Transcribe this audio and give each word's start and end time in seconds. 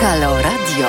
Halo 0.00 0.42
Radio. 0.42 0.86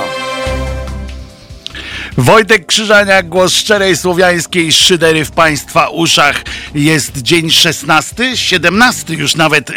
Wojtek 2.17 2.65
Krzyżania, 2.65 3.23
głos 3.23 3.53
szczerej 3.53 3.97
słowiańskiej 3.97 4.71
szydery 4.71 5.25
w 5.25 5.31
Państwa 5.31 5.89
uszach. 5.89 6.43
Jest 6.75 7.17
dzień 7.17 7.49
16, 7.49 8.37
17 8.37 9.13
już 9.13 9.35
nawet 9.35 9.69
yy, 9.69 9.75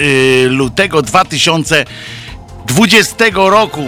lutego 0.48 1.02
2020 1.02 3.24
roku. 3.34 3.84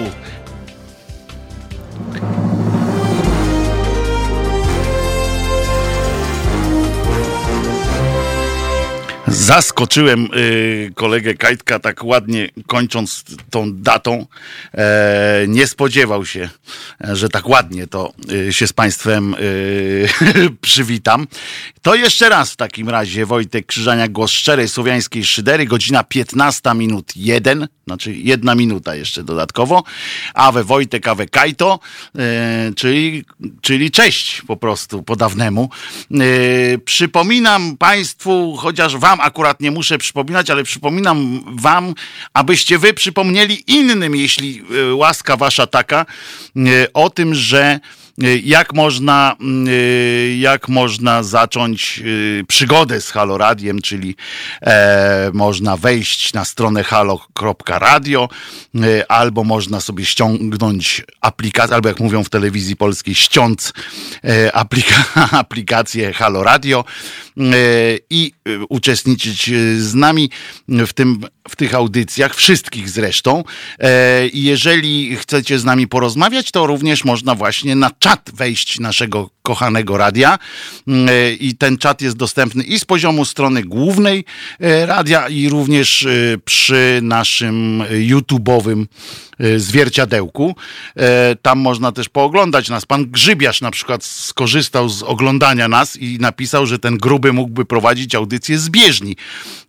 Zaskoczyłem 9.34 10.28
y, 10.36 10.92
kolegę 10.94 11.34
Kajtka 11.34 11.78
tak 11.78 12.04
ładnie 12.04 12.48
kończąc 12.66 13.24
tą 13.50 13.72
datą. 13.72 14.26
E, 14.74 15.44
nie 15.48 15.66
spodziewał 15.66 16.26
się, 16.26 16.48
że 17.00 17.28
tak 17.28 17.48
ładnie 17.48 17.86
to 17.86 18.12
y, 18.32 18.52
się 18.52 18.66
z 18.66 18.72
Państwem 18.72 19.34
y, 19.34 20.08
przywitam. 20.60 21.26
To 21.82 21.94
jeszcze 21.94 22.28
raz 22.28 22.52
w 22.52 22.56
takim 22.56 22.88
razie 22.88 23.26
Wojtek 23.26 23.66
Krzyżania, 23.66 24.08
głos 24.08 24.30
szczerej 24.30 24.68
słowiańskiej 24.68 25.24
szydery, 25.24 25.66
godzina 25.66 26.04
15 26.04 26.74
minut 26.74 27.12
1, 27.16 27.68
znaczy 27.86 28.14
jedna 28.14 28.54
minuta 28.54 28.94
jeszcze 28.94 29.24
dodatkowo. 29.24 29.82
Awe 30.34 30.64
Wojtek, 30.64 31.08
Awe 31.08 31.26
Kajto, 31.26 31.78
e, 32.18 32.72
czyli, 32.76 33.24
czyli 33.60 33.90
cześć 33.90 34.42
po 34.42 34.56
prostu 34.56 35.02
po 35.02 35.16
dawnemu. 35.16 35.70
E, 36.10 36.16
przypominam 36.78 37.76
Państwu, 37.76 38.56
chociaż 38.56 38.96
Wam 38.96 39.20
akurat 39.24 39.60
nie 39.60 39.70
muszę 39.70 39.98
przypominać, 39.98 40.50
ale 40.50 40.64
przypominam 40.64 41.40
Wam, 41.46 41.94
abyście 42.34 42.78
Wy 42.78 42.94
przypomnieli 42.94 43.64
innym, 43.66 44.16
jeśli 44.16 44.62
e, 44.90 44.94
łaska 44.94 45.36
Wasza 45.36 45.66
taka, 45.66 46.06
e, 46.56 46.92
o 46.92 47.10
tym, 47.10 47.34
że 47.34 47.80
jak 48.44 48.74
można, 48.74 49.36
y, 49.68 50.36
jak 50.38 50.68
można 50.68 51.22
zacząć 51.22 52.02
y, 52.04 52.44
przygodę 52.48 53.00
z 53.00 53.10
Halo 53.10 53.38
Radiem, 53.38 53.82
czyli 53.82 54.16
e, 54.62 55.30
można 55.32 55.76
wejść 55.76 56.32
na 56.32 56.44
stronę 56.44 56.84
halo.radio 56.84 58.28
albo 59.08 59.44
można 59.44 59.80
sobie 59.80 60.04
ściągnąć 60.04 61.02
aplikację, 61.20 61.74
albo 61.74 61.88
jak 61.88 62.00
mówią 62.00 62.24
w 62.24 62.30
telewizji 62.30 62.76
polskiej, 62.76 63.14
ściąc 63.14 63.72
e, 64.24 64.56
aplika 64.56 65.04
aplikację 65.44 66.12
Halo 66.12 66.42
Radio 66.42 66.84
i 68.10 68.32
uczestniczyć 68.68 69.50
z 69.78 69.94
nami 69.94 70.30
w, 70.68 70.92
tym, 70.92 71.20
w 71.48 71.56
tych 71.56 71.74
audycjach, 71.74 72.34
wszystkich 72.34 72.90
zresztą. 72.90 73.44
E, 73.80 74.28
jeżeli 74.32 75.16
chcecie 75.16 75.58
z 75.58 75.64
nami 75.64 75.88
porozmawiać, 75.88 76.50
to 76.50 76.66
również 76.66 77.04
można 77.04 77.34
właśnie 77.34 77.76
na 77.76 77.90
czat 78.04 78.30
wejść 78.34 78.80
naszego 78.80 79.30
kochanego 79.44 79.96
radia 79.96 80.38
mm, 80.88 81.08
e, 81.08 81.32
i 81.32 81.54
ten 81.54 81.78
czat 81.78 82.02
jest 82.02 82.16
dostępny 82.16 82.64
i 82.64 82.78
z 82.78 82.84
poziomu 82.84 83.24
strony 83.24 83.62
głównej 83.62 84.24
e, 84.60 84.86
radia 84.86 85.28
i 85.28 85.48
również 85.48 86.06
e, 86.06 86.38
przy 86.44 87.00
naszym 87.02 87.82
YouTube'owym 87.90 88.86
zwierciadełku. 89.56 90.56
Tam 91.42 91.58
można 91.58 91.92
też 91.92 92.08
pooglądać 92.08 92.68
nas. 92.68 92.86
Pan 92.86 93.10
Grzybiarz 93.10 93.60
na 93.60 93.70
przykład 93.70 94.04
skorzystał 94.04 94.88
z 94.88 95.02
oglądania 95.02 95.68
nas 95.68 95.96
i 95.96 96.18
napisał, 96.20 96.66
że 96.66 96.78
ten 96.78 96.98
gruby 96.98 97.32
mógłby 97.32 97.64
prowadzić 97.64 98.14
audycję 98.14 98.58
z 98.58 98.70
bieżni, 98.70 99.16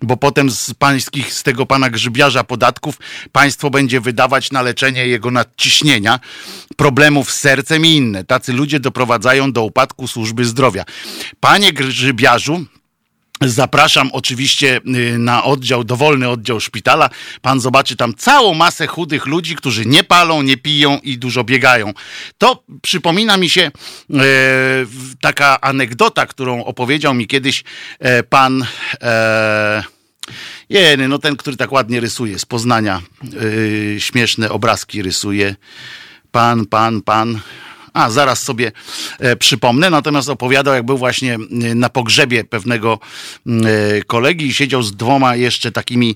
bo 0.01 0.17
potem 0.17 0.49
z 0.49 0.73
pańskich, 0.73 1.33
z 1.33 1.43
tego 1.43 1.65
pana 1.65 1.89
Grzybiarza 1.89 2.43
podatków 2.43 2.99
państwo 3.31 3.69
będzie 3.69 4.01
wydawać 4.01 4.51
na 4.51 4.61
leczenie 4.61 5.07
jego 5.07 5.31
nadciśnienia, 5.31 6.19
problemów 6.75 7.31
z 7.31 7.39
sercem 7.39 7.85
i 7.85 7.89
inne. 7.89 8.23
Tacy 8.23 8.53
ludzie 8.53 8.79
doprowadzają 8.79 9.51
do 9.51 9.64
upadku 9.65 10.07
służby 10.07 10.45
zdrowia. 10.45 10.85
Panie 11.39 11.73
Grzybiarzu, 11.73 12.65
Zapraszam 13.41 14.09
oczywiście 14.13 14.81
y, 14.95 15.17
na 15.17 15.43
oddział, 15.43 15.83
dowolny 15.83 16.29
oddział 16.29 16.59
szpitala. 16.59 17.09
Pan 17.41 17.59
zobaczy 17.59 17.95
tam 17.95 18.13
całą 18.13 18.53
masę 18.53 18.87
chudych 18.87 19.25
ludzi, 19.25 19.55
którzy 19.55 19.85
nie 19.85 20.03
palą, 20.03 20.41
nie 20.41 20.57
piją 20.57 20.99
i 21.03 21.17
dużo 21.17 21.43
biegają. 21.43 21.93
To 22.37 22.63
przypomina 22.81 23.37
mi 23.37 23.49
się 23.49 23.61
e, 23.61 23.71
taka 25.21 25.61
anegdota, 25.61 26.25
którą 26.25 26.63
opowiedział 26.63 27.13
mi 27.13 27.27
kiedyś 27.27 27.63
e, 27.99 28.23
pan. 28.23 28.65
E, 29.01 29.83
Jeny, 30.69 31.07
no 31.07 31.19
ten, 31.19 31.35
który 31.35 31.57
tak 31.57 31.71
ładnie 31.71 31.99
rysuje 31.99 32.39
z 32.39 32.45
Poznania. 32.45 33.01
E, 33.95 33.99
śmieszne 33.99 34.49
obrazki 34.49 35.01
rysuje. 35.01 35.55
Pan, 36.31 36.65
pan, 36.65 37.01
pan. 37.01 37.39
A, 37.95 38.09
zaraz 38.09 38.43
sobie 38.43 38.71
e, 39.19 39.35
przypomnę. 39.35 39.89
Natomiast 39.89 40.29
opowiadał, 40.29 40.73
jak 40.73 40.85
był 40.85 40.97
właśnie 40.97 41.33
e, 41.33 41.75
na 41.75 41.89
pogrzebie 41.89 42.43
pewnego 42.43 42.99
e, 43.47 43.51
kolegi 44.07 44.45
i 44.45 44.53
siedział 44.53 44.83
z 44.83 44.95
dwoma 44.95 45.35
jeszcze 45.35 45.71
takimi 45.71 46.15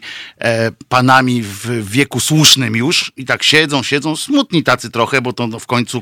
panami 0.90 1.42
w 1.42 1.90
wieku 1.92 2.20
słusznym 2.20 2.76
już 2.76 3.12
i 3.18 3.26
tak 3.26 3.44
siedzą, 3.44 3.84
siedzą, 3.84 4.16
smutni 4.16 4.64
tacy 4.64 4.90
trochę, 4.90 5.22
bo 5.22 5.34
to 5.34 5.60
w 5.60 5.66
końcu 5.66 6.02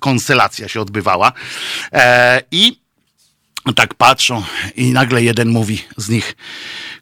konselacja 0.00 0.68
się 0.68 0.80
odbywała. 0.80 1.32
I 2.50 2.80
tak 3.76 3.94
patrzą 3.94 4.42
i 4.76 4.92
nagle 4.92 5.22
jeden 5.22 5.48
mówi 5.48 5.78
z 5.96 6.08
nich, 6.08 6.36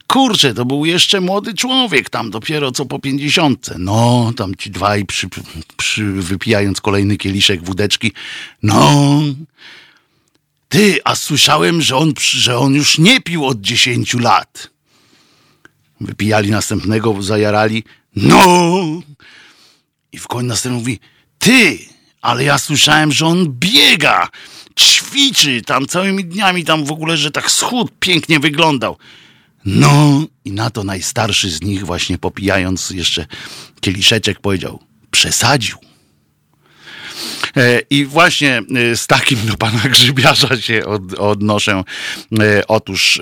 kurczę, 0.06 0.54
to 0.54 0.64
był 0.64 0.84
jeszcze 0.84 1.20
młody 1.20 1.54
człowiek, 1.54 2.10
tam 2.10 2.30
dopiero 2.30 2.72
co 2.72 2.86
po 2.86 2.98
pięćdziesiątce. 2.98 3.74
No, 3.78 4.32
tam 4.36 4.54
ci 4.54 4.70
dwaj 4.70 5.04
przy, 5.04 5.28
przy, 5.76 6.04
wypijając 6.04 6.80
kolejny 6.80 7.16
kieliszek 7.16 7.64
wódeczki. 7.64 8.12
No, 8.62 9.20
ty, 10.68 10.98
a 11.04 11.14
słyszałem, 11.14 11.82
że 11.82 11.97
on, 11.97 12.12
że 12.20 12.58
on 12.58 12.74
już 12.74 12.98
nie 12.98 13.20
pił 13.20 13.47
od 13.47 13.60
dziesięciu 13.60 14.18
lat. 14.18 14.70
Wypijali 16.00 16.50
następnego, 16.50 17.22
zajarali. 17.22 17.84
No! 18.16 18.42
I 20.12 20.18
w 20.18 20.28
końcu 20.28 20.47
następny 20.47 20.78
mówi, 20.78 20.98
ty, 21.38 21.78
ale 22.22 22.44
ja 22.44 22.58
słyszałem, 22.58 23.12
że 23.12 23.26
on 23.26 23.47
biega, 23.48 24.28
ćwiczy 24.78 25.62
tam 25.62 25.87
całymi 25.87 26.25
dniami, 26.25 26.65
tam 26.65 26.84
w 26.84 26.93
ogóle, 26.93 27.16
że 27.16 27.31
tak 27.31 27.50
schód 27.50 27.93
pięknie 28.00 28.41
wyglądał. 28.41 28.97
No 29.65 30.25
i 30.44 30.53
na 30.53 30.71
to 30.71 30.84
najstarszy 30.84 31.50
z 31.50 31.62
nich 31.62 31.87
właśnie 31.87 32.19
popijając 32.19 32.91
jeszcze 32.91 33.27
kieliszeczek 33.81 34.41
powiedział, 34.41 34.81
przesadził. 35.11 35.78
E, 37.56 37.81
I 37.91 38.05
właśnie 38.05 38.62
e, 38.77 38.97
z 38.97 39.06
takim 39.06 39.47
do 39.47 39.56
pana 39.56 39.81
Grzybiarza 39.89 40.61
się 40.61 40.84
od, 40.84 41.15
odnoszę. 41.15 41.83
E, 42.41 42.66
otóż 42.69 43.21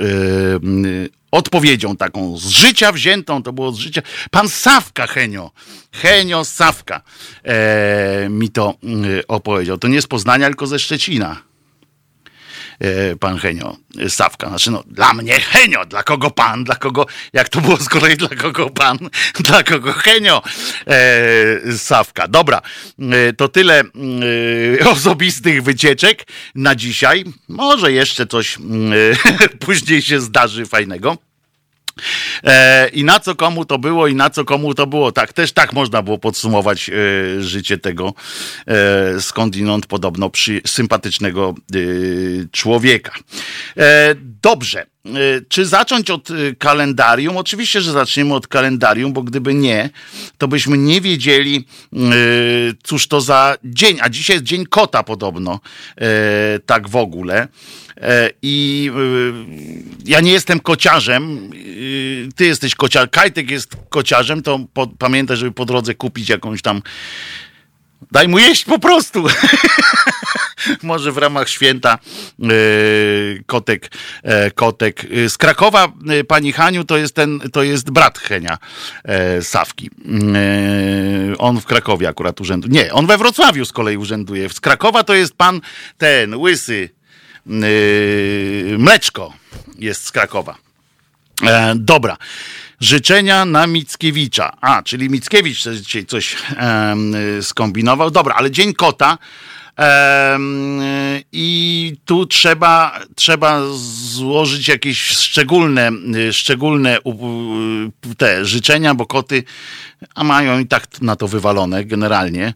odpowiedzią 1.30 1.96
taką 1.96 2.38
z 2.38 2.46
życia 2.46 2.92
wziętą, 2.92 3.42
to 3.42 3.52
było 3.52 3.72
z 3.72 3.78
życia. 3.78 4.02
Pan 4.30 4.48
Sawka, 4.48 5.06
Henio, 5.06 5.50
Henio 5.92 6.44
Sawka 6.44 7.00
mi 8.30 8.50
to 8.50 8.74
opowiedział. 9.28 9.78
To 9.78 9.88
nie 9.88 10.02
z 10.02 10.06
Poznania, 10.06 10.48
tylko 10.48 10.66
ze 10.66 10.78
Szczecina. 10.78 11.45
E, 12.80 13.16
pan 13.16 13.38
Henio 13.38 13.76
Sawka. 14.08 14.48
Znaczy, 14.48 14.70
no, 14.70 14.84
dla 14.86 15.14
mnie 15.14 15.40
Henio, 15.40 15.86
dla 15.86 16.02
kogo 16.02 16.30
pan, 16.30 16.64
dla 16.64 16.74
kogo, 16.74 17.06
jak 17.32 17.48
to 17.48 17.60
było 17.60 17.76
z 17.76 17.88
kolei, 17.88 18.16
dla 18.16 18.28
kogo 18.28 18.70
pan, 18.70 18.98
dla 19.48 19.62
kogo 19.62 19.92
Henio 19.92 20.42
e, 20.86 21.78
Sawka. 21.78 22.28
Dobra, 22.28 22.62
e, 22.98 23.32
to 23.32 23.48
tyle 23.48 23.82
osobistych 24.92 25.62
wycieczek 25.62 26.26
na 26.54 26.74
dzisiaj. 26.74 27.24
Może 27.48 27.92
jeszcze 27.92 28.26
coś 28.26 28.58
później 29.66 30.02
się 30.02 30.20
zdarzy 30.20 30.66
fajnego. 30.66 31.16
E, 32.44 32.88
I 32.88 33.04
na 33.04 33.20
co 33.20 33.34
komu 33.34 33.64
to 33.64 33.78
było, 33.78 34.06
i 34.06 34.14
na 34.14 34.30
co 34.30 34.44
komu 34.44 34.74
to 34.74 34.86
było. 34.86 35.12
Tak, 35.12 35.32
też 35.32 35.52
tak 35.52 35.72
można 35.72 36.02
było 36.02 36.18
podsumować 36.18 36.90
e, 36.90 36.92
życie 37.42 37.78
tego 37.78 38.14
e, 38.66 39.20
skądinąd 39.20 39.86
podobno 39.86 40.30
przy, 40.30 40.60
sympatycznego 40.66 41.54
człowieka. 42.52 43.12
Dobrze. 44.42 44.86
Czy 45.48 45.66
zacząć 45.66 46.10
od 46.10 46.28
kalendarium? 46.58 47.36
Oczywiście, 47.36 47.80
że 47.80 47.92
zaczniemy 47.92 48.34
od 48.34 48.46
kalendarium, 48.46 49.12
bo 49.12 49.22
gdyby 49.22 49.54
nie, 49.54 49.90
to 50.38 50.48
byśmy 50.48 50.78
nie 50.78 51.00
wiedzieli, 51.00 51.66
cóż 52.82 53.08
to 53.08 53.20
za 53.20 53.56
dzień. 53.64 53.98
A 54.00 54.08
dzisiaj 54.08 54.36
jest 54.36 54.44
dzień 54.44 54.66
kota 54.66 55.02
podobno, 55.02 55.60
tak 56.66 56.88
w 56.88 56.96
ogóle. 56.96 57.48
E, 58.00 58.30
I 58.42 58.90
e, 58.94 60.10
ja 60.10 60.20
nie 60.20 60.32
jestem 60.32 60.60
kociarzem, 60.60 61.50
e, 61.52 62.32
ty 62.36 62.46
jesteś 62.46 62.74
kociarzem, 62.74 63.08
Kajtek 63.10 63.50
jest 63.50 63.76
kociarzem, 63.88 64.42
to 64.42 64.60
po, 64.74 64.86
pamiętaj, 64.86 65.36
żeby 65.36 65.52
po 65.52 65.64
drodze 65.64 65.94
kupić 65.94 66.28
jakąś 66.28 66.62
tam 66.62 66.82
Daj 68.12 68.28
mu 68.28 68.38
jeść 68.38 68.64
po 68.64 68.78
prostu. 68.78 69.24
Może 70.82 71.12
w 71.12 71.18
ramach 71.18 71.48
święta 71.48 71.98
yy, 72.38 73.42
kotek, 73.46 73.90
yy, 74.24 74.50
kotek. 74.50 75.06
Z 75.28 75.38
Krakowa 75.38 75.92
yy, 76.06 76.24
pani 76.24 76.52
Haniu 76.52 76.84
to 76.84 76.96
jest 76.96 77.14
ten, 77.14 77.40
to 77.52 77.62
jest 77.62 77.90
brat 77.90 78.18
Henia 78.18 78.58
Sawki. 79.40 79.90
On 81.38 81.60
w 81.60 81.64
Krakowie 81.64 82.08
akurat 82.08 82.40
urzęduje. 82.40 82.74
Nie, 82.74 82.92
on 82.92 83.06
we 83.06 83.18
Wrocławiu 83.18 83.64
z 83.64 83.72
kolei 83.72 83.96
urzęduje. 83.96 84.48
Z 84.48 84.60
Krakowa 84.60 85.04
to 85.04 85.14
jest 85.14 85.34
pan 85.34 85.60
ten 85.98 86.34
łysy 86.34 86.90
Mleczko 88.78 89.32
jest 89.78 90.04
z 90.04 90.12
Krakowa. 90.12 90.56
dobra. 91.74 92.16
Życzenia 92.80 93.44
na 93.44 93.66
Mickiewicza. 93.66 94.56
A, 94.60 94.82
czyli 94.82 95.10
Mickiewicz 95.10 95.68
dzisiaj 95.68 96.06
coś 96.06 96.36
skombinował. 97.42 98.10
Dobra, 98.10 98.34
ale 98.34 98.50
Dzień 98.50 98.74
Kota 98.74 99.18
i 101.32 101.96
tu 102.04 102.26
trzeba, 102.26 103.00
trzeba 103.14 103.60
złożyć 104.12 104.68
jakieś 104.68 105.00
szczególne, 105.00 105.90
szczególne 106.32 106.98
te 108.18 108.44
życzenia, 108.44 108.94
bo 108.94 109.06
koty 109.06 109.44
a 110.14 110.24
mają 110.24 110.58
i 110.58 110.66
tak 110.66 111.00
na 111.00 111.16
to 111.16 111.28
wywalone 111.28 111.84
generalnie. 111.84 112.54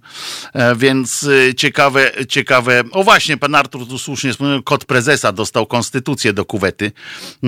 E, 0.52 0.76
więc 0.76 1.26
e, 1.48 1.54
ciekawe, 1.54 2.10
ciekawe. 2.28 2.82
O 2.92 3.04
właśnie, 3.04 3.36
pan 3.36 3.54
Artur 3.54 3.88
tu 3.88 3.98
słusznie 3.98 4.32
wspomniał, 4.32 4.62
kot 4.62 4.84
prezesa 4.84 5.32
dostał 5.32 5.66
konstytucję 5.66 6.32
do 6.32 6.44
kuwety. 6.44 6.92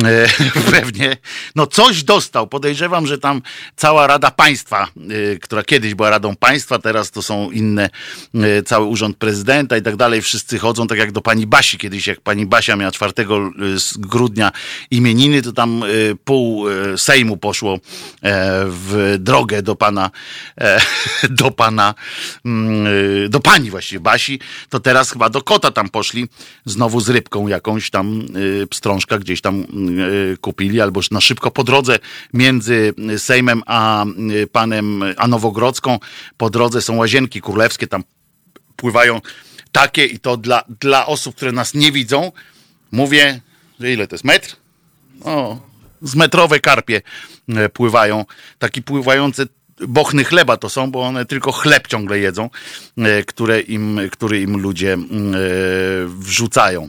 E, 0.05 0.29
pewnie. 0.73 1.17
No 1.57 1.67
coś 1.67 2.05
dostał. 2.05 2.47
Podejrzewam, 2.47 3.07
że 3.07 3.19
tam 3.19 3.43
cała 3.77 4.07
Rada 4.07 4.31
Państwa, 4.31 4.89
która 5.43 5.63
kiedyś 5.63 5.95
była 5.95 6.11
Radą 6.11 6.37
Państwa, 6.37 6.79
teraz 6.79 7.11
to 7.11 7.23
są 7.23 7.51
inne, 7.51 7.91
cały 8.67 8.87
urząd 8.87 9.17
prezydenta 9.17 9.77
i 9.77 9.83
tak 9.83 9.97
dalej. 9.97 10.23
Wszyscy 10.23 10.59
chodzą 10.59 10.87
tak 10.87 10.99
jak 10.99 11.13
do 11.13 11.21
pani 11.21 11.47
Basi 11.47 11.79
kiedyś, 11.79 12.07
jak 12.07 12.21
pani 12.21 12.47
Basia 12.47 12.77
miała 12.77 12.93
4 12.93 13.13
grudnia 13.99 14.53
imieniny, 14.91 15.43
to 15.43 15.53
tam 15.53 15.85
pół 16.25 16.65
Sejmu 16.97 17.37
poszło 17.37 17.79
w 18.67 19.17
drogę 19.19 19.63
do 19.63 19.77
pana, 19.83 20.11
e, 20.61 20.81
do 21.43 21.51
pana, 21.51 21.95
mm, 22.45 22.87
e, 23.25 23.29
do 23.29 23.41
pani 23.41 23.71
właściwie 23.71 24.01
Basi, 24.01 24.41
to 24.69 24.81
teraz 24.81 25.11
chyba 25.11 25.29
do 25.29 25.43
kota 25.43 25.71
tam 25.71 25.89
poszli, 25.89 26.29
znowu 26.65 27.01
z 27.01 27.09
rybką 27.09 27.49
jakąś 27.49 27.91
tam 27.91 28.21
e, 28.63 28.67
pstrążka 28.67 29.19
gdzieś 29.19 29.41
tam 29.41 29.67
kupili, 30.41 30.81
albo 30.81 31.01
na 31.11 31.21
szybko 31.21 31.51
po 31.51 31.65
drodze 31.65 31.99
między 32.33 32.95
Sejmem 33.19 33.63
a 33.67 34.05
panem, 34.53 35.03
a 35.17 35.29
Nowogrodzką, 35.29 35.99
po 36.37 36.51
drodze 36.51 36.83
są 36.83 36.97
łazienki 36.97 37.41
królewskie, 37.41 37.87
tam 37.87 38.05
pływają 38.77 39.21
takie 39.73 40.05
i 40.05 40.19
to 40.19 40.37
dla, 40.37 40.65
dla 40.81 41.07
osób, 41.07 41.37
które 41.37 41.53
nas 41.53 41.75
nie 41.75 41.93
widzą, 41.93 42.33
mówię, 42.93 43.41
że 43.81 43.93
ile 43.93 44.07
to 44.07 44.15
jest? 44.15 44.25
Metr? 44.25 44.57
O, 45.25 45.61
z 46.03 46.15
metrowe 46.15 46.61
karpie 46.61 47.03
pływają, 47.73 48.25
taki 48.59 48.83
pływający 48.83 49.47
bochny 49.89 50.25
chleba 50.25 50.57
to 50.57 50.69
są, 50.69 50.91
bo 50.91 51.03
one 51.03 51.27
tylko 51.27 51.53
chleb 51.53 51.89
ciągle 51.89 52.19
jedzą, 52.19 52.51
e, 52.99 53.25
które 53.25 53.61
im, 53.61 54.01
który 54.13 54.41
im 54.41 54.61
ludzie 54.61 54.93
mm, 54.93 55.35
e, 55.35 55.39
wrzucają. 56.07 56.89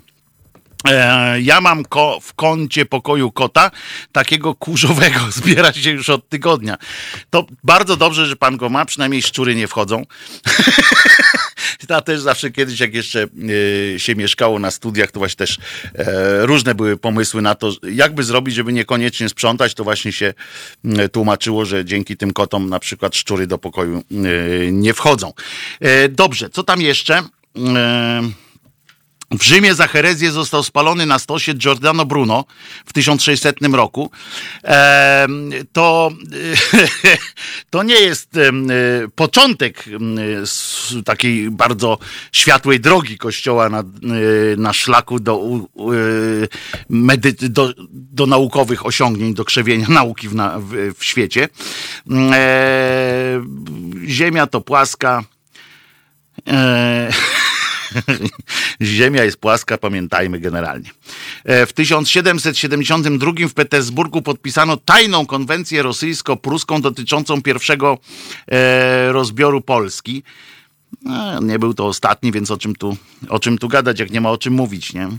E, 0.88 1.42
ja 1.42 1.62
mam 1.62 1.86
ko 1.86 2.20
w 2.22 2.34
kącie 2.34 2.86
pokoju 2.86 3.32
kota, 3.32 3.72
takiego 4.12 4.56
kurzowego, 4.56 5.20
zbiera 5.32 5.74
się 5.74 5.92
już 5.92 6.10
od 6.10 6.30
tygodnia. 6.30 6.78
To 7.30 7.46
bardzo 7.64 7.98
dobrze, 7.98 8.26
że 8.26 8.36
pan 8.36 8.58
go 8.58 8.70
ma, 8.70 8.86
przynajmniej 8.86 9.22
szczury 9.22 9.56
nie 9.56 9.68
wchodzą. 9.68 10.04
Ta 11.88 12.02
też 12.02 12.22
zawsze 12.22 12.52
kiedyś, 12.52 12.80
jak 12.80 12.94
jeszcze 12.94 13.28
e, 13.96 14.00
się 14.00 14.16
mieszkało 14.16 14.60
na 14.60 14.72
studiach, 14.72 15.12
to 15.12 15.20
właśnie 15.20 15.38
też 15.38 15.58
e, 15.96 16.46
różne 16.46 16.76
były 16.76 16.98
pomysły 16.98 17.42
na 17.42 17.56
to, 17.56 17.72
jakby 17.92 18.24
zrobić, 18.24 18.56
żeby 18.56 18.74
niekoniecznie 18.74 19.30
sprzątać, 19.30 19.74
to 19.74 19.84
właśnie 19.84 20.12
się 20.12 20.34
tłumaczyło, 21.12 21.66
że 21.66 21.86
dzięki 21.86 22.18
tym 22.18 22.34
kotom 22.34 22.70
na 22.70 22.80
przykład 22.80 23.16
szczury 23.16 23.48
do 23.48 23.58
pokoju 23.58 24.04
nie 24.72 24.94
wchodzą. 24.94 25.34
Dobrze, 26.10 26.50
co 26.50 26.64
tam 26.64 26.82
jeszcze? 26.82 27.24
W 29.40 29.44
Rzymie 29.44 29.76
za 29.76 29.88
herezję 29.88 30.32
został 30.32 30.64
spalony 30.64 31.06
na 31.06 31.20
stosie 31.20 31.54
Giordano 31.54 32.06
Bruno 32.06 32.46
w 32.86 32.94
1600 32.94 33.56
roku. 33.74 34.12
to, 35.72 36.12
to 37.70 37.84
nie 37.84 38.00
jest 38.00 38.30
początek 39.16 39.86
takiej 41.06 41.52
bardzo 41.52 41.98
światłej 42.32 42.80
drogi 42.80 43.18
kościoła 43.18 43.70
na, 43.70 43.84
na 44.58 44.74
szlaku 44.74 45.20
do, 45.20 45.42
do, 47.50 47.74
do 47.90 48.26
naukowych 48.26 48.86
osiągnięć, 48.86 49.36
do 49.36 49.46
krzewienia 49.46 49.88
nauki 50.00 50.30
w, 50.30 50.36
w, 50.60 50.94
w 50.98 51.06
świecie. 51.06 51.50
Ziemia 54.08 54.48
to 54.48 54.62
płaska. 54.62 55.24
Ziemia 58.82 59.24
jest 59.24 59.38
płaska, 59.38 59.78
pamiętajmy 59.78 60.40
generalnie. 60.40 60.90
E, 61.44 61.66
w 61.66 61.74
1772 61.74 63.32
w 63.50 63.54
Petersburgu 63.54 64.22
podpisano 64.22 64.78
tajną 64.78 65.26
konwencję 65.26 65.84
rosyjsko-pruską 65.84 66.82
dotyczącą 66.82 67.42
pierwszego 67.42 67.98
e, 68.48 69.12
rozbioru 69.12 69.62
Polski. 69.62 70.24
No, 71.02 71.40
nie 71.42 71.60
był 71.60 71.74
to 71.74 71.88
ostatni, 71.88 72.32
więc 72.32 72.52
o 72.52 72.58
czym, 72.58 72.76
tu, 72.76 72.98
o 73.30 73.40
czym 73.40 73.58
tu 73.58 73.68
gadać, 73.68 74.00
jak 74.00 74.12
nie 74.12 74.22
ma 74.22 74.32
o 74.32 74.38
czym 74.38 74.54
mówić, 74.54 74.94
nie? 74.94 75.10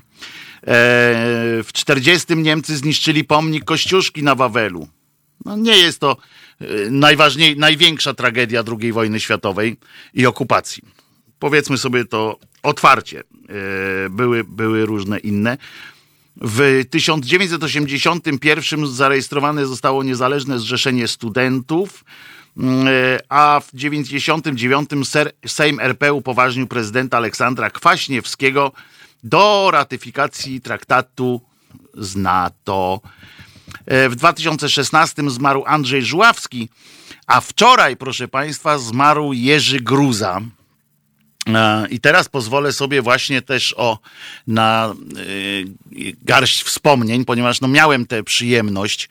W 1.64 1.68
40 1.72 2.36
Niemcy 2.36 2.76
zniszczyli 2.76 3.24
pomnik 3.24 3.64
Kościuszki 3.64 4.22
na 4.22 4.34
Wawelu. 4.34 4.88
No, 5.44 5.56
nie 5.56 5.76
jest 5.76 6.00
to 6.00 6.16
najważniej, 6.90 7.56
największa 7.56 8.14
tragedia 8.14 8.64
II 8.80 8.92
wojny 8.92 9.20
światowej 9.20 9.76
i 10.14 10.26
okupacji. 10.26 10.82
Powiedzmy 11.38 11.78
sobie 11.78 12.04
to 12.04 12.38
otwarcie. 12.62 13.20
E, 13.20 14.10
były, 14.10 14.44
były 14.44 14.86
różne 14.86 15.18
inne. 15.18 15.58
W 16.36 16.84
1981 16.90 18.86
zarejestrowane 18.86 19.66
zostało 19.66 20.02
niezależne 20.02 20.58
Zrzeszenie 20.58 21.08
Studentów, 21.08 22.04
mm, 22.56 22.88
e, 22.88 23.18
a 23.28 23.60
w 23.60 23.70
1999 23.70 25.32
Sejm 25.46 25.80
RP 25.80 26.12
upoważnił 26.12 26.66
prezydenta 26.66 27.16
Aleksandra 27.16 27.70
Kwaśniewskiego 27.70 28.72
do 29.24 29.68
ratyfikacji 29.72 30.60
traktatu 30.60 31.40
z 31.94 32.16
NATO. 32.16 33.00
E, 33.86 34.08
w 34.08 34.16
2016 34.16 35.30
zmarł 35.30 35.64
Andrzej 35.66 36.02
Żuławski, 36.02 36.68
a 37.26 37.40
wczoraj, 37.40 37.96
proszę 37.96 38.28
Państwa, 38.28 38.78
zmarł 38.78 39.32
Jerzy 39.32 39.80
Gruza. 39.80 40.40
I 41.90 42.00
teraz 42.00 42.28
pozwolę 42.28 42.72
sobie 42.72 43.02
właśnie 43.02 43.42
też 43.42 43.74
o 43.76 43.98
na 44.46 44.94
y, 45.18 45.64
garść 46.22 46.62
wspomnień, 46.62 47.24
ponieważ 47.24 47.60
no 47.60 47.68
miałem 47.68 48.06
tę 48.06 48.22
przyjemność, 48.22 49.08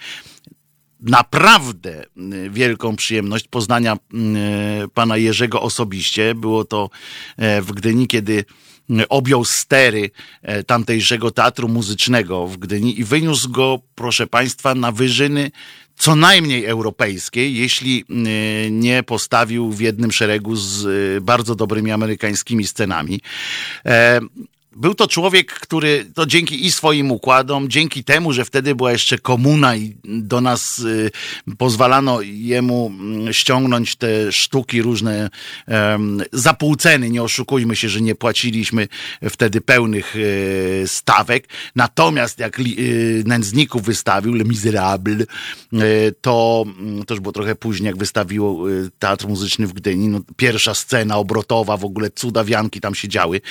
naprawdę 1.00 2.04
y, 2.34 2.50
wielką 2.50 2.96
przyjemność 2.96 3.48
poznania 3.48 3.96
y, 3.96 3.98
pana 4.94 5.18
Jerzego 5.18 5.62
osobiście. 5.62 6.36
Było 6.36 6.66
to 6.66 6.90
e, 7.38 7.62
w 7.62 7.72
Gdyni, 7.72 8.08
kiedy 8.08 8.46
objął 9.10 9.46
stery 9.46 10.12
e, 10.42 10.64
tamtejszego 10.64 11.32
teatru 11.32 11.68
muzycznego 11.68 12.48
w 12.48 12.58
Gdyni 12.58 13.00
i 13.00 13.04
wyniósł 13.04 13.50
go, 13.50 13.80
proszę 13.96 14.28
państwa, 14.28 14.76
na 14.76 14.92
wyżyny 14.92 15.52
co 15.98 16.16
najmniej 16.16 16.66
europejskiej, 16.66 17.56
jeśli 17.56 18.06
y, 18.68 18.72
nie 18.72 19.04
postawił 19.04 19.72
w 19.72 19.80
jednym 19.80 20.12
szeregu 20.12 20.56
z 20.56 20.86
y, 20.86 21.22
bardzo 21.22 21.56
dobrymi 21.56 21.92
amerykańskimi 21.92 22.68
scenami. 22.68 23.22
Był 24.76 24.96
to 24.96 25.08
człowiek, 25.08 25.54
który 25.54 26.06
to 26.14 26.26
dzięki 26.26 26.66
i 26.66 26.72
swoim 26.72 27.12
układom, 27.12 27.70
dzięki 27.70 28.04
temu, 28.04 28.34
że 28.34 28.46
wtedy 28.46 28.76
była 28.76 28.92
jeszcze 28.92 29.18
komuna 29.18 29.76
i 29.76 29.96
do 30.04 30.42
nas 30.42 30.80
y, 30.80 31.12
pozwalano 31.58 32.22
jemu 32.22 32.94
mm, 33.00 33.34
ściągnąć 33.34 33.96
te 33.96 34.32
sztuki 34.32 34.82
różne 34.82 35.30
za 36.34 36.54
pół 36.54 36.76
ceny. 36.76 37.10
Nie 37.10 37.24
oszukujmy 37.24 37.76
się, 37.76 37.90
że 37.90 38.02
nie 38.02 38.16
płaciliśmy 38.16 38.88
wtedy 39.30 39.62
pełnych 39.62 40.16
y, 40.16 40.84
stawek. 40.88 41.48
Natomiast 41.76 42.40
jak 42.40 42.60
y, 42.60 43.24
nędzników 43.26 43.84
wystawił, 43.84 44.34
Le 44.34 44.44
Miserable, 44.44 45.26
to, 46.22 46.66
mm, 46.80 47.04
już 47.10 47.20
było 47.20 47.34
trochę 47.34 47.56
później, 47.56 47.88
jak 47.88 47.98
wystawiło 47.98 48.70
y, 48.70 48.90
Teatr 49.00 49.28
Muzyczny 49.28 49.68
w 49.68 49.74
Gdyni. 49.74 50.08
No, 50.08 50.20
pierwsza 50.36 50.74
scena 50.74 51.18
obrotowa, 51.18 51.78
w 51.78 51.86
ogóle 51.86 52.10
cudawianki 52.12 52.82
tam 52.82 52.96
się 52.96 53.08
działy. 53.08 53.42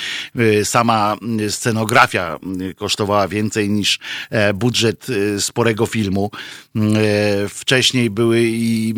Sama 0.63 1.12
scenografia 1.49 2.39
kosztowała 2.75 3.27
więcej 3.27 3.69
niż 3.69 3.99
e, 4.29 4.53
budżet 4.53 5.07
e, 5.09 5.41
sporego 5.41 5.85
filmu. 5.85 6.31
E, 6.75 6.79
wcześniej 7.49 8.09
były 8.09 8.41
i 8.45 8.93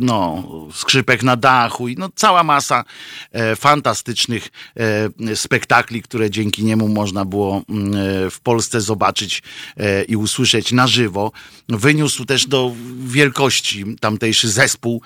no, 0.00 0.48
skrzypek 0.74 1.22
na 1.22 1.36
dachu 1.36 1.88
i 1.88 1.96
no, 1.96 2.08
cała 2.14 2.42
masa 2.42 2.84
fantastycznych 3.56 4.48
spektakli, 5.34 6.02
które 6.02 6.30
dzięki 6.30 6.64
niemu 6.64 6.88
można 6.88 7.24
było 7.24 7.62
mm, 7.68 8.30
w 8.30 8.40
Polsce 8.40 8.80
zobaczyć 8.80 9.42
i 10.08 10.16
usłyszeć 10.16 10.72
na 10.72 10.86
żywo. 10.86 11.32
Wyniósł 11.68 12.24
też 12.24 12.46
do 12.46 12.72
wielkości 12.98 13.84
tamtejszy 14.00 14.48
zespół 14.48 15.02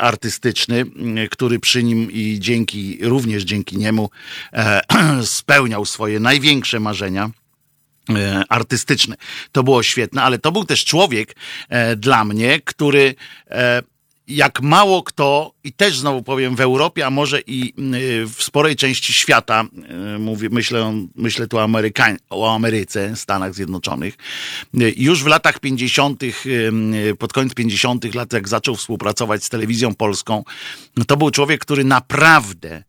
artystyczny, 0.00 0.84
który 1.30 1.58
przy 1.58 1.82
nim 1.84 2.12
i 2.12 2.36
dzięki, 2.40 2.98
również 3.02 3.42
dzięki 3.42 3.76
niemu 3.76 3.83
spełniał 5.22 5.84
swoje 5.84 6.20
największe 6.20 6.80
marzenia 6.80 7.30
e, 8.10 8.42
artystyczne. 8.48 9.16
To 9.52 9.62
było 9.62 9.82
świetne, 9.82 10.22
ale 10.22 10.38
to 10.38 10.52
był 10.52 10.64
też 10.64 10.84
człowiek 10.84 11.36
e, 11.68 11.96
dla 11.96 12.24
mnie, 12.24 12.60
który 12.60 13.14
e, 13.50 13.82
jak 14.28 14.62
mało 14.62 15.02
kto, 15.02 15.52
i 15.64 15.72
też 15.72 15.98
znowu 15.98 16.22
powiem 16.22 16.56
w 16.56 16.60
Europie, 16.60 17.06
a 17.06 17.10
może 17.10 17.40
i 17.40 17.74
w 18.26 18.42
sporej 18.42 18.76
części 18.76 19.12
świata, 19.12 19.64
mówię, 20.18 20.48
myślę, 20.52 21.06
myślę 21.14 21.46
tu 21.46 21.58
Ameryka, 21.58 22.16
o 22.30 22.54
Ameryce, 22.54 23.16
Stanach 23.16 23.54
Zjednoczonych, 23.54 24.16
już 24.96 25.22
w 25.22 25.26
latach 25.26 25.58
50., 25.58 26.22
pod 27.18 27.32
koniec 27.32 27.54
50. 27.54 28.14
lat, 28.14 28.32
jak 28.32 28.48
zaczął 28.48 28.76
współpracować 28.76 29.44
z 29.44 29.48
telewizją 29.48 29.94
polską, 29.94 30.44
to 31.06 31.16
był 31.16 31.30
człowiek, 31.30 31.60
który 31.60 31.84
naprawdę 31.84 32.82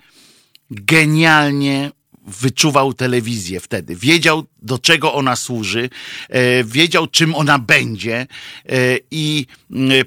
genialnie 0.69 1.91
wyczuwał 2.25 2.93
telewizję 2.93 3.59
wtedy. 3.59 3.95
Wiedział, 3.95 4.43
do 4.65 4.79
czego 4.79 5.13
ona 5.13 5.35
służy, 5.35 5.89
e, 6.29 6.63
wiedział, 6.63 7.07
czym 7.07 7.35
ona 7.35 7.59
będzie 7.59 8.15
e, 8.17 8.27
i 9.11 9.45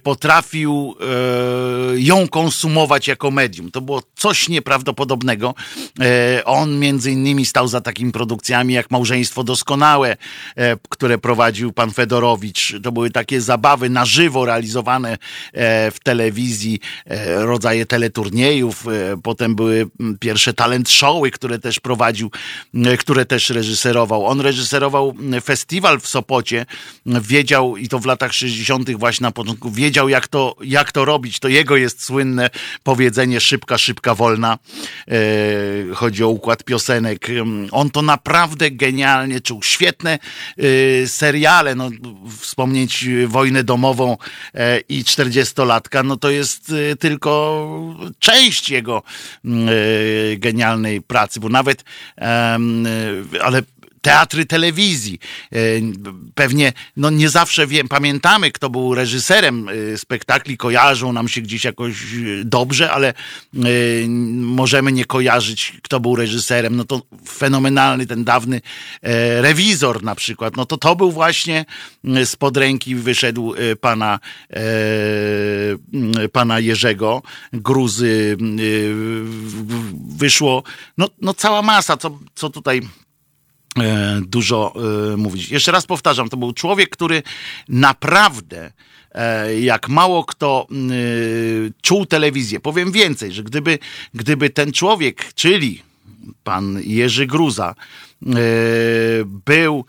potrafił 0.02 0.94
e, 1.00 2.00
ją 2.00 2.28
konsumować 2.28 3.08
jako 3.08 3.30
medium. 3.30 3.70
To 3.70 3.80
było 3.80 4.02
coś 4.16 4.48
nieprawdopodobnego. 4.48 5.54
On 6.44 6.78
między 6.78 7.10
innymi 7.10 7.46
stał 7.46 7.68
za 7.68 7.80
takimi 7.80 8.12
produkcjami 8.12 8.74
jak 8.74 8.90
Małżeństwo 8.90 9.44
Doskonałe, 9.44 10.16
które 10.88 11.18
prowadził 11.18 11.72
pan 11.72 11.90
Fedorowicz. 11.90 12.74
To 12.82 12.92
były 12.92 13.10
takie 13.10 13.40
zabawy 13.40 13.90
na 13.90 14.04
żywo 14.04 14.44
realizowane 14.44 15.18
w 15.92 15.96
telewizji, 16.02 16.80
rodzaje 17.26 17.86
teleturniejów. 17.86 18.84
Potem 19.22 19.54
były 19.54 19.86
pierwsze 20.20 20.54
talent 20.54 20.90
showy, 20.90 21.30
które 21.30 21.58
też 21.58 21.80
prowadził, 21.80 22.07
które 22.98 23.24
też 23.24 23.50
reżyserował. 23.50 24.26
On 24.26 24.40
reżyserował 24.40 25.14
festiwal 25.44 26.00
w 26.00 26.08
Sopocie, 26.08 26.66
wiedział 27.06 27.76
i 27.76 27.88
to 27.88 27.98
w 27.98 28.06
latach 28.06 28.32
60. 28.32 28.90
właśnie 28.90 29.24
na 29.24 29.32
początku, 29.32 29.70
wiedział 29.70 30.08
jak 30.08 30.28
to, 30.28 30.56
jak 30.64 30.92
to 30.92 31.04
robić. 31.04 31.38
To 31.38 31.48
jego 31.48 31.76
jest 31.76 32.04
słynne 32.04 32.50
powiedzenie 32.82 33.40
szybka, 33.40 33.78
szybka, 33.78 34.14
wolna. 34.14 34.58
E, 35.08 35.94
chodzi 35.94 36.24
o 36.24 36.28
układ 36.28 36.64
piosenek. 36.64 37.28
On 37.70 37.90
to 37.90 38.02
naprawdę 38.02 38.70
genialnie 38.70 39.40
czuł. 39.40 39.62
Świetne 39.62 40.18
e, 41.02 41.06
seriale, 41.06 41.74
no, 41.74 41.90
wspomnieć 42.40 43.06
Wojnę 43.26 43.64
domową 43.64 44.16
e, 44.54 44.80
i 44.80 45.04
40-latka, 45.04 46.04
no 46.04 46.16
to 46.16 46.30
jest 46.30 46.72
tylko 47.00 47.38
część 48.18 48.70
jego 48.70 49.02
genialnej 50.36 51.02
pracy, 51.02 51.40
bo 51.40 51.48
nawet 51.48 51.84
ale 53.40 53.62
teatry 54.02 54.46
telewizji. 54.46 55.18
E, 55.52 55.56
pewnie 56.34 56.72
no 56.96 57.10
nie 57.10 57.28
zawsze 57.28 57.66
wiem, 57.66 57.88
pamiętamy, 57.88 58.50
kto 58.50 58.70
był 58.70 58.94
reżyserem 58.94 59.68
e, 59.68 59.98
spektakli, 59.98 60.56
kojarzą 60.56 61.12
nam 61.12 61.28
się 61.28 61.40
gdzieś 61.40 61.64
jakoś 61.64 61.94
e, 62.02 62.44
dobrze, 62.44 62.90
ale 62.90 63.14
możemy 64.38 64.92
nie 64.92 65.04
kojarzyć, 65.04 65.72
kto 65.82 66.00
był 66.00 66.16
reżyserem. 66.16 66.76
No 66.76 66.84
to 66.84 67.02
fenomenalny 67.28 68.06
ten 68.06 68.24
dawny 68.24 68.60
rewizor 69.40 70.02
na 70.02 70.14
przykład. 70.14 70.56
No 70.56 70.66
to 70.66 70.76
to 70.76 70.96
był 70.96 71.12
właśnie 71.12 71.64
spod 72.24 72.56
ręki 72.56 72.94
wyszedł 72.94 73.54
pana, 73.80 74.18
pana 76.32 76.60
Jerzego 76.60 77.22
Gruzy. 77.52 78.36
Wyszło 80.16 80.62
no, 80.98 81.08
no 81.20 81.34
cała 81.34 81.62
masa, 81.62 81.96
co, 81.96 82.18
co 82.34 82.50
tutaj 82.50 82.82
dużo 84.26 84.74
e, 85.12 85.16
mówić. 85.16 85.50
Jeszcze 85.50 85.72
raz 85.72 85.86
powtarzam, 85.86 86.28
to 86.28 86.36
był 86.36 86.52
człowiek, 86.52 86.90
który 86.90 87.22
naprawdę 87.68 88.72
e, 89.12 89.60
jak 89.60 89.88
mało 89.88 90.24
kto 90.24 90.66
czuł 91.82 92.06
telewizję. 92.06 92.60
Powiem 92.60 92.92
więcej, 92.92 93.32
że 93.32 93.42
gdyby, 93.42 93.78
gdyby 94.14 94.50
ten 94.50 94.72
człowiek, 94.72 95.32
czyli 95.34 95.82
pan 96.44 96.80
Jerzy 96.82 97.26
Gruza, 97.26 97.74
był 99.46 99.84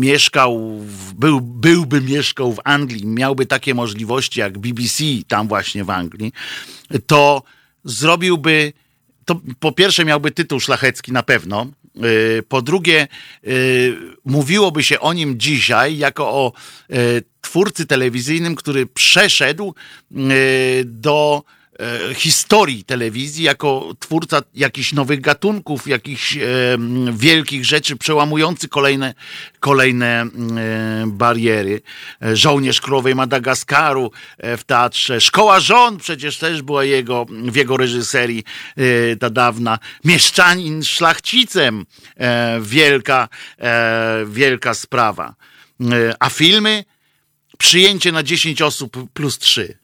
mieszkał, 0.00 0.80
był, 1.14 1.40
byłby 1.40 2.00
mieszkał 2.00 2.52
w 2.52 2.60
Anglii, 2.64 3.06
miałby 3.06 3.46
takie 3.46 3.74
możliwości 3.74 4.40
jak 4.40 4.58
BBC 4.58 5.04
tam 5.28 5.48
właśnie 5.48 5.84
w 5.84 5.90
Anglii, 5.90 6.32
to 7.06 7.42
zrobiłby, 7.84 8.72
to 9.24 9.40
po 9.60 9.72
pierwsze 9.72 10.04
miałby 10.04 10.30
tytuł 10.30 10.60
szlachecki 10.60 11.12
na 11.12 11.22
pewno, 11.22 11.66
po 12.48 12.62
drugie, 12.62 13.08
y, 13.46 13.96
mówiłoby 14.24 14.82
się 14.82 15.00
o 15.00 15.12
nim 15.12 15.38
dzisiaj 15.38 15.98
jako 15.98 16.28
o 16.28 16.52
y, 16.90 17.22
twórcy 17.40 17.86
telewizyjnym, 17.86 18.54
który 18.54 18.86
przeszedł 18.86 19.74
do 20.84 21.42
historii 22.14 22.84
telewizji, 22.84 23.44
jako 23.44 23.94
twórca 23.98 24.42
jakichś 24.54 24.92
nowych 24.92 25.20
gatunków, 25.20 25.86
jakichś 25.86 26.36
e, 26.36 26.40
wielkich 27.12 27.64
rzeczy, 27.64 27.96
przełamujący 27.96 28.68
kolejne, 28.68 29.14
kolejne 29.60 30.06
e, 30.06 30.26
bariery. 31.06 31.80
Żołnierz 32.32 32.80
Królowej 32.80 33.14
Madagaskaru 33.14 34.10
w 34.38 34.64
teatrze. 34.66 35.20
Szkoła 35.20 35.60
Żon 35.60 35.98
przecież 35.98 36.38
też 36.38 36.62
była 36.62 36.84
jego, 36.84 37.26
w 37.28 37.56
jego 37.56 37.76
reżyserii 37.76 38.44
ta 39.20 39.30
dawna. 39.30 39.78
Mieszczanin 40.04 40.82
szlachcicem. 40.82 41.86
Wielka, 42.60 43.28
wielka 44.26 44.74
sprawa. 44.74 45.34
A 46.20 46.30
filmy? 46.30 46.84
Przyjęcie 47.58 48.12
na 48.12 48.22
10 48.22 48.62
osób 48.62 48.96
plus 49.12 49.38
3 49.38 49.81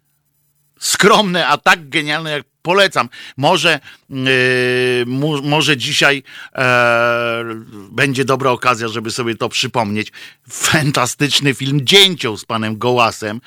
skromne, 0.78 1.47
a 1.47 1.58
tak 1.58 1.88
genialne, 1.88 2.30
jak 2.30 2.44
polecam. 2.62 3.08
Może, 3.37 3.80
yy, 4.11 5.04
może 5.42 5.76
dzisiaj 5.76 6.23
e, 6.54 7.44
będzie 7.90 8.25
dobra 8.25 8.50
okazja, 8.50 8.88
żeby 8.88 9.11
sobie 9.11 9.35
to 9.35 9.49
przypomnieć. 9.49 10.12
Fantastyczny 10.49 11.54
film 11.54 11.80
Dzięcioł 11.82 12.37
z 12.37 12.44
panem 12.44 12.78
Gołasem. 12.78 13.40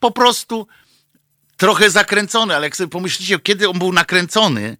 Po 0.00 0.10
prostu 0.10 0.66
trochę 1.56 1.90
zakręcony, 1.90 2.56
ale 2.56 2.66
jak 2.66 2.76
sobie 2.76 2.90
pomyślicie, 2.90 3.38
kiedy 3.38 3.68
on 3.68 3.78
był 3.78 3.92
nakręcony 3.92 4.76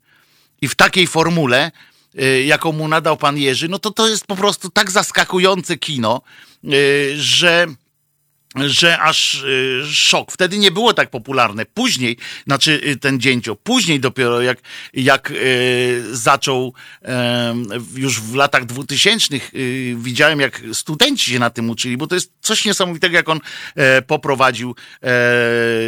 i 0.61 0.69
w 0.69 0.75
takiej 0.75 1.07
formule, 1.07 1.71
yy, 2.15 2.45
jaką 2.45 2.73
mu 2.73 2.89
nadał 2.89 3.17
pan 3.17 3.39
Jerzy, 3.39 3.69
no 3.69 3.79
to 3.79 3.91
to 3.91 4.09
jest 4.09 4.27
po 4.27 4.37
prostu 4.37 4.71
tak 4.71 4.91
zaskakujące 4.91 5.77
kino, 5.77 6.23
yy, 6.63 6.73
że 7.17 7.67
że 8.57 8.99
aż 8.99 9.35
y, 9.43 9.83
szok. 9.93 10.33
Wtedy 10.33 10.59
nie 10.59 10.71
było 10.71 10.95
tak 10.95 11.11
popularne. 11.11 11.67
Później, 11.67 12.17
znaczy 12.47 12.81
y, 12.87 12.97
ten 12.97 13.21
dzięcio, 13.21 13.57
później 13.57 14.01
dopiero 14.01 14.41
jak, 14.41 14.59
jak 14.95 15.31
y, 15.31 16.05
zaczął 16.13 16.75
już 17.95 18.21
w 18.21 18.35
latach 18.35 18.65
dwutysięcznych 18.65 19.53
widziałem, 19.97 20.41
jak 20.41 20.63
studenci 20.73 21.31
się 21.31 21.39
na 21.39 21.51
tym 21.51 21.71
uczyli, 21.71 21.97
bo 21.97 22.07
to 22.07 22.15
jest 22.15 22.33
coś 22.41 22.65
niesamowitego, 22.65 23.17
jak 23.17 23.29
on 23.29 23.41
e, 23.75 24.03
poprowadził 24.03 24.75
e, 25.03 25.09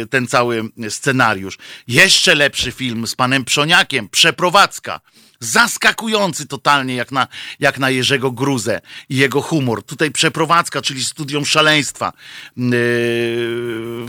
ten 0.09 0.27
cały 0.27 0.63
scenariusz. 0.89 1.57
Jeszcze 1.87 2.35
lepszy 2.35 2.71
film 2.71 3.07
z 3.07 3.15
panem 3.15 3.45
Przoniakiem, 3.45 4.09
Przeprowadzka 4.09 5.01
zaskakujący 5.41 6.47
totalnie, 6.47 6.95
jak 6.95 7.11
na, 7.11 7.27
jak 7.59 7.79
na 7.79 7.89
Jerzego 7.89 8.31
Gruzę 8.31 8.81
i 9.09 9.15
jego 9.15 9.41
humor. 9.41 9.83
Tutaj 9.83 10.11
przeprowadzka, 10.11 10.81
czyli 10.81 11.03
studium 11.03 11.45
szaleństwa. 11.45 12.13
Yy, 12.57 14.05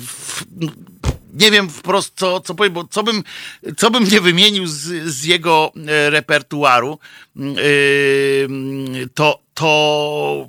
nie 1.33 1.51
wiem 1.51 1.71
wprost, 1.71 2.13
co, 2.17 2.41
co 2.41 2.55
powiem, 2.55 2.73
bo 2.73 2.85
co 2.85 3.03
bym, 3.03 3.23
co 3.77 3.91
bym 3.91 4.05
nie 4.05 4.21
wymienił 4.21 4.67
z, 4.67 5.09
z 5.15 5.25
jego 5.25 5.73
e, 5.89 6.11
repertuaru, 6.11 6.99
yy, 7.37 7.49
to, 9.15 9.43
to 9.55 10.49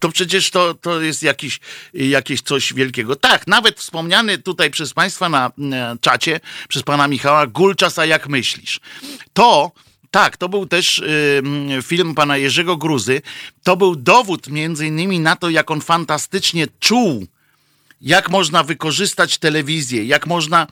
to 0.00 0.08
przecież 0.08 0.50
to, 0.50 0.74
to 0.74 1.00
jest 1.00 1.22
jakiś, 1.22 1.60
jakieś 1.94 2.40
coś 2.40 2.74
wielkiego. 2.74 3.16
Tak, 3.16 3.46
nawet 3.46 3.78
wspomniany 3.78 4.38
tutaj 4.38 4.70
przez 4.70 4.94
Państwa 4.94 5.28
na, 5.28 5.52
na 5.56 5.96
czacie, 6.00 6.40
przez 6.68 6.82
Pana 6.82 7.08
Michała, 7.08 7.46
Gulczas, 7.46 7.98
a 7.98 8.06
jak 8.06 8.28
myślisz? 8.28 8.80
To 9.32 9.72
tak, 10.12 10.36
to 10.36 10.48
był 10.48 10.66
też 10.66 10.98
y, 10.98 11.42
film 11.82 12.14
pana 12.14 12.36
Jerzego 12.36 12.76
Gruzy. 12.76 13.22
To 13.62 13.76
był 13.76 13.96
dowód 13.96 14.48
między 14.48 14.86
innymi 14.86 15.20
na 15.20 15.36
to, 15.36 15.50
jak 15.50 15.70
on 15.70 15.80
fantastycznie 15.80 16.66
czuł 16.80 17.26
jak 18.02 18.30
można 18.30 18.62
wykorzystać 18.62 19.38
telewizję, 19.38 20.04
jak 20.04 20.26
można 20.26 20.66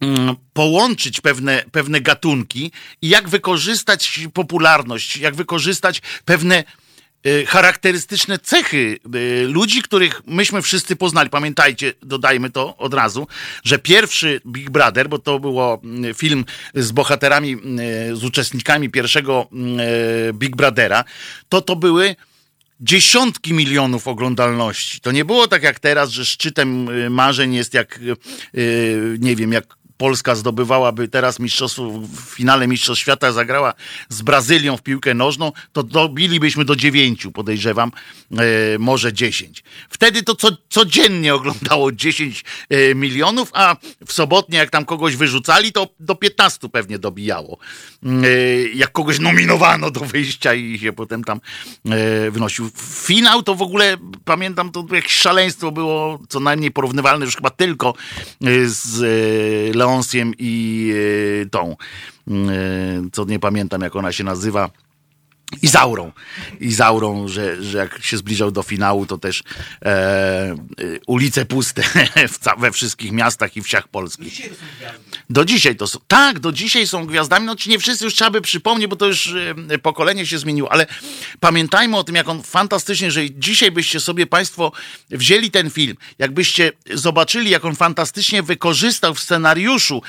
mm, 0.00 0.36
połączyć 0.52 1.20
pewne, 1.20 1.64
pewne 1.72 2.00
gatunki 2.00 2.72
i 3.02 3.08
jak 3.08 3.28
wykorzystać 3.28 4.20
popularność, 4.34 5.16
jak 5.16 5.34
wykorzystać 5.34 6.02
pewne 6.24 6.64
Y, 6.64 6.89
charakterystyczne 7.46 8.38
cechy 8.38 8.98
y, 9.14 9.46
ludzi, 9.48 9.82
których 9.82 10.22
myśmy 10.26 10.62
wszyscy 10.62 10.96
poznali. 10.96 11.30
Pamiętajcie, 11.30 11.92
dodajmy 12.02 12.50
to 12.50 12.76
od 12.76 12.94
razu, 12.94 13.26
że 13.64 13.78
pierwszy 13.78 14.40
Big 14.46 14.70
Brother, 14.70 15.08
bo 15.08 15.18
to 15.18 15.38
było 15.38 15.80
mm, 15.84 16.14
film 16.14 16.44
z 16.74 16.92
bohaterami, 16.92 17.56
y, 18.10 18.16
z 18.16 18.24
uczestnikami 18.24 18.90
pierwszego 18.90 19.48
Big 20.32 20.56
Brothera, 20.56 21.04
to 21.48 21.60
to 21.60 21.76
były 21.76 22.16
dziesiątki 22.80 23.52
milionów 23.52 24.08
oglądalności. 24.08 25.00
To 25.00 25.12
nie 25.12 25.24
było 25.24 25.48
tak 25.48 25.62
jak 25.62 25.80
teraz, 25.80 26.10
że 26.10 26.24
szczytem 26.24 26.88
marzeń 27.12 27.54
jest 27.54 27.74
jak, 27.74 28.00
nie 29.18 29.36
wiem, 29.36 29.52
jak 29.52 29.79
Polska 30.00 30.34
zdobywałaby 30.34 31.08
teraz 31.08 31.40
mistrzostwo, 31.40 31.90
w 31.90 32.34
finale 32.34 32.66
Mistrzostw 32.68 33.02
Świata 33.02 33.32
zagrała 33.32 33.74
z 34.08 34.22
Brazylią 34.22 34.76
w 34.76 34.82
piłkę 34.82 35.14
nożną, 35.14 35.52
to 35.72 35.82
dobilibyśmy 35.82 36.64
do 36.64 36.76
dziewięciu, 36.76 37.32
podejrzewam, 37.32 37.92
e, 38.30 38.78
może 38.78 39.12
dziesięć. 39.12 39.62
Wtedy 39.90 40.22
to 40.22 40.34
co, 40.34 40.48
codziennie 40.68 41.34
oglądało 41.34 41.92
10 41.92 42.44
e, 42.68 42.94
milionów, 42.94 43.50
a 43.52 43.76
w 44.06 44.12
sobotnie 44.12 44.58
jak 44.58 44.70
tam 44.70 44.84
kogoś 44.84 45.16
wyrzucali, 45.16 45.72
to 45.72 45.88
do 46.00 46.14
15 46.14 46.68
pewnie 46.68 46.98
dobijało. 46.98 47.58
E, 48.02 48.08
jak 48.74 48.92
kogoś 48.92 49.18
nominowano 49.18 49.90
do 49.90 50.00
wyjścia 50.00 50.54
i 50.54 50.78
się 50.78 50.92
potem 50.92 51.24
tam 51.24 51.40
wynosił. 52.30 52.70
Finał 53.04 53.42
to 53.42 53.54
w 53.54 53.62
ogóle, 53.62 53.96
pamiętam, 54.24 54.70
to 54.70 54.86
jakieś 54.92 55.12
szaleństwo 55.12 55.72
było 55.72 56.18
co 56.28 56.40
najmniej 56.40 56.70
porównywalne 56.70 57.24
już 57.24 57.36
chyba 57.36 57.50
tylko 57.50 57.94
z 58.66 59.02
e, 59.02 59.78
I 60.38 60.92
e, 61.42 61.46
tą, 61.46 61.70
e, 61.70 62.34
co 63.12 63.24
nie 63.24 63.38
pamiętam 63.38 63.82
jak 63.82 63.96
ona 63.96 64.12
się 64.12 64.24
nazywa. 64.24 64.70
Izaurą. 65.62 66.12
Izaurą, 66.60 67.28
że, 67.28 67.62
że 67.62 67.78
jak 67.78 68.04
się 68.04 68.16
zbliżał 68.16 68.50
do 68.50 68.62
finału, 68.62 69.06
to 69.06 69.18
też 69.18 69.42
e, 69.82 69.86
e 69.86 70.56
ulice 71.06 71.44
puste 71.44 71.82
we 72.58 72.72
wszystkich 72.72 73.12
miastach 73.12 73.56
i 73.56 73.62
wsiach 73.62 73.88
polskich. 73.88 74.48
Do 75.30 75.44
dzisiaj 75.44 75.76
to 75.76 75.86
są. 75.86 75.98
Tak, 76.08 76.38
do 76.38 76.52
dzisiaj 76.52 76.86
są 76.86 77.06
gwiazdami. 77.06 77.46
No, 77.46 77.56
czy 77.56 77.70
nie 77.70 77.78
wszyscy 77.78 78.04
już 78.04 78.14
trzeba 78.14 78.30
by 78.30 78.40
przypomnieć, 78.40 78.90
bo 78.90 78.96
to 78.96 79.06
już 79.06 79.34
e, 79.70 79.78
pokolenie 79.78 80.26
się 80.26 80.38
zmieniło, 80.38 80.72
ale 80.72 80.86
pamiętajmy 81.40 81.96
o 81.96 82.04
tym, 82.04 82.14
jak 82.14 82.28
on 82.28 82.42
fantastycznie, 82.42 83.10
że 83.10 83.30
dzisiaj 83.30 83.70
byście 83.70 84.00
sobie 84.00 84.26
Państwo 84.26 84.72
wzięli 85.10 85.50
ten 85.50 85.70
film, 85.70 85.96
jakbyście 86.18 86.72
zobaczyli, 86.94 87.50
jak 87.50 87.64
on 87.64 87.76
fantastycznie 87.76 88.42
wykorzystał 88.42 89.14
w 89.14 89.20
scenariuszu 89.20 90.02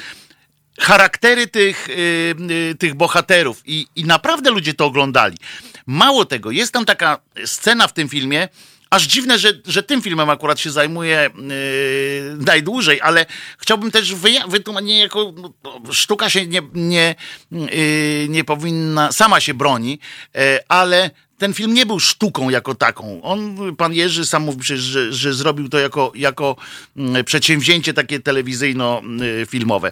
charaktery 0.82 1.48
tych, 1.48 1.88
yy, 1.88 2.76
tych 2.76 2.96
bohaterów 2.96 3.62
I, 3.66 3.88
i 3.96 4.06
naprawdę 4.06 4.52
ludzie 4.52 4.74
to 4.74 4.86
oglądali. 4.86 5.38
Mało 5.86 6.26
tego, 6.26 6.52
jest 6.52 6.74
tam 6.74 6.86
taka 6.86 7.20
scena 7.46 7.88
w 7.88 7.94
tym 7.94 8.10
filmie, 8.10 8.48
aż 8.92 9.04
dziwne, 9.04 9.40
że, 9.40 9.54
że 9.66 9.84
tym 9.84 10.02
filmem 10.02 10.30
akurat 10.30 10.60
się 10.60 10.72
zajmuję 10.72 11.30
yy, 11.36 12.46
najdłużej, 12.46 13.02
ale 13.02 13.26
chciałbym 13.58 13.92
też 13.92 14.16
wytłumaczyć, 14.48 14.88
nie 14.88 15.00
jako 15.00 15.34
no, 15.38 15.54
sztuka 15.92 16.30
się 16.30 16.48
nie, 16.48 16.62
nie, 16.74 17.16
yy, 17.52 18.30
nie 18.30 18.44
powinna, 18.44 19.12
sama 19.12 19.40
się 19.40 19.54
broni, 19.54 20.00
yy, 20.36 20.42
ale 20.68 21.12
ten 21.42 21.54
film 21.54 21.74
nie 21.74 21.86
był 21.86 22.00
sztuką 22.00 22.50
jako 22.50 22.76
taką. 22.76 23.22
On, 23.22 23.58
pan 23.76 23.94
Jerzy 23.94 24.26
sam 24.26 24.44
mówi 24.44 24.60
przecież, 24.60 24.82
że, 24.82 25.14
że 25.14 25.34
zrobił 25.34 25.70
to 25.70 25.80
jako, 25.80 26.12
jako 26.16 26.56
mm, 26.98 27.26
przedsięwzięcie 27.26 27.94
takie 27.94 28.20
telewizyjno-filmowe. 28.20 29.92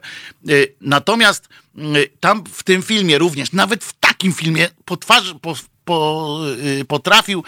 Y, 0.49 0.75
natomiast 0.81 1.49
y, 1.77 2.09
tam 2.19 2.43
w 2.51 2.63
tym 2.63 2.81
filmie 2.81 3.17
również, 3.17 3.51
nawet 3.51 3.83
w 3.83 3.93
takim 3.99 4.33
filmie 4.33 4.67
po 4.85 4.97
twarzy, 4.97 5.35
po, 5.35 5.55
po, 5.89 6.39
y, 6.81 6.85
potrafił 6.85 7.43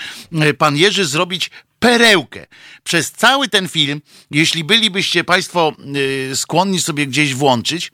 pan 0.57 0.77
Jerzy 0.77 1.05
zrobić 1.05 1.51
perełkę. 1.79 2.47
Przez 2.83 3.11
cały 3.11 3.47
ten 3.47 3.69
film, 3.69 4.01
jeśli 4.31 4.63
bylibyście 4.63 5.23
Państwo 5.23 5.73
skłonni 6.35 6.81
sobie 6.81 7.07
gdzieś 7.07 7.33
włączyć, 7.33 7.91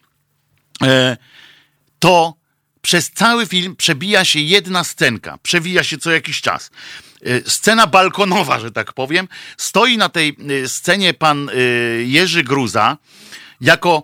to 2.00 2.34
przez 2.82 3.12
cały 3.12 3.46
film 3.46 3.76
przebija 3.76 4.26
się 4.26 4.40
jedna 4.40 4.84
scenka, 4.84 5.38
przewija 5.44 5.84
się 5.84 5.98
co 5.98 6.12
jakiś 6.12 6.42
czas. 6.42 6.72
E, 7.26 7.50
scena 7.50 7.88
balkonowa, 7.88 8.60
że 8.60 8.72
tak 8.72 8.94
powiem. 8.94 9.28
Stoi 9.58 9.98
na 9.98 10.10
tej 10.10 10.38
e, 10.64 10.68
scenie 10.68 11.14
pan 11.14 11.50
e, 11.50 11.54
Jerzy 12.04 12.44
Gruza, 12.44 12.98
jako 13.62 14.04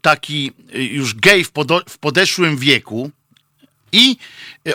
taki 0.00 0.52
już 0.72 1.14
gej 1.14 1.44
w 1.88 1.98
podeszłym 2.00 2.56
wieku, 2.56 3.10
i 3.92 4.16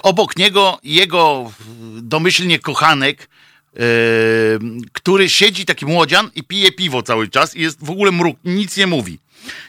obok 0.04 0.38
niego 0.38 0.80
jego 0.84 1.52
domyślnie 2.02 2.60
kochanek, 2.60 3.30
który 4.94 5.30
siedzi, 5.30 5.66
taki 5.66 5.86
młodzian 5.86 6.32
i 6.36 6.44
pije 6.44 6.72
piwo 6.72 7.04
cały 7.04 7.28
czas 7.28 7.56
i 7.56 7.62
jest 7.62 7.86
w 7.86 7.90
ogóle 7.90 8.12
mruk, 8.12 8.38
nic 8.46 8.78
nie 8.78 8.88
mówi. 8.88 9.20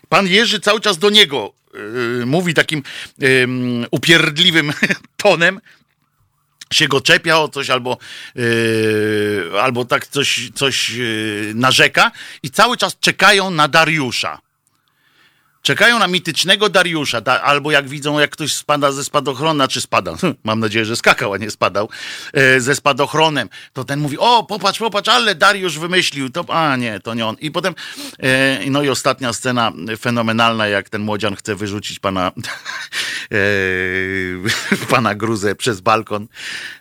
Pan 0.09 0.27
Jerzy 0.27 0.61
cały 0.61 0.81
czas 0.81 0.99
do 0.99 1.11
niego 1.11 1.53
Y, 2.23 2.27
mówi 2.27 2.55
takim 2.55 2.83
upierdliwym 3.91 4.73
tonem, 5.17 5.61
się 6.73 6.89
go 6.89 7.01
czepia 7.01 7.39
o 7.39 7.49
coś 7.49 7.71
albo, 7.71 7.99
yy, 8.35 9.51
albo 9.63 9.85
tak 9.85 10.07
coś, 10.07 10.51
coś 10.55 10.91
yy, 10.91 11.53
narzeka 11.55 12.11
i 12.43 12.51
cały 12.51 12.77
czas 12.77 12.97
czekają 13.01 13.51
na 13.51 13.69
Dariusza. 13.69 14.39
Czekają 15.69 15.99
na 15.99 16.07
mitycznego 16.07 16.69
Dariusza, 16.69 17.21
da, 17.21 17.43
albo 17.43 17.71
jak 17.71 17.89
widzą, 17.89 18.19
jak 18.19 18.31
ktoś 18.31 18.53
spada 18.53 18.93
ze 18.93 19.05
spadochrona, 19.05 19.69
czy 19.69 19.81
spada, 19.81 20.17
mam 20.45 20.61
nadzieję, 20.61 20.85
że 20.85 20.97
skakał, 20.97 21.33
a 21.33 21.37
nie 21.37 21.51
spadał, 21.51 21.89
e, 22.33 22.61
ze 22.61 22.75
spadochronem, 22.75 23.49
to 23.73 23.85
ten 23.85 24.01
mówi, 24.01 24.19
o, 24.19 24.45
popatrz, 24.45 24.79
popatrz, 24.79 25.09
ale 25.09 25.35
Dariusz 25.35 25.79
wymyślił, 25.79 26.31
to, 26.31 26.45
a 26.49 26.77
nie, 26.77 27.01
to 27.01 27.15
nie 27.15 27.27
on. 27.27 27.37
I 27.41 27.51
potem, 27.51 27.75
e, 28.19 28.71
no 28.71 28.83
i 28.83 28.89
ostatnia 28.89 29.33
scena 29.33 29.73
fenomenalna, 29.99 30.69
jak 30.69 30.89
ten 30.89 31.03
młodzian 31.03 31.37
chce 31.37 31.55
wyrzucić 31.55 31.99
pana, 31.99 32.33
e, 33.33 33.39
pana 34.91 35.15
Gruzę 35.15 35.55
przez 35.55 35.81
balkon, 35.81 36.27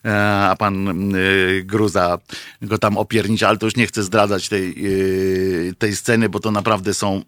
e, 0.06 0.16
a 0.50 0.56
pan 0.56 0.88
e, 0.88 1.20
Gruza 1.64 2.18
go 2.62 2.78
tam 2.78 2.98
opiernicza, 2.98 3.48
ale 3.48 3.58
to 3.58 3.66
już 3.66 3.76
nie 3.76 3.88
chcę 3.88 4.04
zdradzać 4.04 4.50
tej, 4.50 4.70
e, 4.70 5.74
tej 5.74 5.96
sceny, 5.96 6.30
bo 6.30 6.40
to 6.40 6.52
naprawdę 6.52 6.94
są 6.94 7.22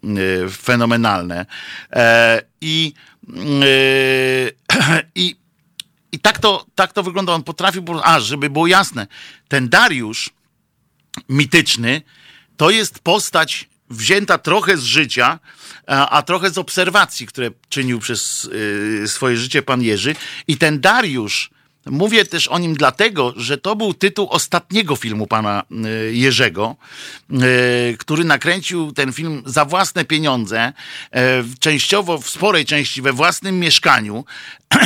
fenomenalne. 0.50 1.46
E, 1.92 2.42
I, 2.60 2.92
e, 3.28 5.02
i, 5.14 5.36
i 6.12 6.18
tak, 6.18 6.38
to, 6.38 6.66
tak 6.74 6.92
to 6.92 7.02
wygląda. 7.02 7.32
On 7.32 7.42
potrafił, 7.42 7.84
a 8.02 8.20
żeby 8.20 8.50
było 8.50 8.66
jasne, 8.66 9.06
ten 9.48 9.68
Dariusz 9.68 10.30
mityczny 11.28 12.02
to 12.56 12.70
jest 12.70 12.98
postać 12.98 13.68
wzięta 13.90 14.38
trochę 14.38 14.76
z 14.76 14.82
życia, 14.82 15.38
a, 15.86 16.08
a 16.08 16.22
trochę 16.22 16.50
z 16.50 16.58
obserwacji, 16.58 17.26
które 17.26 17.50
czynił 17.68 17.98
przez 17.98 18.44
y, 18.44 19.08
swoje 19.08 19.36
życie 19.36 19.62
pan 19.62 19.82
Jerzy. 19.82 20.14
I 20.48 20.56
ten 20.56 20.80
Dariusz 20.80 21.50
Mówię 21.86 22.24
też 22.24 22.48
o 22.48 22.58
nim 22.58 22.74
dlatego, 22.74 23.34
że 23.36 23.58
to 23.58 23.76
był 23.76 23.94
tytuł 23.94 24.28
ostatniego 24.30 24.96
filmu 24.96 25.26
pana 25.26 25.62
y, 26.08 26.14
Jerzego, 26.14 26.76
y, 27.32 27.96
który 27.98 28.24
nakręcił 28.24 28.92
ten 28.92 29.12
film 29.12 29.42
za 29.46 29.64
własne 29.64 30.04
pieniądze, 30.04 30.72
e, 31.12 31.44
częściowo 31.60 32.18
w 32.18 32.30
sporej 32.30 32.64
części 32.64 33.02
we 33.02 33.12
własnym 33.12 33.58
mieszkaniu. 33.58 34.24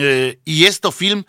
Y, 0.00 0.36
I 0.46 0.58
jest 0.58 0.82
to 0.82 0.90
film 0.90 1.24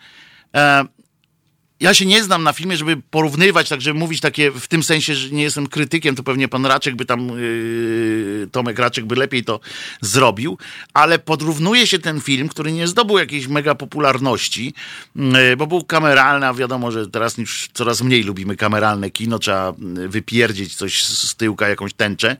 ja 1.82 1.94
się 1.94 2.06
nie 2.06 2.24
znam 2.24 2.42
na 2.42 2.52
filmie, 2.52 2.76
żeby 2.76 2.96
porównywać, 3.10 3.68
tak 3.68 3.80
żeby 3.80 3.98
mówić 3.98 4.20
takie 4.20 4.50
w 4.50 4.68
tym 4.68 4.82
sensie, 4.82 5.14
że 5.14 5.30
nie 5.30 5.42
jestem 5.42 5.66
krytykiem, 5.66 6.14
to 6.14 6.22
pewnie 6.22 6.48
pan 6.48 6.66
Raczek 6.66 6.96
by 6.96 7.04
tam, 7.04 7.28
yy, 7.28 8.48
Tomek 8.52 8.78
Raczek 8.78 9.04
by 9.04 9.14
lepiej 9.14 9.44
to 9.44 9.60
zrobił, 10.00 10.58
ale 10.94 11.18
podrównuje 11.18 11.86
się 11.86 11.98
ten 11.98 12.20
film, 12.20 12.48
który 12.48 12.72
nie 12.72 12.88
zdobył 12.88 13.18
jakiejś 13.18 13.46
mega 13.46 13.74
popularności, 13.74 14.74
yy, 15.16 15.56
bo 15.56 15.66
był 15.66 15.84
kameralny, 15.84 16.46
a 16.46 16.54
wiadomo, 16.54 16.90
że 16.90 17.08
teraz 17.08 17.38
już 17.38 17.68
coraz 17.74 18.02
mniej 18.02 18.22
lubimy 18.22 18.56
kameralne 18.56 19.10
kino, 19.10 19.38
trzeba 19.38 19.72
wypierdzieć 20.08 20.74
coś 20.74 21.04
z 21.04 21.36
tyłka, 21.36 21.68
jakąś 21.68 21.94
tęczę, 21.94 22.36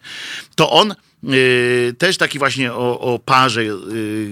to 0.55 0.71
on 0.71 0.89
Yy, 0.89 1.12
też 1.99 2.17
taki 2.17 2.39
właśnie 2.39 2.73
o, 2.73 3.01
o 3.01 3.19
parze 3.19 3.65
yy, 3.65 3.77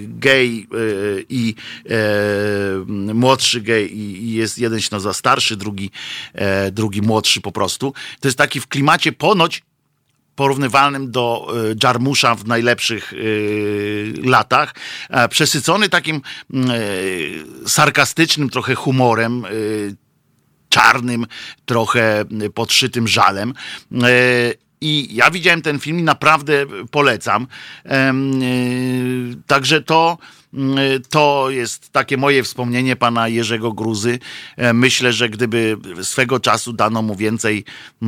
gej 0.08 0.66
yy, 0.72 1.24
i 1.28 1.54
młodszy 3.14 3.60
gej 3.60 3.98
i, 3.98 4.34
jest 4.34 4.58
jeden 4.58 4.80
się 4.80 4.88
nazywa 4.92 5.14
starszy, 5.14 5.56
drugi, 5.56 5.90
e, 6.34 6.70
drugi 6.70 7.02
młodszy 7.02 7.40
po 7.40 7.52
prostu. 7.52 7.94
To 8.20 8.28
jest 8.28 8.38
taki 8.38 8.60
w 8.60 8.68
klimacie 8.68 9.12
ponoć 9.12 9.62
porównywalnym 10.34 11.10
do 11.10 11.54
Jarmusza 11.82 12.34
w 12.34 12.46
najlepszych 12.46 13.12
latach, 14.22 14.74
e, 15.10 15.28
przesycony 15.28 15.88
takim 15.88 16.22
sarkastycznym 17.66 18.50
trochę 18.50 18.74
humorem, 18.74 19.44
czarnym, 20.68 21.26
trochę 21.66 22.24
podszytym 22.54 23.08
żalem. 23.08 23.54
I 24.80 25.14
ja 25.14 25.30
widziałem 25.30 25.62
ten 25.62 25.78
film 25.78 25.98
i 25.98 26.02
naprawdę 26.02 26.66
polecam. 26.90 27.46
Także 29.46 29.82
to 29.82 30.18
to 31.10 31.50
jest 31.50 31.92
takie 31.92 32.16
moje 32.16 32.42
wspomnienie 32.42 32.96
pana 32.96 33.28
Jerzego 33.28 33.72
Gruzy. 33.72 34.18
E, 34.56 34.72
myślę, 34.72 35.12
że 35.12 35.28
gdyby 35.28 35.76
swego 36.02 36.40
czasu 36.40 36.72
dano 36.72 37.02
mu 37.02 37.16
więcej 37.16 37.64
e, 38.02 38.06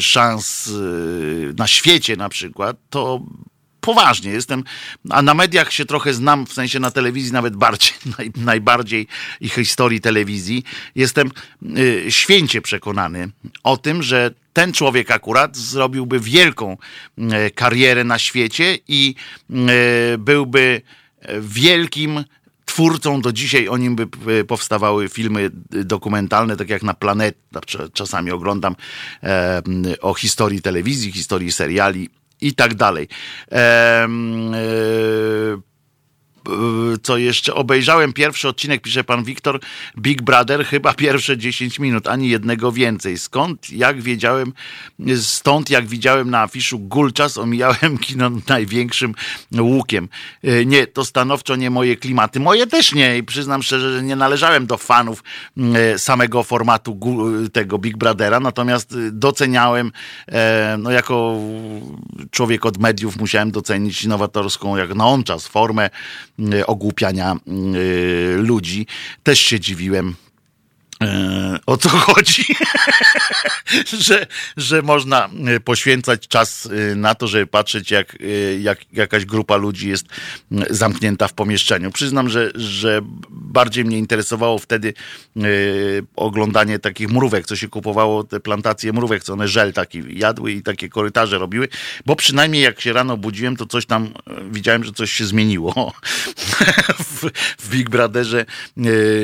szans 0.00 0.68
e, 0.68 1.52
na 1.56 1.66
świecie 1.66 2.16
na 2.16 2.28
przykład, 2.28 2.76
to 2.90 3.20
poważnie. 3.88 4.30
Jestem, 4.30 4.64
a 5.10 5.22
na 5.22 5.34
mediach 5.34 5.72
się 5.72 5.84
trochę 5.84 6.14
znam, 6.14 6.46
w 6.46 6.52
sensie 6.52 6.80
na 6.80 6.90
telewizji 6.90 7.32
nawet 7.32 7.56
bardziej, 7.56 7.92
naj, 8.18 8.30
najbardziej 8.36 9.06
i 9.40 9.48
historii 9.48 10.00
telewizji. 10.00 10.64
Jestem 10.94 11.30
y, 11.78 12.06
święcie 12.08 12.62
przekonany 12.62 13.28
o 13.64 13.76
tym, 13.76 14.02
że 14.02 14.30
ten 14.52 14.72
człowiek 14.72 15.10
akurat 15.10 15.56
zrobiłby 15.56 16.20
wielką 16.20 16.76
y, 17.18 17.50
karierę 17.50 18.04
na 18.04 18.18
świecie 18.18 18.78
i 18.88 19.14
y, 19.50 20.18
byłby 20.18 20.82
wielkim 21.40 22.24
twórcą, 22.64 23.20
do 23.20 23.32
dzisiaj 23.32 23.68
o 23.68 23.76
nim 23.76 23.96
by 23.96 24.44
powstawały 24.44 25.08
filmy 25.08 25.50
dokumentalne, 25.70 26.56
tak 26.56 26.68
jak 26.68 26.82
na 26.82 26.94
Planet, 26.94 27.36
czasami 27.92 28.30
oglądam 28.30 28.76
e, 29.22 29.62
o 30.00 30.14
historii 30.14 30.62
telewizji, 30.62 31.12
historii 31.12 31.52
seriali 31.52 32.10
i 32.40 32.54
tak 32.54 32.74
dalej. 32.74 33.08
E, 33.52 34.08
E, 34.08 35.67
co 37.02 37.16
jeszcze 37.16 37.54
obejrzałem 37.54 38.12
pierwszy 38.12 38.48
odcinek, 38.48 38.82
pisze 38.82 39.04
pan 39.04 39.24
Wiktor, 39.24 39.60
Big 39.98 40.22
Brother, 40.22 40.66
chyba 40.66 40.94
pierwsze 40.94 41.38
10 41.38 41.78
minut, 41.78 42.06
ani 42.06 42.28
jednego 42.28 42.72
więcej. 42.72 43.18
Skąd, 43.18 43.70
jak 43.70 44.02
wiedziałem, 44.02 44.52
stąd 45.16 45.70
jak 45.70 45.86
widziałem 45.86 46.30
na 46.30 46.42
afiszu 46.42 46.78
Gulczas, 46.78 47.38
omijałem 47.38 47.98
kino 48.04 48.30
największym 48.48 49.14
łukiem. 49.58 50.08
E, 50.44 50.64
nie, 50.64 50.86
to 50.86 51.04
stanowczo 51.04 51.56
nie 51.56 51.70
moje 51.70 51.96
klimaty. 51.96 52.40
Moje 52.40 52.66
też 52.66 52.94
nie 52.94 53.18
i 53.18 53.22
przyznam 53.22 53.62
szczerze, 53.62 53.92
że 53.92 54.02
nie 54.02 54.16
należałem 54.16 54.66
do 54.66 54.78
fanów 54.78 55.24
e, 55.74 55.98
samego 55.98 56.42
formatu 56.42 56.98
tego 57.52 57.78
Big 57.78 57.96
Brothera, 57.96 58.40
natomiast 58.40 58.94
doceniałem, 59.10 59.92
no 60.78 60.90
jako 60.90 61.38
człowiek 62.30 62.66
od 62.66 62.78
mediów 62.78 63.16
musiałem 63.16 63.50
docenić 63.50 64.06
nowatorską, 64.06 64.76
jak 64.76 64.94
na 64.94 65.06
on 65.06 65.24
czas, 65.24 65.46
formę 65.46 65.90
Y, 66.37 66.37
ogłupiania 66.66 67.36
y, 67.74 68.36
ludzi. 68.42 68.86
Też 69.22 69.38
się 69.38 69.60
dziwiłem, 69.60 70.14
E, 70.27 70.27
o 71.66 71.76
co 71.76 71.88
chodzi, 72.08 72.44
że, 73.98 74.26
że 74.56 74.82
można 74.82 75.28
e, 75.46 75.60
poświęcać 75.60 76.28
czas 76.28 76.68
e, 76.92 76.94
na 76.94 77.14
to, 77.14 77.28
żeby 77.28 77.46
patrzeć, 77.46 77.90
jak, 77.90 78.18
jak 78.60 78.78
jakaś 78.92 79.24
grupa 79.24 79.56
ludzi 79.56 79.88
jest 79.88 80.06
zamknięta 80.70 81.28
w 81.28 81.32
pomieszczeniu. 81.32 81.90
Przyznam, 81.90 82.28
że, 82.28 82.50
że 82.54 83.00
bardziej 83.30 83.84
mnie 83.84 83.98
interesowało 83.98 84.58
wtedy 84.58 84.94
oglądanie 86.16 86.78
takich 86.78 87.08
mrówek, 87.08 87.46
co 87.46 87.56
się 87.56 87.68
kupowało, 87.68 88.24
te 88.24 88.40
plantacje 88.40 88.92
mrówek, 88.92 89.24
co 89.24 89.32
one 89.32 89.48
żel 89.48 89.72
taki 89.72 90.18
jadły 90.18 90.52
i 90.52 90.62
takie 90.62 90.88
korytarze 90.88 91.38
robiły, 91.38 91.68
bo 92.06 92.16
przynajmniej 92.16 92.62
jak 92.62 92.80
się 92.80 92.92
rano 92.92 93.16
budziłem, 93.16 93.56
to 93.56 93.66
coś 93.66 93.86
tam 93.86 94.14
widziałem, 94.50 94.84
że 94.84 94.92
coś 94.92 95.12
się 95.12 95.26
zmieniło. 95.26 95.92
w, 96.98 97.30
w 97.58 97.70
Big 97.70 97.90
Brotherze 97.90 98.44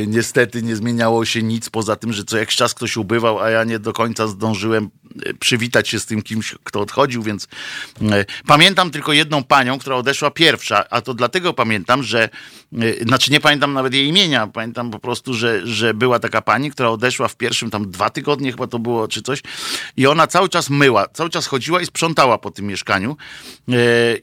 niestety 0.07 0.63
nie 0.63 0.77
zmieniało 0.77 1.25
się 1.25 1.43
nic 1.43 1.64
nic 1.65 1.71
poza 1.71 1.97
tym, 1.97 2.13
że 2.13 2.25
co 2.25 2.39
jakiś 2.39 2.57
czas 2.57 2.75
ktoś 2.75 2.97
ubywał, 2.97 3.41
a 3.41 3.51
ja 3.51 3.65
nie 3.65 3.79
do 3.79 3.93
końca 3.93 4.27
zdążyłem 4.27 4.91
e, 5.27 5.35
przywitać 5.35 5.89
się 5.89 6.01
z 6.01 6.07
tym 6.07 6.23
kimś, 6.23 6.55
kto 6.65 6.81
odchodził, 6.81 7.23
więc 7.23 7.49
e, 8.03 8.25
pamiętam 8.47 8.91
tylko 8.91 9.13
jedną 9.13 9.45
panią, 9.45 9.79
która 9.79 9.97
odeszła 9.97 10.31
pierwsza, 10.31 10.85
a 10.91 11.01
to 11.01 11.15
dlatego 11.15 11.55
pamiętam, 11.55 12.03
że 12.03 12.29
e, 12.73 13.05
znaczy 13.05 13.33
nie 13.33 13.41
pamiętam 13.41 13.73
nawet 13.73 13.95
jej 13.95 14.07
imienia, 14.07 14.47
pamiętam 14.47 14.91
po 14.91 14.99
prostu, 14.99 15.35
że, 15.35 15.67
że 15.67 15.95
była 15.95 16.19
taka 16.19 16.43
pani, 16.43 16.71
która 16.71 16.89
odeszła 16.89 17.29
w 17.29 17.37
pierwszym 17.37 17.71
tam 17.71 17.91
dwa 17.91 18.11
tygodnie 18.11 18.51
chyba 18.51 18.67
to 18.67 18.79
było, 18.79 19.09
czy 19.09 19.23
coś 19.23 19.43
i 19.97 20.07
ona 20.07 20.27
cały 20.27 20.49
czas 20.49 20.71
myła, 20.71 21.09
cały 21.13 21.31
czas 21.31 21.47
chodziła 21.47 21.81
i 21.81 21.87
sprzątała 21.87 22.39
po 22.39 22.51
tym 22.51 22.67
mieszkaniu 22.67 23.17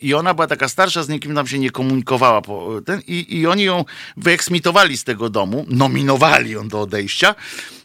i 0.01 0.13
ona 0.13 0.33
była 0.33 0.47
taka 0.47 0.67
starsza, 0.67 1.03
z 1.03 1.09
nikim 1.09 1.35
tam 1.35 1.47
się 1.47 1.59
nie 1.59 1.71
komunikowała 1.71 2.41
ten, 2.85 3.01
i, 3.07 3.39
i 3.39 3.47
oni 3.47 3.63
ją 3.63 3.85
wyeksmitowali 4.17 4.97
z 4.97 5.03
tego 5.03 5.29
domu, 5.29 5.65
nominowali 5.69 6.51
ją 6.51 6.67
do 6.67 6.81
odejścia 6.81 7.30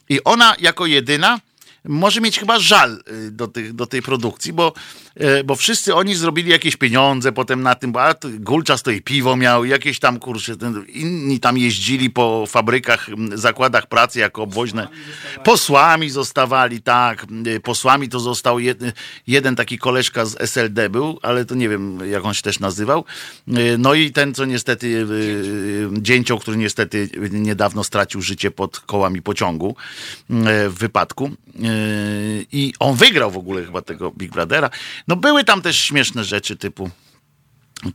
i 0.09 0.25
ona 0.25 0.55
jako 0.59 0.87
jedyna 0.87 1.41
może 1.85 2.21
mieć 2.21 2.39
chyba 2.39 2.59
żal 2.59 3.03
y, 3.09 3.31
do, 3.31 3.49
tych, 3.49 3.73
do 3.73 3.87
tej 3.87 4.03
produkcji, 4.03 4.53
bo, 4.53 4.73
bo 5.45 5.57
wszyscy 5.57 5.95
oni 5.95 6.15
zrobili 6.15 6.51
jakieś 6.51 6.77
pieniądze 6.77 7.33
potem 7.33 7.63
na 7.63 7.75
tym, 7.75 7.93
bo 7.93 8.01
Gulczas 8.39 8.83
to 8.83 8.91
i 8.91 9.03
piwo 9.03 9.37
miał, 9.37 9.65
jakieś 9.65 9.99
tam 9.99 10.19
kurczę, 10.19 10.53
inni 10.89 11.41
tam 11.41 11.59
jeździli 11.59 12.11
po 12.11 12.45
fabrykach, 12.49 13.07
zakładach 13.35 13.87
pracy 13.87 14.19
jako 14.19 14.43
obwoźne. 14.43 14.89
Posłami 15.45 16.11
zostawali, 16.11 16.83
tak. 16.83 17.27
Y, 17.47 17.61
posłami 17.61 18.09
to 18.09 18.21
został 18.21 18.59
jeden, 18.59 18.93
jeden 19.27 19.57
taki 19.57 19.79
koleżka 19.79 20.25
z 20.25 20.41
SLD 20.41 20.91
był, 20.91 21.19
ale 21.23 21.45
to 21.45 21.55
nie 21.55 21.69
wiem, 21.69 22.11
jak 22.11 22.25
on 22.25 22.35
się 22.35 22.43
też 22.43 22.61
nazywał. 22.61 23.05
No 23.79 23.95
i 23.95 24.13
ten, 24.13 24.35
co 24.35 24.45
niestety, 24.45 25.07
dzięcioł, 25.93 26.39
który 26.39 26.57
niestety 26.57 27.09
niedawno 27.31 27.85
stracił 27.85 28.23
życie 28.23 28.51
pod 28.51 28.81
kołami 28.81 29.23
pociągu 29.23 29.77
w 30.69 30.75
wypadku 30.79 31.31
i 32.53 32.73
on 32.79 32.97
wygrał 32.97 33.31
w 33.31 33.37
ogóle 33.37 33.65
chyba 33.65 33.83
tego 33.83 34.11
Big 34.11 34.33
Brothera. 34.33 34.71
No 35.09 35.17
były 35.17 35.45
tam 35.45 35.63
też 35.63 35.79
śmieszne 35.79 36.25
rzeczy 36.25 36.57
typu 36.57 36.91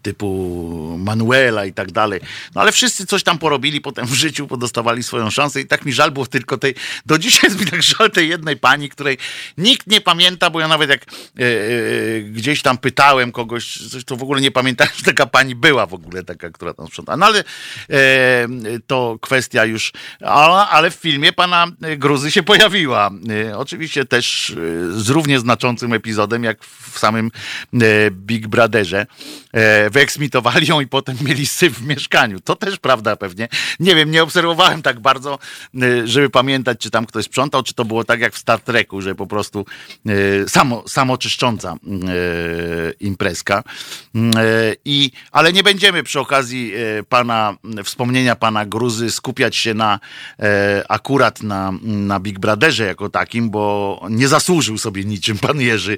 typu 0.02 0.98
Manuela 1.00 1.66
i 1.66 1.74
tak 1.74 1.92
dalej. 1.92 2.20
No 2.56 2.62
ale 2.62 2.72
wszyscy 2.72 3.06
coś 3.06 3.24
tam 3.24 3.38
porobili 3.38 3.82
potem 3.82 4.08
w 4.08 4.14
życiu, 4.14 4.48
podostawali 4.48 5.04
swoją 5.04 5.30
szansę 5.30 5.62
i 5.62 5.66
tak 5.66 5.86
mi 5.86 5.94
żal 5.94 6.12
było 6.12 6.26
tylko 6.26 6.58
tej, 6.58 6.76
do 7.06 7.18
dzisiaj 7.18 7.50
jest 7.50 7.60
mi 7.60 7.72
tak 7.72 7.84
żal 7.84 8.12
tej 8.12 8.30
jednej 8.30 8.58
pani, 8.58 8.90
której 8.90 9.18
nikt 9.58 9.88
nie 9.88 10.02
pamięta, 10.02 10.50
bo 10.50 10.60
ja 10.60 10.68
nawet 10.68 10.90
jak 10.90 11.02
e, 11.02 11.44
e, 11.44 12.22
gdzieś 12.22 12.62
tam 12.62 12.78
pytałem 12.78 13.32
kogoś, 13.32 13.90
coś 13.92 14.04
to 14.04 14.16
w 14.16 14.24
ogóle 14.24 14.42
nie 14.42 14.52
pamiętałem, 14.52 14.94
że 14.98 15.04
taka 15.04 15.26
pani 15.26 15.56
była 15.56 15.86
w 15.86 15.94
ogóle 15.94 16.24
taka, 16.24 16.50
która 16.50 16.74
tam 16.74 16.88
sprzątała. 16.88 17.18
No 17.18 17.26
ale 17.26 17.40
e, 17.90 18.48
to 18.88 19.18
kwestia 19.22 19.66
już, 19.66 19.92
ale, 20.22 20.92
w 20.92 20.96
filmie 20.96 21.34
pana 21.34 21.68
Gruzy 21.98 22.32
się 22.32 22.44
pojawiła. 22.44 23.12
E, 23.50 23.58
oczywiście 23.58 24.06
też 24.06 24.50
e, 24.50 24.54
z 25.02 25.10
równie 25.10 25.40
znaczącym 25.40 25.94
epizodem, 25.94 26.44
jak 26.44 26.64
w 26.66 27.00
samym 27.00 27.32
e, 27.74 28.12
Big 28.12 28.48
Brotherze 28.48 29.06
wyeksmitowali 29.92 30.68
ją 30.68 30.82
i 30.82 30.88
potem 30.88 31.18
mieli 31.22 31.48
syf 31.48 31.74
w 31.74 31.88
mieszkaniu. 31.88 32.40
To 32.40 32.56
też 32.56 32.78
prawda 32.78 33.16
pewnie. 33.16 33.48
Nie 33.80 33.96
wiem, 33.96 34.12
nie 34.12 34.24
obserwowałem 34.24 34.82
tak 34.82 35.00
bardzo, 35.00 35.40
y, 35.84 36.08
żeby 36.08 36.30
pamiętać, 36.30 36.80
czy 36.80 36.92
tam 36.92 37.06
ktoś 37.06 37.26
sprzątał, 37.26 37.64
czy 37.64 37.74
to 37.74 37.86
było 37.86 38.04
tak 38.04 38.20
jak 38.20 38.34
w 38.34 38.38
Star 38.38 38.60
Treku, 38.60 39.02
że 39.02 39.16
po 39.16 39.28
prostu 39.28 39.66
y, 40.10 40.46
samo, 40.48 40.84
samoczyszcząca 40.88 41.76
y, 41.76 42.94
imprezka. 43.00 43.64
I, 44.86 45.12
ale 45.32 45.54
nie 45.54 45.64
będziemy 45.64 46.04
przy 46.04 46.20
okazji 46.20 46.74
pana, 47.10 47.58
wspomnienia 47.84 48.36
pana 48.36 48.66
Gruzy 48.66 49.12
skupiać 49.12 49.56
się 49.56 49.74
na 49.74 50.00
akurat 50.90 51.44
na, 51.44 51.74
na 51.82 52.20
Big 52.20 52.40
Brotherze 52.40 52.86
jako 52.86 53.10
takim, 53.10 53.50
bo 53.50 54.02
nie 54.10 54.28
zasłużył 54.28 54.78
sobie 54.78 55.04
niczym 55.04 55.38
pan 55.38 55.62
Jerzy 55.62 55.98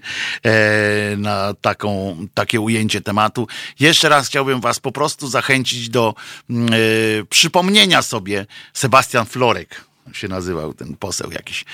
na 1.18 1.54
taką, 1.54 2.18
takie 2.34 2.60
ujęcie 2.60 3.02
tematu. 3.02 3.48
Jeszcze 3.80 4.10
raz 4.10 4.28
chciałbym 4.28 4.62
Was 4.62 4.80
po 4.80 4.92
prostu 4.92 5.28
zachęcić 5.28 5.90
do 5.90 6.16
y, 6.50 7.26
przypomnienia 7.30 8.02
sobie 8.02 8.46
Sebastian 8.74 9.26
Florek 9.26 9.86
się 10.14 10.28
nazywał 10.28 10.74
ten 10.74 10.96
poseł 10.96 11.32
jakiś. 11.32 11.66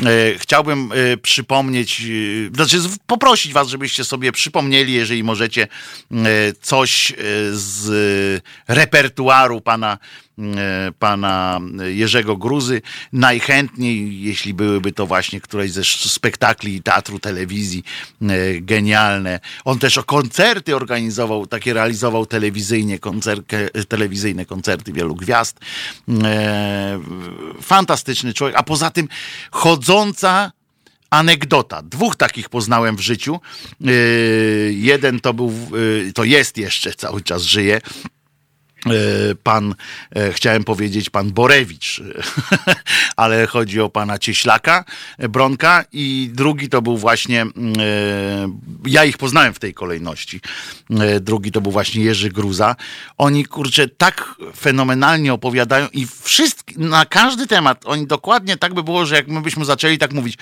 E, 0.00 0.38
chciałbym 0.38 0.92
e, 0.92 1.16
przypomnieć, 1.16 2.02
znaczy 2.54 2.78
poprosić 3.06 3.52
was, 3.52 3.68
żebyście 3.68 4.04
sobie 4.04 4.32
przypomnieli, 4.32 4.92
jeżeli 4.92 5.24
możecie, 5.24 5.68
coś 6.60 7.12
z 7.52 8.42
repertuaru 8.68 9.60
pana 9.60 9.98
E, 9.98 10.25
pana 10.98 11.60
Jerzego 11.86 12.36
Gruzy. 12.36 12.82
Najchętniej, 13.12 14.22
jeśli 14.22 14.54
byłyby 14.54 14.92
to 14.92 15.06
właśnie 15.06 15.40
któreś 15.40 15.72
ze 15.72 15.84
spektakli 15.84 16.82
teatru, 16.82 17.18
telewizji, 17.18 17.84
e, 18.22 18.60
genialne. 18.60 19.40
On 19.64 19.78
też 19.78 19.98
o 19.98 20.04
koncerty 20.04 20.76
organizował, 20.76 21.46
takie 21.46 21.74
realizował 21.74 22.26
telewizyjnie, 22.26 22.98
koncerty, 22.98 23.70
telewizyjne 23.88 24.44
koncerty 24.46 24.92
wielu 24.92 25.14
gwiazd. 25.14 25.58
E, 26.24 27.00
fantastyczny 27.62 28.34
człowiek, 28.34 28.56
a 28.56 28.62
poza 28.62 28.90
tym 28.90 29.08
chodząca 29.50 30.52
anegdota. 31.10 31.82
Dwóch 31.82 32.16
takich 32.16 32.48
poznałem 32.48 32.96
w 32.96 33.00
życiu. 33.00 33.40
Jeden 34.70 35.20
to 35.20 35.34
był, 35.34 35.52
to 36.14 36.24
jest 36.24 36.58
jeszcze 36.58 36.92
cały 36.92 37.22
czas 37.22 37.42
żyje 37.42 37.80
E, 37.80 38.15
pan, 39.42 39.74
e, 40.16 40.32
chciałem 40.32 40.64
powiedzieć 40.64 41.10
pan 41.10 41.32
Borewicz, 41.32 42.02
ale 43.16 43.46
chodzi 43.46 43.80
o 43.80 43.88
pana 43.88 44.18
Cieślaka, 44.18 44.84
e, 45.18 45.28
Bronka 45.28 45.84
i 45.92 46.30
drugi 46.32 46.68
to 46.68 46.82
był 46.82 46.96
właśnie, 46.96 47.46
ja 48.86 49.04
ich 49.04 49.18
poznałem 49.18 49.54
w 49.54 49.58
tej 49.58 49.74
kolejności, 49.74 50.40
drugi 51.20 51.52
to 51.52 51.60
był 51.60 51.72
właśnie 51.72 52.04
Jerzy 52.04 52.28
Gruza. 52.28 52.76
Oni, 53.18 53.44
kurczę, 53.44 53.88
tak 53.88 54.34
fenomenalnie 54.56 55.32
opowiadają 55.32 55.88
i 55.92 56.06
wszystkie, 56.22 56.74
na 56.78 57.06
każdy 57.06 57.46
temat, 57.46 57.82
oni 57.84 58.06
dokładnie 58.06 58.56
tak 58.56 58.74
by 58.74 58.82
było, 58.82 59.06
że 59.06 59.14
jak 59.14 59.28
my 59.28 59.40
byśmy 59.40 59.64
zaczęli 59.64 59.98
tak 59.98 60.12
mówić, 60.12 60.38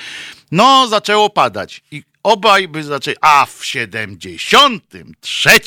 no 0.53 0.89
zaczęło 0.89 1.31
padać 1.31 1.83
i 1.91 2.03
obaj 2.25 2.69
by 2.69 2.85
zaczęli. 2.85 3.17
A 3.21 3.47
w 3.47 3.65
73, 3.67 5.61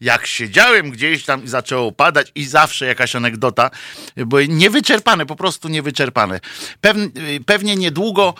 jak 0.00 0.26
siedziałem 0.26 0.90
gdzieś 0.90 1.24
tam 1.24 1.44
i 1.44 1.48
zaczęło 1.48 1.92
padać, 1.92 2.32
i 2.34 2.44
zawsze 2.44 2.86
jakaś 2.86 3.16
anegdota, 3.16 3.70
bo 4.26 4.40
niewyczerpane, 4.42 5.26
po 5.26 5.36
prostu 5.36 5.68
niewyczerpane. 5.68 6.40
Pewnie, 6.80 7.08
pewnie 7.46 7.76
niedługo 7.76 8.34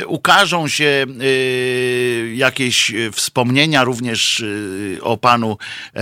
y, 0.00 0.06
ukażą 0.06 0.68
się 0.68 1.06
y, 1.22 2.32
jakieś 2.36 2.92
wspomnienia 3.12 3.84
również 3.84 4.40
y, 4.40 4.98
o 5.02 5.16
panu, 5.16 5.58
y, 5.96 6.00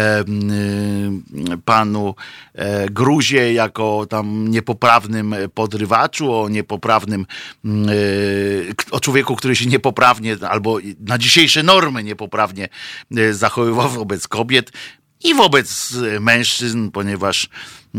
panu 1.65 2.15
e, 2.57 2.91
Gruzie 2.91 3.53
jako 3.53 4.07
tam 4.09 4.49
niepoprawnym 4.49 5.35
podrywaczu, 5.55 6.33
o 6.33 6.49
niepoprawnym, 6.49 7.27
y, 7.91 8.75
o 8.91 9.01
człowieku, 9.01 9.37
który 9.37 9.57
się 9.57 9.67
niepoprawnie 9.67 10.37
albo 10.49 10.79
na 11.01 11.19
dzisiejsze 11.19 11.63
normy 11.63 12.05
niepoprawnie 12.05 12.69
e, 13.17 13.35
zachowywał 13.35 13.89
wobec 13.89 14.29
kobiet 14.29 14.73
i 15.25 15.35
wobec 15.35 15.95
mężczyzn, 16.21 16.91
ponieważ 16.91 17.49
e, 17.95 17.99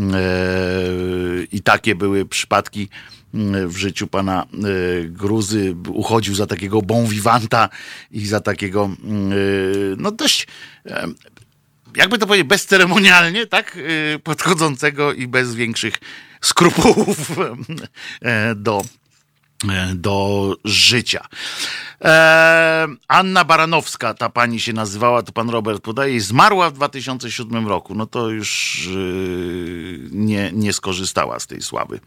i 1.52 1.62
takie 1.62 1.94
były 1.94 2.26
przypadki 2.26 2.88
w 3.66 3.76
życiu 3.76 4.06
pana 4.06 4.42
e, 4.42 4.48
Gruzy. 5.04 5.76
Uchodził 5.88 6.34
za 6.34 6.46
takiego 6.46 6.82
bon 6.82 7.06
vivanta 7.06 7.68
i 8.10 8.26
za 8.26 8.40
takiego 8.40 8.90
no 9.96 10.10
dość 10.10 10.46
jakby 11.98 12.18
to 12.18 12.26
powiedzieć, 12.26 12.48
bezceremonialnie, 12.48 13.46
tak, 13.46 13.78
podchodzącego 14.24 15.12
i 15.12 15.26
bez 15.26 15.54
większych 15.54 15.94
skrupułów 16.40 17.30
do, 18.56 18.82
do 19.94 20.56
życia. 20.64 21.28
E, 22.04 22.86
Anna 23.08 23.44
Baranowska, 23.44 24.14
ta 24.14 24.30
pani 24.30 24.60
się 24.60 24.72
nazywała, 24.72 25.22
to 25.22 25.32
pan 25.32 25.50
Robert 25.50 25.82
podaje, 25.82 26.20
zmarła 26.20 26.70
w 26.70 26.72
2007 26.72 27.68
roku. 27.68 27.94
No 27.94 28.06
to 28.06 28.30
już 28.30 28.84
yy, 28.94 30.08
nie, 30.10 30.50
nie 30.52 30.72
skorzystała 30.72 31.40
z 31.40 31.46
tej 31.46 31.62
sławy 31.62 32.00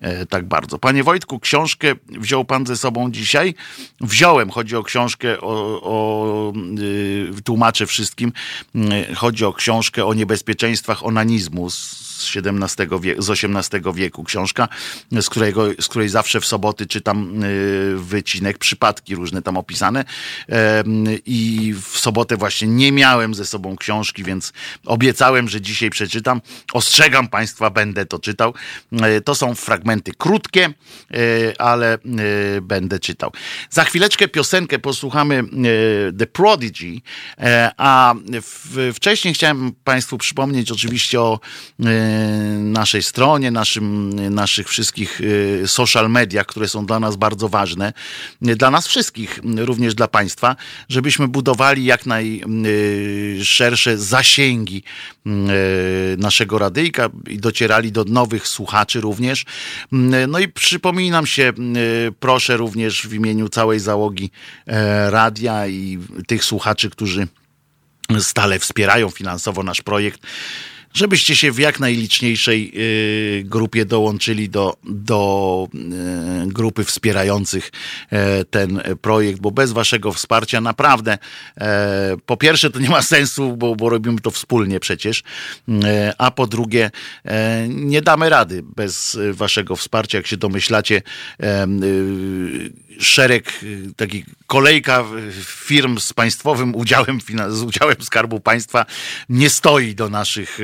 e, 0.00 0.26
tak 0.26 0.44
bardzo. 0.44 0.78
Panie 0.78 1.04
Wojtku, 1.04 1.40
książkę 1.40 1.94
wziął 2.08 2.44
pan 2.44 2.66
ze 2.66 2.76
sobą 2.76 3.10
dzisiaj? 3.10 3.54
Wziąłem. 4.00 4.50
Chodzi 4.50 4.76
o 4.76 4.82
książkę 4.82 5.40
o, 5.40 5.82
o 5.82 6.52
tłumaczę 7.44 7.86
wszystkim. 7.86 8.32
Chodzi 9.16 9.44
o 9.44 9.52
książkę 9.52 10.06
o 10.06 10.14
niebezpieczeństwach 10.14 11.06
onanizmu 11.06 11.70
z 11.70 12.01
XVII 12.36 13.00
wieku, 13.00 13.22
z 13.22 13.30
XVIII 13.30 13.94
wieku. 13.94 14.24
Książka, 14.24 14.68
z, 15.12 15.28
którego, 15.28 15.66
z 15.80 15.88
której 15.88 16.08
zawsze 16.08 16.40
w 16.40 16.46
soboty 16.46 16.86
czytam 16.86 17.40
yy, 17.40 17.98
wycinek, 17.98 18.58
przypadki 18.58 19.14
różne 19.14 19.32
różne 19.32 19.42
tam 19.42 19.56
opisane. 19.56 20.04
I 21.26 21.74
w 21.82 21.98
sobotę 21.98 22.36
właśnie 22.36 22.68
nie 22.68 22.92
miałem 22.92 23.34
ze 23.34 23.46
sobą 23.46 23.76
książki, 23.76 24.24
więc 24.24 24.52
obiecałem, 24.86 25.48
że 25.48 25.60
dzisiaj 25.60 25.90
przeczytam. 25.90 26.40
Ostrzegam 26.72 27.28
Państwa, 27.28 27.70
będę 27.70 28.06
to 28.06 28.18
czytał. 28.18 28.54
E, 28.92 29.20
to 29.20 29.34
są 29.34 29.54
fragmenty 29.54 30.12
krótkie, 30.18 30.64
e, 30.64 31.60
ale 31.60 31.94
e, 31.94 31.98
będę 32.60 32.98
czytał. 32.98 33.32
Za 33.70 33.84
chwileczkę 33.84 34.28
piosenkę 34.28 34.78
posłuchamy 34.78 35.44
The 36.18 36.26
Prodigy, 36.26 37.00
a 37.76 38.14
wcześniej 38.94 39.34
chciałem 39.34 39.72
Państwu 39.84 40.18
przypomnieć 40.18 40.70
oczywiście 40.70 41.20
o 41.20 41.40
naszej 42.58 43.02
stronie, 43.02 43.50
naszym, 43.50 44.10
naszych 44.34 44.68
wszystkich 44.68 45.20
social 45.66 46.10
mediach, 46.10 46.46
które 46.46 46.68
są 46.68 46.86
dla 46.86 47.00
nas 47.00 47.16
bardzo 47.16 47.48
ważne. 47.48 47.92
Dla 48.40 48.70
nas 48.70 48.86
wszystkich 48.86 49.02
wszystkich, 49.02 49.40
również 49.56 49.94
dla 49.94 50.08
Państwa, 50.08 50.56
żebyśmy 50.88 51.28
budowali 51.28 51.84
jak 51.84 52.06
najszersze 52.06 53.98
zasięgi 53.98 54.82
naszego 56.18 56.58
radyjka 56.58 57.08
i 57.28 57.38
docierali 57.38 57.92
do 57.92 58.04
nowych 58.04 58.48
słuchaczy 58.48 59.00
również. 59.00 59.44
No 60.28 60.38
i 60.38 60.48
przypominam 60.48 61.26
się, 61.26 61.52
proszę 62.20 62.56
również 62.56 63.06
w 63.06 63.14
imieniu 63.14 63.48
całej 63.48 63.80
załogi 63.80 64.30
e, 64.66 65.10
radia 65.10 65.66
i 65.66 65.98
tych 66.26 66.44
słuchaczy, 66.44 66.90
którzy 66.90 67.26
stale 68.18 68.58
wspierają 68.58 69.10
finansowo 69.10 69.62
nasz 69.62 69.82
projekt 69.82 70.20
żebyście 70.94 71.36
się 71.36 71.52
w 71.52 71.58
jak 71.58 71.80
najliczniejszej 71.80 72.72
y, 73.40 73.44
grupie 73.44 73.84
dołączyli 73.84 74.48
do, 74.48 74.76
do 74.84 75.68
y, 75.74 76.46
grupy 76.46 76.84
wspierających 76.84 77.70
e, 78.10 78.44
ten 78.44 78.80
projekt, 79.00 79.40
bo 79.40 79.50
bez 79.50 79.72
waszego 79.72 80.12
wsparcia 80.12 80.60
naprawdę 80.60 81.18
e, 81.60 82.16
po 82.26 82.36
pierwsze 82.36 82.70
to 82.70 82.78
nie 82.78 82.88
ma 82.88 83.02
sensu, 83.02 83.56
bo, 83.56 83.76
bo 83.76 83.88
robimy 83.88 84.20
to 84.20 84.30
wspólnie 84.30 84.80
przecież, 84.80 85.22
e, 85.84 86.14
a 86.18 86.30
po 86.30 86.46
drugie 86.46 86.90
nie 87.68 88.02
damy 88.02 88.28
rady 88.28 88.62
bez 88.76 89.18
waszego 89.32 89.76
wsparcia, 89.76 90.18
jak 90.18 90.26
się 90.26 90.36
domyślacie 90.36 91.02
szereg, 93.02 93.60
taki 93.96 94.24
kolejka 94.46 95.04
firm 95.44 95.98
z 95.98 96.12
państwowym 96.12 96.74
udziałem, 96.74 97.18
z 97.48 97.62
udziałem 97.62 97.96
Skarbu 98.02 98.40
Państwa 98.40 98.86
nie 99.28 99.50
stoi 99.50 99.94
do 99.94 100.08
naszych 100.08 100.58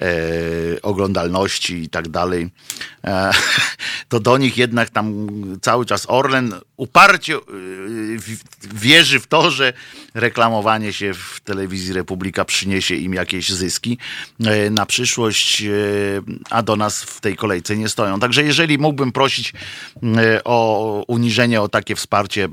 e, 0.01 0.11
oglądalności 0.81 1.83
i 1.83 1.89
tak 1.89 2.09
dalej. 2.09 2.49
E, 3.03 3.31
to 4.09 4.19
do 4.19 4.37
nich 4.37 4.57
jednak 4.57 4.89
tam 4.89 5.27
cały 5.61 5.85
czas 5.85 6.05
Orlen 6.07 6.53
uparcie 6.81 7.37
wierzy 8.73 9.19
w 9.19 9.27
to, 9.27 9.51
że 9.51 9.73
reklamowanie 10.13 10.93
się 10.93 11.13
w 11.13 11.39
telewizji 11.43 11.93
Republika 11.93 12.45
przyniesie 12.45 12.95
im 12.95 13.13
jakieś 13.13 13.49
zyski 13.49 13.97
na 14.71 14.85
przyszłość 14.85 15.61
e, 15.61 15.71
a 16.49 16.63
do 16.63 16.75
nas 16.75 17.03
w 17.03 17.21
tej 17.21 17.35
kolejce 17.35 17.77
nie 17.77 17.89
stoją. 17.89 18.19
Także 18.19 18.43
jeżeli 18.43 18.77
mógłbym 18.77 19.11
prosić 19.11 19.53
e, 20.03 20.43
o 20.43 21.03
uniżenie, 21.07 21.61
o 21.61 21.69
takie 21.69 21.95
wsparcie, 21.95 22.47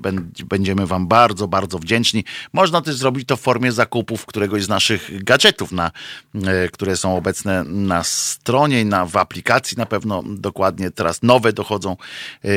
będziemy 0.48 0.86
Wam 0.86 1.06
bardzo, 1.06 1.48
bardzo 1.48 1.78
wdzięczni. 1.78 2.24
Można 2.52 2.82
też 2.82 2.94
zrobić 2.94 3.28
to 3.28 3.36
w 3.36 3.40
formie 3.40 3.72
zakupów 3.72 4.26
któregoś 4.26 4.64
z 4.64 4.68
naszych 4.68 5.24
gadżetów, 5.24 5.72
na, 5.72 5.90
e, 6.34 6.68
które 6.68 6.96
są 6.96 7.16
obecne 7.16 7.64
na 7.64 8.04
stronie, 8.04 8.84
na, 8.84 9.06
w 9.06 9.16
aplikacji 9.16 9.78
na 9.78 9.86
pewno 9.86 10.22
dokładnie. 10.26 10.90
Teraz 10.90 11.22
nowe 11.22 11.52
dochodzą 11.52 11.96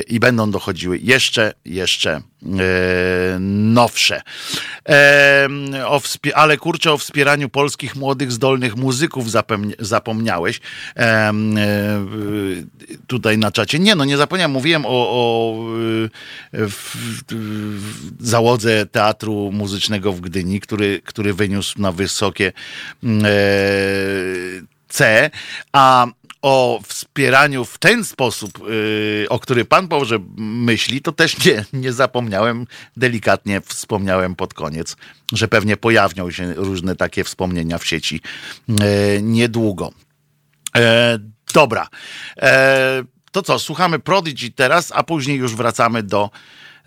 i 0.08 0.20
będą 0.20 0.52
dochodziły 0.52 1.00
jeszcze, 1.04 1.54
jeszcze 1.66 2.22
nowsze. 3.40 4.22
ale 6.36 6.58
kurczę 6.58 6.92
o 6.92 6.98
wspieraniu 6.98 7.50
polskich 7.50 7.96
młodych, 7.96 8.32
zdolnych 8.32 8.76
muzyków 8.76 9.26
zapomniałeś 9.80 10.60
e, 10.98 11.34
tutaj 13.08 13.38
na 13.38 13.52
czacie. 13.52 13.80
Nie, 13.80 13.96
no 13.96 14.06
nie 14.06 14.18
zapomniałem. 14.18 14.52
Mówiłem 14.52 14.86
o, 14.86 14.90
o 14.90 15.56
załodze 18.20 18.86
Teatru 18.86 19.52
Muzycznego 19.52 20.14
w 20.14 20.22
Gdyni, 20.22 20.60
który, 20.60 21.02
który 21.06 21.34
wyniósł 21.34 21.82
na 21.82 21.92
wysokie 21.92 22.54
mm, 23.04 23.26
e, 23.26 23.30
C, 24.92 25.30
a 25.72 26.08
o 26.42 26.82
wspieraniu 26.88 27.66
w 27.66 27.78
ten 27.78 28.06
sposób, 28.06 28.60
yy, 28.70 29.26
o 29.30 29.40
który 29.40 29.66
pan 29.66 29.88
Boże 29.88 30.20
myśli, 30.38 31.02
to 31.02 31.12
też 31.12 31.46
nie, 31.46 31.66
nie 31.74 31.94
zapomniałem, 31.94 32.68
delikatnie 32.98 33.62
wspomniałem 33.62 34.36
pod 34.36 34.54
koniec, 34.54 34.96
że 35.34 35.48
pewnie 35.48 35.78
pojawią 35.78 36.32
się 36.32 36.54
różne 36.54 36.96
takie 36.96 37.24
wspomnienia 37.24 37.78
w 37.78 37.86
sieci 37.86 38.22
yy, 38.68 38.76
niedługo. 39.22 39.92
E, 40.76 41.20
dobra. 41.54 41.88
E, 42.38 43.04
to 43.32 43.42
co, 43.42 43.60
słuchamy 43.60 44.00
Prodigy 44.00 44.52
teraz, 44.52 44.92
a 44.96 45.04
później 45.04 45.38
już 45.38 45.56
wracamy 45.56 46.04
do, 46.04 46.30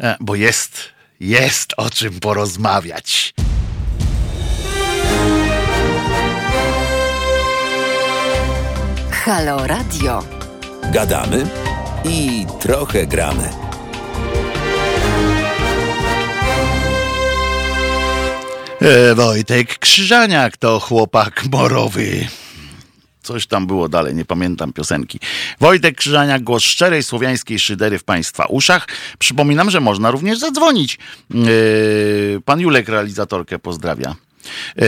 e, 0.01 0.17
bo 0.21 0.35
jest, 0.35 0.81
jest 1.21 1.75
o 1.77 1.91
czym 1.91 2.21
porozmawiać. 2.21 3.35
Halo 9.25 9.67
Radio. 9.67 10.23
Gadamy 10.93 11.47
i 12.05 12.47
trochę 12.61 13.07
gramy. 13.07 13.51
E, 18.81 19.15
Wojtek 19.15 19.79
Krzyżaniak 19.79 20.57
to 20.57 20.81
chłopak 20.81 21.45
morowy. 21.53 22.27
Coś 23.23 23.47
tam 23.47 23.67
było 23.67 23.89
dalej, 23.89 24.15
nie 24.15 24.25
pamiętam 24.25 24.73
piosenki. 24.73 25.21
Wojtek 25.61 25.97
Krzyżaniak, 25.97 26.43
głos 26.43 26.63
szczerej 26.63 27.03
słowiańskiej 27.03 27.59
szydery 27.59 27.99
w 27.99 28.05
Państwa 28.05 28.47
uszach. 28.47 28.87
Przypominam, 29.19 29.71
że 29.71 29.81
można 29.81 30.11
również 30.11 30.39
zadzwonić. 30.39 30.99
E, 31.31 31.37
pan 32.45 32.61
Julek 32.61 32.89
realizatorkę 32.89 33.59
pozdrawia. 33.59 34.15
E, 34.79 34.83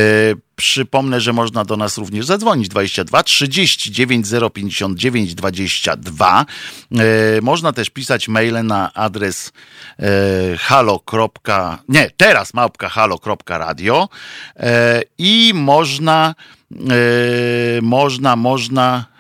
przypomnę, 0.57 1.21
że 1.21 1.33
można 1.33 1.64
do 1.64 1.77
nas 1.77 1.99
również 1.99 2.27
zadzwonić 2.27 2.69
22 2.69 3.23
39 3.23 4.27
059 4.55 5.35
22. 5.35 6.47
E, 6.92 7.05
można 7.42 7.73
też 7.73 7.90
pisać 7.90 8.29
maile 8.29 8.62
na 8.64 8.92
adres 8.95 9.53
e, 9.99 10.57
halo. 10.57 11.03
nie, 11.88 12.11
teraz 12.16 12.55
małpka 12.55 12.88
halo.radio 12.88 14.09
e, 14.57 15.03
i 15.19 15.53
można 15.55 16.35
można, 17.83 18.37
można 18.37 19.15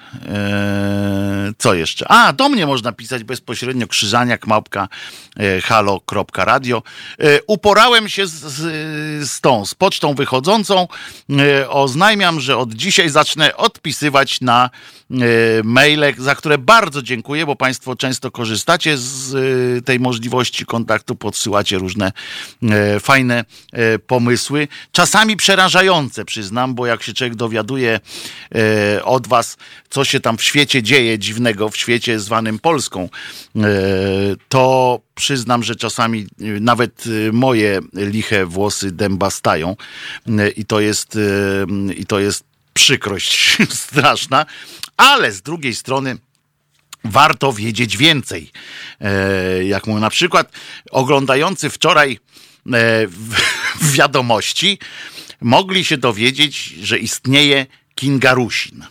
co 1.58 1.74
jeszcze? 1.74 2.08
A, 2.08 2.32
do 2.32 2.48
mnie 2.48 2.66
można 2.66 2.92
pisać 2.92 3.24
bezpośrednio 3.24 3.86
krzyżaniak 3.86 4.46
małpka 4.46 4.88
e, 5.36 5.60
halo.radio. 5.60 6.82
E, 7.18 7.42
uporałem 7.46 8.08
się 8.08 8.26
z, 8.26 8.32
z, 8.32 9.30
z 9.30 9.40
tą, 9.40 9.66
z 9.66 9.74
pocztą 9.74 10.14
wychodzącą. 10.14 10.88
E, 11.30 11.70
oznajmiam, 11.70 12.40
że 12.40 12.56
od 12.56 12.74
dzisiaj 12.74 13.08
zacznę 13.08 13.56
odpisywać 13.56 14.40
na 14.40 14.70
maile, 15.64 16.14
za 16.18 16.34
które 16.34 16.58
bardzo 16.58 17.02
dziękuję, 17.02 17.46
bo 17.46 17.56
Państwo 17.56 17.96
często 17.96 18.30
korzystacie 18.30 18.98
z 18.98 19.86
tej 19.86 20.00
możliwości 20.00 20.66
kontaktu, 20.66 21.16
podsyłacie 21.16 21.78
różne 21.78 22.12
fajne 23.00 23.44
pomysły, 24.06 24.68
czasami 24.92 25.36
przerażające, 25.36 26.24
przyznam, 26.24 26.74
bo 26.74 26.86
jak 26.86 27.02
się 27.02 27.12
człowiek 27.12 27.34
dowiaduje 27.34 28.00
od 29.04 29.26
Was, 29.26 29.56
co 29.90 30.04
się 30.06 30.20
tam 30.20 30.36
w 30.36 30.42
świecie 30.42 30.82
dzieje 30.82 31.18
dziwnego, 31.18 31.68
w 31.68 31.76
świecie 31.76 32.20
zwanym 32.20 32.58
Polską, 32.58 33.08
e, 33.56 33.68
to 34.48 35.00
przyznam, 35.14 35.62
że 35.62 35.76
czasami 35.76 36.20
e, 36.20 36.44
nawet 36.60 37.04
e, 37.06 37.32
moje 37.32 37.80
liche 37.92 38.46
włosy 38.46 38.92
dęba 38.92 39.30
stają 39.30 39.76
i 40.56 40.64
to 40.64 40.80
jest, 40.80 41.18
i 41.96 42.06
to 42.06 42.18
jest 42.18 42.44
przykrość 42.74 43.58
straszna, 43.84 44.46
ale 44.96 45.32
z 45.32 45.42
drugiej 45.42 45.74
strony 45.74 46.18
warto 47.04 47.52
wiedzieć 47.52 47.96
więcej. 47.96 48.50
Jak 49.64 49.86
mu 49.86 49.98
na 49.98 50.10
przykład 50.10 50.52
oglądający 50.90 51.70
wczoraj 51.70 52.18
wiadomości 53.96 54.78
mogli 55.40 55.84
się 55.84 55.96
dowiedzieć, 55.96 56.56
że 56.66 56.98
istnieje 56.98 57.66
Kingarusin. 57.94 58.84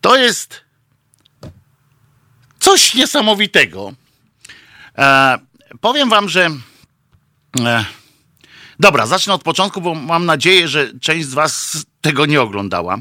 To 0.00 0.16
jest 0.16 0.60
coś 2.60 2.94
niesamowitego. 2.94 3.92
E, 4.98 5.38
powiem 5.80 6.08
wam, 6.08 6.28
że. 6.28 6.50
E, 7.60 7.84
dobra, 8.80 9.06
zacznę 9.06 9.34
od 9.34 9.42
początku, 9.42 9.80
bo 9.80 9.94
mam 9.94 10.26
nadzieję, 10.26 10.68
że 10.68 10.92
część 11.00 11.26
z 11.26 11.34
was 11.34 11.84
tego 12.00 12.26
nie 12.26 12.40
oglądała. 12.40 12.98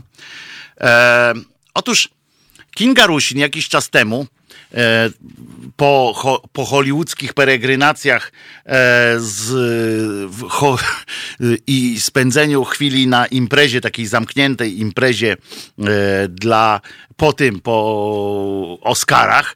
E, 0.82 1.34
otóż 1.74 2.10
Kinga 2.76 3.06
Rusin 3.06 3.38
jakiś 3.38 3.70
czas 3.70 3.90
temu 3.90 4.28
E, 5.68 5.72
po, 5.76 6.42
po 6.54 6.66
hollywoodzkich 6.66 7.34
peregrinacjach 7.34 8.32
e, 8.66 9.16
z, 9.18 10.32
ho, 10.50 10.78
i 11.68 12.00
spędzeniu 12.00 12.64
chwili 12.64 13.08
na 13.08 13.26
imprezie, 13.26 13.82
takiej 13.82 14.06
zamkniętej 14.06 14.80
imprezie 14.80 15.38
e, 15.80 16.28
dla 16.28 16.82
po 17.18 17.34
tym, 17.34 17.60
po 17.60 18.78
Oscarach, 18.82 19.56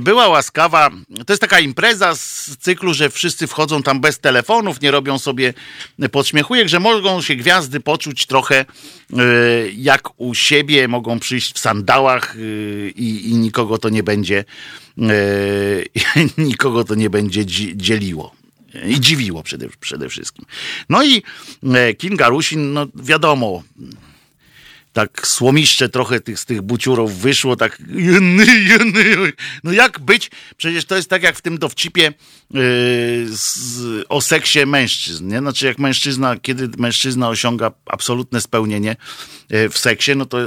była 0.00 0.28
łaskawa. 0.28 0.90
To 1.26 1.32
jest 1.32 1.40
taka 1.40 1.60
impreza 1.60 2.14
z 2.14 2.56
cyklu, 2.60 2.94
że 2.94 3.10
wszyscy 3.10 3.46
wchodzą 3.46 3.82
tam 3.82 4.00
bez 4.00 4.18
telefonów, 4.18 4.80
nie 4.80 4.90
robią 4.90 5.18
sobie 5.18 5.54
podśmiechujek, 6.10 6.68
że 6.68 6.80
mogą 6.80 7.22
się 7.22 7.34
gwiazdy 7.34 7.80
poczuć 7.80 8.26
trochę 8.26 8.64
jak 9.76 10.20
u 10.20 10.34
siebie, 10.34 10.88
mogą 10.88 11.18
przyjść 11.18 11.54
w 11.54 11.58
sandałach 11.58 12.36
i, 12.94 13.30
i 13.30 13.34
nikogo 13.36 13.78
to 13.78 13.88
nie 13.88 14.02
będzie 14.02 14.38
e, 14.38 14.81
nikogo 16.38 16.84
to 16.84 16.94
nie 16.94 17.10
będzie 17.10 17.46
dzieliło. 17.76 18.34
I 18.88 19.00
dziwiło 19.00 19.42
przede, 19.42 19.68
przede 19.80 20.08
wszystkim. 20.08 20.44
No 20.88 21.04
i 21.04 21.22
e, 21.74 21.94
Kim 21.94 22.16
Garusin, 22.16 22.72
no 22.72 22.86
wiadomo, 22.94 23.62
tak 24.92 25.26
słomiszcze 25.26 25.88
trochę 25.88 26.20
tych, 26.20 26.40
z 26.40 26.44
tych 26.44 26.62
buciurów 26.62 27.18
wyszło, 27.18 27.56
tak. 27.56 27.82
No 29.64 29.72
jak 29.72 29.98
być? 29.98 30.30
Przecież 30.56 30.84
to 30.84 30.96
jest 30.96 31.10
tak 31.10 31.22
jak 31.22 31.36
w 31.36 31.42
tym 31.42 31.58
dowcipie 31.58 32.02
yy, 32.02 32.60
z, 33.28 33.80
o 34.08 34.20
seksie 34.20 34.66
mężczyzn, 34.66 35.28
nie? 35.28 35.38
Znaczy 35.38 35.66
jak 35.66 35.78
mężczyzna, 35.78 36.36
kiedy 36.36 36.68
mężczyzna 36.78 37.28
osiąga 37.28 37.72
absolutne 37.86 38.40
spełnienie 38.40 38.96
yy, 39.50 39.68
w 39.68 39.78
seksie, 39.78 40.16
no 40.16 40.26
to, 40.26 40.38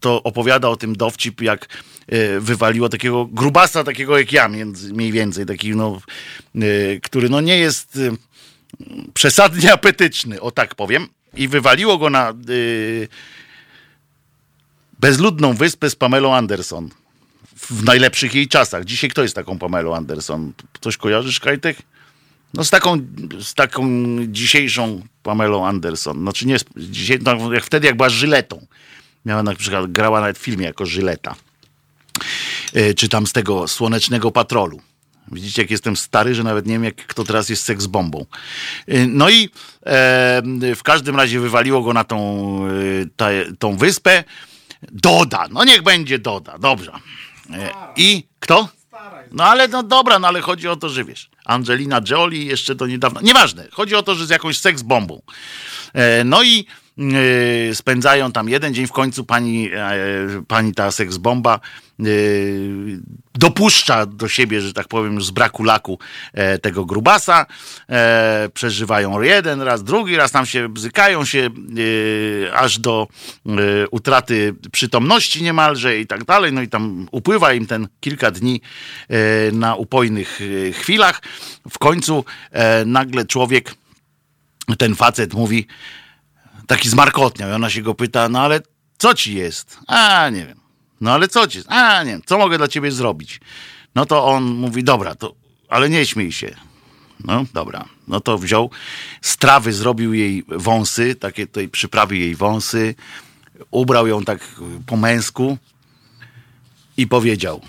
to 0.00 0.22
opowiada 0.22 0.68
o 0.68 0.76
tym 0.76 0.96
dowcip, 0.96 1.40
jak 1.40 1.68
E, 1.68 1.89
wywaliło 2.40 2.88
takiego 2.88 3.26
grubasa, 3.26 3.84
takiego 3.84 4.18
jak 4.18 4.32
ja, 4.32 4.48
mniej 4.92 5.12
więcej, 5.12 5.46
taki 5.46 5.76
no, 5.76 6.00
e, 6.54 6.60
który 7.02 7.28
no 7.28 7.40
nie 7.40 7.58
jest 7.58 7.96
e, 7.96 8.10
przesadnie 9.14 9.72
apetyczny, 9.78 10.40
o 10.40 10.50
tak 10.50 10.74
powiem. 10.74 11.08
I 11.36 11.48
wywaliło 11.48 11.98
go 11.98 12.10
na 12.10 12.34
bezludną 15.00 15.54
wyspę 15.54 15.90
z 15.90 15.96
Pamelą 15.96 16.34
Anderson. 16.34 16.90
W 17.56 17.84
najlepszych 17.84 18.34
jej 18.34 18.48
czasach. 18.48 18.84
Dzisiaj 18.84 19.10
kto 19.10 19.22
jest 19.22 19.34
taką 19.34 19.58
Pamelą 19.58 19.96
Anderson? 19.96 20.52
Coś 20.80 20.96
kojarzysz, 20.96 21.40
Kajtek? 21.40 21.76
No 22.54 22.64
z 22.64 22.70
taką, 22.70 22.98
z 23.40 23.54
taką 23.54 23.88
dzisiejszą 24.26 25.02
Pamelą 25.22 25.66
Anderson. 25.66 26.18
Znaczy 26.18 26.46
nie, 26.46 26.56
dzisiaj, 26.76 27.18
no, 27.22 27.52
jak 27.52 27.64
wtedy 27.64 27.86
jak 27.86 27.96
była 27.96 28.08
Żyletą. 28.08 28.66
Miała 29.26 29.42
na 29.42 29.54
przykład, 29.54 29.92
grała 29.92 30.20
nawet 30.20 30.38
w 30.38 30.42
filmie 30.42 30.66
jako 30.66 30.86
Żyleta. 30.86 31.34
E, 32.74 32.94
czy 32.94 33.08
tam 33.08 33.26
z 33.26 33.32
tego 33.32 33.68
słonecznego 33.68 34.30
patrolu. 34.30 34.80
Widzicie, 35.32 35.62
jak 35.62 35.70
jestem 35.70 35.96
stary, 35.96 36.34
że 36.34 36.42
nawet 36.42 36.66
nie 36.66 36.72
wiem, 36.72 36.84
jak 36.84 36.96
kto 36.96 37.24
teraz 37.24 37.48
jest 37.48 37.64
seks 37.64 37.86
bombą. 37.86 38.26
E, 38.86 39.06
no 39.06 39.30
i 39.30 39.44
e, 39.44 40.42
w 40.76 40.82
każdym 40.82 41.16
razie 41.16 41.40
wywaliło 41.40 41.82
go 41.82 41.92
na 41.92 42.04
tą, 42.04 42.18
e, 42.66 42.70
ta, 43.16 43.28
tą 43.58 43.76
wyspę. 43.76 44.24
Doda, 44.92 45.46
no 45.50 45.64
niech 45.64 45.82
będzie 45.82 46.18
Doda, 46.18 46.58
dobrze. 46.58 46.92
E, 47.52 47.70
I 47.96 48.26
kto? 48.40 48.68
No 49.32 49.44
ale 49.44 49.68
no 49.68 49.82
dobra, 49.82 50.18
no 50.18 50.28
ale 50.28 50.40
chodzi 50.40 50.68
o 50.68 50.76
to, 50.76 50.88
że 50.88 51.04
wiesz, 51.04 51.30
Angelina 51.44 52.00
Jolie 52.10 52.44
jeszcze 52.44 52.74
do 52.74 52.86
niedawna, 52.86 53.20
nieważne, 53.20 53.68
chodzi 53.72 53.94
o 53.94 54.02
to, 54.02 54.14
że 54.14 54.26
z 54.26 54.30
jakąś 54.30 54.58
seks 54.58 54.82
bombą. 54.82 55.22
E, 55.94 56.24
no 56.24 56.42
i 56.42 56.66
spędzają 57.72 58.32
tam 58.32 58.48
jeden 58.48 58.74
dzień, 58.74 58.86
w 58.86 58.92
końcu 58.92 59.24
pani, 59.24 59.70
pani 60.48 60.74
ta 60.74 60.90
seksbomba 60.90 61.54
e, 61.54 61.60
dopuszcza 63.34 64.06
do 64.06 64.28
siebie, 64.28 64.60
że 64.60 64.72
tak 64.72 64.88
powiem, 64.88 65.22
z 65.22 65.30
braku 65.30 65.64
laku 65.64 65.98
tego 66.62 66.84
grubasa. 66.84 67.46
Przeżywają 68.54 69.22
jeden 69.22 69.62
raz, 69.62 69.84
drugi 69.84 70.16
raz, 70.16 70.30
tam 70.32 70.46
się 70.46 70.68
bzykają 70.68 71.24
się 71.24 71.50
aż 72.54 72.78
do 72.78 73.08
utraty 73.90 74.54
przytomności 74.72 75.42
niemalże 75.42 75.98
i 75.98 76.06
tak 76.06 76.24
dalej. 76.24 76.52
No 76.52 76.62
i 76.62 76.68
tam 76.68 77.08
upływa 77.10 77.52
im 77.52 77.66
ten 77.66 77.88
kilka 78.00 78.30
dni 78.30 78.60
na 79.52 79.74
upojnych 79.74 80.40
chwilach. 80.72 81.22
W 81.70 81.78
końcu 81.78 82.24
nagle 82.86 83.24
człowiek, 83.24 83.74
ten 84.78 84.94
facet 84.94 85.34
mówi, 85.34 85.66
taki 86.66 86.88
zmarkotniał. 86.88 87.50
I 87.50 87.52
ona 87.52 87.70
się 87.70 87.82
go 87.82 87.94
pyta, 87.94 88.28
no 88.28 88.40
ale 88.40 88.60
co 88.98 89.14
ci 89.14 89.34
jest? 89.34 89.78
A, 89.86 90.30
nie 90.30 90.46
wiem. 90.46 90.59
No 91.00 91.12
ale 91.12 91.28
co 91.28 91.46
ci? 91.46 91.62
A, 91.68 92.04
nie. 92.04 92.20
Co 92.26 92.38
mogę 92.38 92.58
dla 92.58 92.68
ciebie 92.68 92.92
zrobić? 92.92 93.40
No 93.94 94.06
to 94.06 94.24
on 94.26 94.44
mówi, 94.44 94.84
dobra, 94.84 95.14
to, 95.14 95.34
ale 95.68 95.90
nie 95.90 96.06
śmiej 96.06 96.32
się. 96.32 96.56
No, 97.24 97.44
dobra. 97.54 97.84
No 98.08 98.20
to 98.20 98.38
wziął, 98.38 98.70
z 99.22 99.36
trawy 99.36 99.72
zrobił 99.72 100.14
jej 100.14 100.44
wąsy, 100.48 101.14
takie 101.14 101.46
tutaj 101.46 101.68
przyprawił 101.68 102.20
jej 102.20 102.34
wąsy, 102.34 102.94
ubrał 103.70 104.06
ją 104.06 104.24
tak 104.24 104.40
po 104.86 104.96
męsku 104.96 105.58
i 106.96 107.06
powiedział, 107.06 107.60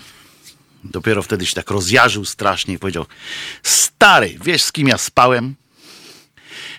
dopiero 0.84 1.22
wtedy 1.22 1.46
się 1.46 1.54
tak 1.54 1.70
rozjarzył 1.70 2.24
strasznie 2.24 2.74
i 2.74 2.78
powiedział, 2.78 3.06
stary, 3.62 4.38
wiesz 4.44 4.62
z 4.62 4.72
kim 4.72 4.88
ja 4.88 4.98
spałem? 4.98 5.54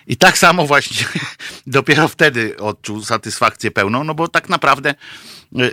I 0.06 0.16
tak 0.16 0.38
samo 0.38 0.66
właśnie 0.66 1.06
dopiero 1.66 2.08
wtedy 2.08 2.56
odczuł 2.56 3.04
satysfakcję 3.04 3.70
pełną, 3.70 4.04
no 4.04 4.14
bo 4.14 4.28
tak 4.28 4.48
naprawdę 4.48 4.94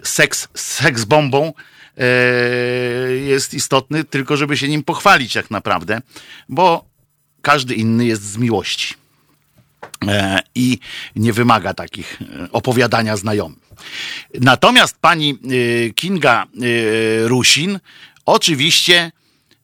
seks, 0.03 0.47
seks 0.53 1.05
bombą 1.05 1.53
jest 3.25 3.53
istotny, 3.53 4.03
tylko 4.03 4.37
żeby 4.37 4.57
się 4.57 4.67
nim 4.67 4.83
pochwalić 4.83 5.33
tak 5.33 5.51
naprawdę, 5.51 6.01
bo 6.49 6.85
każdy 7.41 7.75
inny 7.75 8.05
jest 8.05 8.23
z 8.23 8.37
miłości 8.37 8.93
i 10.55 10.79
nie 11.15 11.33
wymaga 11.33 11.73
takich 11.73 12.19
opowiadania 12.51 13.17
znajomym. 13.17 13.59
Natomiast 14.39 14.97
pani 15.01 15.37
Kinga 15.95 16.45
Rusin 17.23 17.79
oczywiście 18.25 19.11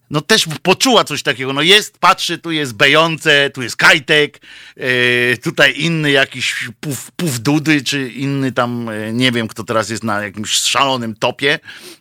no 0.09 0.21
też 0.21 0.45
poczuła 0.61 1.03
coś 1.03 1.23
takiego. 1.23 1.53
No 1.53 1.61
jest, 1.61 1.97
patrzy, 1.99 2.37
tu 2.37 2.51
jest 2.51 2.73
Bejące, 2.73 3.49
tu 3.49 3.61
jest 3.61 3.75
Kajtek, 3.75 4.41
yy, 4.75 5.37
tutaj 5.43 5.73
inny 5.77 6.11
jakiś 6.11 6.69
puf, 6.79 7.11
puf 7.11 7.39
Dudy, 7.39 7.83
czy 7.83 8.09
inny 8.09 8.51
tam, 8.51 8.87
yy, 8.87 9.13
nie 9.13 9.31
wiem 9.31 9.47
kto 9.47 9.63
teraz 9.63 9.89
jest 9.89 10.03
na 10.03 10.21
jakimś 10.21 10.51
szalonym 10.51 11.15
topie. 11.15 11.59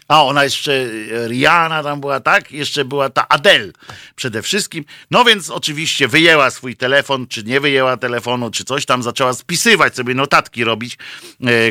A 0.09 0.25
ona 0.25 0.45
jeszcze, 0.45 0.73
e, 0.73 1.29
Rihanna 1.29 1.83
tam 1.83 2.01
była, 2.01 2.21
tak? 2.21 2.53
Jeszcze 2.53 2.85
była 2.85 3.11
ta 3.11 3.29
Adele 3.29 3.73
przede 4.17 4.43
wszystkim. 4.43 4.85
No 5.11 5.25
więc 5.25 5.51
oczywiście 5.51 6.09
wyjęła 6.09 6.51
swój 6.51 6.77
telefon, 6.77 7.27
czy 7.27 7.45
nie 7.45 7.61
wyjęła 7.61 7.97
telefonu, 7.97 8.51
czy 8.51 8.65
coś 8.65 8.87
tam, 8.87 9.03
zaczęła 9.03 9.35
spisywać 9.35 9.95
sobie 9.95 10.15
notatki 10.15 10.65
robić, 10.65 10.99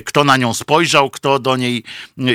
kto 0.06 0.24
na 0.24 0.38
nią 0.38 0.54
spojrzał, 0.54 1.10
kto 1.10 1.40
do 1.40 1.58
niej 1.58 1.84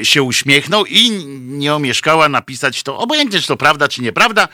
się 0.02 0.22
uśmiechnął 0.22 0.86
i 0.86 1.10
nie 1.40 1.74
omieszkała 1.74 2.28
napisać 2.28 2.82
to, 2.82 2.98
obojętnie 2.98 3.40
czy 3.40 3.46
to 3.46 3.56
prawda, 3.56 3.88
czy 3.88 4.02
nieprawda, 4.02 4.48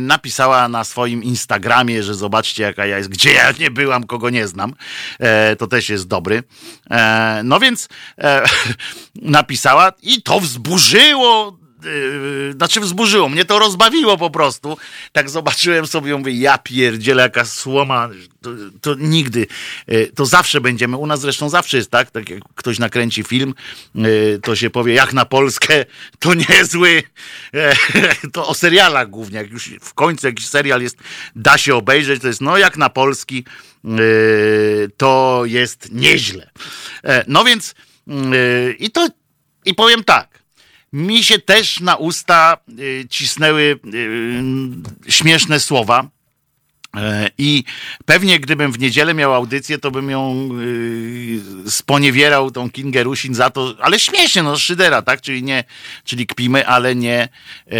napisała 0.00 0.68
na 0.68 0.84
swoim 0.84 1.22
Instagramie, 1.22 2.02
że 2.02 2.14
zobaczcie 2.14 2.62
jaka 2.62 2.86
ja 2.86 2.98
jest, 2.98 3.08
gdzie 3.08 3.32
ja 3.32 3.52
nie 3.58 3.70
byłam, 3.70 4.04
kogo 4.04 4.30
nie 4.30 4.48
znam. 4.48 4.74
E, 5.18 5.56
to 5.56 5.66
też 5.66 5.88
jest 5.88 6.08
dobry. 6.08 6.42
E, 6.90 7.40
no 7.44 7.60
więc 7.60 7.88
e, 8.18 8.44
napisała 9.14 9.92
i 10.02 10.22
to 10.22 10.40
wzburzyło 10.54 11.58
yy, 11.84 12.52
znaczy 12.52 12.80
wzburzyło, 12.80 13.28
mnie 13.28 13.44
to 13.44 13.58
rozbawiło 13.58 14.18
po 14.18 14.30
prostu. 14.30 14.76
Tak 15.12 15.30
zobaczyłem 15.30 15.86
sobie, 15.86 16.16
mówię, 16.16 16.32
ja 16.32 16.58
pierdzielę, 16.58 17.22
jaka 17.22 17.44
słoma, 17.44 18.08
to, 18.40 18.50
to, 18.80 18.94
nigdy, 18.98 19.46
yy, 19.86 20.10
to 20.14 20.26
zawsze 20.26 20.60
będziemy, 20.60 20.96
u 20.96 21.06
nas 21.06 21.20
zresztą 21.20 21.48
zawsze 21.48 21.76
jest 21.76 21.90
tak, 21.90 22.10
tak 22.10 22.30
jak 22.30 22.40
ktoś 22.54 22.78
nakręci 22.78 23.22
film, 23.22 23.54
to 24.42 24.56
się 24.56 24.70
powie, 24.70 24.94
jak 24.94 25.12
na 25.12 25.24
Polskę, 25.24 25.84
to 26.18 26.34
niezły, 26.34 27.02
yy, 27.52 27.72
to 28.32 28.46
o 28.46 28.54
serialach 28.54 29.10
głównie, 29.10 29.38
jak 29.38 29.50
już 29.50 29.70
w 29.80 29.94
końcu 29.94 30.26
jakiś 30.26 30.46
serial 30.46 30.82
jest, 30.82 30.98
da 31.36 31.58
się 31.58 31.74
obejrzeć, 31.74 32.22
to 32.22 32.28
jest, 32.28 32.40
no 32.40 32.58
jak 32.58 32.76
na 32.76 32.88
Polski, 32.88 33.44
to 34.96 35.42
jest 35.44 35.92
nieźle. 35.92 36.50
Yy, 37.04 37.10
no 37.28 37.44
więc, 37.44 37.74
i 38.78 38.90
to, 38.90 39.08
i 39.64 39.74
powiem 39.74 40.04
tak, 40.04 40.33
mi 40.94 41.24
się 41.24 41.38
też 41.38 41.80
na 41.80 41.96
usta 41.96 42.56
y, 42.78 43.06
cisnęły 43.10 43.78
y, 43.94 45.12
śmieszne 45.12 45.60
słowa. 45.60 46.08
E, 46.96 47.30
I 47.38 47.64
pewnie 48.04 48.40
gdybym 48.40 48.72
w 48.72 48.78
niedzielę 48.78 49.14
miał 49.14 49.34
audycję, 49.34 49.78
to 49.78 49.90
bym 49.90 50.10
ją 50.10 50.48
y, 51.66 51.70
sponiewierał, 51.70 52.50
tą 52.50 52.70
Kingę 52.70 53.02
Rusin 53.02 53.34
za 53.34 53.50
to, 53.50 53.74
ale 53.80 53.98
śmiesznie, 53.98 54.42
no 54.42 54.56
szydera, 54.56 55.02
tak? 55.02 55.20
Czyli 55.20 55.42
nie, 55.42 55.64
czyli 56.04 56.26
kpimy, 56.26 56.66
ale 56.66 56.94
nie, 56.94 57.28
e, 57.70 57.78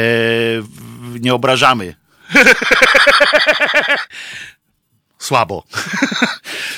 nie 1.21 1.35
obrażamy. 1.35 1.95
słabo. 5.25 5.65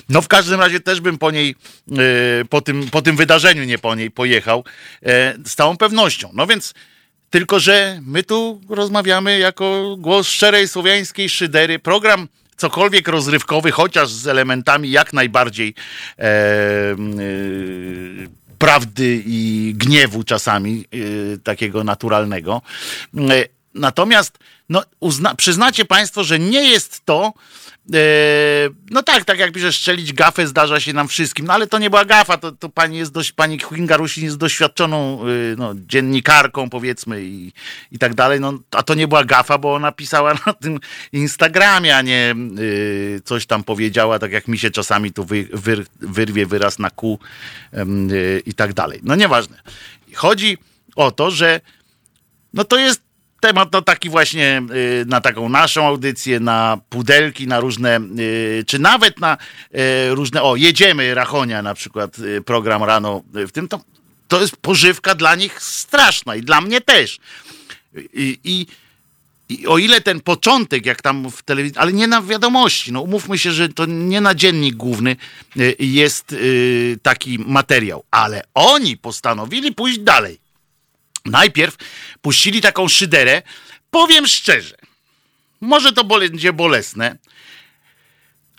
No 0.09 0.22
w 0.22 0.28
każdym 0.28 0.61
razie 0.61 0.80
też 0.80 1.01
bym 1.01 1.18
po 1.18 1.30
niej, 1.30 1.55
e, 1.92 2.44
po 2.44 2.61
tym, 2.61 2.90
po 2.90 3.03
tym 3.03 3.16
wydarzeniu 3.16 3.64
nie 3.64 3.78
po 3.78 3.94
niej 3.94 4.11
pojechał 4.11 4.64
e, 5.03 5.34
z 5.44 5.55
całą 5.55 5.76
pewnością. 5.76 6.30
No 6.32 6.47
więc 6.47 6.74
tylko, 7.30 7.61
że 7.61 8.01
my 8.07 8.22
tu 8.22 8.61
rozmawiamy 8.68 9.38
jako 9.38 9.97
głos 9.99 10.28
szczerej 10.28 10.68
słowiańskiej 10.68 11.28
szydery. 11.28 11.78
Program 11.78 12.28
cokolwiek 12.57 13.09
rozrywkowy, 13.09 13.70
chociaż 13.70 14.11
z 14.11 14.26
elementami 14.26 14.90
jak 14.90 15.12
najbardziej 15.12 15.74
e, 16.18 16.22
e, 16.22 16.97
prawdy 18.59 19.22
i 19.26 19.72
gniewu 19.76 20.24
czasami, 20.24 20.84
e, 21.34 21.38
takiego 21.38 21.84
naturalnego. 21.84 22.62
E, 23.16 23.20
natomiast 23.74 24.38
no, 24.68 24.82
uzna, 25.01 25.34
przyznacie 25.34 25.84
Państwo, 25.84 26.24
że 26.24 26.38
nie 26.38 26.70
jest 26.70 27.05
to 27.05 27.32
no 28.91 29.03
tak, 29.03 29.24
tak 29.24 29.39
jak 29.39 29.53
pisze, 29.53 29.72
strzelić 29.72 30.12
gafę 30.12 30.47
zdarza 30.47 30.80
się 30.80 30.93
nam 30.93 31.09
wszystkim, 31.09 31.47
no 31.47 31.53
ale 31.53 31.66
to 31.66 31.78
nie 31.78 31.91
była 31.91 32.05
gafa, 32.05 32.37
to, 32.37 32.53
to 32.53 32.68
pani 32.68 32.99
jest 32.99 33.12
dość, 33.12 33.32
pani 33.32 33.59
Kinga 33.59 33.97
Rusin 33.97 34.24
jest 34.24 34.37
doświadczoną 34.37 35.28
y, 35.28 35.55
no, 35.59 35.74
dziennikarką 35.74 36.70
powiedzmy 36.70 37.24
i, 37.24 37.53
i 37.93 37.99
tak 37.99 38.14
dalej, 38.14 38.41
no 38.41 38.53
a 38.70 38.82
to 38.82 38.95
nie 38.95 39.09
była 39.09 39.24
gafa, 39.24 39.59
bo 39.59 39.74
ona 39.74 39.93
pisała 39.93 40.34
na 40.47 40.53
tym 40.53 40.80
Instagramie, 41.12 41.97
a 41.97 42.03
nie 42.03 42.34
y, 42.59 43.20
coś 43.24 43.47
tam 43.47 43.64
powiedziała, 43.64 44.18
tak 44.18 44.32
jak 44.32 44.49
mi 44.49 44.59
się 44.59 44.70
czasami 44.70 45.12
tu 45.12 45.24
wy, 45.24 45.49
wy, 45.53 45.84
wyrwie 46.01 46.47
wyraz 46.47 46.78
na 46.78 46.91
kół 46.91 47.18
y, 47.74 48.43
i 48.47 48.55
tak 48.55 48.74
dalej. 48.74 49.01
No 49.03 49.14
nieważne. 49.14 49.61
Chodzi 50.14 50.59
o 50.97 51.11
to, 51.11 51.30
że 51.30 51.61
no 52.55 52.64
to 52.64 52.78
jest 52.78 53.06
temat 53.41 53.72
no 53.72 53.82
taki 53.82 54.11
właśnie 54.11 54.62
y, 54.70 55.05
na 55.07 55.20
taką 55.20 55.49
naszą 55.49 55.87
audycję, 55.87 56.41
na 56.41 56.78
pudelki, 56.91 57.47
na 57.47 57.61
różne, 57.61 58.01
y, 58.18 58.64
czy 58.66 58.78
nawet 58.78 59.20
na 59.20 59.37
y, 59.74 60.14
różne, 60.14 60.43
o 60.43 60.57
jedziemy 60.57 61.14
Rachonia 61.14 61.62
na 61.62 61.74
przykład, 61.74 62.16
program 62.45 62.82
rano 62.82 63.22
w 63.32 63.53
tym, 63.53 63.68
to, 63.68 63.80
to 64.28 64.41
jest 64.41 64.57
pożywka 64.57 65.14
dla 65.14 65.34
nich 65.34 65.62
straszna 65.62 66.37
i 66.37 66.43
dla 66.43 66.61
mnie 66.61 66.80
też. 66.80 67.18
I, 68.14 68.39
i, 68.45 68.66
i 69.49 69.66
o 69.66 69.78
ile 69.78 70.01
ten 70.01 70.20
początek, 70.20 70.87
jak 70.87 71.03
tam 71.03 71.30
w 71.30 71.43
telewizji, 71.43 71.78
ale 71.78 71.93
nie 71.93 72.07
na 72.07 72.22
wiadomości, 72.22 72.93
no 72.93 73.01
umówmy 73.01 73.39
się, 73.39 73.53
że 73.53 73.68
to 73.68 73.87
nie 73.87 74.20
na 74.20 74.34
dziennik 74.34 74.74
główny 74.74 75.16
jest 75.78 76.34
taki 77.03 77.39
materiał, 77.39 78.05
ale 78.11 78.43
oni 78.55 78.97
postanowili 78.97 79.72
pójść 79.72 79.99
dalej 79.99 80.45
Najpierw 81.27 81.77
puścili 82.20 82.61
taką 82.61 82.89
szyderę. 82.89 83.43
Powiem 83.91 84.27
szczerze, 84.27 84.77
może 85.61 85.93
to 85.93 86.05
będzie 86.05 86.53
bolesne, 86.53 87.16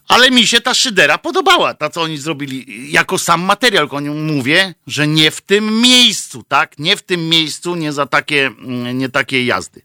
ale 0.08 0.32
mi 0.32 0.48
się 0.48 0.62
ta 0.62 0.74
szydera 0.74 1.18
podobała, 1.18 1.74
ta 1.74 1.90
co 1.90 2.02
oni 2.02 2.18
zrobili, 2.18 2.92
jako 2.92 3.18
sam 3.18 3.42
materiał, 3.42 3.88
o 3.92 4.00
nim 4.00 4.36
mówię, 4.36 4.76
że 4.88 5.08
nie 5.08 5.32
w 5.32 5.42
tym 5.42 5.82
miejscu, 5.82 6.44
tak? 6.48 6.80
Nie 6.80 6.98
w 6.98 7.02
tym 7.02 7.30
miejscu, 7.30 7.76
nie 7.76 7.94
za 7.94 8.06
takie, 8.06 8.46
mm, 8.46 8.98
nie 8.98 9.10
takie 9.10 9.46
jazdy. 9.46 9.82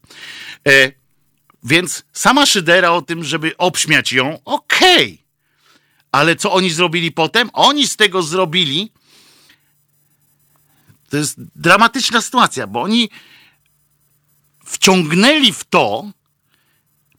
E, 0.68 0.92
więc 1.64 2.04
sama 2.12 2.46
szydera 2.46 2.90
o 2.90 3.02
tym, 3.02 3.24
żeby 3.24 3.56
obśmiać 3.56 4.12
ją, 4.12 4.38
okej. 4.44 5.04
Okay. 5.04 5.18
Ale 6.12 6.36
co 6.36 6.52
oni 6.52 6.70
zrobili 6.70 7.12
potem? 7.12 7.50
Oni 7.52 7.86
z 7.86 7.96
tego 7.96 8.22
zrobili 8.22 8.92
to 11.12 11.16
jest 11.16 11.36
dramatyczna 11.56 12.20
sytuacja, 12.20 12.66
bo 12.66 12.82
oni 12.82 13.10
wciągnęli 14.64 15.52
w 15.52 15.64
to 15.64 16.10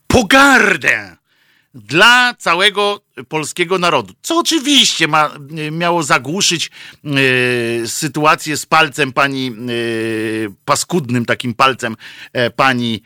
pogardę 0.07 1.17
dla 1.73 2.33
całego 2.33 3.01
polskiego 3.27 3.79
narodu. 3.79 4.13
Co 4.21 4.39
oczywiście 4.39 5.07
ma, 5.07 5.31
miało 5.71 6.03
zagłuszyć 6.03 6.71
y, 7.05 7.87
sytuację 7.87 8.57
z 8.57 8.65
palcem 8.65 9.11
pani, 9.11 9.51
y, 9.69 10.49
paskudnym 10.65 11.25
takim 11.25 11.53
palcem 11.53 11.95
y, 12.47 12.51
pani 12.51 13.01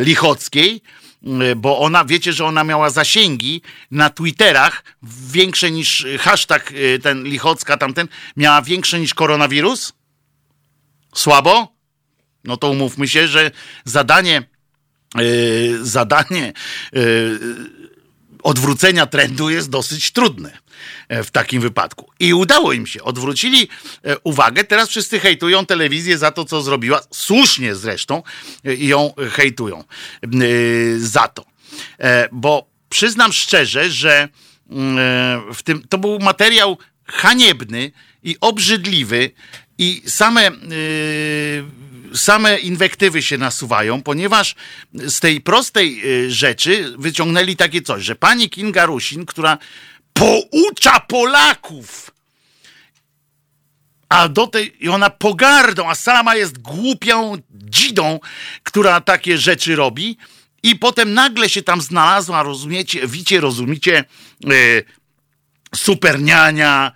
Lichockiej, 0.00 0.82
bo 1.56 1.78
ona, 1.78 2.04
wiecie, 2.04 2.32
że 2.32 2.44
ona 2.44 2.64
miała 2.64 2.90
zasięgi 2.90 3.62
na 3.90 4.10
Twitterach 4.10 4.84
większe 5.30 5.70
niż 5.70 6.06
hashtag 6.20 6.72
ten 7.02 7.24
Lichocka 7.24 7.76
tamten, 7.76 8.08
miała 8.36 8.62
większe 8.62 9.00
niż 9.00 9.14
koronawirus? 9.14 9.92
Słabo? 11.14 11.74
No 12.44 12.56
to 12.56 12.70
umówmy 12.70 13.08
się, 13.08 13.28
że 13.28 13.50
zadanie, 13.84 14.42
yy, 15.14 15.78
zadanie 15.82 16.52
yy, 16.92 17.83
odwrócenia 18.44 19.06
trendu 19.06 19.50
jest 19.50 19.70
dosyć 19.70 20.10
trudne 20.10 20.58
w 21.10 21.30
takim 21.30 21.60
wypadku. 21.60 22.10
I 22.20 22.34
udało 22.34 22.72
im 22.72 22.86
się. 22.86 23.02
Odwrócili 23.02 23.68
uwagę. 24.24 24.64
Teraz 24.64 24.88
wszyscy 24.88 25.20
hejtują 25.20 25.66
telewizję 25.66 26.18
za 26.18 26.30
to, 26.30 26.44
co 26.44 26.62
zrobiła. 26.62 27.00
Słusznie 27.10 27.74
zresztą 27.74 28.22
ją 28.64 29.14
hejtują 29.32 29.84
za 30.98 31.28
to. 31.28 31.44
Bo 32.32 32.66
przyznam 32.88 33.32
szczerze, 33.32 33.90
że 33.90 34.28
w 35.54 35.62
tym 35.64 35.86
to 35.88 35.98
był 35.98 36.18
materiał 36.18 36.78
haniebny 37.04 37.92
i 38.22 38.36
obrzydliwy 38.40 39.30
i 39.78 40.02
same, 40.06 40.50
same 42.14 42.58
inwektywy 42.58 43.22
się 43.22 43.38
nasuwają, 43.38 44.02
ponieważ 44.02 44.54
z 44.94 45.20
tej 45.20 45.40
prostej 45.40 45.96
yy, 45.96 46.30
rzeczy 46.30 46.94
wyciągnęli 46.98 47.56
takie 47.56 47.82
coś, 47.82 48.04
że 48.04 48.16
pani 48.16 48.50
Kinga 48.50 48.86
Rusin, 48.86 49.26
która 49.26 49.58
poucza 50.12 51.00
Polaków, 51.00 52.10
a 54.08 54.28
do 54.28 54.46
tej, 54.46 54.84
i 54.84 54.88
ona 54.88 55.10
pogardą, 55.10 55.90
a 55.90 55.94
sama 55.94 56.36
jest 56.36 56.58
głupią 56.58 57.36
dzidą, 57.50 58.20
która 58.62 59.00
takie 59.00 59.38
rzeczy 59.38 59.76
robi. 59.76 60.18
I 60.62 60.76
potem 60.76 61.14
nagle 61.14 61.48
się 61.48 61.62
tam 61.62 61.80
znalazła, 61.80 62.42
rozumiecie, 62.42 63.08
wicie, 63.08 63.40
rozumiecie, 63.40 64.04
yy, 64.40 64.84
superniania, 65.74 66.92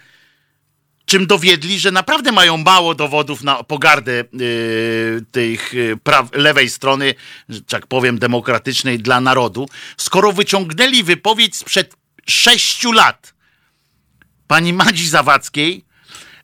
czym 1.09 1.27
dowiedli, 1.27 1.79
że 1.79 1.91
naprawdę 1.91 2.33
mają 2.33 2.57
mało 2.57 2.95
dowodów 2.95 3.43
na 3.43 3.63
pogardę 3.65 4.13
yy, 4.13 5.25
tych 5.33 5.73
yy, 5.73 5.99
lewej 6.33 6.71
strony, 6.71 7.15
że 7.49 7.63
tak 7.63 7.87
powiem, 7.87 8.19
demokratycznej 8.19 8.99
dla 8.99 9.21
narodu, 9.21 9.69
skoro 9.97 10.33
wyciągnęli 10.33 11.03
wypowiedź 11.03 11.57
sprzed 11.57 11.95
sześciu 12.27 12.93
lat 12.93 13.35
pani 14.47 14.73
Madzi 14.73 15.09
Zawadzkiej 15.09 15.85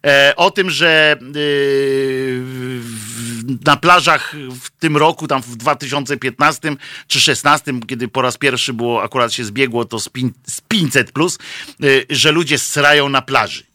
e, 0.07 0.33
o 0.37 0.51
tym, 0.51 0.71
że 0.71 1.19
yy, 1.35 2.43
na 3.65 3.77
plażach 3.77 4.35
w 4.61 4.71
tym 4.71 4.97
roku, 4.97 5.29
tam 5.29 5.43
w 5.43 5.57
2015 5.57 6.61
czy 7.09 7.19
2016, 7.19 7.73
kiedy 7.87 8.09
po 8.09 8.23
raz 8.23 8.39
pierwszy 8.39 8.73
było, 8.73 9.03
akurat 9.03 9.33
się 9.33 9.45
zbiegło 9.45 9.85
to 9.85 10.01
z, 10.01 10.09
pin, 10.09 10.33
z 10.47 10.61
500 10.61 11.13
plus, 11.13 11.39
yy, 11.81 12.07
że 12.11 12.33
ludzie 12.33 12.59
srają 12.59 13.09
na 13.09 13.23
plaży. 13.23 13.74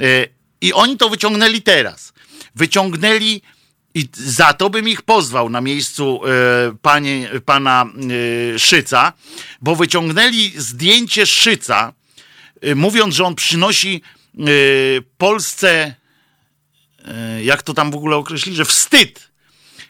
E, 0.00 0.26
I 0.60 0.72
oni 0.72 0.96
to 0.96 1.08
wyciągnęli 1.08 1.62
teraz. 1.62 2.12
Wyciągnęli 2.54 3.42
i 3.94 4.08
za 4.12 4.52
to 4.52 4.70
bym 4.70 4.88
ich 4.88 5.02
pozwał 5.02 5.50
na 5.50 5.60
miejscu 5.60 6.20
e, 6.24 6.30
panie, 6.82 7.30
pana 7.44 7.86
e, 8.54 8.58
Szyca, 8.58 9.12
bo 9.60 9.76
wyciągnęli 9.76 10.52
zdjęcie 10.56 11.26
Szyca, 11.26 11.92
mówiąc, 12.76 13.14
że 13.14 13.24
on 13.24 13.34
przynosi 13.34 14.02
Polsce, 15.18 15.94
jak 17.42 17.62
to 17.62 17.74
tam 17.74 17.90
w 17.90 17.94
ogóle 17.94 18.16
określi, 18.16 18.54
że 18.54 18.64
wstyd. 18.64 19.30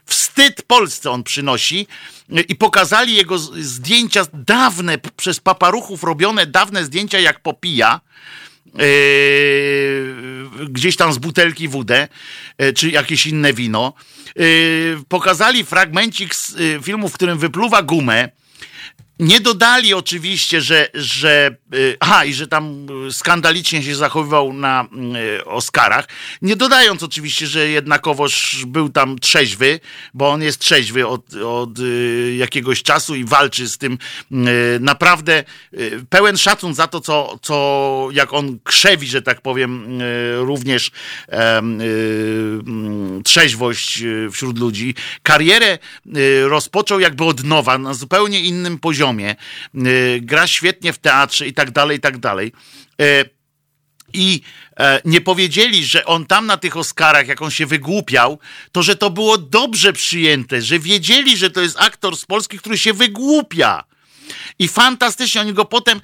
Wstyd 0.07 0.63
Polsce 0.63 1.11
on 1.11 1.23
przynosi 1.23 1.87
i 2.49 2.57
pokazali 2.57 3.15
jego 3.15 3.39
zdjęcia 3.39 4.27
dawne, 4.33 4.99
przez 5.17 5.41
paparuchów 5.41 6.03
robione 6.03 6.47
dawne 6.47 6.85
zdjęcia, 6.85 7.21
jak 7.21 7.41
popija 7.41 8.01
gdzieś 10.69 10.97
tam 10.97 11.13
z 11.13 11.19
butelki 11.19 11.69
wódę, 11.69 12.09
yy, 12.59 12.73
czy 12.73 12.91
jakieś 12.91 13.27
inne 13.27 13.53
wino. 13.53 13.93
Yy, 14.37 14.45
pokazali 15.09 15.65
fragmencik 15.65 16.35
z 16.35 16.57
filmu, 16.85 17.09
w 17.09 17.13
którym 17.13 17.39
wypluwa 17.39 17.83
gumę 17.83 18.29
nie 19.21 19.41
dodali 19.41 19.95
oczywiście, 19.95 20.61
że, 20.61 20.89
że 20.95 21.57
y, 21.75 21.97
aha, 22.01 22.25
i 22.25 22.35
że 22.35 22.47
tam 22.47 22.87
skandalicznie 23.11 23.83
się 23.83 23.95
zachowywał 23.95 24.53
na 24.53 24.89
y, 25.39 25.45
Oscarach. 25.45 26.09
Nie 26.43 26.57
dodając 26.57 27.03
oczywiście, 27.03 27.47
że 27.47 27.69
jednakowoż 27.69 28.65
był 28.67 28.89
tam 28.89 29.19
trzeźwy, 29.19 29.81
bo 30.15 30.31
on 30.31 30.43
jest 30.43 30.59
trzeźwy 30.59 31.07
od, 31.07 31.35
od 31.35 31.79
y, 31.79 32.35
jakiegoś 32.39 32.83
czasu 32.83 33.15
i 33.15 33.25
walczy 33.25 33.69
z 33.69 33.79
tym 33.79 33.99
naprawdę 34.81 35.45
pełen 36.11 36.39
szacun 36.39 36.75
za 36.75 36.87
to, 36.87 37.01
co, 37.01 37.39
co 37.43 38.09
jak 38.13 38.33
on 38.33 38.59
krzewi, 38.65 39.07
że 39.07 39.23
tak 39.23 39.41
powiem, 39.41 40.01
również 40.37 40.91
mm, 41.29 43.23
trzeźwość 43.23 44.03
wśród 44.33 44.59
ludzi. 44.59 44.95
Karierę 45.23 45.79
rozpoczął 46.45 47.01
jakby 47.01 47.25
od 47.25 47.45
nowa, 47.45 47.79
na 47.79 47.95
zupełnie 47.95 48.41
innym 48.41 48.79
poziomie 48.79 49.10
poziomie, 49.11 49.37
y, 49.75 50.21
gra 50.23 50.47
świetnie 50.47 50.93
w 50.93 50.99
teatrze 50.99 51.47
i 51.47 51.55
tak 51.55 51.71
dalej, 51.71 51.99
i 51.99 52.01
tak 52.01 52.19
dalej. 52.19 52.53
Y, 53.03 53.31
I 54.13 54.41
e, 54.79 55.01
nie 55.05 55.21
powiedzieli, 55.21 55.85
że 55.85 56.05
on 56.05 56.27
tam 56.27 56.47
na 56.47 56.57
tych 56.57 56.77
Oscarach, 56.77 57.29
jak 57.29 57.43
on 57.43 57.51
się 57.51 57.67
wygłupiał, 57.67 58.39
to 58.73 58.83
że 58.83 58.97
to 58.97 59.11
było 59.11 59.39
dobrze 59.39 59.93
przyjęte, 59.93 60.63
że 60.63 60.79
wiedzieli, 60.79 61.37
że 61.37 61.51
to 61.51 61.61
jest 61.61 61.77
aktor 61.81 62.17
z 62.17 62.27
Polski, 62.27 62.59
który 62.59 62.79
się 62.79 62.93
wygłupia. 62.93 63.85
I 64.59 64.69
fantastycznie 64.69 65.41
oni 65.41 65.53
go 65.53 65.65
potem 65.65 66.01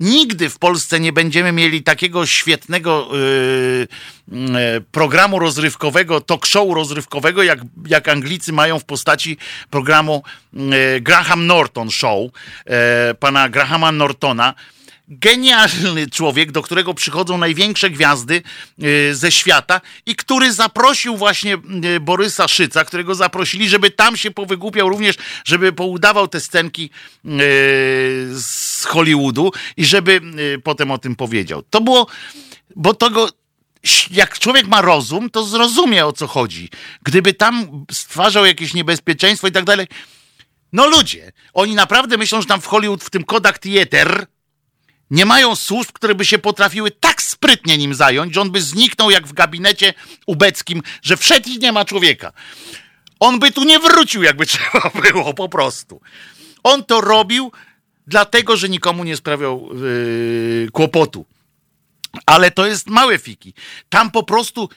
nigdy 0.00 0.50
w 0.50 0.58
Polsce 0.58 1.00
nie 1.00 1.12
będziemy 1.12 1.52
mieli 1.52 1.82
takiego 1.82 2.26
świetnego 2.26 3.08
yy, 3.12 3.88
yy, 4.28 4.80
programu 4.92 5.38
rozrywkowego, 5.38 6.20
talk 6.20 6.46
show 6.46 6.74
rozrywkowego, 6.74 7.42
jak, 7.42 7.58
jak 7.86 8.08
Anglicy 8.08 8.52
mają 8.52 8.78
w 8.78 8.84
postaci 8.84 9.36
programu 9.70 10.22
yy, 10.52 11.00
Graham 11.00 11.46
Norton 11.46 11.90
Show, 11.90 12.30
yy, 12.66 12.72
pana 13.14 13.48
Grahama 13.48 13.92
Nortona 13.92 14.54
genialny 15.10 16.10
człowiek, 16.10 16.52
do 16.52 16.62
którego 16.62 16.94
przychodzą 16.94 17.38
największe 17.38 17.90
gwiazdy 17.90 18.42
y, 18.82 19.14
ze 19.14 19.32
świata 19.32 19.80
i 20.06 20.16
który 20.16 20.52
zaprosił 20.52 21.16
właśnie 21.16 21.58
y, 21.96 22.00
Borysa 22.00 22.48
Szyca, 22.48 22.84
którego 22.84 23.14
zaprosili, 23.14 23.68
żeby 23.68 23.90
tam 23.90 24.16
się 24.16 24.30
powygłupiał 24.30 24.88
również, 24.88 25.16
żeby 25.44 25.72
poudawał 25.72 26.28
te 26.28 26.40
scenki 26.40 26.84
y, 26.84 27.28
z 28.40 28.84
Hollywoodu 28.84 29.52
i 29.76 29.84
żeby 29.84 30.20
potem 30.64 30.90
o 30.90 30.98
tym 30.98 31.16
powiedział. 31.16 31.62
To 31.70 31.80
było, 31.80 32.06
bo 32.76 32.94
tego 32.94 33.28
jak 34.10 34.38
człowiek 34.38 34.66
ma 34.66 34.82
rozum, 34.82 35.30
to 35.30 35.44
zrozumie 35.44 36.06
o 36.06 36.12
co 36.12 36.26
chodzi. 36.26 36.70
Gdyby 37.02 37.34
tam 37.34 37.84
stwarzał 37.92 38.46
jakieś 38.46 38.74
niebezpieczeństwo 38.74 39.48
i 39.48 39.52
tak 39.52 39.64
dalej. 39.64 39.86
No 40.72 40.86
ludzie, 40.86 41.32
oni 41.52 41.74
naprawdę 41.74 42.16
myślą, 42.16 42.40
że 42.40 42.46
tam 42.46 42.60
w 42.60 42.66
Hollywood, 42.66 43.04
w 43.04 43.10
tym 43.10 43.24
Kodak 43.24 43.58
Theater, 43.58 44.26
nie 45.10 45.26
mają 45.26 45.56
służb, 45.56 45.92
które 45.92 46.14
by 46.14 46.24
się 46.24 46.38
potrafiły 46.38 46.90
tak 46.90 47.22
sprytnie 47.22 47.78
nim 47.78 47.94
zająć, 47.94 48.34
że 48.34 48.40
on 48.40 48.50
by 48.50 48.62
zniknął 48.62 49.10
jak 49.10 49.26
w 49.26 49.32
gabinecie 49.32 49.94
ubeckim, 50.26 50.82
że 51.02 51.16
wszedł 51.16 51.48
i 51.48 51.58
nie 51.58 51.72
ma 51.72 51.84
człowieka. 51.84 52.32
On 53.20 53.38
by 53.38 53.52
tu 53.52 53.64
nie 53.64 53.78
wrócił, 53.78 54.22
jakby 54.22 54.46
trzeba 54.52 54.90
było, 55.02 55.34
po 55.34 55.48
prostu. 55.48 56.00
On 56.62 56.84
to 56.84 57.00
robił 57.00 57.52
dlatego, 58.06 58.56
że 58.56 58.68
nikomu 58.68 59.04
nie 59.04 59.16
sprawiał 59.16 59.70
yy, 59.74 60.68
kłopotu. 60.72 61.26
Ale 62.26 62.50
to 62.50 62.66
jest 62.66 62.86
małe 62.86 63.18
fiki. 63.18 63.54
Tam 63.88 64.10
po 64.10 64.22
prostu, 64.22 64.68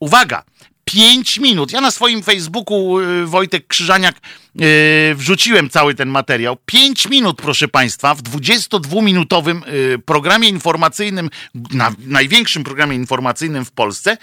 uwaga, 0.00 0.44
5 0.90 1.38
minut. 1.38 1.72
Ja 1.72 1.80
na 1.80 1.90
swoim 1.90 2.22
Facebooku 2.22 3.00
y, 3.00 3.26
Wojtek 3.26 3.66
Krzyżaniak 3.66 4.16
y, 4.16 5.14
wrzuciłem 5.14 5.70
cały 5.70 5.94
ten 5.94 6.08
materiał. 6.08 6.56
5 6.66 7.08
minut, 7.08 7.36
proszę 7.42 7.68
Państwa, 7.68 8.14
w 8.14 8.22
22-minutowym 8.22 9.62
y, 9.68 9.98
programie 9.98 10.48
informacyjnym, 10.48 11.30
na 11.70 11.92
największym 11.98 12.64
programie 12.64 12.96
informacyjnym 12.96 13.64
w 13.64 13.70
Polsce, 13.70 14.16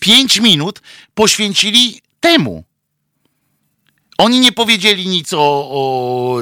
5 0.00 0.40
minut 0.40 0.82
poświęcili 1.14 2.00
temu. 2.20 2.64
Oni 4.18 4.40
nie 4.40 4.52
powiedzieli 4.52 5.06
nic 5.06 5.32
o, 5.32 5.38
o, 5.70 6.40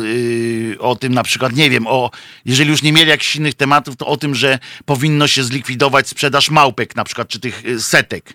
o 0.79 0.97
tym 0.97 1.15
na 1.15 1.23
przykład, 1.23 1.57
nie 1.57 1.71
wiem, 1.71 1.87
o, 1.87 2.11
jeżeli 2.45 2.71
już 2.71 2.83
nie 2.83 2.93
mieli 2.93 3.11
jakichś 3.11 3.37
innych 3.37 3.55
tematów, 3.55 3.97
to 3.97 4.07
o 4.07 4.17
tym, 4.17 4.35
że 4.35 4.59
powinno 4.85 5.29
się 5.29 5.45
zlikwidować 5.45 6.09
sprzedaż 6.09 6.51
małpek 6.51 6.97
na 6.97 7.05
przykład, 7.05 7.29
czy 7.29 7.41
tych 7.41 7.63
setek 7.79 8.35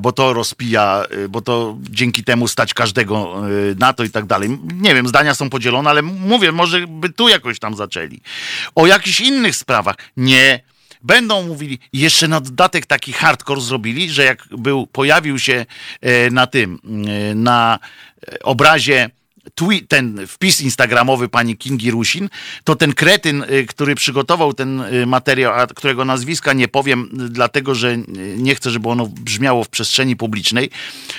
bo 0.00 0.12
to 0.12 0.32
rozpija, 0.32 1.04
e, 1.10 1.28
bo 1.28 1.40
to 1.40 1.76
dzięki 1.80 2.24
temu 2.24 2.48
stać 2.48 2.74
każdego 2.74 3.42
e, 3.46 3.74
na 3.78 3.92
to 3.92 4.04
i 4.04 4.10
tak 4.10 4.26
dalej. 4.26 4.58
Nie 4.74 4.94
wiem, 4.94 5.08
zdania 5.08 5.34
są 5.34 5.50
podzielone, 5.50 5.90
ale 5.90 6.02
mówię, 6.02 6.52
może 6.52 6.86
by 6.86 7.08
tu 7.08 7.28
jakoś 7.28 7.58
tam 7.58 7.76
zaczęli. 7.76 8.20
O 8.74 8.86
jakichś 8.86 9.20
innych 9.20 9.56
sprawach. 9.56 9.96
Nie. 10.16 10.60
Będą 11.02 11.42
mówili, 11.42 11.78
jeszcze 11.92 12.28
na 12.28 12.40
dodatek 12.40 12.86
taki 12.86 13.12
hardcore 13.12 13.60
zrobili, 13.60 14.10
że 14.10 14.24
jak 14.24 14.48
był, 14.50 14.86
pojawił 14.86 15.38
się 15.38 15.66
na 16.30 16.46
tym, 16.46 16.78
na 17.34 17.78
obrazie 18.42 19.10
tweet, 19.54 19.88
ten 19.88 20.26
wpis 20.26 20.60
instagramowy 20.60 21.28
pani 21.28 21.56
Kingi 21.56 21.90
Rusin, 21.90 22.28
to 22.64 22.76
ten 22.76 22.92
kretyn, 22.92 23.42
y, 23.42 23.66
który 23.66 23.94
przygotował 23.94 24.54
ten 24.54 24.80
y, 24.80 25.06
materiał, 25.06 25.54
a 25.54 25.66
którego 25.66 26.04
nazwiska 26.04 26.52
nie 26.52 26.68
powiem, 26.68 27.08
dlatego 27.12 27.74
że 27.74 27.96
nie 28.36 28.54
chcę, 28.54 28.70
żeby 28.70 28.88
ono 28.88 29.06
brzmiało 29.06 29.64
w 29.64 29.68
przestrzeni 29.68 30.16
publicznej, 30.16 30.70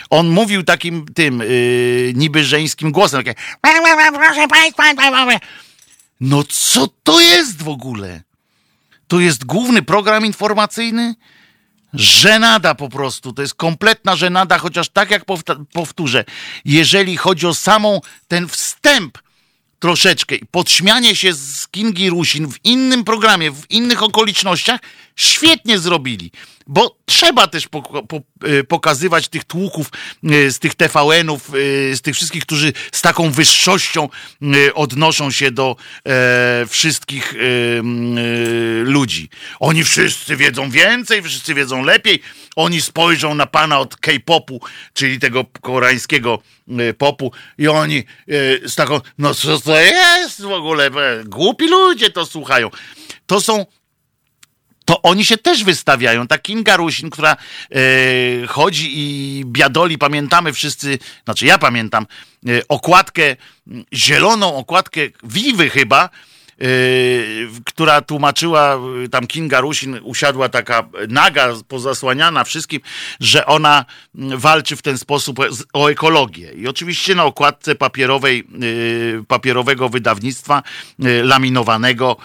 on 0.09 0.29
mówił 0.29 0.63
takim 0.63 1.05
tym 1.13 1.39
yy, 1.39 2.13
niby 2.15 2.43
żeńskim 2.43 2.91
głosem, 2.91 3.23
takie 3.23 3.35
proszę 3.61 4.47
państwa, 4.47 4.83
no 6.21 6.43
co 6.43 6.87
to 7.03 7.19
jest 7.19 7.63
w 7.63 7.69
ogóle? 7.69 8.21
To 9.07 9.19
jest 9.19 9.45
główny 9.45 9.81
program 9.81 10.25
informacyjny? 10.25 11.15
Żenada 11.93 12.75
po 12.75 12.89
prostu, 12.89 13.33
to 13.33 13.41
jest 13.41 13.55
kompletna 13.55 14.15
żenada, 14.15 14.57
chociaż 14.57 14.89
tak 14.89 15.11
jak 15.11 15.25
powtórzę, 15.73 16.25
jeżeli 16.65 17.17
chodzi 17.17 17.47
o 17.47 17.53
samą 17.53 18.01
ten 18.27 18.47
wstęp 18.47 19.17
troszeczkę 19.79 20.35
i 20.35 20.45
podśmianie 20.45 21.15
się 21.15 21.33
z 21.33 21.67
Kingi 21.67 22.09
Rusin 22.09 22.51
w 22.51 22.65
innym 22.65 23.03
programie, 23.03 23.51
w 23.51 23.71
innych 23.71 24.03
okolicznościach, 24.03 24.79
Świetnie 25.15 25.79
zrobili, 25.79 26.31
bo 26.67 26.95
trzeba 27.05 27.47
też 27.47 27.67
e, 28.43 28.63
pokazywać 28.63 29.27
tych 29.27 29.43
tłuków 29.43 29.87
e, 30.23 30.51
z 30.51 30.59
tych 30.59 30.75
TVN-ów, 30.75 31.49
e, 31.49 31.95
z 31.95 32.01
tych 32.01 32.15
wszystkich, 32.15 32.45
którzy 32.45 32.73
z 32.91 33.01
taką 33.01 33.31
wyższością 33.31 34.09
odnoszą 34.73 35.31
się 35.31 35.51
do 35.51 35.75
wszystkich 36.67 37.33
ludzi. 38.83 39.29
Oni 39.59 39.83
wszyscy 39.83 40.35
wiedzą 40.35 40.69
więcej, 40.69 41.21
wszyscy 41.21 41.53
wiedzą 41.53 41.83
lepiej. 41.83 42.21
Oni 42.55 42.81
spojrzą 42.81 43.35
na 43.35 43.45
pana 43.45 43.79
od 43.79 43.95
K-popu, 43.95 44.61
czyli 44.93 45.19
tego 45.19 45.45
koreańskiego 45.61 46.39
popu 46.97 47.31
i 47.57 47.67
oni 47.67 48.03
z 48.65 48.75
taką, 48.75 49.01
no 49.17 49.33
co 49.33 49.59
to 49.59 49.79
jest 49.79 50.41
w 50.41 50.51
ogóle? 50.51 50.91
Głupi 51.25 51.67
ludzie 51.67 52.09
to 52.09 52.25
słuchają. 52.25 52.69
To 53.27 53.41
są 53.41 53.65
to 54.91 55.01
oni 55.01 55.25
się 55.25 55.37
też 55.37 55.63
wystawiają. 55.63 56.27
Ta 56.27 56.37
Kinga 56.37 56.77
Rusin, 56.77 57.09
która 57.09 57.31
e, 57.33 57.77
chodzi 58.47 58.89
i 58.93 59.43
biadoli, 59.45 59.97
pamiętamy 59.97 60.53
wszyscy, 60.53 60.99
znaczy 61.25 61.45
ja 61.45 61.57
pamiętam, 61.57 62.05
e, 62.47 62.49
okładkę, 62.67 63.35
zieloną 63.93 64.55
okładkę 64.55 65.01
Wiwy 65.23 65.69
chyba, 65.69 66.09
która 67.65 68.01
tłumaczyła, 68.01 68.77
y, 69.05 69.09
tam 69.09 69.27
Kinga 69.27 69.61
Rusin 69.61 69.99
usiadła 70.03 70.49
taka 70.49 70.83
naga, 71.07 71.53
pozasłaniana 71.67 72.43
wszystkim, 72.43 72.81
że 73.19 73.45
ona 73.45 73.85
mm, 74.15 74.39
walczy 74.39 74.75
w 74.75 74.81
ten 74.81 74.97
sposób 74.97 75.39
o 75.73 75.87
ekologię. 75.87 76.51
I 76.53 76.67
oczywiście 76.67 77.15
na 77.15 77.23
okładce 77.23 77.75
papierowej, 77.75 78.43
y, 78.63 79.23
papierowego 79.27 79.89
wydawnictwa, 79.89 80.63
laminowanego, 81.23 82.17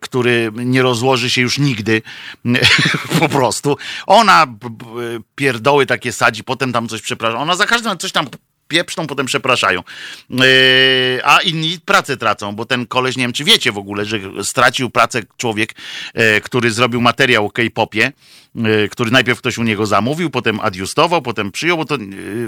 który 0.00 0.52
nie 0.54 0.82
rozłoży 0.82 1.30
się 1.30 1.42
już 1.42 1.58
nigdy, 1.58 2.02
po 3.20 3.28
prostu. 3.28 3.76
Ona 4.06 4.46
pierdoły 5.34 5.86
takie 5.86 6.12
sadzi, 6.12 6.44
potem 6.44 6.72
tam 6.72 6.88
coś 6.88 7.02
przepraszam. 7.02 7.40
Ona 7.40 7.56
za 7.56 7.66
każdym 7.66 7.98
coś 7.98 8.12
tam 8.12 8.26
pieprzną, 8.68 9.06
potem 9.06 9.26
przepraszają. 9.26 9.82
Yy, 10.30 10.46
a 11.24 11.40
inni 11.40 11.78
pracę 11.84 12.16
tracą, 12.16 12.52
bo 12.52 12.64
ten 12.64 12.86
koleś, 12.86 13.16
nie 13.16 13.24
wiem 13.24 13.32
czy 13.32 13.44
wiecie 13.44 13.72
w 13.72 13.78
ogóle, 13.78 14.04
że 14.04 14.18
stracił 14.42 14.90
pracę 14.90 15.22
człowiek, 15.36 15.74
yy, 16.14 16.40
który 16.40 16.70
zrobił 16.70 17.00
materiał 17.00 17.46
o 17.46 17.50
K-popie, 17.50 18.12
yy, 18.54 18.88
który 18.88 19.10
najpierw 19.10 19.38
ktoś 19.38 19.58
u 19.58 19.62
niego 19.62 19.86
zamówił, 19.86 20.30
potem 20.30 20.60
adiustował, 20.60 21.22
potem 21.22 21.52
przyjął, 21.52 21.76
bo 21.76 21.84
to 21.84 21.98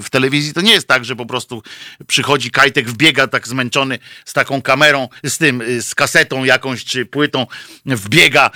w 0.02 0.10
telewizji 0.10 0.54
to 0.54 0.60
nie 0.60 0.72
jest 0.72 0.88
tak, 0.88 1.04
że 1.04 1.16
po 1.16 1.26
prostu 1.26 1.62
przychodzi 2.06 2.50
Kajtek, 2.50 2.90
wbiega 2.90 3.26
tak 3.26 3.48
zmęczony 3.48 3.98
z 4.24 4.32
taką 4.32 4.62
kamerą, 4.62 5.08
z 5.24 5.38
tym, 5.38 5.62
z 5.80 5.94
kasetą 5.94 6.44
jakąś, 6.44 6.84
czy 6.84 7.06
płytą, 7.06 7.46
wbiega 7.86 8.50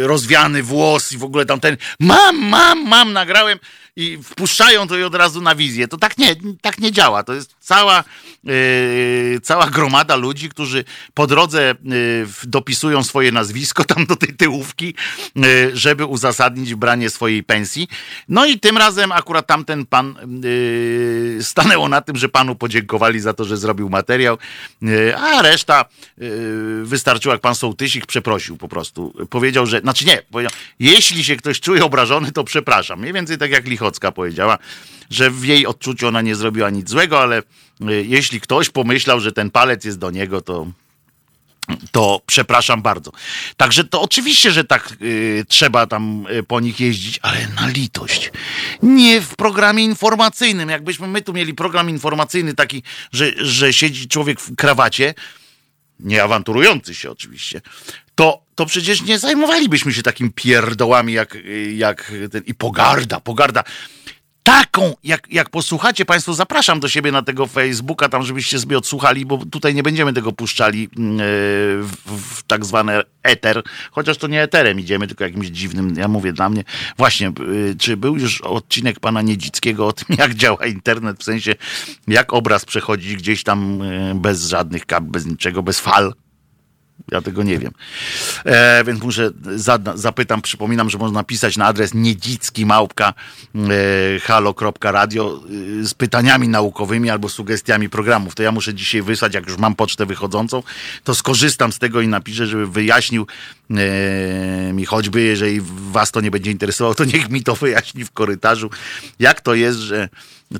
rozwiany 0.00 0.62
włos 0.62 1.12
i 1.12 1.18
w 1.18 1.24
ogóle 1.24 1.46
tam 1.46 1.60
ten 1.60 1.76
mam, 2.00 2.38
mam, 2.38 2.88
mam, 2.88 3.12
nagrałem 3.12 3.58
i 3.96 4.18
wpuszczają 4.22 4.88
to 4.88 4.96
i 4.96 5.02
od 5.02 5.14
razu 5.14 5.40
na 5.40 5.54
wizję. 5.54 5.88
To 5.88 5.98
tak 5.98 6.18
nie, 6.18 6.36
tak 6.60 6.78
nie 6.78 6.92
działa. 6.92 7.22
To 7.22 7.34
jest 7.34 7.54
cała, 7.64 8.04
yy, 8.44 9.40
cała 9.42 9.70
gromada 9.70 10.16
ludzi, 10.16 10.48
którzy 10.48 10.84
po 11.14 11.26
drodze 11.26 11.74
yy, 11.84 12.26
dopisują 12.44 13.02
swoje 13.02 13.32
nazwisko 13.32 13.84
tam 13.84 14.06
do 14.06 14.16
tej 14.16 14.36
tyłówki, 14.36 14.94
yy, 15.36 15.70
żeby 15.74 16.04
uzasadnić 16.04 16.74
branie 16.74 17.10
swojej 17.10 17.42
pensji. 17.42 17.88
No 18.28 18.46
i 18.46 18.60
tym 18.60 18.78
razem 18.78 19.12
akurat 19.12 19.46
tamten 19.46 19.86
pan 19.86 20.14
yy, 20.42 21.38
stanęło 21.42 21.88
na 21.88 22.00
tym, 22.00 22.16
że 22.16 22.28
panu 22.28 22.54
podziękowali 22.54 23.20
za 23.20 23.34
to, 23.34 23.44
że 23.44 23.56
zrobił 23.56 23.88
materiał, 23.88 24.38
yy, 24.82 25.16
a 25.16 25.42
reszta 25.42 25.84
yy, 26.18 26.84
wystarczyło, 26.84 27.34
jak 27.34 27.40
pan 27.40 27.54
Sołtysik 27.54 28.06
przeprosił 28.06 28.56
po 28.56 28.68
prostu. 28.68 29.14
Powiedział, 29.30 29.66
że, 29.66 29.80
znaczy 29.80 30.04
nie, 30.04 30.22
jeśli 30.78 31.24
się 31.24 31.36
ktoś 31.36 31.60
czuje 31.60 31.84
obrażony, 31.84 32.32
to 32.32 32.44
przepraszam. 32.44 33.00
Mniej 33.00 33.12
więcej 33.12 33.38
tak 33.38 33.50
jak 33.50 33.66
Lichocka 33.66 34.12
powiedziała, 34.12 34.58
że 35.10 35.30
w 35.30 35.44
jej 35.44 35.66
odczuciu 35.66 36.08
ona 36.08 36.22
nie 36.22 36.34
zrobiła 36.34 36.70
nic 36.70 36.90
złego, 36.90 37.20
ale 37.20 37.42
jeśli 38.04 38.40
ktoś 38.40 38.70
pomyślał, 38.70 39.20
że 39.20 39.32
ten 39.32 39.50
palec 39.50 39.84
jest 39.84 39.98
do 39.98 40.10
niego, 40.10 40.40
to 40.40 40.66
to 41.92 42.20
przepraszam 42.26 42.82
bardzo. 42.82 43.12
Także 43.56 43.84
to 43.84 44.02
oczywiście, 44.02 44.50
że 44.50 44.64
tak 44.64 44.96
y, 45.02 45.44
trzeba 45.48 45.86
tam 45.86 46.26
y, 46.26 46.42
po 46.42 46.60
nich 46.60 46.80
jeździć, 46.80 47.18
ale 47.22 47.48
na 47.48 47.68
litość. 47.68 48.32
Nie 48.82 49.20
w 49.20 49.36
programie 49.36 49.84
informacyjnym. 49.84 50.68
Jakbyśmy 50.68 51.08
my 51.08 51.22
tu 51.22 51.32
mieli 51.32 51.54
program 51.54 51.90
informacyjny 51.90 52.54
taki, 52.54 52.82
że, 53.12 53.32
że 53.36 53.72
siedzi 53.72 54.08
człowiek 54.08 54.40
w 54.40 54.56
krawacie, 54.56 55.14
nie 56.00 56.22
awanturujący 56.22 56.94
się 56.94 57.10
oczywiście, 57.10 57.60
to, 58.14 58.42
to 58.54 58.66
przecież 58.66 59.02
nie 59.02 59.18
zajmowalibyśmy 59.18 59.92
się 59.92 60.02
takim 60.02 60.32
pierdołami 60.32 61.12
jak, 61.12 61.38
jak 61.74 62.12
ten, 62.32 62.42
i 62.46 62.54
pogarda, 62.54 63.20
pogarda 63.20 63.64
taką, 64.44 64.94
jak, 65.04 65.26
jak 65.30 65.50
posłuchacie 65.50 66.04
Państwo, 66.04 66.34
zapraszam 66.34 66.80
do 66.80 66.88
siebie 66.88 67.12
na 67.12 67.22
tego 67.22 67.46
Facebooka, 67.46 68.08
tam 68.08 68.22
żebyście 68.22 68.58
sobie 68.60 68.78
odsłuchali, 68.78 69.26
bo 69.26 69.38
tutaj 69.50 69.74
nie 69.74 69.82
będziemy 69.82 70.12
tego 70.12 70.32
puszczali 70.32 70.88
mm, 70.96 71.20
e, 71.20 71.22
w, 71.82 71.96
w 72.06 72.42
tak 72.42 72.64
zwane 72.64 73.02
eter, 73.22 73.62
chociaż 73.90 74.16
to 74.16 74.26
nie 74.26 74.42
eterem 74.42 74.80
idziemy, 74.80 75.06
tylko 75.06 75.24
jakimś 75.24 75.46
dziwnym, 75.46 75.94
ja 75.96 76.08
mówię 76.08 76.32
dla 76.32 76.48
mnie, 76.48 76.64
właśnie, 76.96 77.28
e, 77.28 77.32
czy 77.78 77.96
był 77.96 78.16
już 78.16 78.40
odcinek 78.40 79.00
pana 79.00 79.22
Niedzickiego 79.22 79.86
o 79.86 79.92
tym, 79.92 80.16
jak 80.22 80.34
działa 80.34 80.66
internet, 80.66 81.18
w 81.20 81.24
sensie, 81.24 81.54
jak 82.08 82.32
obraz 82.32 82.64
przechodzi 82.64 83.16
gdzieś 83.16 83.42
tam 83.42 83.82
e, 83.82 84.14
bez 84.14 84.48
żadnych 84.48 84.86
kab, 84.86 85.04
bez 85.04 85.26
niczego, 85.26 85.62
bez 85.62 85.80
fal, 85.80 86.14
ja 87.12 87.22
tego 87.22 87.42
nie 87.42 87.58
wiem. 87.58 87.72
E, 88.44 88.84
więc 88.84 89.02
muszę, 89.02 89.30
zapytam, 89.94 90.42
przypominam, 90.42 90.90
że 90.90 90.98
można 90.98 91.24
pisać 91.24 91.56
na 91.56 91.66
adres 91.66 91.94
niedzicki 91.94 92.66
małpka 92.66 93.14
e, 93.54 94.20
halo.radio 94.20 95.40
e, 95.80 95.84
z 95.84 95.94
pytaniami 95.94 96.48
naukowymi 96.48 97.10
albo 97.10 97.28
sugestiami 97.28 97.88
programów. 97.88 98.34
To 98.34 98.42
ja 98.42 98.52
muszę 98.52 98.74
dzisiaj 98.74 99.02
wysłać, 99.02 99.34
jak 99.34 99.48
już 99.48 99.58
mam 99.58 99.74
pocztę 99.74 100.06
wychodzącą, 100.06 100.62
to 101.04 101.14
skorzystam 101.14 101.72
z 101.72 101.78
tego 101.78 102.00
i 102.00 102.08
napiszę, 102.08 102.46
żeby 102.46 102.66
wyjaśnił 102.66 103.26
e, 103.70 104.72
mi 104.72 104.84
choćby, 104.84 105.22
jeżeli 105.22 105.60
was 105.90 106.10
to 106.10 106.20
nie 106.20 106.30
będzie 106.30 106.50
interesowało, 106.50 106.94
to 106.94 107.04
niech 107.04 107.30
mi 107.30 107.42
to 107.42 107.54
wyjaśni 107.54 108.04
w 108.04 108.10
korytarzu, 108.10 108.70
jak 109.18 109.40
to 109.40 109.54
jest, 109.54 109.78
że 109.78 110.08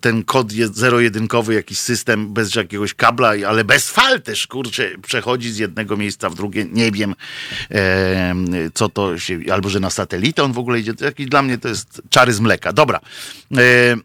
ten 0.00 0.24
kod 0.24 0.52
jest 0.52 0.76
zero-jedynkowy, 0.76 1.54
jakiś 1.54 1.78
system 1.78 2.32
bez 2.32 2.54
jakiegoś 2.54 2.94
kabla, 2.94 3.28
ale 3.48 3.64
bez 3.64 3.90
fal 3.90 4.22
też, 4.22 4.46
kurczę, 4.46 4.90
przechodzi 5.02 5.52
z 5.52 5.58
jednego 5.58 5.96
miejsca 5.96 6.30
w 6.30 6.34
drugie. 6.34 6.66
Nie 6.72 6.92
wiem, 6.92 7.14
e, 7.70 8.34
co 8.74 8.88
to 8.88 9.18
się, 9.18 9.38
albo 9.52 9.68
że 9.68 9.80
na 9.80 9.90
satelitę 9.90 10.42
on 10.42 10.52
w 10.52 10.58
ogóle 10.58 10.80
idzie. 10.80 10.94
Taki 10.94 11.26
dla 11.26 11.42
mnie 11.42 11.58
to 11.58 11.68
jest 11.68 12.02
czary 12.10 12.32
z 12.32 12.40
mleka. 12.40 12.72
Dobra. 12.72 13.00
E, 13.56 13.96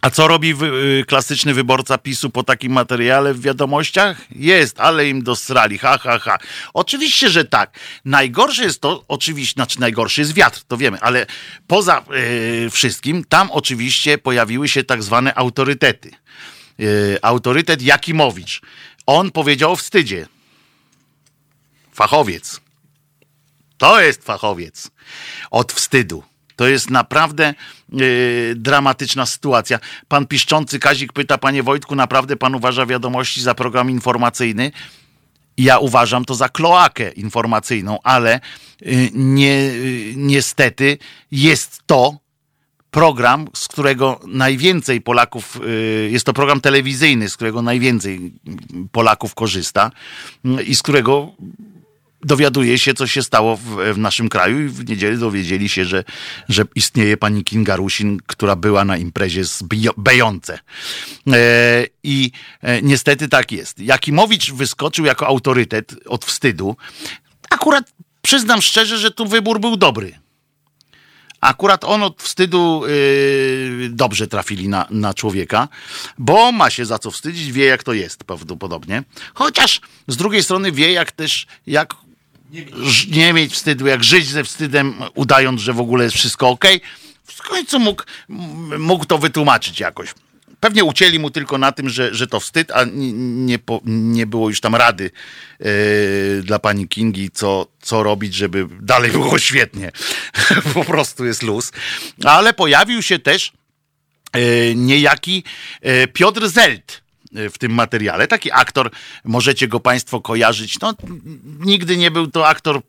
a 0.00 0.10
co 0.10 0.28
robi 0.28 0.54
wy, 0.54 0.66
y, 0.66 1.04
klasyczny 1.04 1.54
wyborca 1.54 1.98
PiSu 1.98 2.30
po 2.30 2.42
takim 2.42 2.72
materiale 2.72 3.34
w 3.34 3.40
wiadomościach? 3.40 4.26
Jest, 4.30 4.80
ale 4.80 5.08
im 5.08 5.22
dosrali, 5.22 5.78
ha, 5.78 5.98
ha, 5.98 6.18
ha. 6.18 6.38
Oczywiście, 6.74 7.30
że 7.30 7.44
tak. 7.44 7.78
Najgorsze 8.04 8.62
jest 8.62 8.80
to, 8.80 9.04
oczywiście, 9.08 9.54
znaczy 9.54 9.80
najgorszy 9.80 10.20
jest 10.20 10.34
wiatr, 10.34 10.62
to 10.68 10.76
wiemy, 10.76 11.00
ale 11.00 11.26
poza 11.66 12.04
yy, 12.10 12.70
wszystkim, 12.70 13.24
tam 13.24 13.50
oczywiście 13.50 14.18
pojawiły 14.18 14.68
się 14.68 14.84
tak 14.84 15.02
zwane 15.02 15.34
autorytety. 15.34 16.10
Yy, 16.78 17.18
autorytet 17.22 17.82
Jakimowicz. 17.82 18.60
On 19.06 19.30
powiedział 19.30 19.72
o 19.72 19.76
wstydzie. 19.76 20.26
Fachowiec. 21.92 22.60
To 23.78 24.00
jest 24.00 24.24
fachowiec. 24.24 24.90
Od 25.50 25.72
wstydu. 25.72 26.29
To 26.60 26.68
jest 26.68 26.90
naprawdę 26.90 27.54
yy, 27.92 28.54
dramatyczna 28.56 29.26
sytuacja. 29.26 29.78
Pan 30.08 30.26
piszczący 30.26 30.78
Kazik 30.78 31.12
pyta, 31.12 31.38
panie 31.38 31.62
Wojtku, 31.62 31.94
naprawdę 31.96 32.36
pan 32.36 32.54
uważa 32.54 32.86
wiadomości 32.86 33.42
za 33.42 33.54
program 33.54 33.90
informacyjny? 33.90 34.72
Ja 35.58 35.78
uważam 35.78 36.24
to 36.24 36.34
za 36.34 36.48
kloakę 36.48 37.10
informacyjną, 37.10 37.98
ale 38.02 38.40
yy, 38.80 39.10
nie, 39.14 39.54
yy, 39.54 40.12
niestety 40.16 40.98
jest 41.30 41.82
to 41.86 42.18
program, 42.90 43.48
z 43.54 43.68
którego 43.68 44.20
najwięcej 44.26 45.00
Polaków, 45.00 45.60
jest 46.10 46.26
to 46.26 46.32
program 46.32 46.60
telewizyjny, 46.60 47.28
z 47.28 47.36
którego 47.36 47.62
najwięcej 47.62 48.32
Polaków 48.92 49.34
korzysta 49.34 49.90
y, 50.44 50.62
i 50.62 50.74
z 50.74 50.82
którego 50.82 51.32
dowiaduje 52.22 52.78
się, 52.78 52.94
co 52.94 53.06
się 53.06 53.22
stało 53.22 53.56
w, 53.56 53.94
w, 53.94 53.98
naszym 53.98 54.28
kraju 54.28 54.60
i 54.60 54.68
w 54.68 54.88
niedzielę 54.88 55.16
dowiedzieli 55.16 55.68
się, 55.68 55.84
że, 55.84 56.04
że 56.48 56.64
istnieje 56.74 57.16
pani 57.16 57.44
Kinga 57.44 57.76
Rusin, 57.76 58.18
która 58.26 58.56
była 58.56 58.84
na 58.84 58.96
imprezie 58.96 59.44
z 59.44 59.62
Bejące. 59.96 60.58
E, 61.32 61.86
I 62.02 62.30
e, 62.62 62.82
niestety 62.82 63.28
tak 63.28 63.52
jest. 63.52 63.78
Jakimowicz 63.78 64.52
wyskoczył 64.52 65.04
jako 65.04 65.26
autorytet 65.26 65.94
od 66.06 66.24
wstydu. 66.24 66.76
Akurat 67.50 67.92
przyznam 68.22 68.62
szczerze, 68.62 68.98
że 68.98 69.10
tu 69.10 69.26
wybór 69.26 69.60
był 69.60 69.76
dobry. 69.76 70.18
Akurat 71.40 71.84
on 71.84 72.02
od 72.02 72.22
wstydu 72.22 72.82
yy, 72.86 73.88
dobrze 73.88 74.26
trafili 74.26 74.68
na, 74.68 74.86
na 74.90 75.14
człowieka, 75.14 75.68
bo 76.18 76.52
ma 76.52 76.70
się 76.70 76.86
za 76.86 76.98
co 76.98 77.10
wstydzić, 77.10 77.52
wie 77.52 77.64
jak 77.64 77.82
to 77.82 77.92
jest 77.92 78.24
prawdopodobnie. 78.24 79.02
Chociaż 79.34 79.80
z 80.08 80.16
drugiej 80.16 80.42
strony 80.42 80.72
wie 80.72 80.92
jak 80.92 81.12
też, 81.12 81.46
jak 81.66 81.94
nie 83.10 83.32
mieć 83.32 83.52
wstydu, 83.52 83.86
jak 83.86 84.04
żyć 84.04 84.28
ze 84.28 84.44
wstydem, 84.44 84.94
udając, 85.14 85.60
że 85.60 85.72
w 85.72 85.80
ogóle 85.80 86.04
jest 86.04 86.16
wszystko 86.16 86.48
ok. 86.48 86.64
W 87.24 87.42
końcu 87.42 87.78
mógł, 87.78 88.02
mógł 88.78 89.04
to 89.04 89.18
wytłumaczyć 89.18 89.80
jakoś. 89.80 90.14
Pewnie 90.60 90.84
ucięli 90.84 91.18
mu 91.18 91.30
tylko 91.30 91.58
na 91.58 91.72
tym, 91.72 91.88
że, 91.88 92.14
że 92.14 92.26
to 92.26 92.40
wstyd, 92.40 92.70
a 92.70 92.84
nie, 92.84 93.12
nie, 93.12 93.58
po, 93.58 93.80
nie 93.84 94.26
było 94.26 94.48
już 94.48 94.60
tam 94.60 94.74
rady 94.74 95.10
yy, 95.60 95.68
dla 96.42 96.58
pani 96.58 96.88
Kingi, 96.88 97.30
co, 97.30 97.66
co 97.82 98.02
robić, 98.02 98.34
żeby 98.34 98.66
dalej 98.80 99.10
było 99.10 99.38
świetnie. 99.38 99.92
po 100.74 100.84
prostu 100.84 101.24
jest 101.24 101.42
luz. 101.42 101.72
Ale 102.24 102.54
pojawił 102.54 103.02
się 103.02 103.18
też 103.18 103.52
yy, 104.34 104.74
niejaki 104.76 105.44
yy, 105.82 106.08
Piotr 106.08 106.48
Zelt 106.48 107.02
w 107.32 107.58
tym 107.58 107.72
materiale. 107.72 108.26
Taki 108.26 108.52
aktor, 108.52 108.90
możecie 109.24 109.68
go 109.68 109.80
Państwo 109.80 110.20
kojarzyć. 110.20 110.80
No, 110.80 110.94
nigdy 111.60 111.96
nie 111.96 112.10
był 112.10 112.26
to 112.26 112.48
aktor 112.48 112.82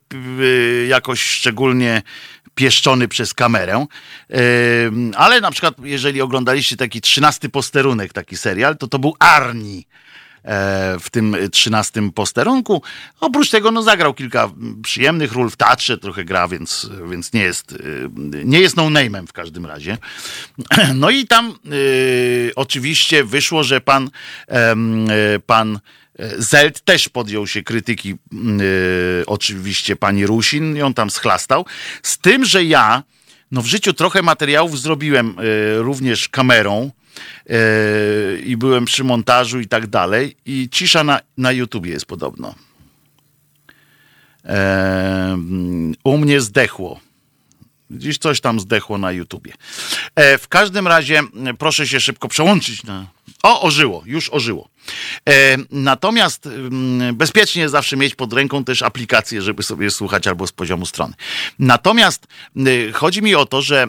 jakoś 0.88 1.22
szczególnie 1.22 2.02
pieszczony 2.56 3.08
przez 3.08 3.34
kamerę. 3.34 3.86
Ale 5.16 5.42
na 5.42 5.52
przykład, 5.52 5.76
jeżeli 5.84 6.22
oglądaliście 6.22 6.78
taki 6.78 7.02
trzynasty 7.02 7.50
posterunek, 7.50 8.14
taki 8.14 8.38
serial, 8.38 8.78
to 8.78 8.88
to 8.88 9.00
był 9.00 9.16
Arni 9.20 9.86
w 11.00 11.06
tym 11.12 11.36
trzynastym 11.52 12.12
posterunku. 12.12 12.82
Oprócz 13.20 13.50
tego 13.50 13.72
no, 13.72 13.84
zagrał 13.84 14.14
kilka 14.14 14.50
przyjemnych 14.84 15.34
ról 15.34 15.50
w 15.50 15.58
teatrze, 15.58 15.98
trochę 15.98 16.26
gra, 16.26 16.48
więc, 16.48 16.90
więc 17.10 17.34
nie 17.34 17.42
jest 17.42 17.76
nie 18.46 18.60
jest 18.60 18.78
no 18.78 18.84
name'em 18.84 19.28
w 19.28 19.34
każdym 19.34 19.66
razie. 19.66 19.98
No 20.96 21.10
i 21.10 21.28
tam 21.28 21.56
y, 21.74 22.52
oczywiście 22.56 23.24
wyszło, 23.24 23.64
że 23.64 23.82
pan, 23.82 24.10
y, 25.36 25.40
pan 25.40 25.80
Zelt 26.38 26.82
też 26.82 27.10
podjął 27.10 27.48
się 27.48 27.64
krytyki 27.64 28.10
yy, 28.10 29.24
oczywiście 29.28 29.96
pani 29.96 30.26
Rusin 30.26 30.84
on 30.84 30.94
tam 30.94 31.10
schlastał. 31.10 31.66
Z 32.04 32.18
tym, 32.18 32.46
że 32.46 32.64
ja 32.64 33.04
no 33.52 33.62
w 33.62 33.66
życiu 33.66 33.94
trochę 33.94 34.22
materiałów 34.22 34.80
zrobiłem 34.80 35.36
również 35.78 36.30
kamerą 36.30 36.92
i 38.46 38.58
byłem 38.58 38.86
przy 38.86 39.04
montażu 39.04 39.60
i 39.60 39.68
tak 39.68 39.88
dalej 39.88 40.36
i 40.46 40.70
cisza 40.72 41.04
na, 41.04 41.20
na 41.38 41.52
YouTubie 41.52 41.92
jest 41.92 42.06
podobno. 42.06 42.56
u 46.04 46.18
mnie 46.18 46.42
zdechło. 46.42 47.00
Dziś 47.92 48.18
coś 48.18 48.42
tam 48.42 48.60
zdechło 48.60 48.98
na 48.98 49.12
YouTubie. 49.12 49.54
E, 50.16 50.38
w 50.38 50.48
każdym 50.48 50.88
razie 50.88 51.24
proszę 51.58 51.88
się 51.88 52.00
szybko 52.00 52.28
przełączyć 52.28 52.84
na 52.84 53.08
o, 53.44 53.62
ożyło, 53.62 54.04
już 54.06 54.30
ożyło. 54.30 54.70
E, 55.30 55.58
natomiast 55.72 56.46
m, 56.46 57.02
bezpiecznie 57.14 57.70
zawsze 57.70 57.98
mieć 57.98 58.16
pod 58.16 58.34
ręką 58.34 58.64
też 58.64 58.82
aplikację, 58.82 59.42
żeby 59.42 59.64
sobie 59.64 59.92
słuchać 59.92 60.28
albo 60.28 60.48
z 60.48 60.52
poziomu 60.52 60.86
strony. 60.86 61.14
Natomiast 61.60 62.28
y, 62.58 62.92
chodzi 62.94 63.22
mi 63.22 63.36
o 63.36 63.46
to, 63.46 63.62
że 63.62 63.88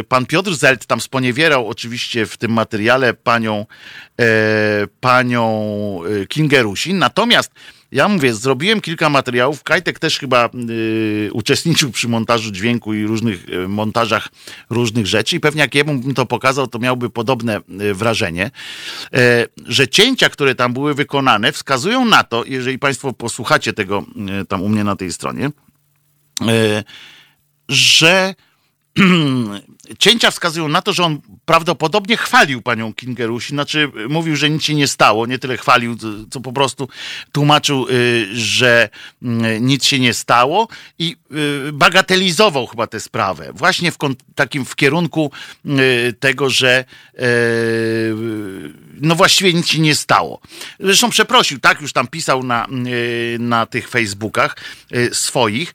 y, 0.00 0.04
pan 0.04 0.26
Piotr 0.26 0.54
Zelt 0.54 0.86
tam 0.86 1.00
sponiewierał 1.00 1.68
oczywiście 1.68 2.26
w 2.26 2.36
tym 2.36 2.52
materiale 2.52 3.14
panią, 3.14 3.66
e, 4.20 4.24
panią 5.00 5.44
Kingę 6.28 6.62
Rusin, 6.62 6.98
natomiast 6.98 7.52
ja 7.94 8.08
mówię, 8.08 8.34
zrobiłem 8.34 8.80
kilka 8.80 9.08
materiałów. 9.08 9.62
Kajtek 9.62 9.98
też 9.98 10.18
chyba 10.18 10.50
y, 10.70 11.30
uczestniczył 11.32 11.90
przy 11.90 12.08
montażu 12.08 12.50
dźwięku 12.50 12.94
i 12.94 13.04
różnych 13.04 13.48
y, 13.48 13.68
montażach 13.68 14.28
różnych 14.70 15.06
rzeczy. 15.06 15.36
I 15.36 15.40
pewnie 15.40 15.62
jak 15.62 15.74
jemu 15.74 15.94
bym 15.94 16.14
to 16.14 16.26
pokazał, 16.26 16.66
to 16.66 16.78
miałby 16.78 17.10
podobne 17.10 17.60
y, 17.80 17.94
wrażenie, 17.94 18.50
y, 19.14 19.18
że 19.66 19.88
cięcia, 19.88 20.28
które 20.28 20.54
tam 20.54 20.72
były 20.72 20.94
wykonane, 20.94 21.52
wskazują 21.52 22.04
na 22.04 22.24
to, 22.24 22.44
jeżeli 22.44 22.78
Państwo 22.78 23.12
posłuchacie 23.12 23.72
tego 23.72 24.04
y, 24.42 24.46
tam 24.46 24.62
u 24.62 24.68
mnie 24.68 24.84
na 24.84 24.96
tej 24.96 25.12
stronie, 25.12 25.46
y, 25.46 26.84
że 27.68 28.34
cięcia 29.98 30.30
wskazują 30.30 30.68
na 30.68 30.82
to, 30.82 30.92
że 30.92 31.04
on 31.04 31.20
prawdopodobnie 31.44 32.16
chwalił 32.16 32.62
panią 32.62 32.94
Kingerusi, 32.94 33.48
znaczy 33.48 33.90
mówił, 34.08 34.36
że 34.36 34.50
nic 34.50 34.64
się 34.64 34.74
nie 34.74 34.88
stało, 34.88 35.26
nie 35.26 35.38
tyle 35.38 35.56
chwalił, 35.56 35.96
co 36.30 36.40
po 36.40 36.52
prostu 36.52 36.88
tłumaczył, 37.32 37.86
y, 37.88 38.26
że 38.32 38.88
mm, 39.22 39.66
nic 39.66 39.84
się 39.84 39.98
nie 39.98 40.14
stało 40.14 40.68
i 40.98 41.16
y, 41.68 41.72
bagatelizował 41.72 42.66
chyba 42.66 42.86
tę 42.86 43.00
sprawę. 43.00 43.52
Właśnie 43.54 43.92
w 43.92 43.96
takim 44.34 44.64
w 44.64 44.76
kierunku 44.76 45.30
tego, 46.20 46.50
że 46.50 46.84
no 49.00 49.14
właściwie 49.14 49.52
nic 49.52 49.68
się 49.68 49.78
nie 49.78 49.94
stało. 49.94 50.40
Zresztą 50.80 51.10
przeprosił, 51.10 51.60
tak 51.60 51.80
już 51.80 51.92
tam 51.92 52.06
pisał 52.06 52.42
na, 52.42 52.66
na 53.38 53.66
tych 53.66 53.88
Facebookach 53.88 54.56
swoich. 55.12 55.74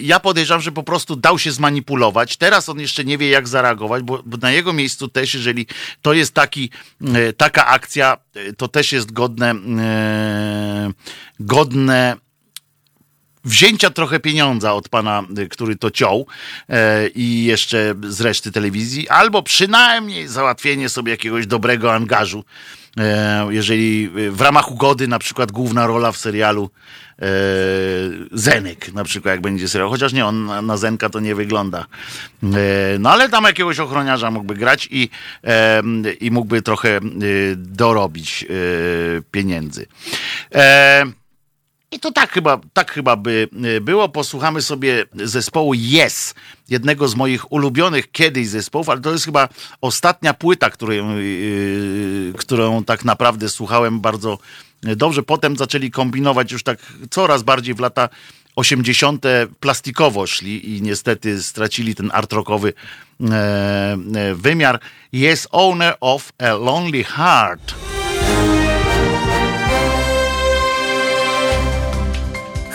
Ja 0.00 0.20
podejrzewam, 0.20 0.60
że 0.60 0.72
po 0.72 0.82
prostu 0.82 1.16
dał 1.16 1.38
się 1.38 1.52
zmanipulować. 1.52 2.36
Teraz 2.36 2.68
on 2.68 2.80
jeszcze 2.80 3.04
nie 3.04 3.18
wie, 3.18 3.28
jak 3.32 3.48
zareagować, 3.48 4.02
bo, 4.02 4.22
bo 4.26 4.36
na 4.36 4.50
jego 4.50 4.72
miejscu 4.72 5.08
też, 5.08 5.34
jeżeli 5.34 5.66
to 6.02 6.12
jest 6.12 6.34
taki, 6.34 6.70
e, 7.14 7.32
taka 7.32 7.66
akcja, 7.66 8.16
e, 8.34 8.52
to 8.52 8.68
też 8.68 8.92
jest 8.92 9.12
godne, 9.12 9.50
e, 9.50 10.92
godne 11.40 12.16
wzięcia 13.44 13.90
trochę 13.90 14.20
pieniądza 14.20 14.72
od 14.72 14.88
pana, 14.88 15.22
który 15.50 15.76
to 15.76 15.90
ciął 15.90 16.26
i 17.14 17.44
jeszcze 17.44 17.94
z 18.08 18.20
reszty 18.20 18.52
telewizji, 18.52 19.08
albo 19.08 19.42
przynajmniej 19.42 20.28
załatwienie 20.28 20.88
sobie 20.88 21.10
jakiegoś 21.12 21.46
dobrego 21.46 21.94
angażu. 21.94 22.44
Jeżeli 23.48 24.10
w 24.30 24.40
ramach 24.40 24.70
ugody 24.70 25.08
na 25.08 25.18
przykład 25.18 25.52
główna 25.52 25.86
rola 25.86 26.12
w 26.12 26.16
serialu 26.16 26.70
E, 27.22 27.26
Zenek 28.32 28.92
na 28.92 29.04
przykład, 29.04 29.32
jak 29.32 29.40
będzie 29.40 29.68
serial. 29.68 29.90
Chociaż 29.90 30.12
nie, 30.12 30.26
on 30.26 30.66
na 30.66 30.76
Zenka 30.76 31.10
to 31.10 31.20
nie 31.20 31.34
wygląda. 31.34 31.86
E, 32.42 32.46
no 32.98 33.10
ale 33.10 33.28
tam 33.28 33.44
jakiegoś 33.44 33.80
ochroniarza 33.80 34.30
mógłby 34.30 34.54
grać 34.54 34.88
i, 34.90 35.08
e, 35.44 35.82
i 36.20 36.30
mógłby 36.30 36.62
trochę 36.62 37.00
dorobić 37.56 38.46
pieniędzy. 39.30 39.86
I 41.92 42.00
to 42.00 42.12
tak 42.12 42.32
chyba, 42.32 42.60
tak 42.72 42.92
chyba 42.92 43.16
by 43.16 43.48
było. 43.80 44.08
Posłuchamy 44.08 44.62
sobie 44.62 45.04
zespołu 45.14 45.74
Yes, 45.74 46.34
jednego 46.68 47.08
z 47.08 47.14
moich 47.14 47.52
ulubionych 47.52 48.12
kiedyś 48.12 48.48
zespołów, 48.48 48.88
ale 48.88 49.00
to 49.00 49.12
jest 49.12 49.24
chyba 49.24 49.48
ostatnia 49.80 50.34
płyta, 50.34 50.70
którą, 50.70 50.92
którą 52.36 52.84
tak 52.84 53.04
naprawdę 53.04 53.48
słuchałem 53.48 54.00
bardzo 54.00 54.38
dobrze. 54.82 55.22
Potem 55.22 55.56
zaczęli 55.56 55.90
kombinować 55.90 56.52
już 56.52 56.62
tak 56.62 56.78
coraz 57.10 57.42
bardziej 57.42 57.74
w 57.74 57.80
lata 57.80 58.08
80. 58.56 59.24
plastikowo 59.60 60.26
szli 60.26 60.76
i 60.76 60.82
niestety 60.82 61.42
stracili 61.42 61.94
ten 61.94 62.10
art 62.14 62.32
rockowy 62.32 62.72
e, 63.20 63.34
e, 64.14 64.34
wymiar. 64.34 64.80
Jest 65.12 65.48
owner 65.50 65.96
of 66.00 66.32
a 66.38 66.52
lonely 66.52 67.04
heart. 67.04 67.91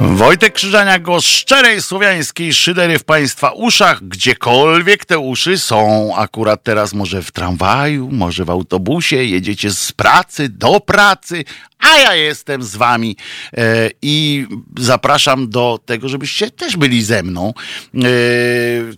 Wojtek 0.00 0.52
Krzyżania, 0.52 0.98
głos 0.98 1.24
szczerej 1.24 1.82
słowiańskiej 1.82 2.54
szydery 2.54 2.98
w 2.98 3.04
Państwa 3.04 3.50
uszach, 3.50 4.04
gdziekolwiek 4.04 5.04
te 5.04 5.18
uszy 5.18 5.58
są. 5.58 6.12
Akurat 6.16 6.62
teraz 6.62 6.94
może 6.94 7.22
w 7.22 7.32
tramwaju, 7.32 8.08
może 8.12 8.44
w 8.44 8.50
autobusie, 8.50 9.16
jedziecie 9.16 9.70
z 9.70 9.92
pracy 9.92 10.48
do 10.48 10.80
pracy, 10.80 11.44
a 11.78 11.98
ja 11.98 12.14
jestem 12.14 12.62
z 12.62 12.76
Wami 12.76 13.16
e, 13.56 13.90
i 14.02 14.46
zapraszam 14.78 15.50
do 15.50 15.80
tego, 15.86 16.08
żebyście 16.08 16.50
też 16.50 16.76
byli 16.76 17.02
ze 17.02 17.22
mną. 17.22 17.54
E, 17.94 18.00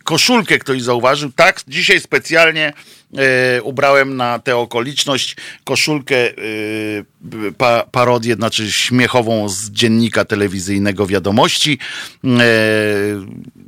koszulkę 0.04 0.58
ktoś 0.58 0.82
zauważył, 0.82 1.32
tak, 1.32 1.60
dzisiaj 1.68 2.00
specjalnie 2.00 2.72
ubrałem 3.62 4.16
na 4.16 4.38
tę 4.38 4.56
okoliczność 4.56 5.36
koszulkę, 5.64 6.16
e, 6.16 6.32
pa, 7.58 7.84
parodię, 7.92 8.34
znaczy 8.34 8.72
śmiechową 8.72 9.48
z 9.48 9.70
dziennika 9.70 10.24
telewizyjnego 10.24 11.06
Wiadomości. 11.06 11.78
E, 12.24 12.28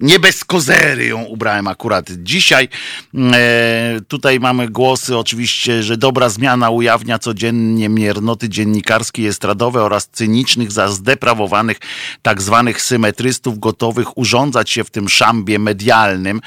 nie 0.00 0.18
bez 0.18 0.44
kozery 0.44 1.06
ją 1.06 1.22
ubrałem 1.24 1.68
akurat 1.68 2.06
dzisiaj. 2.10 2.68
E, 3.14 4.00
tutaj 4.08 4.40
mamy 4.40 4.68
głosy 4.68 5.18
oczywiście, 5.18 5.82
że 5.82 5.96
dobra 5.96 6.28
zmiana 6.28 6.70
ujawnia 6.70 7.18
codziennie 7.18 7.88
miernoty 7.88 8.48
dziennikarskie, 8.48 9.28
estradowe 9.28 9.82
oraz 9.82 10.08
cynicznych, 10.08 10.72
za 10.72 10.88
zdeprawowanych 10.88 11.78
tak 12.22 12.42
zwanych 12.42 12.82
symetrystów 12.82 13.58
gotowych 13.58 14.18
urządzać 14.18 14.70
się 14.70 14.84
w 14.84 14.90
tym 14.90 15.08
szambie 15.08 15.58
medialnym. 15.58 16.40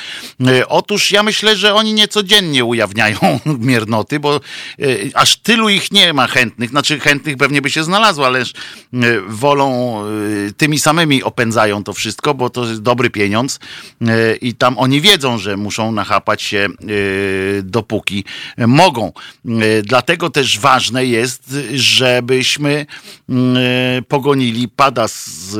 E, 0.48 0.68
otóż 0.68 1.12
ja 1.12 1.24
myślę, 1.24 1.56
że 1.56 1.74
oni 1.74 1.94
niecodziennie 1.94 2.66
ujawniają 2.66 2.85
ujawniają 2.86 3.40
miernoty, 3.60 4.20
bo 4.20 4.42
y, 4.80 5.12
aż 5.14 5.38
tylu 5.38 5.70
ich 5.70 5.92
nie 5.92 6.14
ma 6.14 6.28
chętnych, 6.28 6.70
znaczy 6.70 7.00
chętnych 7.00 7.38
pewnie 7.38 7.62
by 7.62 7.70
się 7.70 7.84
znalazło, 7.84 8.26
ale 8.26 8.44
wolą 9.28 9.96
tymi 10.58 10.80
samymi 10.80 11.24
opędzają 11.24 11.84
to 11.84 11.94
wszystko, 11.94 12.34
bo 12.34 12.50
to 12.50 12.66
jest 12.66 12.82
dobry 12.82 13.10
pieniądz 13.10 13.60
i 14.42 14.54
tam 14.54 14.78
oni 14.78 15.02
wiedzą, 15.02 15.38
że 15.38 15.58
muszą 15.58 15.92
nachapać 15.92 16.42
się 16.42 16.68
dopóki 17.64 18.24
mogą. 18.58 19.12
Dlatego 19.84 20.30
też 20.30 20.60
ważne 20.60 21.06
jest, 21.06 21.56
żebyśmy 21.74 22.86
pogonili 24.08 24.68
pada 24.68 25.08
z 25.08 25.56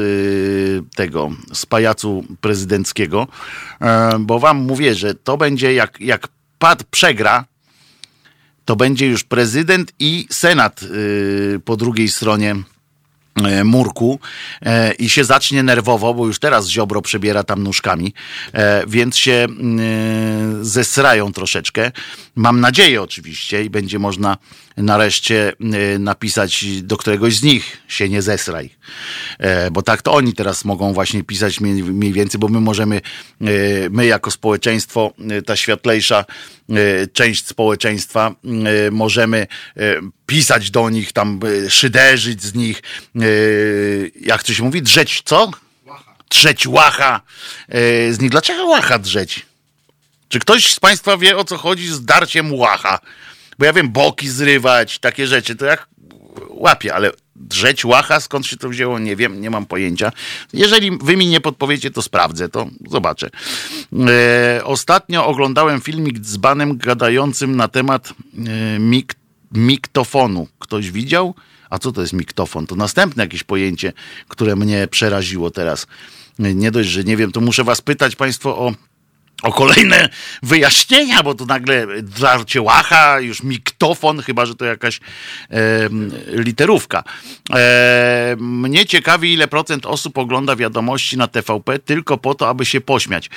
tego, 0.96 1.32
z 1.54 1.66
pajacu 1.66 2.26
prezydenckiego, 2.42 3.28
bo 4.20 4.40
wam 4.40 4.58
mówię, 4.58 4.96
że 4.96 5.16
to 5.16 5.38
będzie 5.38 5.74
jak, 5.74 6.02
jak 6.02 6.28
pad 6.60 6.84
przegra, 6.84 7.46
to 8.66 8.76
będzie 8.76 9.08
już 9.08 9.24
prezydent 9.24 9.94
i 10.00 10.28
senat 10.30 10.84
y, 10.84 11.60
po 11.66 11.78
drugiej 11.78 12.10
stronie 12.10 12.56
y, 13.60 13.64
murku 13.64 14.20
e, 14.62 14.94
i 14.94 15.10
się 15.10 15.24
zacznie 15.24 15.64
nerwowo, 15.64 16.14
bo 16.14 16.28
już 16.28 16.40
teraz 16.40 16.68
Ziobro 16.68 17.02
przebiera 17.02 17.44
tam 17.44 17.64
nóżkami, 17.64 18.14
więc 18.88 19.18
się 19.18 19.48
y, 20.62 20.66
zesrają 20.66 21.34
troszeczkę. 21.34 21.92
Mam 22.36 22.60
nadzieję 22.60 23.02
oczywiście 23.02 23.64
i 23.64 23.70
będzie 23.70 24.00
można 24.00 24.38
nareszcie 24.78 25.54
y, 25.96 26.00
napisać 26.00 26.66
do 26.82 26.98
któregoś 26.98 27.36
z 27.36 27.44
nich 27.44 27.78
się 27.88 28.10
nie 28.10 28.22
zesraj. 28.22 28.70
E, 29.40 29.72
bo 29.72 29.82
tak 29.82 30.02
to 30.02 30.14
oni 30.14 30.34
teraz 30.34 30.66
mogą 30.66 30.94
właśnie 30.94 31.24
pisać 31.24 31.60
mniej 31.60 32.14
więcej, 32.14 32.40
bo 32.40 32.48
my 32.48 32.62
możemy, 32.62 33.02
y, 33.42 33.88
my 33.92 34.06
jako 34.06 34.32
społeczeństwo, 34.32 35.14
y, 35.32 35.42
ta 35.42 35.56
światlejsza 35.56 36.26
część 37.14 37.48
społeczeństwa, 37.48 38.36
możemy 38.92 39.48
pisać 40.26 40.72
do 40.72 40.90
nich, 40.90 41.14
tam 41.14 41.40
szyderzyć 41.70 42.44
z 42.44 42.56
nich, 42.56 42.82
jak 44.22 44.44
to 44.44 44.54
się 44.54 44.64
mówi, 44.64 44.82
drzeć 44.82 45.22
co? 45.26 45.52
Drzeć 46.30 46.68
łacha 46.68 47.22
z 48.10 48.20
nich. 48.20 48.32
Dlaczego 48.32 48.66
łacha 48.66 49.00
drzeć? 49.00 49.46
Czy 50.30 50.40
ktoś 50.40 50.74
z 50.74 50.80
Państwa 50.80 51.18
wie 51.18 51.38
o 51.38 51.44
co 51.44 51.58
chodzi 51.58 51.88
z 51.88 52.06
darciem 52.06 52.54
łacha? 52.54 53.00
Bo 53.60 53.66
ja 53.66 53.74
wiem, 53.74 53.90
boki 53.90 54.30
zrywać, 54.30 55.00
takie 55.00 55.28
rzeczy, 55.28 55.56
to 55.56 55.66
jak 55.66 55.88
łapię, 56.50 56.96
ale 56.96 57.12
drzeć 57.36 57.86
łacha, 57.86 58.20
skąd 58.20 58.46
się 58.46 58.58
to 58.58 58.70
wzięło, 58.70 59.00
nie 59.00 59.16
wiem, 59.16 59.42
nie 59.42 59.50
mam 59.50 59.66
pojęcia. 59.66 60.12
Jeżeli 60.54 60.98
wy 61.02 61.18
mi 61.18 61.28
nie 61.28 61.42
podpowiecie, 61.42 61.92
to 61.92 62.02
sprawdzę, 62.02 62.50
to 62.50 62.68
zobaczę. 62.90 63.30
E, 64.08 64.64
ostatnio 64.64 65.28
oglądałem 65.28 65.82
filmik 65.82 66.26
z 66.26 66.38
banem 66.38 66.78
gadającym 66.78 67.56
na 67.56 67.68
temat 67.68 68.14
e, 68.48 68.80
mik 68.80 69.16
miktofonu. 69.52 70.48
Ktoś 70.60 70.92
widział? 70.92 71.36
A 71.70 71.80
co 71.80 71.92
to 71.92 72.02
jest 72.02 72.14
miktofon? 72.14 72.68
To 72.68 72.76
następne 72.76 73.24
jakieś 73.24 73.44
pojęcie, 73.44 73.94
które 74.28 74.56
mnie 74.56 74.88
przeraziło 74.88 75.52
teraz. 75.52 75.88
Nie 76.40 76.72
dość, 76.72 76.90
że 76.90 77.04
nie 77.04 77.18
wiem, 77.18 77.32
to 77.32 77.42
muszę 77.42 77.64
was 77.64 77.82
pytać 77.82 78.16
państwo 78.16 78.58
o 78.58 78.74
o 79.44 79.52
kolejne 79.52 80.10
wyjaśnienia, 80.44 81.24
bo 81.24 81.36
to 81.36 81.46
nagle 81.46 81.88
żarcie 82.18 82.62
łacha, 82.62 83.20
już 83.20 83.44
miktofon, 83.44 84.22
chyba 84.22 84.46
że 84.46 84.56
to 84.56 84.66
jakaś 84.66 85.00
e, 85.50 85.60
literówka. 86.28 87.04
E, 87.54 88.36
mnie 88.40 88.86
ciekawi, 88.86 89.34
ile 89.34 89.48
procent 89.48 89.86
osób 89.86 90.18
ogląda 90.18 90.56
wiadomości 90.56 91.18
na 91.18 91.28
TVP 91.28 91.80
tylko 91.80 92.18
po 92.18 92.36
to, 92.36 92.50
aby 92.50 92.66
się 92.66 92.82
pośmiać. 92.82 93.30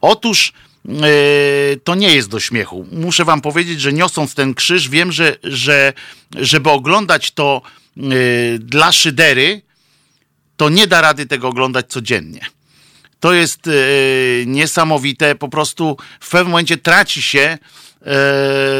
Otóż 0.00 0.52
e, 0.88 0.92
to 1.84 1.94
nie 1.94 2.14
jest 2.14 2.28
do 2.28 2.40
śmiechu. 2.40 2.86
Muszę 2.92 3.24
wam 3.24 3.40
powiedzieć, 3.40 3.80
że 3.80 3.92
niosąc 3.92 4.34
ten 4.34 4.54
krzyż, 4.54 4.88
wiem, 4.88 5.12
że, 5.12 5.36
że 5.42 5.92
żeby 6.34 6.70
oglądać 6.70 7.30
to 7.30 7.62
e, 7.96 8.00
dla 8.58 8.92
szydery, 8.92 9.62
to 10.56 10.68
nie 10.68 10.86
da 10.86 11.00
rady 11.00 11.26
tego 11.26 11.48
oglądać 11.48 11.86
codziennie 11.88 12.55
to 13.26 13.32
jest 13.32 13.66
e, 13.66 13.70
niesamowite. 14.46 15.34
Po 15.34 15.48
prostu 15.48 15.96
w 16.20 16.30
pewnym 16.30 16.50
momencie 16.50 16.76
traci 16.76 17.22
się 17.22 17.40
e, 17.40 17.58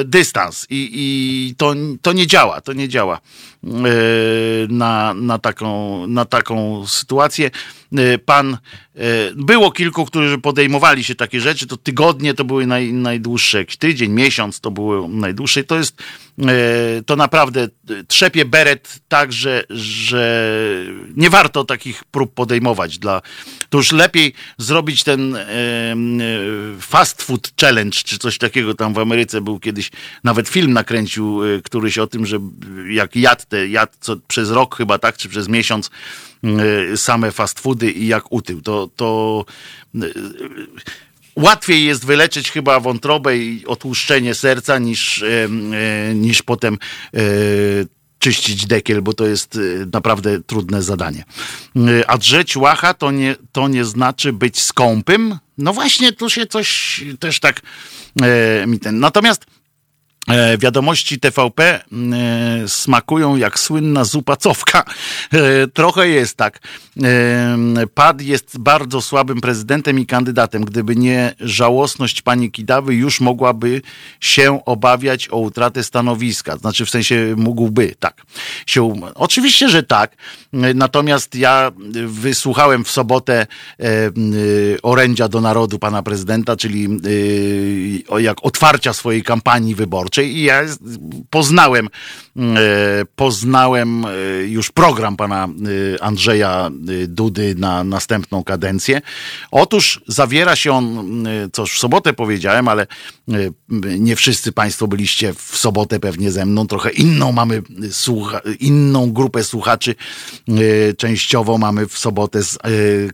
dystans 0.05 0.67
i, 0.71 0.91
i 0.93 1.55
to, 1.55 1.75
to 2.03 2.13
nie 2.13 2.27
działa, 2.27 2.61
to 2.61 2.73
nie 2.73 2.89
działa 2.89 3.21
na, 4.69 5.15
na, 5.15 5.39
taką, 5.39 6.07
na 6.07 6.25
taką 6.25 6.87
sytuację. 6.87 7.51
Pan, 8.25 8.59
było 9.37 9.73
kilku, 9.73 10.05
którzy 10.05 10.39
podejmowali 10.39 11.05
się 11.05 11.15
takie 11.15 11.41
rzeczy, 11.41 11.67
to 11.67 11.77
tygodnie 11.77 12.35
to 12.35 12.45
były 12.45 12.67
naj, 12.67 12.93
najdłuższe, 12.93 13.65
tydzień, 13.79 14.13
miesiąc 14.13 14.61
to 14.61 14.71
było 14.71 15.09
najdłuższe. 15.09 15.65
To 15.65 15.79
jest, 15.79 16.03
to 17.07 17.17
naprawdę 17.17 17.69
trzepie 18.09 18.45
beret 18.45 18.99
tak, 19.09 19.33
że, 19.33 19.65
że 19.71 20.53
nie 21.17 21.31
warto 21.31 21.65
takich 21.65 22.05
prób 22.05 22.35
podejmować 22.35 22.99
dla, 22.99 23.23
to 23.71 23.79
już 23.79 23.93
lepiej 23.93 24.33
zrobić 24.59 25.05
ten 25.05 25.37
e, 25.37 25.47
fast 26.81 27.23
food 27.23 27.53
challenge, 27.61 27.99
czy 28.05 28.19
coś 28.19 28.39
takiego 28.39 28.75
tam 28.75 28.95
w 28.95 28.99
Ameryce 28.99 29.41
był 29.41 29.61
kiedyś, 29.61 29.91
nawet 30.25 30.49
film 30.49 30.73
nakręcił 30.73 31.45
e, 31.45 31.63
któryś 31.63 31.99
o 31.99 32.07
tym, 32.07 32.27
że 32.27 32.39
jak 32.91 33.17
jadł 33.17 33.43
te, 33.49 33.56
jadł 33.69 33.93
co, 34.01 34.17
przez 34.29 34.51
rok 34.51 34.77
chyba, 34.77 34.99
tak, 34.99 35.17
czy 35.17 35.29
przez 35.29 35.49
miesiąc 35.49 35.91
e, 36.93 36.97
same 36.97 37.33
fast 37.33 37.61
foody 37.61 37.91
i 37.91 38.07
jak 38.07 38.33
utył. 38.33 38.61
To, 38.63 38.89
to 38.97 39.45
łatwiej 41.37 41.85
jest 41.85 42.07
wyleczyć 42.07 42.51
chyba 42.51 42.81
wątrobę 42.81 43.37
i 43.37 43.67
otłuszczenie 43.67 44.35
serca 44.35 44.79
niż, 44.79 45.25
niż 46.15 46.43
potem 46.43 46.79
czyścić 48.19 48.67
dekiel, 48.67 49.03
bo 49.03 49.13
to 49.13 49.27
jest 49.27 49.57
y, 49.57 49.87
naprawdę 49.93 50.41
trudne 50.43 50.83
zadanie. 50.83 51.25
Y, 51.77 52.07
a 52.07 52.19
drzeć 52.19 52.57
łacha 52.57 52.95
to 52.95 53.11
nie, 53.11 53.37
to 53.53 53.69
nie 53.69 53.85
znaczy 53.85 54.33
być 54.33 54.61
skąpym. 54.61 55.39
No 55.59 55.73
właśnie, 55.73 56.13
tu 56.13 56.31
się 56.31 56.47
coś 56.47 57.01
też 57.21 57.41
tak 57.41 57.61
mi 58.67 58.79
ten. 58.79 58.99
Natomiast 58.99 59.47
wiadomości 60.59 61.21
TVP 61.21 61.63
e, 61.63 61.83
smakują 62.69 63.37
jak 63.37 63.59
słynna 63.59 64.05
zupa 64.05 64.37
cofka. 64.37 64.85
E, 65.33 65.67
trochę 65.67 66.09
jest 66.09 66.37
tak. 66.37 66.59
Pad 67.95 68.23
jest 68.23 68.59
bardzo 68.59 69.03
słabym 69.03 69.41
prezydentem 69.41 69.99
i 69.99 70.07
kandydatem. 70.07 70.65
Gdyby 70.65 70.97
nie 70.97 71.35
żałosność 71.41 72.23
pani 72.23 72.51
Kidawy, 72.51 72.95
już 72.95 73.21
mogłaby 73.21 73.83
się 74.21 74.65
obawiać 74.65 75.29
o 75.29 75.37
utratę 75.37 75.85
stanowiska. 75.85 76.57
Znaczy 76.57 76.87
w 76.87 76.91
sensie 76.91 77.35
mógłby, 77.37 77.95
tak. 77.99 78.23
Się, 78.67 79.01
oczywiście, 79.15 79.69
że 79.69 79.83
tak. 79.83 80.17
Natomiast 80.75 81.35
ja 81.35 81.73
wysłuchałem 82.07 82.85
w 82.85 82.91
sobotę 82.91 83.47
orędzia 84.83 85.29
do 85.29 85.41
narodu 85.41 85.79
pana 85.79 86.03
prezydenta, 86.03 86.57
czyli 86.57 86.89
jak 88.19 88.39
otwarcia 88.43 88.93
swojej 88.93 89.23
kampanii 89.23 89.75
wyborczej 89.75 90.16
i 90.25 90.43
ja 90.43 90.63
poznałem, 91.31 91.89
mm, 92.37 92.57
e, 92.57 92.61
poznałem 93.17 94.05
e, 94.05 94.09
już 94.47 94.71
program 94.71 95.17
pana 95.17 95.49
e, 95.97 96.03
Andrzeja 96.03 96.71
Dudy 97.09 97.55
na 97.59 97.85
następną 97.85 98.45
kadencję. 98.45 99.01
Otóż 99.51 100.01
zawiera 100.07 100.57
się 100.57 100.73
on, 100.73 101.07
co 101.53 101.63
już 101.63 101.75
w 101.75 101.79
sobotę 101.79 102.13
powiedziałem, 102.13 102.69
ale 102.69 102.87
nie 103.99 104.17
wszyscy 104.17 104.53
państwo 104.53 104.87
byliście 104.87 105.35
w 105.35 105.57
sobotę 105.57 106.01
pewnie 106.01 106.31
ze 106.31 106.47
mną, 106.47 106.67
trochę 106.67 106.91
inną 106.91 107.33
mamy 107.33 107.63
słucha, 107.91 108.41
inną 108.61 109.13
grupę 109.13 109.45
słuchaczy 109.45 109.95
częściowo 110.97 111.59
mamy 111.59 111.89
w 111.89 111.99
sobotę 111.99 112.43
z 112.43 112.59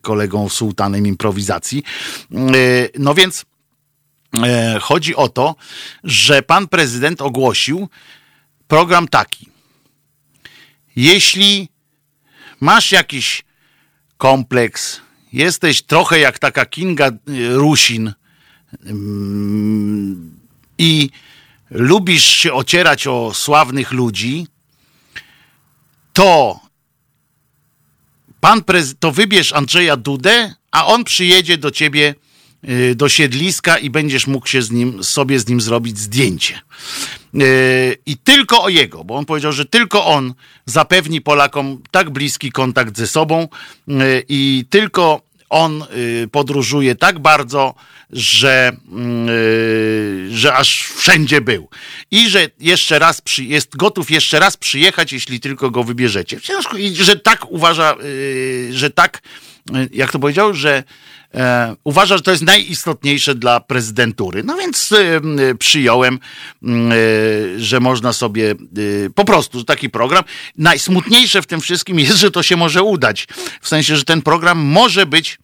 kolegą 0.03 0.48
Sułtanem 0.48 1.07
improwizacji. 1.07 1.82
No 2.98 3.14
więc 3.14 3.44
chodzi 4.80 5.16
o 5.16 5.28
to, 5.28 5.56
że 6.04 6.42
pan 6.42 6.68
prezydent 6.68 7.22
ogłosił 7.22 7.88
program 8.68 9.08
taki. 9.08 9.48
Jeśli 10.96 11.68
masz 12.60 12.92
jakiś 12.92 13.44
kompleks, 14.16 15.00
jesteś 15.32 15.82
trochę 15.82 16.18
jak 16.18 16.38
taka 16.38 16.66
Kinga 16.66 17.06
e, 17.06 17.12
Rusin 17.54 18.12
mm, 18.84 20.40
i 20.78 21.10
lubisz 21.70 22.24
się 22.24 22.52
ocierać 22.52 23.06
o 23.06 23.34
sławnych 23.34 23.92
ludzi, 23.92 24.46
to 26.12 26.60
pan 28.40 28.64
prezydent, 28.64 29.00
to 29.00 29.12
wybierz 29.12 29.52
Andrzeja 29.52 29.96
Dudę, 29.96 30.54
a 30.70 30.86
on 30.86 31.04
przyjedzie 31.04 31.58
do 31.58 31.70
ciebie 31.70 32.14
do 32.94 33.08
siedliska 33.08 33.78
i 33.78 33.90
będziesz 33.90 34.26
mógł 34.26 34.46
się 34.46 34.62
z 34.62 34.70
nim, 34.70 35.04
sobie 35.04 35.38
z 35.38 35.48
nim 35.48 35.60
zrobić 35.60 35.98
zdjęcie. 35.98 36.60
Y, 37.34 37.96
I 38.06 38.16
tylko 38.16 38.62
o 38.62 38.68
jego, 38.68 39.04
bo 39.04 39.16
on 39.16 39.24
powiedział, 39.24 39.52
że 39.52 39.64
tylko 39.64 40.06
on 40.06 40.34
zapewni 40.66 41.20
Polakom 41.20 41.82
tak 41.90 42.10
bliski 42.10 42.52
kontakt 42.52 42.96
ze 42.96 43.06
sobą 43.06 43.48
y, 43.88 44.24
i 44.28 44.64
tylko 44.70 45.22
on 45.52 45.84
y, 46.22 46.28
podróżuje 46.28 46.94
tak 46.94 47.18
bardzo, 47.18 47.74
że, 48.12 48.72
y, 49.28 50.28
że 50.30 50.54
aż 50.54 50.82
wszędzie 50.82 51.40
był. 51.40 51.68
I 52.10 52.28
że 52.28 52.50
jeszcze 52.60 52.98
raz 52.98 53.20
przy, 53.20 53.44
jest 53.44 53.76
gotów 53.76 54.10
jeszcze 54.10 54.40
raz 54.40 54.56
przyjechać, 54.56 55.12
jeśli 55.12 55.40
tylko 55.40 55.70
go 55.70 55.84
wybierzecie. 55.84 56.40
I 56.78 56.96
że 56.96 57.16
tak 57.16 57.50
uważa, 57.50 57.96
y, 58.04 58.68
że 58.72 58.90
tak, 58.90 59.22
y, 59.76 59.88
jak 59.92 60.12
to 60.12 60.18
powiedział, 60.18 60.54
że 60.54 60.84
uważa, 61.84 62.16
że 62.16 62.22
to 62.22 62.30
jest 62.30 62.42
najistotniejsze 62.42 63.34
dla 63.34 63.60
prezydentury. 63.60 64.44
No 64.44 64.56
więc 64.56 64.92
y, 64.92 65.20
y, 65.50 65.54
przyjąłem, 65.54 66.18
że 67.56 67.80
można 67.80 68.12
sobie 68.12 68.54
po 69.14 69.24
prostu, 69.24 69.64
taki 69.64 69.90
program. 69.90 70.24
Najsmutniejsze 70.58 71.42
w 71.42 71.46
tym 71.46 71.60
wszystkim 71.60 72.00
jest, 72.00 72.16
że 72.16 72.30
to 72.30 72.42
się 72.42 72.56
może 72.56 72.82
udać. 72.82 73.26
W 73.60 73.68
sensie, 73.68 73.96
że 73.96 74.04
ten 74.04 74.22
program 74.22 74.58
może 74.58 75.06
być 75.06 75.38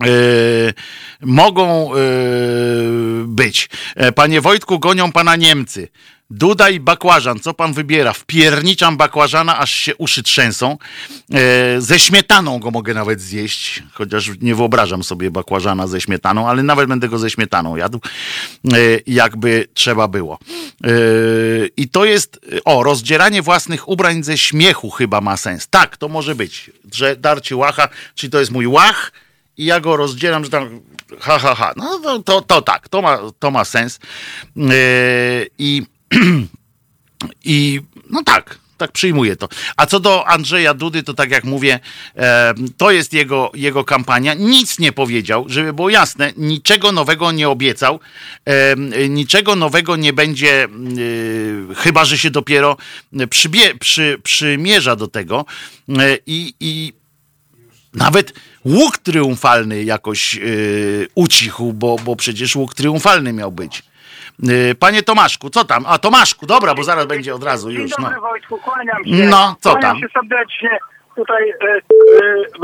Yy, 0.00 0.74
mogą 1.20 1.96
yy, 1.96 3.24
być. 3.26 3.68
E, 3.96 4.12
Panie 4.12 4.40
Wojtku, 4.40 4.78
gonią 4.78 5.12
pana 5.12 5.36
Niemcy. 5.36 5.88
Duda 6.30 6.70
i 6.70 6.80
bakłażan, 6.80 7.40
co 7.40 7.54
pan 7.54 7.72
wybiera? 7.72 8.12
Wpierniczam 8.12 8.96
bakłażana, 8.96 9.58
aż 9.58 9.70
się 9.70 9.96
uszy 9.96 10.22
trzęsą. 10.22 10.78
E, 11.34 11.80
ze 11.80 11.98
śmietaną 11.98 12.58
go 12.58 12.70
mogę 12.70 12.94
nawet 12.94 13.20
zjeść, 13.20 13.82
chociaż 13.92 14.30
nie 14.40 14.54
wyobrażam 14.54 15.04
sobie 15.04 15.30
bakłażana 15.30 15.86
ze 15.86 16.00
śmietaną, 16.00 16.48
ale 16.48 16.62
nawet 16.62 16.88
będę 16.88 17.08
go 17.08 17.18
ze 17.18 17.30
śmietaną 17.30 17.76
jadł, 17.76 18.00
e, 18.72 18.78
jakby 19.06 19.68
trzeba 19.74 20.08
było. 20.08 20.38
E, 20.84 20.88
I 21.76 21.88
to 21.88 22.04
jest, 22.04 22.40
o, 22.64 22.82
rozdzieranie 22.82 23.42
własnych 23.42 23.88
ubrań 23.88 24.22
ze 24.22 24.38
śmiechu 24.38 24.90
chyba 24.90 25.20
ma 25.20 25.36
sens. 25.36 25.68
Tak, 25.70 25.96
to 25.96 26.08
może 26.08 26.34
być, 26.34 26.70
że 26.92 27.16
darcie 27.16 27.56
łacha, 27.56 27.88
czyli 28.14 28.30
to 28.30 28.40
jest 28.40 28.50
mój 28.50 28.66
łach, 28.66 29.12
i 29.56 29.64
ja 29.64 29.80
go 29.80 29.96
rozdzielam, 29.96 30.44
że 30.44 30.50
tam 30.50 30.80
ha, 31.20 31.38
ha, 31.38 31.54
ha. 31.54 31.72
No 31.76 32.22
to, 32.24 32.40
to, 32.42 32.62
tak, 32.62 32.88
to 32.88 33.02
ma, 33.02 33.18
to 33.38 33.50
ma 33.50 33.64
sens. 33.64 33.98
Yy, 34.56 34.70
I, 35.58 35.82
I 37.44 37.80
no 38.10 38.22
tak, 38.22 38.58
tak 38.78 38.92
przyjmuję 38.92 39.36
to. 39.36 39.48
A 39.76 39.86
co 39.86 40.00
do 40.00 40.28
Andrzeja 40.28 40.74
Dudy, 40.74 41.02
to 41.02 41.14
tak 41.14 41.30
jak 41.30 41.44
mówię, 41.44 41.80
to 42.76 42.90
jest 42.90 43.12
jego, 43.12 43.50
jego 43.54 43.84
kampania. 43.84 44.34
Nic 44.34 44.78
nie 44.78 44.92
powiedział, 44.92 45.44
żeby 45.48 45.72
było 45.72 45.90
jasne, 45.90 46.32
niczego 46.36 46.92
nowego 46.92 47.32
nie 47.32 47.48
obiecał, 47.48 48.00
niczego 49.08 49.56
nowego 49.56 49.96
nie 49.96 50.12
będzie, 50.12 50.64
e, 50.64 50.68
chyba 51.74 52.04
że 52.04 52.18
się 52.18 52.30
dopiero 52.30 52.76
przybie, 53.30 53.74
przy, 53.74 54.20
przymierza 54.22 54.96
do 54.96 55.08
tego. 55.08 55.44
E, 55.88 56.18
I, 56.26 56.54
i 56.60 56.92
nawet 57.94 58.32
łuk 58.64 58.98
triumfalny 58.98 59.84
jakoś 59.84 60.34
yy, 60.34 61.08
ucichł, 61.14 61.72
bo, 61.72 61.96
bo 62.04 62.16
przecież 62.16 62.56
łuk 62.56 62.74
triumfalny 62.74 63.32
miał 63.32 63.52
być. 63.52 63.82
Yy, 64.42 64.74
panie 64.74 65.02
Tomaszku, 65.02 65.50
co 65.50 65.64
tam? 65.64 65.84
A 65.88 65.98
Tomaszku, 65.98 66.46
dobra, 66.46 66.74
bo 66.74 66.84
zaraz 66.84 67.06
będzie 67.06 67.34
od 67.34 67.44
razu 67.44 67.70
Dzień 67.70 67.80
już. 67.82 67.90
dobry 67.90 68.14
No. 68.14 68.20
Wojtku, 68.20 68.58
kłaniam 68.58 69.04
się. 69.04 69.10
No, 69.10 69.56
co 69.60 69.70
kłaniam 69.70 69.90
tam? 69.90 70.00
się 70.00 70.06
serdecznie. 70.12 70.78
Tutaj 71.16 71.50
e, 71.50 71.54
e, 71.54 71.80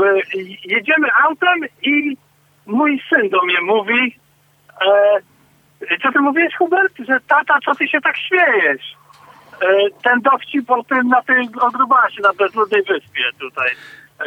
e, 0.05 0.21
jedziemy 0.65 1.07
autem 1.23 1.59
i 1.81 2.17
mój 2.65 3.01
syn 3.09 3.29
do 3.29 3.45
mnie 3.45 3.61
mówi 3.61 4.19
e, 4.81 5.97
co 6.03 6.11
ty 6.11 6.19
mówisz 6.19 6.55
Hubert? 6.57 6.93
Że 7.07 7.19
tata, 7.27 7.57
co 7.65 7.75
ty 7.75 7.87
się 7.87 8.01
tak 8.01 8.17
śmiejesz? 8.17 8.95
E, 9.61 9.67
ten 10.03 10.21
dowcip 10.21 10.71
o 10.71 10.83
tym 10.83 11.07
na 11.07 11.21
tej 11.21 11.49
ogrubasie 11.61 12.21
na 12.21 12.33
bezludnej 12.33 12.83
wyspie 12.83 13.23
tutaj. 13.39 13.69
E, 14.19 14.25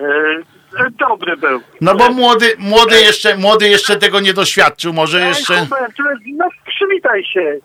e, 0.80 0.90
dobry 0.90 1.36
był. 1.36 1.60
no 1.80 1.94
bo 1.94 2.10
młody, 2.10 2.54
młody, 2.58 3.00
jeszcze, 3.00 3.36
młody 3.36 3.68
jeszcze 3.68 3.96
tego 3.96 4.20
nie 4.20 4.34
doświadczył, 4.34 4.92
może 4.92 5.20
jeszcze... 5.20 5.58
Hubert, 5.58 5.94
no 6.26 6.48
przywitaj 6.66 7.24
się. 7.24 7.58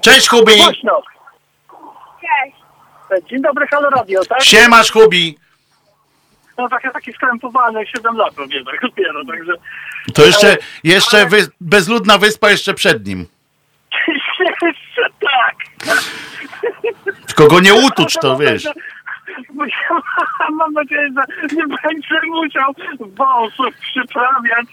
Cześć 0.00 0.28
Hubi! 0.28 0.56
Głośno. 0.56 1.02
Cześć. 2.20 2.56
Dzień 3.30 3.42
dobry, 3.42 3.66
Halo 3.66 3.90
Radio, 3.90 4.24
tak? 4.24 4.42
Siemasz 4.42 4.92
Hubi! 4.92 5.38
No 6.58 6.68
tak, 6.68 6.84
ja 6.84 6.90
taki 6.90 7.12
skrępowany, 7.12 7.86
7 7.96 8.16
lat 8.16 8.36
robię 8.36 8.64
tak 8.64 8.80
dopiero, 8.80 9.24
także... 9.24 9.52
To 10.14 10.26
jeszcze, 10.26 10.56
jeszcze 10.84 11.16
Ale- 11.16 11.26
wy, 11.26 11.46
bezludna 11.60 12.18
wyspa 12.18 12.50
jeszcze 12.50 12.74
przed 12.74 13.06
nim. 13.06 13.26
Jeszcze 14.62 15.02
tak! 15.20 15.56
Tylko 17.26 17.46
go 17.46 17.60
nie 17.60 17.74
utucz, 17.74 18.14
to 18.14 18.36
wiesz. 18.40 18.64
Mam 20.58 20.72
nadzieję, 20.72 21.08
że 21.16 21.56
nie 21.56 21.66
będzie 21.66 22.20
musiał 22.26 22.74
wąsów 23.00 23.74
przyprawiać 23.80 24.66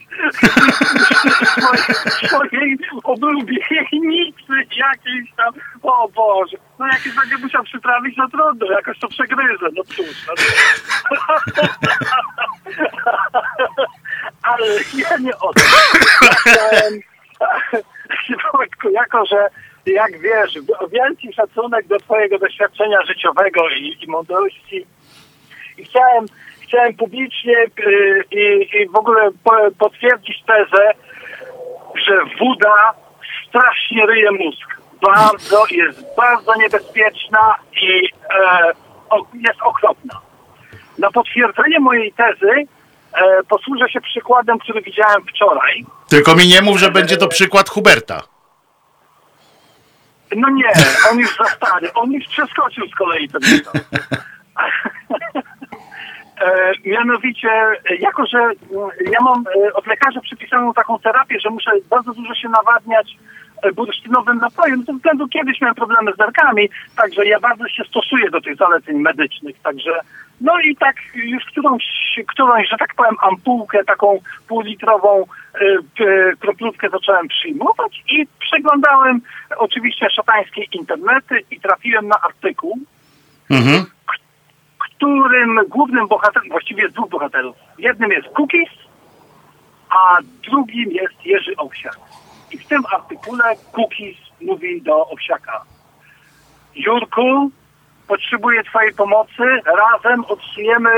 swojej, 1.53 1.93
swojej 2.27 2.77
oblubienicy 3.03 4.53
jakiejś 4.75 5.31
tam. 5.37 5.53
O 5.83 6.09
Boże, 6.15 6.57
no 6.79 6.87
jak 6.87 7.05
już 7.05 7.15
będzie 7.15 7.37
musiał 7.37 7.63
przyprawić, 7.63 8.17
no 8.17 8.27
trudno, 8.29 8.71
jakoś 8.71 8.99
to 8.99 9.07
przegryzę, 9.07 9.65
no 9.75 9.83
cóż. 9.83 10.27
No. 10.27 10.33
Ale 14.43 14.67
ja 14.97 15.17
nie 15.17 15.37
o 15.37 15.53
tym. 15.53 15.63
Ja 16.45 18.39
Wojtku, 18.53 18.89
jako 18.89 19.25
że 19.25 19.49
jak 19.85 20.19
wiesz, 20.19 20.53
wielki 20.91 21.33
szacunek 21.33 21.87
do 21.87 21.99
twojego 21.99 22.39
doświadczenia 22.39 23.05
życiowego 23.05 23.69
i, 23.69 23.97
i 24.01 24.07
mądrości 24.07 24.85
i 25.79 25.85
chciałem, 25.85 26.25
chciałem 26.61 26.93
publicznie 26.93 27.57
y, 27.79 28.23
i, 28.31 28.69
i 28.77 28.89
w 28.89 28.95
ogóle 28.95 29.29
po, 29.43 29.51
potwierdzić 29.77 30.43
tezę, 30.47 30.91
że 31.95 32.13
woda 32.39 32.93
strasznie 33.47 34.05
ryje 34.05 34.31
mózg. 34.31 34.79
Bardzo, 35.01 35.63
jest 35.71 36.15
bardzo 36.17 36.55
niebezpieczna 36.55 37.55
i 37.81 38.09
e, 38.29 38.71
o, 39.09 39.25
jest 39.33 39.61
okropna. 39.61 40.19
Na 40.97 41.11
potwierdzenie 41.11 41.79
mojej 41.79 42.13
tezy 42.13 42.51
e, 42.51 43.43
posłużę 43.49 43.89
się 43.89 44.01
przykładem, 44.01 44.59
który 44.59 44.81
widziałem 44.81 45.25
wczoraj. 45.25 45.85
Tylko 46.09 46.35
mi 46.35 46.47
nie 46.47 46.61
mów, 46.61 46.79
że 46.79 46.91
będzie 46.91 47.17
to 47.17 47.27
przykład 47.27 47.69
Huberta. 47.69 48.23
No 50.35 50.49
nie, 50.49 50.71
on 51.11 51.19
już 51.19 51.37
za 51.37 51.45
stary. 51.45 51.93
On 51.93 52.11
już 52.11 52.25
przeskoczył 52.27 52.87
z 52.87 52.95
kolei 52.95 53.29
ten. 53.29 53.41
E, 56.39 56.71
mianowicie, 56.85 57.49
e, 57.89 57.95
jako 57.95 58.25
że 58.25 58.37
mm, 58.37 58.89
ja 59.11 59.19
mam 59.21 59.45
e, 59.47 59.73
od 59.73 59.87
lekarza 59.87 60.21
przypisaną 60.21 60.73
taką 60.73 60.99
terapię, 60.99 61.39
że 61.39 61.49
muszę 61.49 61.71
bardzo 61.89 62.13
dużo 62.13 62.35
się 62.35 62.49
nawadniać 62.49 63.17
e, 63.63 63.71
bursztynowym 63.71 64.37
napojem, 64.37 64.83
ze 64.83 64.93
względu 64.93 65.27
kiedyś 65.27 65.61
miałem 65.61 65.75
problemy 65.75 66.13
z 66.13 66.17
nerkami, 66.17 66.69
także 66.95 67.25
ja 67.25 67.39
bardzo 67.39 67.67
się 67.67 67.83
stosuję 67.83 68.29
do 68.29 68.41
tych 68.41 68.57
zaleceń 68.57 68.97
medycznych, 68.97 69.59
także 69.61 69.99
no 70.41 70.59
i 70.59 70.75
tak 70.75 70.95
już 71.13 71.43
którąś, 71.45 71.83
którąś 72.27 72.69
że 72.69 72.77
tak 72.77 72.95
powiem, 72.95 73.15
ampułkę 73.21 73.83
taką 73.83 74.19
półlitrową 74.47 75.25
p- 75.97 76.31
kroplówkę 76.39 76.89
zacząłem 76.89 77.27
przyjmować 77.27 78.03
i 78.11 78.27
przeglądałem 78.39 79.21
oczywiście 79.57 80.09
szatańskie 80.09 80.63
internety 80.71 81.41
i 81.51 81.59
trafiłem 81.59 82.07
na 82.07 82.15
artykuł, 82.21 82.77
Mhm. 83.49 83.85
którym 84.79 85.59
głównym 85.69 86.07
bohaterem, 86.07 86.49
właściwie 86.49 86.83
jest 86.83 86.95
dwóch 86.95 87.09
bohaterów. 87.09 87.55
Jednym 87.77 88.11
jest 88.11 88.27
Cookies, 88.27 88.69
a 89.89 90.17
drugim 90.49 90.91
jest 90.91 91.25
Jerzy 91.25 91.55
Owsiak. 91.57 91.99
I 92.51 92.57
w 92.57 92.67
tym 92.67 92.81
artykule 92.93 93.43
Cookies 93.73 94.17
mówi 94.41 94.81
do 94.81 95.07
Owsiaka. 95.09 95.61
Jurku, 96.75 97.51
potrzebuję 98.09 98.63
twojej 98.63 98.93
pomocy, 98.93 99.43
razem 99.65 100.25
odsuniemy 100.25 100.89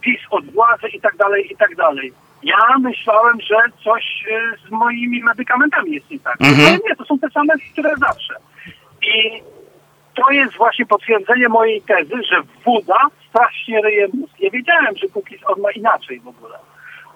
PiS 0.00 0.20
od 0.30 0.44
władzy 0.50 0.88
i 0.88 1.00
tak 1.00 1.16
dalej, 1.16 1.52
i 1.52 1.56
tak 1.56 1.76
dalej. 1.76 2.12
Ja 2.42 2.78
myślałem, 2.80 3.40
że 3.40 3.56
coś 3.84 4.24
y, 4.26 4.68
z 4.68 4.70
moimi 4.70 5.22
medykamentami 5.22 5.92
jest 5.92 6.10
nie 6.10 6.18
tak. 6.18 6.36
Mhm. 6.40 6.68
Ale 6.68 6.78
nie, 6.88 6.96
to 6.96 7.04
są 7.04 7.18
te 7.18 7.30
same, 7.30 7.54
które 7.72 7.96
zawsze. 7.96 8.34
I 9.02 9.42
to 10.14 10.30
jest 10.30 10.56
właśnie 10.56 10.86
potwierdzenie 10.86 11.48
mojej 11.48 11.82
tezy, 11.82 12.16
że 12.30 12.36
woda 12.64 12.98
strasznie 13.28 13.80
ryje 13.80 14.06
mózg. 14.14 14.34
Nie 14.40 14.50
wiedziałem, 14.50 14.96
że 14.96 15.08
Kukiz 15.08 15.40
on 15.46 15.60
ma 15.60 15.70
inaczej 15.70 16.20
w 16.20 16.28
ogóle. 16.28 16.58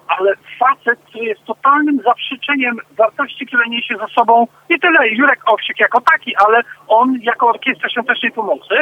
Ale 0.07 0.33
facet, 0.59 0.99
który 1.05 1.25
jest 1.25 1.43
totalnym 1.45 2.01
zaprzeczeniem 2.03 2.77
wartości, 2.97 3.45
które 3.45 3.63
niesie 3.67 3.95
ze 3.97 4.07
sobą 4.07 4.47
nie 4.69 4.79
tyle 4.79 5.09
Jurek 5.09 5.39
Owsik 5.45 5.79
jako 5.79 6.01
taki, 6.01 6.35
ale 6.35 6.61
on 6.87 7.17
jako 7.21 7.47
Orkiestra 7.47 7.89
Świątecznej 7.89 8.31
Pomocy 8.31 8.75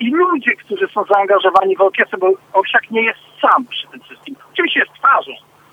i 0.00 0.10
ludzie, 0.10 0.56
którzy 0.56 0.88
są 0.88 1.04
zaangażowani 1.04 1.76
w 1.76 1.80
orkiestrę, 1.80 2.18
bo 2.18 2.32
Owsiak 2.52 2.90
nie 2.90 3.02
jest 3.02 3.20
sam 3.42 3.66
przy 3.66 3.88
tym 3.88 4.00
wszystkim. 4.00 4.36
Oczywiście 4.52 4.80
jest 4.80 4.92
twarzą 4.92 5.32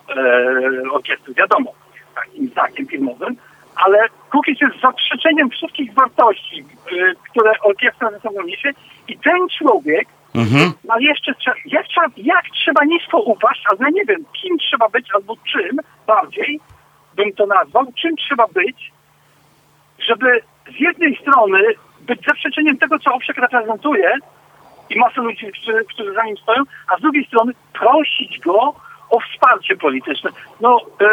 e, 0.09 0.91
orkiestry, 0.91 1.33
wiadomo, 1.33 1.71
takim 2.15 2.47
znakiem 2.47 2.87
filmowym, 2.87 3.35
ale 3.75 3.97
Kukiz 4.31 4.61
jest 4.61 4.81
zaprzeczeniem 4.81 5.49
wszystkich 5.49 5.93
wartości, 5.93 6.65
y, 6.91 7.13
które 7.29 7.51
orkiestra 7.63 8.11
ze 8.11 8.19
sobą 8.19 8.41
niesie 8.41 8.69
i 9.07 9.17
ten 9.17 9.47
człowiek 9.57 10.07
Mhm. 10.37 10.73
A 10.87 10.99
jeszcze, 10.99 11.33
jak, 11.65 11.87
trzeba, 11.87 12.07
jak 12.17 12.43
trzeba 12.53 12.85
nisko 12.85 13.19
upaść, 13.19 13.63
albo 13.69 13.83
ja 13.83 13.89
nie 13.89 14.05
wiem, 14.05 14.25
kim 14.41 14.57
trzeba 14.57 14.89
być, 14.89 15.07
albo 15.13 15.35
czym 15.51 15.79
bardziej 16.07 16.59
bym 17.15 17.33
to 17.33 17.45
nazwał, 17.45 17.85
czym 18.01 18.15
trzeba 18.15 18.47
być, 18.47 18.91
żeby 19.99 20.41
z 20.77 20.79
jednej 20.79 21.17
strony 21.21 21.59
być 22.07 22.19
zaprzeczeniem 22.27 22.77
tego, 22.77 22.99
co 22.99 23.13
Owsiak 23.13 23.37
reprezentuje 23.37 24.13
i 24.89 24.99
masę 24.99 25.21
ludzi, 25.21 25.51
którzy, 25.51 25.85
którzy 25.85 26.13
za 26.13 26.23
nim 26.23 26.37
stoją, 26.37 26.63
a 26.93 26.97
z 26.97 27.01
drugiej 27.01 27.25
strony 27.25 27.53
prosić 27.73 28.39
go 28.39 28.73
o 29.09 29.19
wsparcie 29.19 29.75
polityczne. 29.77 30.29
No, 30.61 30.81
e, 31.01 31.05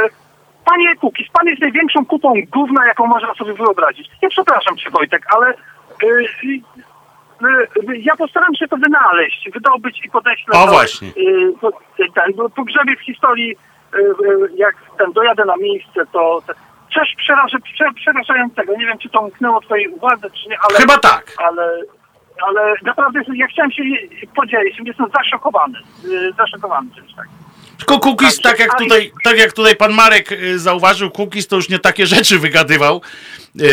panie 0.64 0.96
Kukis, 0.96 1.28
pan 1.32 1.46
jest 1.46 1.62
największą 1.62 2.06
kupą 2.06 2.32
gówna, 2.52 2.86
jaką 2.86 3.06
można 3.06 3.34
sobie 3.34 3.54
wyobrazić. 3.54 4.10
Ja 4.22 4.28
przepraszam 4.28 4.76
cię, 4.76 4.90
Wojtek, 4.90 5.26
ale 5.34 5.48
e, 5.48 5.54
e, 7.42 7.92
e, 7.92 7.96
ja 7.96 8.16
postaram 8.16 8.54
się 8.54 8.68
to 8.68 8.76
wynaleźć, 8.76 9.50
wydobyć 9.54 10.04
i 10.04 10.10
podeślę 10.10 10.58
O, 10.58 10.66
to, 10.66 10.72
właśnie. 10.72 11.08
e, 11.08 11.12
po, 11.60 11.70
ten, 12.14 12.50
pogrzebie 12.56 12.96
w 12.96 13.00
historii, 13.00 13.56
e, 13.94 13.98
e, 13.98 14.02
jak 14.56 14.74
ten 14.98 15.12
dojadę 15.12 15.44
na 15.44 15.56
miejsce, 15.56 16.06
to 16.12 16.42
to 16.46 16.52
coś 16.94 17.14
przeraża, 17.16 17.58
prze, 17.58 17.84
przerażającego. 17.94 18.76
Nie 18.76 18.86
wiem, 18.86 18.98
czy 18.98 19.08
to 19.08 19.20
umknęło 19.20 19.60
twojej 19.60 19.88
uwadze, 19.88 20.30
czy 20.30 20.48
nie, 20.48 20.56
ale... 20.60 20.78
Chyba 20.78 20.98
tak. 20.98 21.32
Ale, 21.38 21.80
ale 22.46 22.74
naprawdę 22.82 23.20
ja 23.34 23.46
chciałem 23.46 23.72
się 23.72 23.82
podzielić, 24.36 24.78
jestem 24.84 25.06
zaszokowany. 25.16 25.78
e, 25.78 26.32
Zaszokowany 26.32 26.90
czymś 26.94 27.14
takim. 27.14 27.44
Tylko 27.78 27.98
Kukis, 27.98 28.40
tak 28.40 28.58
jak 28.58 28.78
tutaj, 28.78 29.12
tak 29.24 29.38
jak 29.38 29.52
tutaj 29.52 29.76
pan 29.76 29.92
Marek 29.92 30.32
y, 30.32 30.58
zauważył, 30.58 31.10
Kukis 31.10 31.48
to 31.48 31.56
już 31.56 31.68
nie 31.68 31.78
takie 31.78 32.06
rzeczy 32.16 32.38
wygadywał. 32.38 33.02
Yy, 33.54 33.66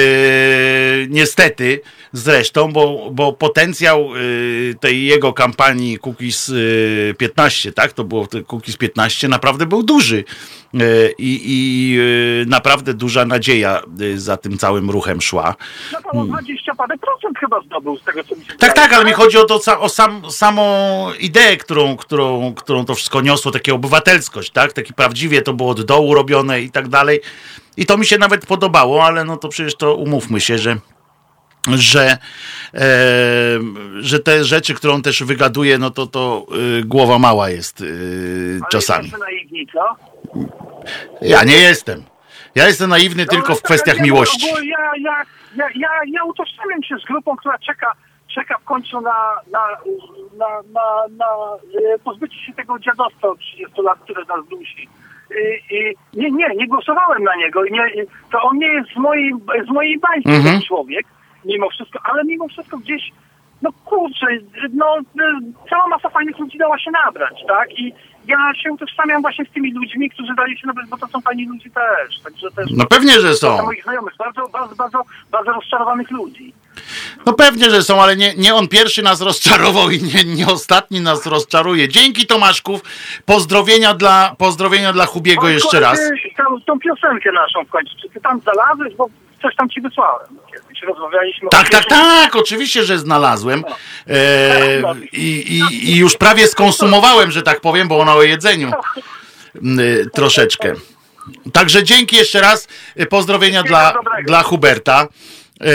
niestety 1.09 1.82
zresztą, 2.14 2.72
bo, 2.72 3.09
bo 3.12 3.34
potencjał 3.34 4.16
yy, 4.16 4.76
tej 4.80 5.05
jego 5.05 5.34
kampanii 5.34 5.99
Cookies 5.99 6.47
yy, 6.47 7.16
15, 7.18 7.72
tak? 7.72 7.93
To 7.93 8.03
było 8.03 8.28
Cookies 8.47 8.78
15, 8.78 9.28
naprawdę 9.28 9.66
był 9.66 9.84
duży. 9.84 10.24
Yy, 10.74 11.14
I 11.18 11.41
i 11.45 11.97
naprawdę 12.47 12.93
duża 12.93 13.26
nadzieja 13.26 13.82
za 14.16 14.38
tym 14.38 14.57
całym 14.57 14.89
ruchem 14.89 15.22
szła. 15.22 15.55
No 15.93 15.99
to 16.12 16.26
20 16.26 16.76
parę 16.76 16.97
procent 16.97 17.38
chyba 17.39 17.62
zdobył 17.62 17.97
z 17.97 18.03
tego, 18.03 18.24
co 18.24 18.36
mi 18.36 18.45
się 18.45 18.51
Hmm. 18.51 18.59
Tak, 18.59 18.74
tak, 18.74 18.93
ale 18.93 19.05
mi 19.05 19.12
chodzi 19.12 19.38
o, 19.38 19.45
to, 19.45 19.80
o 19.80 19.89
sam, 19.89 20.32
samą 20.32 21.07
ideę, 21.20 21.57
którą, 21.57 21.97
którą, 21.97 22.53
którą 22.53 22.86
to 22.86 22.95
wszystko 22.95 23.22
niosło, 23.22 23.51
takie 23.51 23.74
obywatelskość, 23.74 24.51
tak? 24.51 24.74
Takie 24.74 24.93
prawdziwie 24.93 25.41
to 25.41 25.53
było 25.53 25.70
od 25.70 25.82
dołu 25.82 26.14
robione 26.14 26.62
i 26.62 26.72
tak 26.72 26.88
dalej. 26.88 27.20
I 27.78 27.86
to 27.86 27.97
mi 27.97 28.05
się 28.05 28.18
nawet 28.18 28.45
podobało, 28.45 29.05
ale 29.05 29.26
no 29.26 29.38
to 29.38 29.49
przecież 29.49 29.76
to 29.76 29.95
umówmy 29.95 30.41
się, 30.41 30.57
że 30.57 30.78
że, 31.68 32.18
e, 32.74 32.80
że 33.99 34.20
te 34.20 34.43
rzeczy, 34.43 34.74
którą 34.74 35.01
też 35.01 35.24
wygaduje, 35.24 35.78
no 35.78 35.89
to 35.89 36.07
to 36.07 36.45
y, 36.80 36.84
głowa 36.86 37.20
mała 37.20 37.49
jest 37.49 37.82
Ale 37.82 38.62
czasami. 38.72 39.12
Ja 41.22 41.43
nie 41.43 41.57
jestem. 41.57 42.03
Ja 42.55 42.68
jestem 42.68 42.89
naiwny 42.89 43.26
tylko 43.26 43.49
No, 43.49 43.55
w 43.55 43.62
kwestiach 43.62 43.97
nie, 43.97 44.03
miłości. 44.03 44.51
Bo 44.51 44.59
ja, 44.59 44.91
ja, 45.01 45.24
ja, 45.55 45.66
ja, 45.76 45.89
ja 46.07 46.24
utożsamiam 46.24 46.84
się 46.84 46.95
z 46.97 47.05
grupą, 47.05 47.36
która 47.36 47.57
czeka, 47.57 47.93
czeka 48.36 48.57
w 48.57 48.64
końcu 48.64 49.01
na, 49.01 49.36
na, 49.51 49.59
na, 50.38 50.47
na, 50.74 51.07
na 51.18 51.26
e, 51.93 51.99
pozbycie 51.99 52.38
się 52.45 52.53
tego 52.53 52.80
dziadostwa 52.80 53.28
od 53.28 53.39
30 53.39 53.82
lat, 53.82 53.99
które 53.99 54.26
nas 54.26 54.47
dusi. 54.47 54.89
I, 55.32 55.76
i 55.76 55.95
nie, 56.14 56.32
nie, 56.32 56.47
nie 56.55 56.68
głosowałem 56.68 57.24
na 57.24 57.36
niego. 57.36 57.64
Nie, 57.64 58.05
to 58.32 58.41
on 58.41 58.57
nie 58.57 58.68
jest 58.68 58.89
z 58.93 58.97
mojej, 58.97 59.34
z 59.68 59.70
mojej 59.74 59.99
bańki 59.99 60.43
ten 60.43 60.62
człowiek, 60.62 61.05
mimo 61.46 61.70
wszystko, 61.70 62.00
ale 62.04 62.24
mimo 62.24 62.48
wszystko 62.48 62.78
gdzieś, 62.78 63.12
no 63.62 63.70
kurczę, 63.86 64.26
no 64.74 64.98
cała 65.70 65.88
masa 65.88 66.10
fajnych 66.10 66.39
ludzi 66.39 66.58
dała 66.58 66.80
się 66.80 66.92
nabrać, 67.06 67.34
tak? 67.48 67.80
I 67.80 67.94
ja 68.28 68.38
się 68.64 68.72
utożsamiam 68.72 69.22
właśnie 69.22 69.46
z 69.46 69.52
tymi 69.52 69.74
ludźmi, 69.74 70.10
którzy 70.10 70.34
dali 70.38 70.58
się 70.60 70.68
nabrać, 70.68 70.88
bo 70.89 70.98
to 70.98 71.08
są 71.08 71.22
fajni 71.22 71.46
ludzie 71.48 71.70
też. 71.70 72.20
Także 72.24 72.52
też 72.52 72.68
No 72.72 72.86
pewnie, 72.86 73.20
że 73.20 73.34
są. 73.34 73.64
moich 73.64 73.84
znajomych, 73.84 74.14
bardzo, 74.18 74.48
bardzo, 74.48 74.76
bardzo, 74.76 75.04
bardzo 75.32 75.52
rozczarowanych 75.52 76.12
ludzi. 76.12 76.54
No 77.26 77.34
pewnie, 77.34 77.70
że 77.70 77.82
są, 77.82 78.02
ale 78.02 78.16
nie, 78.16 78.36
nie 78.36 78.56
on 78.56 78.68
pierwszy 78.68 79.02
nas 79.04 79.22
rozczarował 79.22 79.89
i 79.89 80.00
nie, 80.04 80.36
nie 80.36 80.48
ostatni 80.48 81.02
nas 81.02 81.26
rozczaruje. 81.26 81.88
Dzięki 81.89 82.28
Tomaszków. 82.28 82.82
Pozdrowienia 83.26 83.94
dla, 83.94 84.36
pozdrowienia 84.38 84.94
dla 84.94 85.06
Hubiego 85.06 85.50
jeszcze 85.50 85.80
raz. 85.80 86.00
Tą, 86.38 86.62
tą 86.62 86.80
piosenkę 86.80 87.32
naszą 87.32 87.66
w 87.66 87.70
końcu, 87.70 87.92
czy 88.02 88.10
ty 88.10 88.22
tam 88.22 88.42
znalazłeś, 88.42 88.96
bo 88.96 89.08
coś 89.42 89.56
tam 89.56 89.70
ci 89.70 89.82
wysłałem. 89.82 90.28
Kiedyś 90.82 90.96
rozmawialiśmy 90.96 91.50
Tak, 91.50 91.68
o 91.68 91.70
tak, 91.70 91.86
tak, 91.86 92.36
oczywiście, 92.36 92.84
że 92.84 93.00
znalazłem. 93.00 93.64
E, 94.08 94.82
i, 95.14 95.60
i, 95.60 95.90
I 95.90 95.96
już 95.96 96.18
prawie 96.18 96.48
skonsumowałem, 96.48 97.32
że 97.32 97.42
tak 97.42 97.62
powiem, 97.62 97.88
bo 97.88 98.00
ona 98.00 98.16
o 98.16 98.24
jedzeniu 98.24 98.72
m, 99.56 99.80
y, 99.80 100.06
troszeczkę. 100.14 100.74
Także 101.54 101.84
dzięki 101.84 102.16
jeszcze 102.16 102.42
raz. 102.42 102.68
Y, 103.00 103.06
Pozdrowienia 103.06 103.64
dla, 103.64 103.94
dla 104.26 104.44
Huberta. 104.44 105.08
E, 105.62 105.68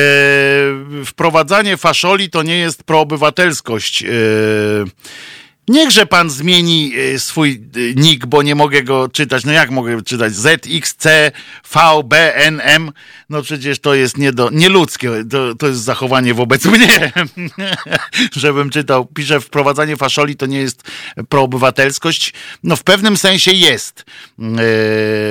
wprowadzanie 1.05 1.77
faszoli 1.77 2.31
to 2.31 2.43
nie 2.43 2.59
jest 2.59 2.85
proobywatelskość. 2.85 4.03
E, 4.03 4.07
Niechże 5.69 6.07
pan 6.07 6.31
zmieni 6.31 6.93
e, 7.15 7.19
swój 7.19 7.51
e, 7.51 8.01
nick, 8.01 8.27
bo 8.27 8.43
nie 8.43 8.55
mogę 8.55 8.83
go 8.83 9.09
czytać. 9.09 9.45
No 9.45 9.53
jak 9.53 9.71
mogę 9.71 10.03
czytać? 10.03 10.35
ZXC 10.35 11.07
VBNM? 11.75 12.93
No 13.31 13.43
przecież 13.43 13.79
to 13.79 13.95
jest 13.95 14.19
nie 14.19 14.33
do, 14.33 14.51
nieludzkie. 14.53 15.11
To, 15.31 15.55
to 15.55 15.67
jest 15.67 15.81
zachowanie 15.81 16.35
wobec 16.35 16.65
mnie. 16.73 17.13
Żebym 18.37 18.71
czytał. 18.71 19.07
Pisze, 19.07 19.41
wprowadzanie 19.41 19.97
faszoli 19.97 20.37
to 20.37 20.47
nie 20.47 20.59
jest 20.59 20.83
proobywatelskość. 21.29 22.33
No 22.63 22.77
w 22.77 22.83
pewnym 22.83 23.17
sensie 23.17 23.53
jest 23.53 24.05
e, 24.39 24.43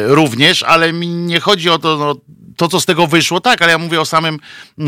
również, 0.07 0.63
ale 0.63 0.93
mi 0.93 1.07
nie 1.07 1.39
chodzi 1.39 1.69
o 1.69 1.79
to, 1.79 1.97
no, 1.97 2.15
to, 2.55 2.67
co 2.67 2.79
z 2.79 2.85
tego 2.85 3.07
wyszło, 3.07 3.41
tak, 3.41 3.61
ale 3.61 3.71
ja 3.71 3.77
mówię 3.77 4.01
o 4.01 4.05
samym 4.05 4.39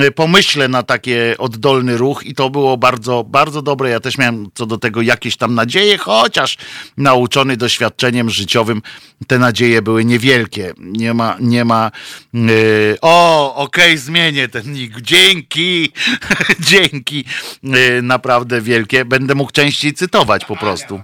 y, 0.01 0.11
pomyśle 0.11 0.67
na 0.67 0.83
takie 0.83 1.35
oddolny 1.37 1.97
ruch 1.97 2.25
i 2.25 2.35
to 2.35 2.49
było 2.49 2.77
bardzo, 2.77 3.23
bardzo 3.23 3.61
dobre. 3.61 3.89
Ja 3.89 3.99
też 3.99 4.17
miałem 4.17 4.49
co 4.53 4.65
do 4.65 4.77
tego 4.77 5.01
jakieś 5.01 5.37
tam 5.37 5.55
nadzieje, 5.55 5.97
chociaż 5.97 6.57
nauczony 6.97 7.57
doświadczeniem 7.57 8.29
życiowym 8.29 8.81
te 9.27 9.39
nadzieje 9.39 9.81
były 9.81 10.05
niewielkie. 10.05 10.73
Nie 10.77 11.13
ma, 11.13 11.37
nie 11.39 11.65
ma. 11.65 11.91
y, 12.35 12.97
o, 13.01 13.55
okej, 13.55 13.97
zmienię 13.97 14.47
ten 14.47 14.73
nick. 14.73 15.01
Dzięki, 15.01 15.91
dzięki. 16.59 17.25
y, 17.63 18.01
naprawdę 18.01 18.61
wielkie. 18.61 19.05
Będę 19.05 19.35
mógł 19.35 19.51
częściej 19.51 19.93
cytować 19.93 20.45
po 20.45 20.55
prostu. 20.55 21.01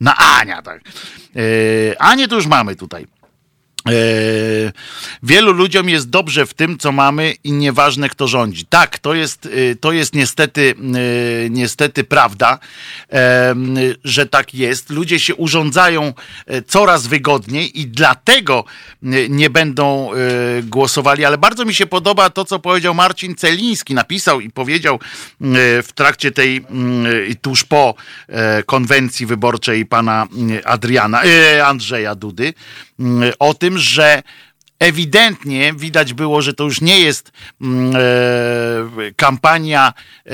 Na 0.00 0.16
Ania, 0.16 0.62
tak. 0.62 0.80
Y, 1.36 1.94
Anię 1.98 2.28
to 2.28 2.34
już 2.34 2.46
mamy 2.46 2.76
tutaj. 2.76 3.06
E, 3.86 4.72
wielu 5.22 5.52
ludziom 5.52 5.88
jest 5.88 6.10
dobrze 6.10 6.46
w 6.46 6.54
tym, 6.54 6.78
co 6.78 6.92
mamy 6.92 7.34
i 7.44 7.52
nieważne, 7.52 8.08
kto 8.08 8.28
rządzi. 8.28 8.66
Tak, 8.66 8.98
to 8.98 9.14
jest, 9.14 9.46
e, 9.46 9.74
to 9.74 9.92
jest 9.92 10.14
niestety, 10.14 10.74
e, 11.44 11.50
niestety 11.50 12.04
prawda, 12.04 12.58
że 14.04 14.26
tak 14.26 14.54
jest. 14.54 14.90
Ludzie 14.90 15.18
się 15.18 15.34
urządzają 15.34 16.14
coraz 16.66 17.06
wygodniej 17.06 17.80
i 17.80 17.86
dlatego 17.86 18.64
nie 19.28 19.50
będą 19.50 20.10
głosowali, 20.62 21.24
ale 21.24 21.38
bardzo 21.38 21.64
mi 21.64 21.74
się 21.74 21.86
podoba 21.86 22.30
to, 22.30 22.44
co 22.44 22.58
powiedział 22.58 22.94
Marcin 22.94 23.34
Celiński. 23.34 23.94
Napisał 23.94 24.40
i 24.40 24.50
powiedział 24.50 25.00
w 25.82 25.88
trakcie 25.94 26.32
tej, 26.32 26.56
mm, 26.70 27.06
tuż 27.42 27.64
po 27.64 27.94
konwencji 28.66 29.26
wyborczej 29.26 29.86
pana 29.86 30.26
Adriana, 30.64 31.22
Andrzeja 31.64 32.14
Dudy, 32.14 32.54
mm, 33.00 33.32
o 33.38 33.54
tym, 33.54 33.75
że 33.78 34.22
ewidentnie 34.78 35.72
widać 35.76 36.14
było, 36.14 36.42
że 36.42 36.54
to 36.54 36.64
już 36.64 36.80
nie 36.80 37.00
jest 37.00 37.32
mm, 37.60 37.96
e, 37.96 38.00
kampania 39.16 39.92
e, 40.24 40.32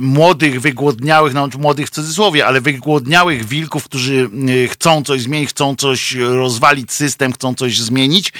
młodych, 0.00 0.60
wygłodniałych, 0.60 1.34
no 1.34 1.48
młodych 1.58 1.86
w 1.86 1.90
cudzysłowie, 1.90 2.46
ale 2.46 2.60
wygłodniałych 2.60 3.44
wilków, 3.44 3.84
którzy 3.84 4.30
e, 4.64 4.68
chcą 4.68 5.02
coś 5.02 5.20
zmienić, 5.20 5.50
chcą 5.50 5.76
coś 5.76 6.14
rozwalić 6.14 6.92
system, 6.92 7.32
chcą 7.32 7.54
coś 7.54 7.78
zmienić, 7.78 8.32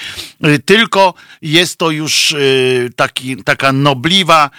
e, 0.43 0.59
tylko 0.59 1.13
jest 1.41 1.77
to 1.77 1.91
już 1.91 2.33
e, 2.33 2.37
taki, 2.95 3.43
taka 3.43 3.71
nobliwa 3.71 4.49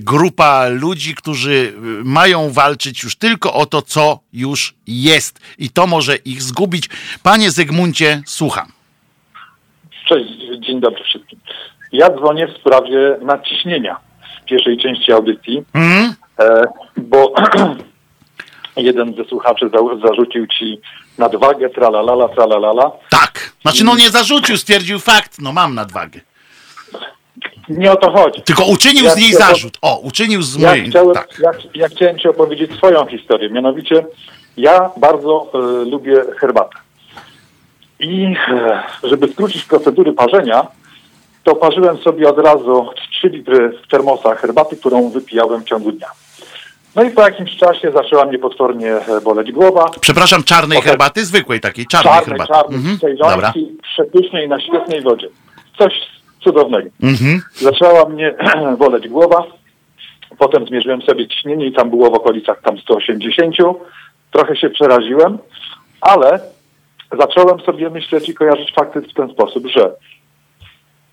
grupa 0.00 0.68
ludzi, 0.68 1.14
którzy 1.14 1.74
mają 2.04 2.50
walczyć 2.52 3.02
już 3.02 3.16
tylko 3.16 3.54
o 3.54 3.66
to, 3.66 3.82
co 3.82 4.20
już 4.32 4.74
jest. 4.86 5.40
I 5.58 5.70
to 5.70 5.86
może 5.86 6.16
ich 6.16 6.42
zgubić. 6.42 6.88
Panie 7.22 7.50
Zygmuncie, 7.50 8.22
słucham. 8.26 8.72
Cześć, 10.08 10.30
dzień 10.66 10.80
dobry 10.80 11.04
wszystkim. 11.04 11.38
Ja 11.92 12.10
dzwonię 12.10 12.46
w 12.46 12.56
sprawie 12.60 13.16
nadciśnienia 13.22 13.96
w 14.42 14.44
pierwszej 14.44 14.78
części 14.78 15.12
audycji, 15.12 15.62
e, 16.40 16.62
bo 16.96 17.34
jeden 18.76 19.14
ze 19.14 19.24
słuchaczy 19.24 19.70
za, 19.72 20.08
zarzucił 20.08 20.46
ci 20.46 20.80
nadwagę, 21.18 21.70
tralalala, 21.70 22.28
tralalala. 22.28 22.90
Tak. 23.10 23.52
Znaczy, 23.62 23.84
no 23.84 23.96
nie 23.96 24.10
zarzucił, 24.10 24.56
stwierdził 24.56 24.98
fakt. 24.98 25.38
No 25.40 25.52
mam 25.52 25.74
nadwagę. 25.74 26.20
Nie 27.68 27.92
o 27.92 27.96
to 27.96 28.10
chodzi. 28.10 28.42
Tylko 28.42 28.64
uczynił 28.64 29.04
Ja 29.04 29.10
z 29.10 29.16
niej 29.16 29.30
chciałem- 29.30 29.48
zarzut. 29.54 29.78
O, 29.82 29.98
uczynił 29.98 30.42
z 30.42 30.56
Ja 30.56 30.68
mojej. 30.68 30.90
chciałem, 30.90 31.14
Tak. 31.14 31.28
ja, 31.42 31.50
ja 31.74 31.88
chciałem 31.88 32.18
Ci 32.18 32.28
opowiedzieć 32.28 32.72
swoją 32.76 33.06
historię. 33.06 33.50
Mianowicie, 33.50 34.06
ja 34.56 34.90
bardzo 34.96 35.50
e, 35.54 35.58
lubię 35.90 36.22
herbatę. 36.40 36.78
I 38.00 38.34
e, 38.48 38.82
żeby 39.02 39.28
skrócić 39.32 39.64
procedury 39.64 40.12
parzenia, 40.12 40.66
to 41.44 41.54
parzyłem 41.56 41.98
sobie 41.98 42.28
od 42.28 42.38
razu 42.38 42.88
3 43.18 43.28
litry 43.28 43.78
w 43.84 43.88
termosach 43.88 44.40
herbaty, 44.40 44.76
którą 44.76 45.08
wypijałem 45.10 45.60
w 45.60 45.64
ciągu 45.64 45.92
dnia. 45.92 46.08
No 46.96 47.02
i 47.02 47.10
po 47.10 47.22
jakimś 47.22 47.56
czasie 47.56 47.92
zaczęła 47.92 48.24
mnie 48.24 48.38
potwornie 48.38 48.92
e, 48.96 49.20
boleć 49.20 49.52
głowa. 49.52 49.90
Przepraszam, 50.00 50.42
czarnej 50.44 50.78
Okej. 50.78 50.90
herbaty? 50.90 51.24
Zwykłej 51.24 51.60
takiej, 51.60 51.86
czarnej 51.86 52.12
Czarny, 52.14 52.28
herbaty. 52.28 52.52
czarny, 52.52 52.76
Mhm. 52.76 52.98
tej 52.98 53.16
przepysznej 53.82 54.48
na 54.48 54.60
świetnej 54.60 55.02
wodzie. 55.02 55.28
Coś 55.78 55.92
cudownego. 56.44 56.90
Mhm. 57.02 57.42
Zaczęła 57.54 58.08
mnie 58.08 58.34
boleć 58.78 59.08
głowa. 59.08 59.44
Potem 60.38 60.66
zmierzyłem 60.66 61.02
sobie 61.02 61.28
ciśnienie 61.28 61.66
i 61.66 61.72
tam 61.72 61.90
było 61.90 62.10
w 62.10 62.14
okolicach 62.14 62.62
tam 62.62 62.78
180. 62.78 63.56
Trochę 64.30 64.56
się 64.56 64.70
przeraziłem, 64.70 65.38
ale 66.00 66.40
zacząłem 67.16 67.60
sobie 67.60 67.90
myśleć 67.90 68.28
i 68.28 68.34
kojarzyć 68.34 68.72
fakty 68.74 69.00
w 69.00 69.14
ten 69.14 69.30
sposób, 69.30 69.66
że 69.66 69.94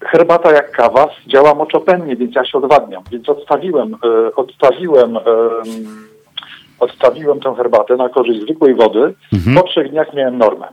herbata 0.03 0.51
jak 0.51 0.71
kawa 0.71 1.07
działa 1.27 1.55
moczopennie, 1.55 2.15
więc 2.15 2.35
ja 2.35 2.45
się 2.45 2.57
odwadniam. 2.57 3.03
Więc 3.11 3.29
odstawiłem, 3.29 3.95
e, 4.05 4.35
odstawiłem, 4.35 5.17
em, 5.17 5.23
odstawiłem 6.79 7.39
tę 7.39 7.55
herbatę 7.55 7.95
na 7.95 8.09
korzyść 8.09 8.41
zwykłej 8.41 8.75
wody. 8.75 9.13
Po 9.55 9.63
trzech 9.63 9.89
dniach 9.91 10.13
miałem 10.13 10.37
normę. 10.37 10.67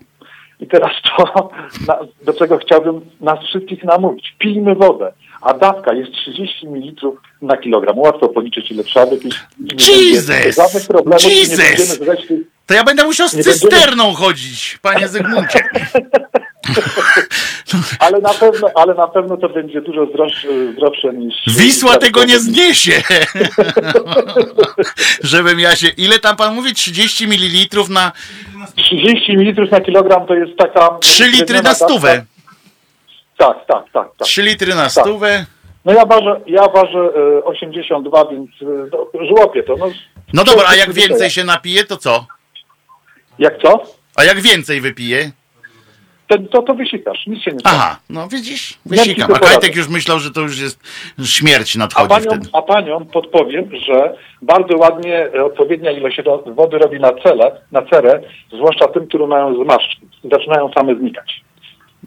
I 0.60 0.66
teraz 0.66 0.90
to, 1.16 1.50
na, 1.88 1.98
do 2.22 2.32
czego 2.32 2.59
chciałbym 2.59 3.00
nas 3.20 3.38
wszystkich 3.44 3.84
namówić. 3.84 4.36
Pijmy 4.38 4.74
wodę, 4.74 5.12
a 5.43 5.55
dawka 5.55 5.93
jest 5.94 6.12
30 6.12 6.66
ml 6.69 7.10
na 7.43 7.56
kilogram. 7.56 7.98
Łatwo 7.98 8.28
policzyć, 8.28 8.70
ile 8.70 8.85
trzeba 8.85 9.06
wypić. 9.06 9.35
Nie 9.60 10.10
Jesus! 10.10 10.56
żadnych 10.56 10.86
problemów 10.86 11.27
nie 11.27 11.35
Jesus! 11.35 11.56
zresztą 11.98 12.35
To 12.66 12.74
ja 12.74 12.85
będę 12.85 13.05
musiał 13.05 13.28
z 13.28 13.32
Nie 13.35 13.43
będziemy- 13.43 13.59
cysterną 13.59 14.15
chodzić, 14.15 14.78
panie 14.82 15.09
Zygmuncie. 15.09 15.60
Ale 17.98 18.19
na 18.20 18.35
pewno, 18.35 18.70
ale 18.74 18.94
na 18.94 19.09
pewno 19.09 19.36
to 19.36 19.48
będzie 19.48 19.81
dużo 19.81 20.06
zdrowsze, 20.06 20.48
zdrowsze 20.73 21.12
niż... 21.12 21.35
Wisła 21.47 21.98
tego 21.98 22.24
nie 22.24 22.39
zniesie. 22.39 22.93
Żebym 25.23 25.60
ja 25.60 25.77
się. 25.77 25.89
Ile 25.89 26.19
tam 26.19 26.36
pan 26.36 26.55
mówi? 26.55 26.74
30 26.74 27.24
ml 27.28 27.78
na 27.89 28.12
30 28.77 29.32
ml 29.32 29.69
na 29.70 29.81
kilogram 29.81 30.27
to 30.27 30.35
jest 30.35 30.56
taka... 30.59 30.98
3 31.01 31.28
litry 31.28 31.62
na 31.62 31.74
stówę. 31.74 32.09
dawka. 32.09 32.38
Tak, 33.39 33.66
tak, 33.66 33.85
tak, 33.93 34.09
tak. 34.19 34.28
3 34.28 34.43
litry 34.43 34.74
na 34.74 34.89
stówę. 34.89 35.47
No 35.85 35.93
ja 35.93 36.06
ważę, 36.06 36.40
ja 36.47 36.69
ważę 36.69 36.98
e, 37.39 37.44
82, 37.44 38.24
więc 38.31 38.51
e, 38.62 38.65
no, 38.93 39.27
żłopię 39.27 39.62
to. 39.62 39.77
No, 39.77 39.86
No 40.32 40.44
dobra, 40.44 40.65
a 40.69 40.74
jak 40.74 40.93
więcej 40.93 41.31
się 41.31 41.44
napije, 41.44 41.85
to 41.85 41.97
co? 41.97 42.27
Jak 43.39 43.62
co? 43.62 43.82
A 44.16 44.24
jak 44.24 44.40
więcej 44.40 44.81
wypije? 44.81 45.31
To, 46.28 46.39
to, 46.39 46.62
to 46.62 46.74
wysikasz, 46.74 47.27
nic 47.27 47.43
się 47.44 47.51
nie 47.52 47.59
stanie. 47.60 47.77
Aha, 47.78 47.98
no 48.10 48.28
widzisz, 48.28 48.78
wysikam. 48.86 49.32
A. 49.35 49.39
Kajtek 49.39 49.77
już 49.77 49.89
myślał, 49.89 50.19
że 50.19 50.31
to 50.31 50.40
już 50.40 50.60
jest 50.60 50.81
śmierć 51.24 51.77
A 51.77 51.78
nadchodzi 51.78 52.09
panią, 52.09 52.24
wtedy. 52.27 52.48
a 52.52 52.62
panią 52.62 53.06
podpowiem, 53.06 53.70
że 53.86 54.15
bardzo 54.43 54.77
ładnie 54.77 55.16
e, 55.35 55.44
odpowiednia 55.44 55.90
ilość 55.90 56.20
wody 56.47 56.78
robi 56.78 57.01
na 57.01 57.10
cele, 57.23 57.60
na 57.73 57.82
cerę, 57.82 58.20
zwłaszcza 58.52 58.89
tym, 58.89 59.06
które 59.09 59.27
mają 59.27 59.65
zmarszczki. 59.65 60.06
Zaczynają 60.32 60.70
same 60.73 60.94
znikać. 60.94 61.40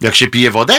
Jak 0.01 0.15
się 0.15 0.27
pije 0.27 0.51
wodę? 0.51 0.73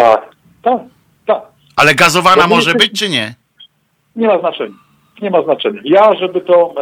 Tak, 0.00 0.30
tak, 0.62 0.80
tak. 1.26 1.42
Ale 1.76 1.94
gazowana 1.94 2.46
może 2.46 2.74
być, 2.74 2.98
czy 2.98 3.08
nie? 3.08 3.34
Nie 4.16 4.26
ma 4.28 4.38
znaczenia. 4.38 4.74
Nie 5.22 5.30
ma 5.30 5.42
znaczenia. 5.42 5.80
Ja, 5.84 6.14
żeby 6.14 6.40
to 6.40 6.74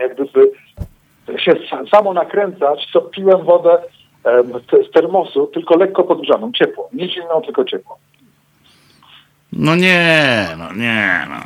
jak 0.00 0.14
gdyby 0.14 0.50
się 1.44 1.52
sa- 1.52 1.90
samo 1.90 2.12
nakręcać, 2.12 2.88
to 2.92 3.00
piłem 3.00 3.44
wodę 3.44 3.78
z 4.88 4.92
termosu, 4.94 5.46
tylko 5.54 5.76
lekko 5.76 6.04
podgrzaną, 6.04 6.52
ciepłą. 6.52 6.84
Nie 6.92 7.08
zimną, 7.08 7.42
tylko 7.46 7.64
ciepłą. 7.64 7.94
No 9.52 9.76
nie, 9.76 10.46
no 10.58 10.72
nie, 10.72 11.26
no. 11.30 11.36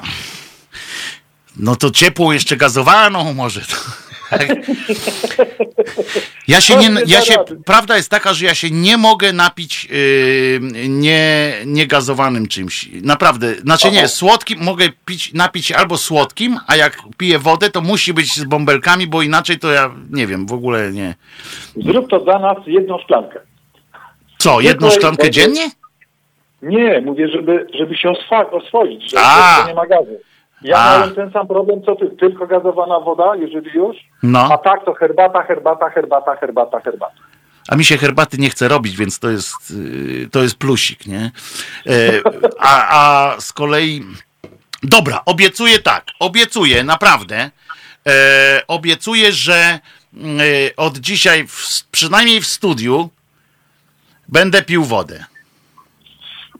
No 1.56 1.76
to 1.76 1.90
ciepłą 1.90 2.32
jeszcze 2.32 2.56
gazowaną 2.56 3.34
może 3.34 3.60
to. 3.60 3.76
Ja 6.48 6.60
się 6.60 6.76
nie, 6.76 6.90
ja 7.06 7.20
się, 7.20 7.34
prawda 7.64 7.96
jest 7.96 8.10
taka, 8.10 8.34
że 8.34 8.46
ja 8.46 8.54
się 8.54 8.70
nie 8.70 8.96
mogę 8.96 9.32
napić 9.32 9.84
yy, 9.84 10.60
nie, 10.88 11.52
niegazowanym 11.66 12.48
czymś. 12.48 12.88
Naprawdę. 13.02 13.54
Znaczy 13.54 13.90
nie, 13.90 14.08
słodkim 14.08 14.60
mogę 14.62 14.88
pić, 15.04 15.32
napić 15.32 15.72
albo 15.72 15.96
słodkim, 15.98 16.58
a 16.66 16.76
jak 16.76 16.98
piję 17.16 17.38
wodę, 17.38 17.70
to 17.70 17.80
musi 17.80 18.14
być 18.14 18.34
z 18.36 18.44
bąbelkami, 18.44 19.06
bo 19.06 19.22
inaczej 19.22 19.58
to 19.58 19.72
ja 19.72 19.90
nie 20.10 20.26
wiem, 20.26 20.46
w 20.46 20.52
ogóle 20.52 20.92
nie. 20.92 21.14
Zrób 21.76 22.10
to 22.10 22.20
dla 22.20 22.38
nas 22.38 22.56
jedną 22.66 22.98
szklankę. 22.98 23.40
Co, 24.38 24.60
jedną 24.60 24.90
szklankę 24.90 25.30
dziennie? 25.30 25.70
Nie, 26.62 27.00
mówię, 27.00 27.28
żeby, 27.28 27.66
żeby 27.78 27.96
się 27.96 28.08
oswa- 28.08 28.50
oswoić, 28.50 29.10
że 29.10 29.18
A. 29.20 29.60
że 29.62 29.68
nie 29.68 29.74
ma 29.74 29.86
gazu. 29.86 30.20
Ja 30.64 30.76
A. 30.78 30.98
miałem 30.98 31.14
ten 31.14 31.32
sam 31.32 31.46
problem, 31.48 31.82
co 31.82 31.96
ty. 31.96 32.10
Tylko 32.20 32.46
gazowana 32.46 33.00
woda, 33.00 33.36
jeżeli 33.36 33.70
już. 33.70 33.96
No. 34.22 34.48
A 34.52 34.58
tak 34.58 34.84
to 34.84 34.94
herbata, 34.94 35.42
herbata, 35.42 35.90
herbata, 35.90 36.36
herbata, 36.36 36.80
herbata. 36.80 37.14
A 37.68 37.76
mi 37.76 37.84
się 37.84 37.98
herbaty 37.98 38.38
nie 38.38 38.50
chce 38.50 38.68
robić, 38.68 38.96
więc 38.96 39.18
to 39.18 39.30
jest, 39.30 39.70
yy, 39.70 40.28
to 40.28 40.42
jest 40.42 40.58
plusik, 40.58 41.06
nie? 41.06 41.30
Yy, 41.86 42.22
A, 42.58 42.86
a 42.90 43.40
z 43.40 43.52
kolei. 43.52 44.04
Dobra, 44.82 45.22
obiecuję 45.26 45.78
tak, 45.78 46.04
obiecuję, 46.20 46.84
naprawdę. 46.84 47.50
Yy, 48.06 48.12
obiecuję, 48.68 49.32
że 49.32 49.78
yy, 50.12 50.26
od 50.76 50.98
dzisiaj, 50.98 51.46
w, 51.48 51.84
przynajmniej 51.90 52.40
w 52.40 52.46
studiu, 52.46 53.08
będę 54.28 54.62
pił 54.62 54.84
wodę. 54.84 55.24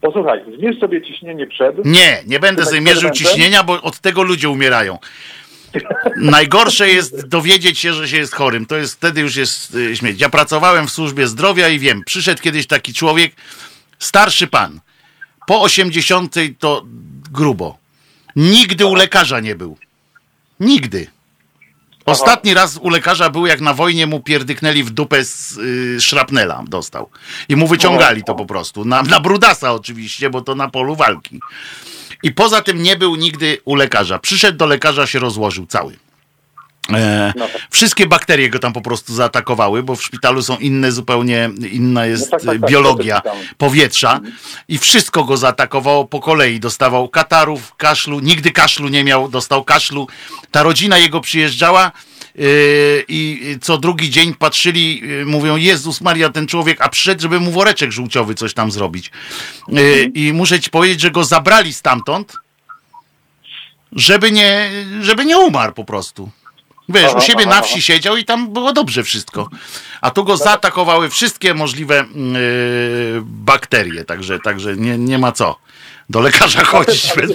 Posłuchaj, 0.02 0.40
zmierz 0.58 0.78
sobie 0.78 1.02
ciśnienie 1.02 1.46
przed. 1.46 1.84
Nie, 1.84 2.22
nie 2.26 2.40
będę 2.40 2.64
sobie 2.64 2.80
mierzył 2.80 3.10
ciśnienia, 3.10 3.64
bo 3.64 3.82
od 3.82 3.98
tego 3.98 4.22
ludzie 4.22 4.48
umierają. 4.48 4.98
Najgorsze 6.16 6.88
jest 6.88 7.28
dowiedzieć 7.28 7.78
się, 7.78 7.92
że 7.92 8.08
się 8.08 8.16
jest 8.16 8.34
chorym. 8.34 8.66
To 8.66 8.76
jest 8.76 8.94
wtedy 8.94 9.20
już 9.20 9.36
jest 9.36 9.74
y, 9.74 9.96
śmierć. 9.96 10.20
Ja 10.20 10.28
pracowałem 10.28 10.86
w 10.86 10.90
służbie 10.90 11.26
zdrowia 11.26 11.68
i 11.68 11.78
wiem, 11.78 12.02
przyszedł 12.06 12.42
kiedyś 12.42 12.66
taki 12.66 12.94
człowiek, 12.94 13.32
starszy 13.98 14.46
pan, 14.46 14.80
po 15.46 15.62
80 15.62 16.34
to 16.58 16.82
grubo. 17.32 17.78
Nigdy 18.36 18.86
u 18.86 18.94
lekarza 18.94 19.40
nie 19.40 19.54
był. 19.54 19.76
Nigdy. 20.60 21.06
Ostatni 22.06 22.54
raz 22.54 22.76
u 22.76 22.88
lekarza 22.88 23.30
był, 23.30 23.46
jak 23.46 23.60
na 23.60 23.74
wojnie 23.74 24.06
mu 24.06 24.20
pierdyknęli 24.20 24.82
w 24.82 24.90
dupę 24.90 25.24
z 25.24 25.56
y, 25.58 26.00
szrapnela 26.00 26.62
dostał. 26.68 27.10
I 27.48 27.56
mu 27.56 27.66
wyciągali 27.66 28.24
to 28.24 28.34
po 28.34 28.46
prostu. 28.46 28.84
Na, 28.84 29.02
na 29.02 29.20
brudasa 29.20 29.72
oczywiście, 29.72 30.30
bo 30.30 30.40
to 30.40 30.54
na 30.54 30.68
polu 30.68 30.96
walki. 30.96 31.40
I 32.22 32.32
poza 32.32 32.62
tym 32.62 32.82
nie 32.82 32.96
był 32.96 33.16
nigdy 33.16 33.58
u 33.64 33.74
lekarza. 33.74 34.18
Przyszedł 34.18 34.58
do 34.58 34.66
lekarza, 34.66 35.06
się 35.06 35.18
rozłożył 35.18 35.66
cały. 35.66 35.96
E, 36.90 37.32
No 37.36 37.48
tak. 37.48 37.66
Wszystkie 37.70 38.06
bakterie 38.06 38.50
go 38.50 38.59
tam 38.59 38.72
po 38.72 38.80
prostu 38.80 39.14
zaatakowały, 39.14 39.82
bo 39.82 39.96
w 39.96 40.02
szpitalu 40.02 40.42
są 40.42 40.56
inne, 40.56 40.92
zupełnie 40.92 41.50
inna 41.72 42.06
jest 42.06 42.30
tak, 42.30 42.42
tak, 42.42 42.56
e, 42.56 42.59
tak, 42.59 42.70
biologia 42.70 43.22
powietrza 43.59 44.20
i 44.68 44.78
wszystko 44.78 45.24
go 45.24 45.36
zaatakowało 45.36 46.04
po 46.04 46.20
kolei. 46.20 46.60
Dostawał 46.60 47.09
katarów, 47.09 47.74
kaszlu, 47.76 48.20
nigdy 48.20 48.50
kaszlu 48.50 48.88
nie 48.88 49.04
miał, 49.04 49.28
dostał 49.28 49.64
kaszlu. 49.64 50.09
Ta 50.50 50.62
rodzina 50.62 50.98
jego 50.98 51.20
przyjeżdżała 51.20 51.92
yy, 52.34 53.04
i 53.09 53.56
co 53.60 53.78
drugi 53.78 54.10
dzień 54.10 54.34
patrzyli, 54.34 55.00
yy, 55.00 55.24
mówią, 55.24 55.56
Jezus 55.56 56.00
Maria, 56.00 56.30
ten 56.30 56.46
człowiek, 56.46 56.80
a 56.80 56.88
przyszedł, 56.88 57.22
żeby 57.22 57.40
mu 57.40 57.50
woreczek 57.50 57.92
żółciowy 57.92 58.34
coś 58.34 58.54
tam 58.54 58.70
zrobić. 58.70 59.10
Yy, 59.68 60.10
I 60.14 60.32
muszę 60.32 60.60
ci 60.60 60.70
powiedzieć, 60.70 61.00
że 61.00 61.10
go 61.10 61.24
zabrali 61.24 61.72
stamtąd, 61.72 62.36
żeby 63.92 64.32
nie, 64.32 64.70
żeby 65.00 65.24
nie 65.24 65.38
umarł 65.38 65.72
po 65.72 65.84
prostu. 65.84 66.30
Wiesz, 66.88 67.04
Aha, 67.10 67.18
u 67.18 67.20
siebie 67.20 67.40
aha, 67.40 67.50
na 67.50 67.56
aha. 67.56 67.62
wsi 67.66 67.82
siedział 67.82 68.16
i 68.16 68.24
tam 68.24 68.52
było 68.52 68.72
dobrze 68.72 69.02
wszystko. 69.04 69.48
A 70.00 70.10
tu 70.10 70.24
go 70.24 70.36
zaatakowały 70.36 71.10
wszystkie 71.10 71.54
możliwe 71.54 71.94
yy, 71.96 73.22
bakterie, 73.24 74.04
także, 74.04 74.38
także 74.38 74.76
nie, 74.76 74.98
nie 74.98 75.18
ma 75.18 75.32
co 75.32 75.59
do 76.10 76.20
lekarza 76.20 76.64
chodzić. 76.64 77.12
Bez, 77.16 77.30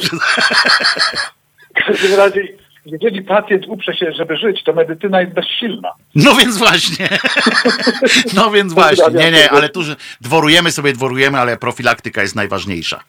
W 1.82 1.86
każdym 1.88 2.14
razie, 2.18 2.48
jeżeli 2.86 3.22
pacjent 3.22 3.64
uprze 3.68 3.95
się, 3.95 4.11
żeby 4.18 4.38
żyć, 4.38 4.64
to 4.64 4.74
medycyna 4.74 5.22
jest 5.22 5.34
bezsilna. 5.34 5.91
no 6.15 6.36
więc 6.36 6.57
właśnie. 6.57 7.10
No 8.34 8.52
więc 8.52 8.74
właśnie. 8.74 9.10
Nie, 9.14 9.32
nie, 9.32 9.52
ale 9.52 9.69
tu 9.69 9.82
dworujemy 10.22 10.72
sobie, 10.72 10.94
dworujemy, 10.94 11.40
ale 11.40 11.57
profilaktyka 11.57 12.22
jest 12.22 12.36
najważniejsza. 12.36 13.03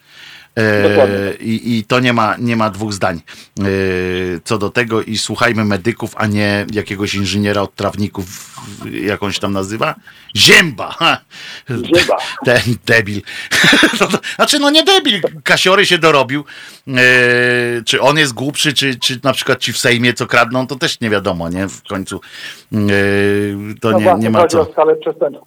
Dokładnie. 0.89 1.17
I, 1.41 1.79
I 1.79 1.85
to 1.85 2.01
nie 2.01 2.13
ma, 2.13 2.37
nie 2.39 2.57
ma 2.57 2.71
dwóch 2.71 2.93
zdań 2.93 3.23
e, 3.61 3.63
co 4.45 4.59
do 4.59 4.71
tego 4.71 5.03
i 5.03 5.19
słuchajmy 5.19 5.65
medyków, 5.65 6.13
a 6.17 6.27
nie 6.27 6.67
jakiegoś 6.73 7.15
inżyniera 7.15 7.63
od 7.63 7.75
trawników, 7.75 8.27
jakąś 8.93 9.39
tam 9.39 9.53
nazywa? 9.53 9.95
Zięba! 10.37 10.97
Zięba. 11.71 12.17
Ten 12.47 12.61
debil. 12.87 13.21
No 14.01 14.09
znaczy, 14.37 14.59
no 14.59 14.71
nie 14.71 14.85
debil. 14.85 15.21
Kasiory 15.45 15.87
się 15.87 15.99
dorobił. 15.99 16.45
E, 16.89 16.93
czy 17.85 18.01
on 18.01 18.19
jest 18.19 18.33
głupszy, 18.33 18.73
czy, 18.73 18.99
czy 18.99 19.21
na 19.25 19.33
przykład 19.33 19.59
ci 19.59 19.73
w 19.73 19.79
Sejmie 19.79 20.15
co 20.15 20.27
kradną, 20.27 20.67
to 20.67 20.77
też 20.77 21.01
nie 21.01 21.11
wiadomo, 21.11 21.49
nie? 21.49 21.69
W 21.69 21.83
końcu 21.83 22.21
e, 22.73 22.79
to 23.81 23.91
No 23.91 23.99
nie, 23.99 24.15
nie 24.19 24.31
ma 24.31 24.47
co. 24.47 24.67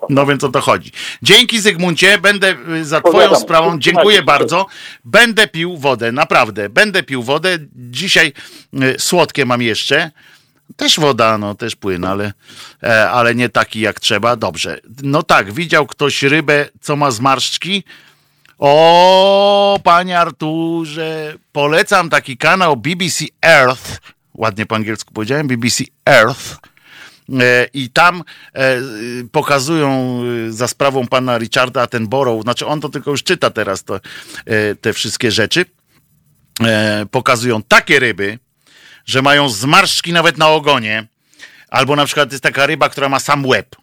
No 0.10 0.26
więc 0.26 0.44
o 0.44 0.50
to 0.50 0.62
chodzi. 0.62 0.92
Dzięki 1.22 1.60
Zygmuncie, 1.60 2.18
będę 2.18 2.56
za 2.82 3.02
twoją 3.02 3.36
sprawą, 3.36 3.80
dziękuję 3.80 4.18
się. 4.18 4.24
bardzo. 4.24 4.66
Będę 5.06 5.48
pił 5.48 5.78
wodę, 5.78 6.12
naprawdę, 6.12 6.70
będę 6.70 7.04
pił 7.04 7.24
wodę. 7.24 7.58
Dzisiaj 7.76 8.34
y, 8.74 8.96
słodkie 9.00 9.46
mam 9.46 9.62
jeszcze. 9.62 10.12
Też 10.76 11.00
woda, 11.00 11.38
no 11.38 11.56
też 11.56 11.76
płyn, 11.76 12.06
ale, 12.06 12.34
e, 12.84 13.10
ale 13.10 13.36
nie 13.36 13.50
taki 13.50 13.80
jak 13.80 14.00
trzeba. 14.00 14.36
Dobrze. 14.36 14.80
No 15.04 15.24
tak, 15.24 15.54
widział 15.54 15.88
ktoś 15.88 16.24
rybę, 16.24 16.70
co 16.82 16.96
ma 16.96 17.12
zmarszczki? 17.12 17.84
O, 18.60 19.80
panie 19.84 20.20
Arturze, 20.20 21.34
polecam 21.52 22.10
taki 22.10 22.38
kanał 22.38 22.78
BBC 22.78 23.26
Earth. 23.42 24.00
Ładnie 24.34 24.66
po 24.66 24.76
angielsku 24.76 25.14
powiedziałem, 25.14 25.48
BBC 25.48 25.84
Earth. 26.06 26.71
E, 27.40 27.68
I 27.74 27.90
tam 27.90 28.24
e, 28.54 28.78
pokazują 29.32 30.22
y, 30.48 30.54
za 30.54 30.68
sprawą 30.68 31.08
pana 31.08 31.38
Richarda 31.38 31.82
Attenborough, 31.82 32.44
znaczy 32.44 32.66
on 32.66 32.82
to 32.82 32.90
tylko 32.90 33.12
już 33.12 33.24
czyta 33.24 33.50
teraz 33.50 33.84
to, 33.84 33.96
e, 34.46 34.76
te 34.76 34.94
wszystkie 34.94 35.32
rzeczy, 35.32 35.66
e, 36.64 37.06
pokazują 37.12 37.64
takie 37.64 38.00
ryby, 38.00 38.40
że 39.06 39.22
mają 39.22 39.50
zmarszczki 39.50 40.14
nawet 40.14 40.38
na 40.38 40.48
ogonie, 40.48 41.08
albo 41.70 41.96
na 41.96 42.06
przykład 42.06 42.32
jest 42.32 42.44
taka 42.44 42.66
ryba, 42.66 42.90
która 42.90 43.10
ma 43.10 43.20
sam 43.20 43.46
łeb. 43.46 43.76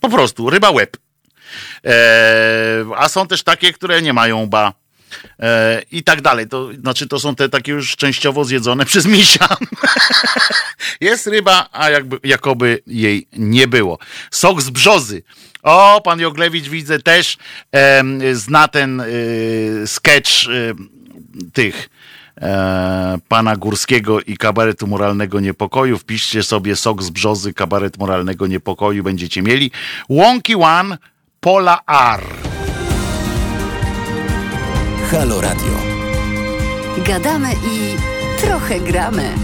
Po 0.00 0.08
prostu, 0.08 0.50
ryba 0.50 0.70
łeb. 0.70 0.96
E, 1.86 2.84
a 2.96 3.08
są 3.08 3.26
też 3.26 3.42
takie, 3.42 3.72
które 3.72 4.02
nie 4.02 4.12
mają 4.12 4.42
łba. 4.42 4.72
E, 5.40 5.82
I 5.90 6.02
tak 6.02 6.20
dalej. 6.22 6.48
To 6.48 6.72
znaczy, 6.72 7.06
to 7.06 7.20
są 7.20 7.34
te 7.34 7.48
takie 7.48 7.72
już 7.72 7.96
częściowo 7.96 8.44
zjedzone 8.44 8.86
przez 8.90 9.06
misia. 9.06 9.48
Jest 11.00 11.26
ryba, 11.26 11.68
a 11.72 11.90
jakby, 11.90 12.18
jakoby 12.24 12.82
jej 12.86 13.26
nie 13.32 13.68
było. 13.68 13.98
Sok 14.30 14.62
z 14.62 14.70
brzozy. 14.70 15.22
O, 15.62 16.00
pan 16.04 16.20
Joglewicz 16.20 16.68
widzę 16.68 16.98
też 16.98 17.36
em, 17.72 18.20
zna 18.32 18.68
ten 18.68 19.00
y, 19.00 19.82
sketch 19.86 20.48
y, 20.48 20.74
tych 21.52 21.88
e, 22.40 23.18
pana 23.28 23.56
Górskiego 23.56 24.20
i 24.20 24.36
kabaretu 24.36 24.86
moralnego 24.86 25.40
niepokoju. 25.40 25.98
Wpiszcie 25.98 26.42
sobie 26.42 26.76
sok 26.76 27.02
z 27.02 27.10
brzozy, 27.10 27.54
kabaret 27.54 27.98
moralnego 27.98 28.46
niepokoju, 28.46 29.02
będziecie 29.02 29.42
mieli. 29.42 29.70
Łąki 30.08 30.54
One, 30.54 30.98
Pola 31.40 31.80
R. 32.14 32.22
Halo 35.14 35.40
Radio. 35.40 35.78
Gadamy 37.06 37.48
i 37.52 37.96
trochę 38.40 38.80
gramy. 38.80 39.34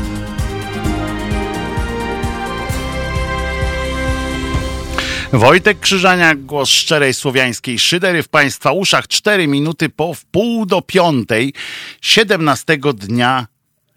Wojtek 5.32 5.80
Krzyżania, 5.80 6.34
głos 6.34 6.68
szczerej 6.68 7.14
słowiańskiej 7.14 7.78
szydery 7.78 8.22
w 8.22 8.28
Państwa 8.28 8.72
uszach. 8.72 9.08
Cztery 9.08 9.46
minuty 9.46 9.88
po 9.88 10.14
wpół 10.14 10.66
do 10.66 10.82
piątej, 10.82 11.52
17 12.00 12.78
dnia, 12.94 13.46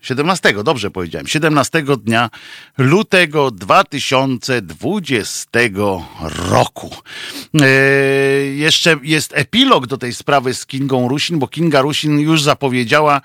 17, 0.03 0.63
dobrze 0.63 0.91
powiedziałem, 0.91 1.27
17 1.27 1.83
dnia 2.03 2.29
lutego 2.77 3.51
2020 3.51 5.49
roku. 6.49 6.95
E, 7.61 7.67
jeszcze 8.45 8.95
jest 9.03 9.31
epilog 9.35 9.87
do 9.87 9.97
tej 9.97 10.13
sprawy 10.13 10.53
z 10.53 10.65
Kingą 10.65 11.07
Rusin, 11.07 11.39
bo 11.39 11.47
Kinga 11.47 11.81
Rusin 11.81 12.19
już 12.19 12.41
zapowiedziała 12.41 13.21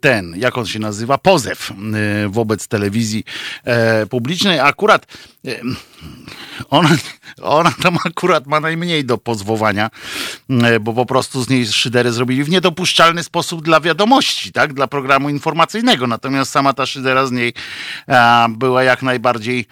ten, 0.00 0.34
jak 0.36 0.58
on 0.58 0.66
się 0.66 0.78
nazywa, 0.78 1.18
pozew 1.18 1.70
e, 1.70 2.28
wobec 2.28 2.68
telewizji 2.68 3.24
e, 3.64 4.06
publicznej. 4.06 4.60
Akurat 4.60 5.06
e, 5.46 5.60
ona, 6.70 6.88
ona 7.42 7.72
tam 7.82 7.98
akurat 8.04 8.46
ma 8.46 8.60
najmniej 8.60 9.04
do 9.04 9.18
pozwowania, 9.18 9.90
bo 10.80 10.92
po 10.92 11.06
prostu 11.06 11.42
z 11.42 11.48
niej 11.48 11.66
szyderę 11.66 12.12
zrobili 12.12 12.44
w 12.44 12.50
niedopuszczalny 12.50 13.22
sposób 13.22 13.62
dla 13.62 13.80
wiadomości, 13.80 14.52
tak, 14.52 14.72
dla 14.72 14.86
programu 14.86 15.28
informacyjnego. 15.28 16.06
Natomiast 16.06 16.50
sama 16.50 16.72
ta 16.72 16.86
szydera 16.86 17.26
z 17.26 17.32
niej 17.32 17.54
była 18.48 18.82
jak 18.82 19.02
najbardziej 19.02 19.66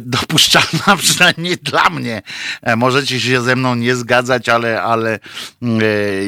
dopuszczalna, 0.00 0.96
przynajmniej 0.98 1.56
dla 1.56 1.90
mnie. 1.90 2.22
E, 2.62 2.76
Możecie 2.76 3.20
się 3.20 3.40
ze 3.40 3.56
mną 3.56 3.74
nie 3.74 3.96
zgadzać, 3.96 4.48
ale, 4.48 4.82
ale 4.82 5.18
e, 5.62 5.78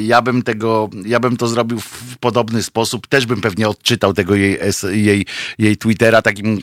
ja 0.03 0.23
bym 0.23 0.43
tego, 0.43 0.91
ja 1.05 1.21
bym 1.21 1.37
to 1.37 1.49
zrobił 1.49 1.81
w 1.81 2.19
podobny 2.21 2.63
sposób. 2.63 3.07
Też 3.07 3.27
bym 3.27 3.41
pewnie 3.41 3.69
odczytał 3.69 4.15
tego 4.15 4.35
jej, 4.35 4.59
jej, 4.93 5.27
jej 5.59 5.77
Twittera 5.77 6.23
takim 6.23 6.59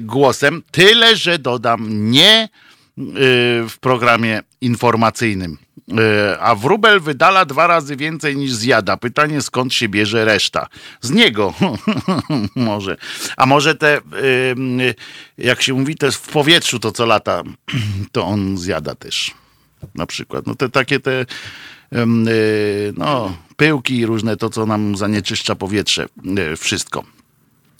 głosem. 0.00 0.62
Tyle, 0.70 1.16
że 1.16 1.38
dodam 1.38 2.10
nie 2.10 2.32
e, 2.38 2.48
w 3.68 3.74
programie 3.80 4.42
informacyjnym. 4.60 5.63
E, 5.92 6.38
A 6.40 6.54
wróbel 6.54 7.00
wydala 7.00 7.44
dwa 7.44 7.66
razy 7.66 7.96
więcej 7.96 8.36
niż 8.36 8.52
zjada. 8.52 8.96
Pytanie, 8.96 9.42
skąd 9.42 9.74
się 9.74 9.88
bierze 9.88 10.24
reszta? 10.24 10.66
Z 11.00 11.10
niego. 11.10 11.54
może. 12.56 12.96
A 13.36 13.46
może 13.46 13.74
te, 13.74 13.96
e, 13.96 14.00
jak 15.38 15.62
się 15.62 15.74
mówi, 15.74 15.96
jest 16.02 16.16
w 16.16 16.32
powietrzu 16.32 16.78
to 16.78 16.92
co 16.92 17.06
lata, 17.06 17.42
to 18.12 18.26
on 18.26 18.58
zjada 18.58 18.94
też. 18.94 19.34
Na 19.94 20.06
przykład. 20.06 20.46
No 20.46 20.54
te 20.54 20.68
takie 20.68 21.00
te 21.00 21.20
e, 21.92 22.06
no, 22.96 23.36
pyłki 23.56 24.06
różne, 24.06 24.36
to 24.36 24.50
co 24.50 24.66
nam 24.66 24.96
zanieczyszcza 24.96 25.54
powietrze, 25.54 26.06
wszystko. 26.56 27.04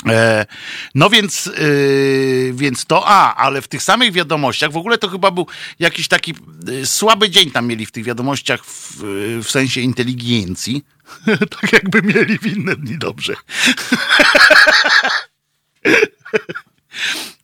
E, 0.09 0.47
No 0.95 1.11
więc, 1.11 1.47
yy, 1.47 2.53
więc 2.55 2.85
to, 2.85 3.03
a, 3.07 3.35
ale 3.35 3.63
w 3.63 3.69
tych 3.69 3.83
samych 3.83 4.13
wiadomościach, 4.13 4.73
w 4.73 4.77
ogóle 4.77 4.99
to 4.99 5.09
chyba 5.09 5.31
był 5.31 5.47
jakiś 5.79 6.09
taki 6.09 6.35
y, 6.69 6.87
słaby 6.87 7.31
dzień 7.31 7.51
tam 7.51 7.67
mieli 7.67 7.87
w 7.87 7.93
tych 7.93 8.05
wiadomościach 8.05 8.65
w, 8.65 9.05
y, 9.05 9.43
w 9.43 9.51
sensie 9.51 9.81
inteligencji. 9.81 10.85
tak 11.61 11.73
jakby 11.73 12.03
mieli 12.03 12.39
w 12.39 12.47
inne 12.47 12.77
dni 12.77 12.99
dobrze. 12.99 13.35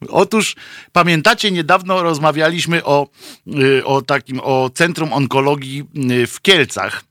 Otóż 0.09 0.57
pamiętacie, 0.93 1.51
niedawno 1.51 2.03
rozmawialiśmy 2.03 2.85
o, 2.85 3.09
y, 3.47 3.85
o 3.85 4.03
takim, 4.03 4.41
o 4.41 4.71
Centrum 4.75 5.13
Onkologii 5.13 5.85
y, 6.11 6.27
w 6.27 6.41
Kielcach, 6.41 7.05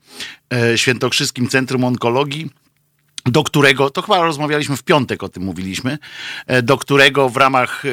Świętokrzyskim 0.76 1.48
Centrum 1.48 1.84
Onkologii 1.84 2.50
do 3.26 3.44
którego, 3.44 3.90
to 3.90 4.02
chyba 4.02 4.22
rozmawialiśmy 4.22 4.76
w 4.76 4.82
piątek, 4.82 5.22
o 5.22 5.28
tym 5.28 5.42
mówiliśmy, 5.42 5.98
e, 6.46 6.62
do 6.62 6.78
którego 6.78 7.28
w 7.28 7.36
ramach 7.36 7.84
e, 7.84 7.88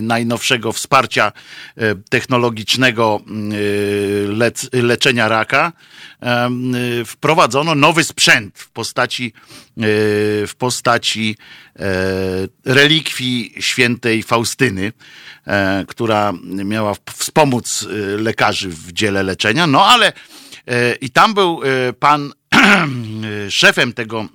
najnowszego 0.00 0.72
wsparcia 0.72 1.32
e, 1.76 1.94
technologicznego 1.94 3.20
lec, 4.28 4.68
leczenia 4.72 5.28
raka 5.28 5.72
wprowadzono 7.06 7.74
nowy 7.74 8.04
sprzęt 8.04 8.58
w 8.58 8.70
postaci, 8.70 9.32
w 10.46 10.52
postaci 10.58 11.36
relikwii 12.64 13.54
świętej 13.60 14.22
Faustyny, 14.22 14.92
która 15.88 16.32
miała 16.44 16.94
wspomóc 17.14 17.86
lekarzy 18.18 18.68
w 18.68 18.92
dziele 18.92 19.22
leczenia. 19.22 19.66
No 19.66 19.86
ale 19.86 20.12
i 21.00 21.10
tam 21.10 21.34
był 21.34 21.60
pan 21.98 22.32
szefem 23.50 23.92
tego 23.92 24.28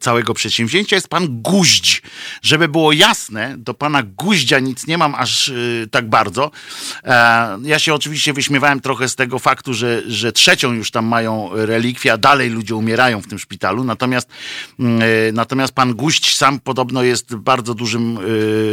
całego 0.00 0.34
przedsięwzięcia 0.34 0.96
jest 0.96 1.08
pan 1.08 1.42
Guźdź. 1.42 2.02
Żeby 2.42 2.68
było 2.68 2.92
jasne, 2.92 3.54
do 3.58 3.74
pana 3.74 4.02
Guździa 4.02 4.58
nic 4.58 4.86
nie 4.86 4.98
mam 4.98 5.14
aż 5.14 5.48
e, 5.48 5.52
tak 5.90 6.08
bardzo. 6.08 6.50
E, 7.04 7.58
Ja 7.62 7.78
się 7.78 7.94
oczywiście 7.94 8.32
wyśmiewałem 8.32 8.80
trochę 8.80 9.08
z 9.08 9.16
tego 9.16 9.38
faktu, 9.38 9.74
że, 9.74 10.02
że 10.06 10.32
trzecią 10.32 10.72
już 10.72 10.90
tam 10.90 11.06
mają 11.06 11.50
relikwie, 11.52 12.12
a 12.12 12.18
dalej 12.18 12.50
ludzie 12.50 12.74
umierają 12.74 13.22
w 13.22 13.26
tym 13.26 13.38
szpitalu. 13.38 13.84
Natomiast, 13.84 14.28
mm, 14.78 15.02
e, 15.02 15.32
natomiast 15.32 15.72
pan 15.72 15.94
Guźdź 15.94 16.36
sam 16.36 16.60
podobno 16.60 17.02
jest 17.02 17.34
bardzo 17.36 17.74
dużym, 17.74 18.18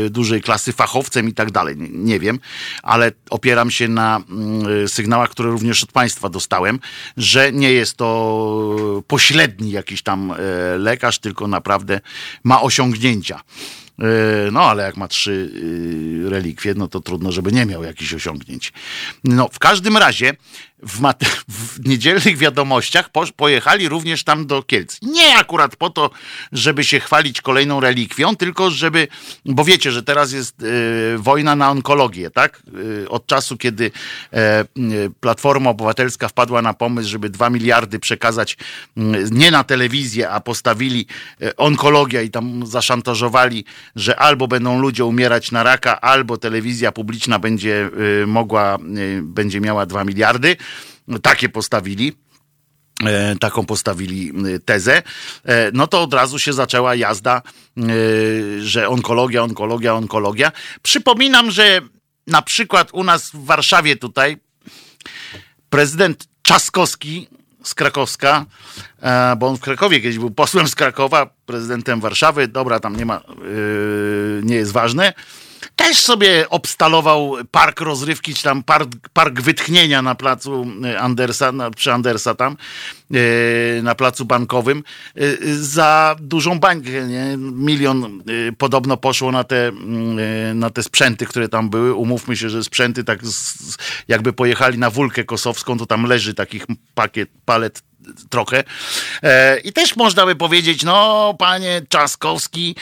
dużej 0.09 0.41
klasy 0.41 0.73
fachowcem 0.73 1.29
i 1.29 1.33
tak 1.33 1.51
dalej. 1.51 1.77
Nie- 1.77 2.17
Nie 2.17 2.19
wiem, 2.19 2.39
ale 2.83 3.11
opieram 3.29 3.71
się 3.71 3.87
na 3.87 4.21
mm, 4.29 4.87
sygnałach, 4.89 5.29
które 5.29 5.49
również 5.49 5.83
od 5.83 5.91
państwa 5.91 6.29
dostałem, 6.29 6.79
że 7.17 7.51
nie 7.51 7.71
jest 7.71 7.97
to 7.97 9.01
pośredni 9.07 9.71
jakiś 9.71 10.01
tam 10.03 10.31
e, 10.31 10.76
lekarz, 10.77 11.19
tylko 11.19 11.47
naprawdę 11.47 11.99
ma 12.43 12.61
osiągnięcia. 12.61 13.41
E, 13.99 14.51
No, 14.51 14.61
ale 14.61 14.83
jak 14.83 14.97
ma 14.97 15.07
trzy 15.07 15.31
y, 16.25 16.29
relikwie, 16.29 16.73
no 16.73 16.87
to 16.87 16.99
trudno, 16.99 17.31
żeby 17.31 17.51
nie 17.51 17.65
miał 17.65 17.83
jakichś 17.83 18.13
osiągnięć. 18.13 18.73
No, 19.23 19.49
w 19.51 19.59
każdym 19.59 19.97
razie 19.97 20.33
w, 20.83 21.01
w 21.47 21.87
niedzielnych 21.87 22.37
wiadomościach 22.37 23.09
po, 23.09 23.25
pojechali 23.35 23.89
również 23.89 24.23
tam 24.23 24.47
do 24.47 24.63
Kielc. 24.63 24.97
Nie 25.01 25.37
akurat 25.37 25.75
po 25.75 25.89
to, 25.89 26.09
żeby 26.51 26.83
się 26.83 26.99
chwalić 26.99 27.41
kolejną 27.41 27.79
relikwią, 27.79 28.35
tylko 28.35 28.71
żeby, 28.71 29.07
bo 29.45 29.65
wiecie, 29.65 29.91
że 29.91 30.03
teraz 30.03 30.31
jest 30.31 30.63
y, 30.63 31.17
wojna 31.17 31.55
na 31.55 31.71
onkologię, 31.71 32.29
tak? 32.31 32.63
Y, 33.03 33.09
od 33.09 33.27
czasu, 33.27 33.57
kiedy 33.57 33.91
e, 34.33 34.65
Platforma 35.19 35.69
Obywatelska 35.69 36.27
wpadła 36.27 36.61
na 36.61 36.73
pomysł, 36.73 37.09
żeby 37.09 37.29
dwa 37.29 37.49
miliardy 37.49 37.99
przekazać 37.99 38.57
nie 39.31 39.51
na 39.51 39.63
telewizję, 39.63 40.29
a 40.29 40.39
postawili 40.39 41.05
onkologia 41.57 42.21
i 42.21 42.29
tam 42.29 42.65
zaszantażowali, 42.65 43.65
że 43.95 44.19
albo 44.19 44.47
będą 44.47 44.79
ludzie 44.79 45.05
umierać 45.05 45.51
na 45.51 45.63
raka, 45.63 46.01
albo 46.01 46.37
telewizja 46.37 46.91
publiczna 46.91 47.39
będzie 47.39 47.89
mogła, 48.27 48.77
będzie 49.21 49.61
miała 49.61 49.85
dwa 49.85 50.03
miliardy 50.03 50.57
takie 51.21 51.49
postawili 51.49 52.13
e, 53.03 53.35
taką 53.35 53.65
postawili 53.65 54.33
e, 54.55 54.59
tezę, 54.59 55.03
e, 55.45 55.71
no 55.73 55.87
to 55.87 56.01
od 56.01 56.13
razu 56.13 56.39
się 56.39 56.53
zaczęła 56.53 56.95
jazda, 56.95 57.41
że 58.59 58.89
onkologia, 58.89 59.43
onkologia, 59.43 59.93
onkologia. 59.93 60.51
Przypominam, 60.81 61.51
że 61.51 61.81
na 62.27 62.41
przykład 62.41 62.89
u 62.93 63.03
nas 63.03 63.29
w 63.31 63.45
Warszawie 63.45 63.95
tutaj 63.95 64.37
prezydent 65.69 66.27
Czaskowski 66.41 67.27
z 67.63 67.75
Krakowska, 67.75 68.45
bo 69.37 69.47
on 69.47 69.57
w 69.57 69.59
Krakowie 69.59 70.01
kiedyś 70.01 70.17
był 70.17 70.31
posłem 70.31 70.67
z 70.67 70.75
Krakowa, 70.75 71.29
prezydentem 71.45 71.99
Warszawy, 71.99 72.47
dobra, 72.47 72.79
tam 72.79 72.95
nie 72.95 73.05
ma, 73.05 73.21
nie 74.43 74.55
jest 74.55 74.71
ważne, 74.71 75.13
też 75.75 75.99
sobie 75.99 76.49
obstalował 76.49 77.35
park 77.51 77.81
rozrywki, 77.81 78.33
czy 78.33 78.43
tam 78.43 78.63
park, 78.63 78.89
park 79.13 79.41
wytchnienia 79.41 80.01
na 80.01 80.15
placu 80.15 80.67
e, 80.85 80.99
Andersa, 80.99 81.51
na, 81.51 81.71
przy 81.71 81.93
Andersa 81.93 82.35
tam, 82.35 82.57
e, 83.13 83.81
na 83.81 83.95
placu 83.95 84.25
bankowym, 84.25 84.83
e, 85.15 85.21
za 85.55 86.15
dużą 86.19 86.59
bańkę, 86.59 87.07
nie? 87.07 87.37
Milion 87.37 88.23
podobno 88.57 88.97
poszło 88.97 89.31
na 89.31 89.43
te, 89.43 89.71
na 90.53 90.69
te 90.69 90.83
sprzęty, 90.83 91.25
które 91.25 91.49
tam 91.49 91.69
były. 91.69 91.93
Umówmy 91.93 92.37
się, 92.37 92.49
że 92.49 92.63
sprzęty 92.63 93.03
tak 93.03 93.25
z, 93.25 93.77
jakby 94.07 94.33
pojechali 94.33 94.77
na 94.77 94.89
Wólkę 94.89 95.23
Kosowską, 95.23 95.77
to 95.77 95.85
tam 95.85 96.05
leży 96.05 96.33
takich 96.33 96.65
pakiet, 96.95 97.29
palet 97.45 97.83
trochę. 98.29 98.63
I 99.63 99.73
też 99.73 99.95
można 99.95 100.25
by 100.25 100.35
powiedzieć, 100.35 100.83
no 100.83 101.33
panie 101.39 101.81
Czaskowski, 101.89 102.75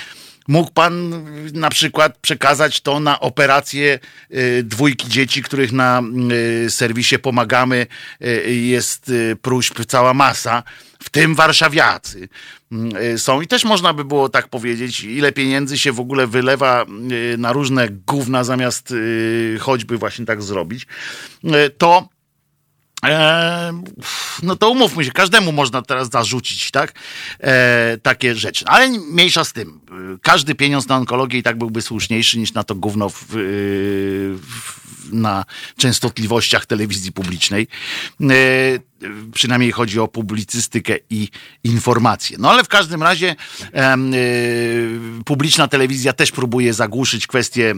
Mógł 0.48 0.72
pan 0.72 1.24
na 1.54 1.70
przykład 1.70 2.18
przekazać 2.18 2.82
to 2.82 3.00
na 3.00 3.20
operację 3.20 4.00
y, 4.32 4.64
dwójki 4.64 5.10
dzieci, 5.10 5.44
których 5.44 5.72
na 5.72 6.02
y, 6.66 6.70
serwisie 6.70 7.20
pomagamy. 7.20 7.88
Y, 8.22 8.56
jest 8.56 9.12
próśb 9.42 9.86
cała 9.88 10.14
masa, 10.14 10.64
w 11.04 11.10
tym 11.10 11.36
warszawiacy 11.36 12.30
są 13.18 13.42
i 13.42 13.48
też 13.48 13.64
można 13.64 13.94
by 13.94 14.06
było 14.06 14.30
tak 14.30 14.48
powiedzieć, 14.48 15.04
ile 15.04 15.32
pieniędzy 15.32 15.78
się 15.78 15.92
w 15.92 16.00
ogóle 16.00 16.28
wylewa 16.28 16.86
na 17.38 17.54
różne 17.54 17.90
gówna 17.90 18.44
zamiast 18.44 18.94
choćby 19.60 19.98
właśnie 19.98 20.26
tak 20.26 20.44
zrobić, 20.44 20.88
to 21.78 22.10
E, 23.06 23.82
no 24.44 24.56
to 24.56 24.70
umówmy 24.70 25.06
się, 25.06 25.12
każdemu 25.12 25.52
można 25.52 25.82
teraz 25.82 26.10
zarzucić, 26.10 26.72
tak? 26.72 26.94
E, 27.40 27.98
takie 28.02 28.36
rzeczy. 28.36 28.66
Ale 28.68 28.90
mniejsza 28.90 29.44
z 29.44 29.54
tym. 29.54 29.82
Każdy 30.22 30.56
pieniądz 30.56 30.88
na 30.88 30.98
onkologię 30.98 31.40
i 31.40 31.44
tak 31.44 31.58
byłby 31.58 31.82
słuszniejszy 31.82 32.40
niż 32.40 32.54
na 32.54 32.64
to 32.64 32.76
gówno 32.76 33.10
w, 33.10 33.26
w, 33.28 34.86
na 35.14 35.46
częstotliwościach 35.78 36.66
telewizji 36.66 37.12
publicznej. 37.12 37.68
E, 38.22 38.26
przynajmniej 39.34 39.72
chodzi 39.72 40.00
o 40.00 40.08
publicystykę 40.08 40.98
i 41.10 41.30
informacje. 41.64 42.38
No 42.40 42.52
ale 42.52 42.64
w 42.64 42.68
każdym 42.68 43.04
razie 43.04 43.36
e, 43.74 43.98
publiczna 45.26 45.68
telewizja 45.68 46.14
też 46.14 46.32
próbuje 46.32 46.74
zagłuszyć 46.74 47.28
kwestie 47.28 47.74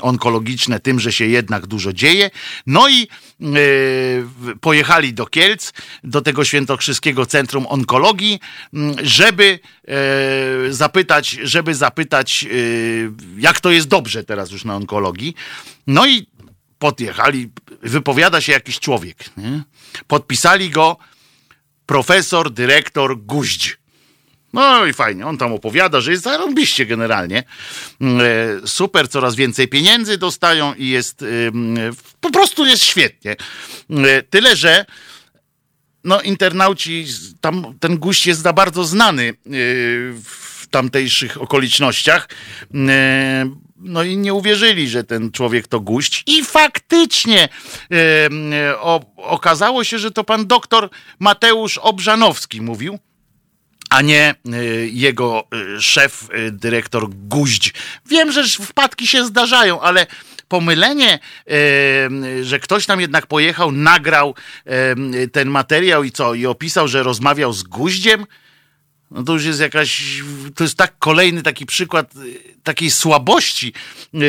onkologiczne 0.00 0.80
tym, 0.80 1.00
że 1.00 1.12
się 1.12 1.26
jednak 1.26 1.66
dużo 1.66 1.92
dzieje. 1.92 2.30
No 2.66 2.88
i 2.88 3.08
pojechali 4.60 5.14
do 5.14 5.26
Kielc, 5.26 5.72
do 6.04 6.20
tego 6.20 6.44
Świętokrzyskiego 6.44 7.26
Centrum 7.26 7.66
Onkologii, 7.66 8.40
żeby 9.02 9.58
e, 9.88 10.72
zapytać, 11.24 11.50
żeby 11.50 11.74
zapytać, 11.74 12.44
e, 12.44 12.48
jak 13.38 13.60
to 13.60 13.70
jest 13.70 13.88
dobrze 13.88 14.24
teraz 14.24 14.50
już 14.50 14.64
na 14.64 14.76
onkologii. 14.76 15.34
No 15.86 16.06
i 16.06 16.26
podjechali, 16.78 17.50
wypowiada 17.82 18.40
się 18.40 18.52
jakiś 18.52 18.80
człowiek. 18.80 19.16
Nie? 19.36 19.62
Podpisali 20.06 20.70
go 20.70 20.96
profesor, 21.86 22.50
dyrektor 22.50 23.18
Guźdź. 23.18 23.78
No 24.52 24.86
i 24.86 24.92
fajnie, 24.92 25.26
on 25.26 25.38
tam 25.38 25.52
opowiada, 25.52 26.00
że 26.00 26.10
jest 26.10 26.22
zarąbiście 26.22 26.86
generalnie. 26.86 27.44
E, 28.00 28.66
super, 28.66 29.08
coraz 29.08 29.34
więcej 29.34 29.68
pieniędzy 29.68 30.18
dostają 30.18 30.74
i 30.74 30.88
jest, 30.88 31.24
po 32.20 32.30
prostu 32.30 32.66
jest 32.66 32.84
świetnie. 32.84 33.36
Tyle, 34.30 34.56
że 34.56 34.84
no 36.04 36.20
internauci, 36.20 37.06
tam 37.40 37.78
ten 37.80 37.98
guść 37.98 38.26
jest 38.26 38.42
za 38.42 38.52
bardzo 38.52 38.84
znany 38.84 39.34
w 40.24 40.53
tamtejszych 40.74 41.42
okolicznościach, 41.42 42.28
mm, 42.74 43.60
no 43.76 44.02
i 44.02 44.16
nie 44.16 44.34
uwierzyli, 44.34 44.88
że 44.88 45.04
ten 45.04 45.30
człowiek 45.30 45.68
to 45.68 45.80
guść. 45.80 46.22
I 46.26 46.44
faktycznie 46.44 47.48
e, 47.92 48.78
o, 48.78 49.00
okazało 49.16 49.84
się, 49.84 49.98
że 49.98 50.10
to 50.10 50.24
pan 50.24 50.46
doktor 50.46 50.90
Mateusz 51.18 51.78
Obrzanowski 51.78 52.60
mówił 52.60 52.98
a 53.90 54.02
nie 54.02 54.34
e, 54.52 54.64
jego 54.86 55.44
e, 55.76 55.80
szef, 55.80 56.28
e, 56.32 56.50
dyrektor 56.50 57.08
Guźdź. 57.10 57.72
Wiem, 58.06 58.32
że 58.32 58.44
wpadki 58.44 59.06
się 59.06 59.24
zdarzają, 59.24 59.80
ale 59.80 60.06
pomylenie, 60.48 61.18
że 62.42 62.58
ktoś 62.60 62.86
tam 62.86 63.00
jednak 63.00 63.26
pojechał, 63.26 63.72
nagrał 63.72 64.34
ten 65.32 65.48
materiał 65.48 66.04
i 66.04 66.12
co, 66.12 66.34
i 66.34 66.46
opisał, 66.46 66.88
że 66.88 67.02
rozmawiał 67.02 67.52
z 67.52 67.62
Guździem, 67.62 68.26
no 69.10 69.22
to 69.22 69.32
już 69.32 69.44
jest 69.44 69.60
jakaś, 69.60 70.22
to 70.56 70.64
jest 70.64 70.78
tak 70.78 70.92
kolejny 70.98 71.42
taki 71.42 71.66
przykład 71.66 72.06
y, 72.06 72.54
takiej 72.64 72.90
słabości, 72.90 73.72
yy, 74.12 74.22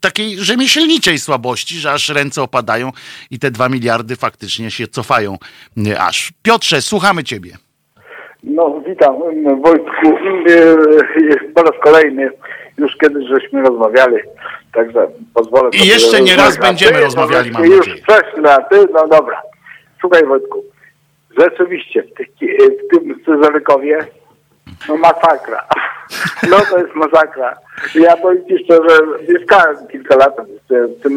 takiej 0.00 0.38
rzemieślniczej 0.38 1.18
słabości, 1.18 1.74
że 1.74 1.92
aż 1.92 2.08
ręce 2.08 2.42
opadają 2.42 2.90
i 3.30 3.38
te 3.38 3.50
dwa 3.50 3.68
miliardy 3.68 4.16
faktycznie 4.16 4.70
się 4.70 4.86
cofają 4.86 5.36
yy, 5.76 6.00
aż. 6.00 6.32
Piotrze, 6.42 6.82
słuchamy 6.82 7.24
ciebie. 7.24 7.50
No 8.42 8.82
witam 8.88 9.16
Wojtku, 9.62 10.06
yy, 10.46 11.52
po 11.54 11.62
raz 11.62 11.72
kolejny, 11.84 12.30
już 12.78 12.96
kiedyś 12.96 13.28
żeśmy 13.28 13.62
rozmawiali, 13.62 14.16
także 14.72 15.06
pozwolę 15.34 15.70
I 15.72 15.86
jeszcze 15.86 16.20
nie 16.20 16.36
raz 16.36 16.58
będziemy 16.58 16.92
ty, 16.92 17.00
rozmawiali, 17.00 17.50
mam. 17.50 17.64
Już 17.64 17.86
wcześniej, 17.86 18.44
ty, 18.70 18.86
no 18.92 19.08
dobra. 19.08 19.42
Słuchaj 20.00 20.26
Wojtku, 20.26 20.64
rzeczywiście 21.38 22.02
w, 22.02 22.14
tych, 22.14 22.28
w 22.28 22.94
tym 22.94 23.20
Scyzorykowie 23.22 24.06
no 24.88 24.96
masakra. 24.96 25.66
No 26.50 26.56
to 26.70 26.78
jest 26.78 26.94
masakra. 26.94 27.56
Ja 27.94 28.16
powiem 28.16 28.46
Ci 28.48 28.64
szczerze, 28.64 28.98
mieszkałem 29.28 29.76
kilka 29.92 30.16
lat 30.16 30.36
w 30.70 31.02
tym, 31.02 31.16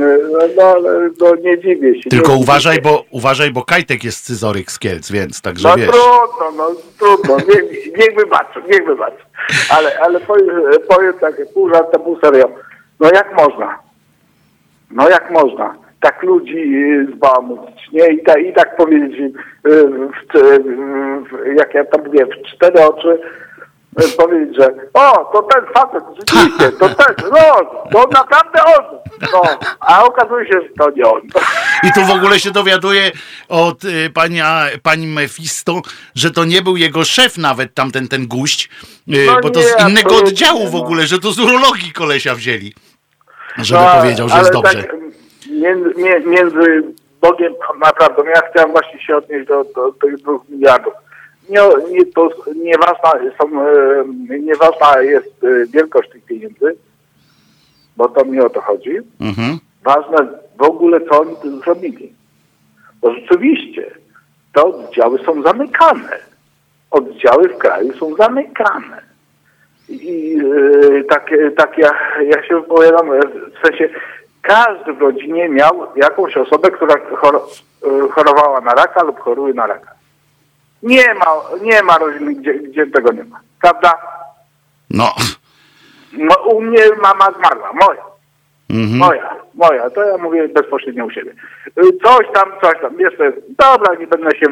no, 0.58 0.76
no 1.22 1.36
nie 1.36 1.60
dziwię 1.60 2.02
się. 2.02 2.10
Tylko 2.10 2.34
uważaj, 2.34 2.82
bo 2.82 3.04
uważaj, 3.12 3.52
bo 3.52 3.64
Kajtek 3.64 4.04
jest 4.04 4.18
scyzoryk 4.18 4.72
z 4.72 4.80
Kielc, 4.80 5.12
więc 5.12 5.42
także 5.42 5.70
no, 5.70 5.76
wiesz. 5.76 5.90
Trudno, 5.90 6.52
no 6.58 6.70
trudno, 7.00 7.38
niech, 7.38 7.98
niech 7.98 8.16
wybaczą, 8.16 8.60
niech 8.72 8.86
wybaczą. 8.86 9.24
Ale, 9.70 10.00
ale 10.00 10.20
powiem, 10.20 10.48
powiem 10.90 11.14
tak, 11.22 11.36
pół 11.54 11.70
żartem, 11.70 12.02
pół 12.02 12.20
serio. 12.20 12.50
No 13.00 13.10
jak 13.14 13.36
można? 13.38 13.80
No 14.92 15.10
jak 15.10 15.32
można? 15.32 15.83
Tak 16.04 16.24
ludzi 16.24 16.58
y, 16.58 17.08
zbałamucić, 17.16 17.92
nie? 17.92 18.08
I, 18.14 18.24
ta, 18.24 18.40
i 18.40 18.54
tak 18.54 18.76
powiedzieć, 18.78 19.20
y, 19.20 19.32
w, 19.66 20.40
w, 21.30 21.58
jak 21.58 21.74
ja 21.74 21.86
tam 21.86 22.06
mówię, 22.06 22.26
w 22.26 22.56
cztery 22.56 22.86
oczy, 22.86 23.20
y, 24.04 24.18
powiedzieć, 24.18 24.56
że 24.60 24.74
o, 24.94 25.32
to 25.34 25.44
ten 25.44 25.64
facet, 25.74 26.04
rzeczywiście, 26.20 26.72
to 26.80 26.90
ten, 27.04 27.16
no, 27.32 27.66
to 27.92 28.10
naprawdę 28.12 28.60
on. 28.78 28.84
No, 29.34 29.42
a 29.80 30.04
okazuje 30.04 30.46
się, 30.46 30.54
że 30.54 30.70
to 30.78 30.90
nie 30.90 31.06
on. 31.06 31.22
I 31.84 31.94
tu 31.94 32.06
w 32.06 32.12
ogóle 32.12 32.40
się 32.40 32.52
dowiaduje 32.52 33.12
od 33.50 33.84
y, 33.84 34.10
pania, 34.14 34.66
pani 34.84 35.08
Mefisto, 35.08 35.82
że 36.16 36.32
to 36.32 36.46
nie 36.46 36.62
był 36.62 36.78
jego 36.78 37.04
szef 37.04 37.38
nawet 37.38 37.74
tamten 37.74 38.08
ten 38.08 38.28
guść, 38.28 38.70
y, 39.08 39.26
no 39.26 39.40
bo 39.42 39.50
to 39.50 39.60
nie, 39.60 39.66
z 39.66 39.90
innego 39.90 40.18
oddziału 40.18 40.68
w 40.68 40.76
ogóle, 40.76 41.08
że 41.08 41.20
to 41.20 41.32
z 41.32 41.40
urologii 41.40 41.92
kolesia 41.92 42.36
wzięli. 42.36 42.74
Żeby 43.58 43.82
no, 43.82 43.96
powiedział, 44.02 44.30
że 44.30 44.38
jest 44.38 44.54
dobrze. 44.54 44.84
Tak, 44.84 45.03
między, 45.64 45.94
między 46.26 46.94
Bogiem 47.24 47.54
a 47.82 47.94
prawdą. 47.94 48.24
Ja 48.24 48.42
chciałem 48.52 48.72
właśnie 48.72 49.00
się 49.00 49.16
odnieść 49.16 49.48
do, 49.48 49.64
do, 49.64 49.72
do 49.74 49.92
tych 49.92 50.18
dwóch 50.18 50.50
miliardów. 50.50 50.94
Nie, 51.50 51.60
nie, 51.92 52.06
to 52.06 52.30
nieważna, 52.56 53.12
są, 53.38 53.62
e, 53.62 54.40
nieważna 54.40 55.02
jest 55.02 55.44
e, 55.44 55.66
wielkość 55.66 56.10
tych 56.10 56.26
pieniędzy, 56.26 56.76
bo 57.98 58.10
to 58.10 58.26
mi 58.26 58.40
o 58.40 58.50
to 58.50 58.62
chodzi. 58.62 58.98
Mhm. 59.22 59.58
Ważne 59.84 60.28
w 60.58 60.62
ogóle, 60.62 61.02
co 61.02 61.22
oni 61.22 61.36
zrobili. 61.64 62.14
to 63.02 63.14
rzeczywiście 63.14 63.92
te 64.54 64.64
oddziały 64.64 65.20
są 65.26 65.42
zamykane. 65.42 66.20
Oddziały 66.92 67.50
w 67.50 67.58
kraju 67.58 67.94
są 67.98 68.16
zamykane. 68.16 69.02
I 69.90 70.30
yy, 70.30 71.04
tak, 71.10 71.30
tak 71.58 71.78
ja, 71.78 71.92
ja 72.24 72.48
się 72.48 72.56
wypowiadam, 72.56 73.08
w 73.56 73.68
sensie 73.68 73.90
każdy 74.44 74.94
w 74.94 75.02
rodzinie 75.02 75.50
miał 75.50 75.88
jakąś 75.96 76.38
osobę, 76.38 76.72
która 76.72 76.96
yy, 76.96 78.10
chorowała 78.10 78.62
na 78.62 78.72
raka 78.72 79.04
lub 79.04 79.20
choruje 79.20 79.54
na 79.54 79.68
raka. 79.68 79.92
Nie 80.84 81.14
ma, 81.14 81.26
nie 81.62 81.84
ma 81.84 81.98
rodziny, 81.98 82.34
gdzie, 82.36 82.54
gdzie 82.54 82.88
tego 82.88 83.12
nie 83.12 83.24
ma. 83.24 83.40
Prawda? 83.62 83.94
No. 84.90 85.14
No, 86.14 86.36
u 86.36 86.62
mnie 86.62 86.82
mama 87.02 87.32
zmarła, 87.32 87.74
moja. 87.74 88.04
Mhm. 88.70 88.98
Moja, 88.98 89.36
moja, 89.54 89.90
to 89.90 90.04
ja 90.04 90.18
mówię 90.18 90.48
bezpośrednio 90.48 91.06
u 91.06 91.12
siebie. 91.12 91.32
Y, 91.68 91.98
Coś 92.04 92.26
tam, 92.34 92.52
coś 92.62 92.82
tam, 92.82 93.00
jest, 93.00 93.16
dobra, 93.50 93.96
nie 94.00 94.08
będę 94.08 94.32
się, 94.38 94.46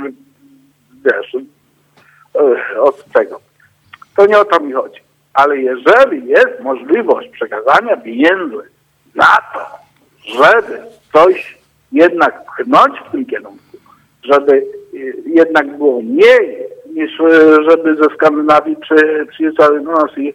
wiesz, 1.06 1.34
y, 1.34 2.82
od 2.82 3.06
tego. 3.06 3.40
To 4.16 4.26
nie 4.26 4.40
o 4.40 4.46
to 4.46 4.60
mi 4.60 4.74
chodzi. 4.74 5.02
Ale 5.34 5.58
jeżeli 5.58 6.28
jest 6.28 6.60
możliwość 6.64 7.30
przekazania 7.30 7.98
pieniędzy 7.98 8.70
na 9.16 9.38
to, 9.54 9.81
żeby 10.26 10.81
coś 11.14 11.57
jednak 11.91 12.45
pchnąć 12.45 12.99
w 13.07 13.11
tym 13.11 13.26
kierunku, 13.26 13.77
żeby 14.23 14.53
y, 14.93 15.23
jednak 15.26 15.77
było 15.77 16.02
mniej 16.02 16.57
niż 16.93 17.19
y, 17.19 17.64
żeby 17.69 17.95
ze 17.95 18.15
Skandynawii 18.15 18.76
przy, 18.76 19.27
przyjeżdżali 19.30 19.84
do 19.84 19.91
nas 19.91 20.18
i 20.18 20.34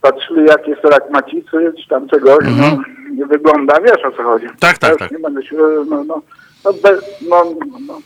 patrzyli 0.00 0.46
jak 0.46 0.68
jest 0.68 0.84
rak 0.84 1.10
macicy 1.10 1.72
czy 1.82 1.88
tam 1.88 2.08
czegoś, 2.08 2.44
no, 2.44 2.82
nie 3.10 3.26
wygląda, 3.26 3.80
wiesz 3.80 4.04
o 4.04 4.12
co 4.12 4.22
chodzi. 4.22 4.44
Mhm. 4.44 4.60
Tak, 4.60 4.78
tak, 4.78 4.90
Ja 4.90 4.96
tak. 4.96 5.10
Nie 5.10 5.18
będę 5.18 5.42
się, 5.42 5.56
no, 5.90 6.04
no, 6.04 6.22
no, 6.64 6.72
bez, 6.72 7.22
no, 7.28 7.44
no, 7.44 7.78
no, 7.86 7.98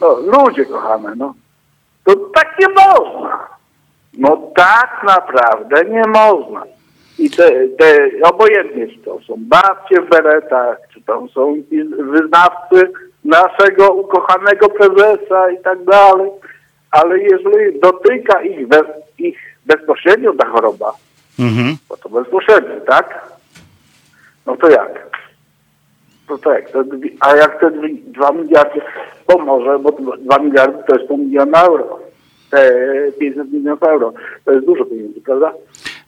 no, 0.00 0.38
ludzie 0.38 0.64
kochane, 0.64 1.14
no. 1.16 1.34
To 2.04 2.16
tak 2.16 2.56
nie 2.60 2.66
można. 2.68 3.48
No 4.18 4.52
tak 4.54 5.04
naprawdę 5.06 5.84
nie 5.84 6.02
można. 6.06 6.62
I 7.18 7.30
te, 7.30 7.68
te 7.78 7.96
obojętnie, 8.24 8.88
czy 8.88 8.98
to 8.98 9.18
są 9.26 9.34
babcie 9.38 10.00
w 10.00 10.08
beretach, 10.08 10.76
czy 10.94 11.00
to 11.02 11.28
są 11.34 11.54
wyznawcy 11.98 12.92
naszego 13.24 13.92
ukochanego 13.92 14.68
prezesa 14.68 15.50
i 15.50 15.62
tak 15.62 15.84
dalej, 15.84 16.30
ale 16.90 17.18
jeżeli 17.18 17.80
dotyka 17.80 18.42
ich, 18.42 18.68
be, 18.68 18.80
ich 19.18 19.38
bezpośrednio 19.66 20.32
ta 20.34 20.46
choroba, 20.46 20.92
Mhm. 21.40 21.76
bo 21.88 21.96
to 21.96 22.08
bezpośrednio, 22.08 22.80
tak? 22.86 23.32
No 24.46 24.56
to 24.56 24.68
jak? 24.70 25.06
No 26.30 26.38
to 26.38 26.52
jak? 26.52 26.70
To 26.70 26.84
dwie- 26.84 27.10
A 27.20 27.36
jak 27.36 27.60
te 27.60 27.70
dwie- 27.70 27.94
dwa 28.06 28.32
miliardy 28.32 28.80
pomoże, 29.26 29.78
bo 29.78 29.92
to 29.92 30.16
dwa 30.16 30.38
miliardy 30.38 30.78
to 30.88 30.94
jest 30.96 31.08
pół 31.08 31.18
miliona 31.18 31.62
euro. 31.64 31.98
Te 32.52 32.72
500 33.20 33.52
milionów 33.52 33.82
euro. 33.82 34.12
To 34.44 34.52
jest 34.52 34.66
dużo 34.66 34.84
pieniędzy, 34.84 35.20
prawda? 35.20 35.52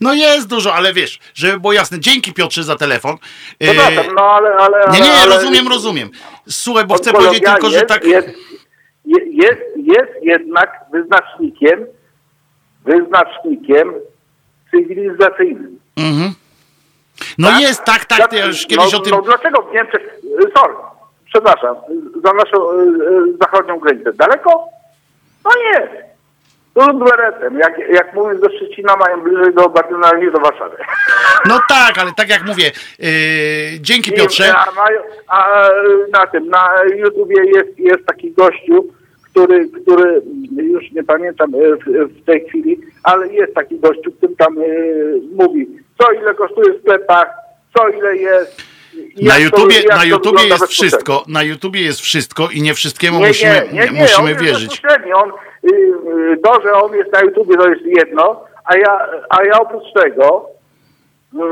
No 0.00 0.14
jest 0.14 0.48
dużo, 0.48 0.74
ale 0.74 0.92
wiesz, 0.92 1.18
żeby 1.34 1.60
było 1.60 1.72
jasne. 1.72 2.00
Dzięki 2.00 2.32
Piotrze 2.32 2.62
za 2.64 2.76
telefon. 2.76 3.16
E, 3.60 3.64
Przepraszam, 3.64 4.14
no 4.14 4.22
ale... 4.22 4.50
ale 4.54 4.84
nie, 4.92 5.00
nie, 5.00 5.12
ale, 5.12 5.34
rozumiem, 5.34 5.68
rozumiem. 5.68 6.10
Słuchaj, 6.48 6.84
bo 6.86 6.94
chcę 6.94 7.12
powiedzieć 7.12 7.42
tylko, 7.44 7.68
że 7.70 7.74
jest, 7.76 7.86
tak. 7.88 8.04
Jest, 8.04 8.28
je- 9.04 9.26
jest, 9.30 9.60
jest 9.76 10.12
jednak 10.22 10.80
wyznacznikiem, 10.92 11.86
wyznacznikiem 12.84 13.94
cywilizacyjnym. 14.70 15.78
Mhm. 15.96 16.34
No 17.38 17.48
Tak? 17.48 17.60
jest, 17.60 17.84
tak, 17.84 18.04
tak, 18.04 18.32
ja 18.32 18.46
już 18.46 18.66
kiedyś 18.66 18.92
no, 18.92 18.98
o 18.98 19.02
tym. 19.02 19.10
No 19.12 19.22
dlaczego 19.22 19.62
w 19.62 19.72
Niemczech, 19.74 20.20
sorry, 20.56 20.74
przepraszam, 21.32 21.76
za 22.24 22.32
naszą 22.32 22.70
y, 22.72 22.82
y, 22.82 23.36
zachodnią 23.40 23.78
granicę 23.78 24.12
daleko? 24.12 24.64
No 25.44 25.50
nie. 25.64 26.13
Tu 26.74 26.80
z 26.80 27.10
beretem, 27.10 27.59
jak, 27.59 27.78
jak 27.78 28.14
mówiąc 28.14 28.40
do 28.40 28.48
Szczecina, 28.51 28.96
mają 28.96 29.20
bliżej 29.22 29.55
do 29.55 29.68
Bardyna 29.68 30.12
niż 30.12 30.32
do 30.32 30.38
Warszawy. 30.38 30.76
No 31.48 31.60
tak, 31.68 31.98
ale 31.98 32.12
tak 32.16 32.28
jak 32.28 32.46
mówię, 32.46 32.64
yy, 32.98 33.09
dzięki 33.80 34.10
I- 34.10 34.14
Piotrze. 34.14 34.55
A, 34.56 34.72
mają, 34.72 35.01
a 35.28 35.68
y, 35.68 35.72
na 36.12 36.26
tym, 36.26 36.48
na 36.48 36.68
YouTubie 36.96 37.44
jest, 37.44 37.78
jest 37.78 38.06
taki 38.06 38.32
gościu, 38.32 38.84
który, 39.30 39.68
który 39.82 40.22
już 40.56 40.92
nie 40.92 41.05
pamiętam 41.05 41.55
y, 41.55 41.76
w, 42.06 42.24
tej 42.24 42.48
chwili, 42.48 42.80
ale 43.02 43.28
jest 43.28 43.55
taki 43.55 43.78
gościu, 43.78 44.12
który 44.12 44.36
tam 44.36 44.59
y, 44.59 45.20
mówi, 45.32 45.66
co 45.98 46.12
ile 46.12 46.34
kosztuje 46.34 46.74
w 46.78 46.80
sklepach, 46.80 47.26
co 47.78 47.88
ile 47.88 48.16
jest. 48.16 48.62
Na 49.22 49.34
to- 49.34 49.40
YouTubie, 49.40 49.76
jak 49.76 49.88
na 49.88 49.96
to 49.98 50.05
YouTubie 50.05 50.44
jest 50.44 50.66
wszystko. 50.66 51.24
Na 51.28 51.42
YouTubie 51.42 51.82
jest 51.82 52.01
wszystko 52.01 52.48
i 52.52 52.62
nie 52.62 52.74
wszystkiemu 52.74 53.20
Nie, 53.20 53.26
musimy, 53.26 53.68
nie, 53.72 53.80
nie, 53.80 53.90
nie, 53.90 54.01
musimy 54.01 54.30
on 54.30 54.38
wierzyć. 54.44 54.82
On, 55.14 55.32
to, 56.44 56.60
że 56.62 56.72
on 56.72 56.94
jest 56.94 57.12
na 57.12 57.20
YouTubie, 57.20 57.56
to 57.56 57.68
jest 57.68 57.82
jedno, 57.84 58.44
a 58.64 58.76
ja, 58.76 59.08
a 59.30 59.44
ja 59.44 59.60
oprócz 59.60 59.92
tego, 59.92 60.46
no, 61.32 61.44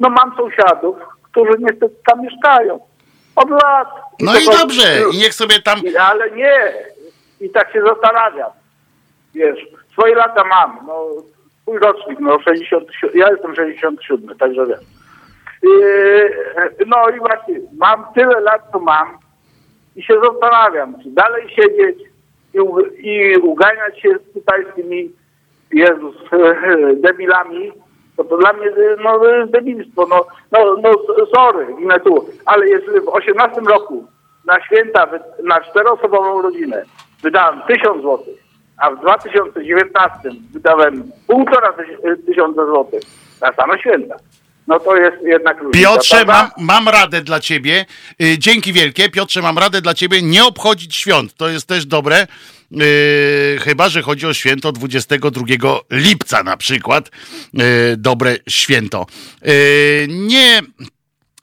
no 0.00 0.08
mam 0.16 0.36
sąsiadów, 0.36 0.96
którzy 1.22 1.52
niestety 1.58 1.94
tam 2.06 2.22
mieszkają. 2.22 2.80
Od 3.36 3.50
lat. 3.50 3.88
No 4.20 4.32
i 4.38 4.58
dobrze, 4.58 4.82
i 5.12 5.18
niech 5.18 5.34
sobie 5.34 5.58
tam. 5.62 5.78
Ale 6.00 6.30
nie. 6.30 6.72
I 7.40 7.50
tak 7.50 7.72
się 7.72 7.82
zastanawiam. 7.82 8.50
Wiesz, 9.34 9.58
swoje 9.92 10.14
lata 10.14 10.44
mam. 10.44 10.78
No, 10.86 11.06
twój 11.62 11.78
rocznik, 11.78 12.20
no 12.20 12.38
67, 12.40 13.20
ja 13.20 13.30
jestem 13.30 13.54
67, 13.54 14.38
także. 14.38 14.66
Yy, 15.62 16.46
no 16.86 17.08
i 17.08 17.18
właśnie, 17.18 17.60
mam 17.78 18.06
tyle 18.14 18.40
lat, 18.40 18.62
co 18.72 18.78
mam 18.78 19.18
i 19.96 20.02
się 20.02 20.14
zastanawiam, 20.24 21.02
czy 21.02 21.10
dalej 21.10 21.48
siedzieć 21.48 22.13
i, 22.54 22.58
i 23.08 23.36
uganiać 23.36 24.00
się 24.00 24.08
tutaj 24.34 24.64
z 24.72 24.74
tymi 24.74 25.12
Jezus, 25.72 26.16
debilami, 27.04 27.72
to, 28.16 28.24
to 28.24 28.36
dla 28.36 28.52
mnie 28.52 28.70
no, 29.04 29.20
debilstwo. 29.46 30.06
No, 30.06 30.26
no, 30.52 30.76
no 30.82 30.90
sorry, 31.34 31.66
ginę 31.78 32.00
tu, 32.00 32.28
ale 32.46 32.68
jeżeli 32.68 33.00
w 33.00 33.08
18 33.08 33.60
roku 33.60 34.06
na 34.46 34.60
święta, 34.64 35.08
na 35.42 35.60
czteroosobową 35.60 36.42
rodzinę 36.42 36.82
wydałem 37.22 37.60
1000 37.68 38.02
złotych, 38.02 38.38
a 38.76 38.90
w 38.90 39.00
2019 39.00 40.30
wydałem 40.52 41.02
półtora 41.26 41.74
tysiąca 42.26 42.66
złotych 42.66 43.02
na 43.40 43.52
same 43.52 43.78
święta, 43.78 44.16
no 44.66 44.80
to 44.80 44.96
jest 44.96 45.16
jednak 45.22 45.58
różnica. 45.58 45.88
Piotrze, 45.88 46.24
mam, 46.24 46.50
mam 46.58 46.88
radę 46.88 47.22
dla 47.22 47.40
ciebie. 47.40 47.86
Y, 48.22 48.38
Dzięki 48.38 48.72
wielkie. 48.72 49.08
Piotrze, 49.08 49.42
mam 49.42 49.58
radę 49.58 49.80
dla 49.80 49.94
ciebie 49.94 50.22
nie 50.22 50.44
obchodzić 50.44 50.96
świąt. 50.96 51.34
To 51.34 51.48
jest 51.48 51.66
też 51.66 51.86
dobre. 51.86 52.26
Y, 52.72 53.58
chyba, 53.60 53.88
że 53.88 54.02
chodzi 54.02 54.26
o 54.26 54.34
święto 54.34 54.72
22 54.72 55.80
lipca 55.90 56.42
na 56.42 56.56
przykład. 56.56 57.10
Y, 57.54 57.96
dobre 57.96 58.36
święto. 58.48 59.06
Y, 59.48 60.06
nie. 60.10 60.62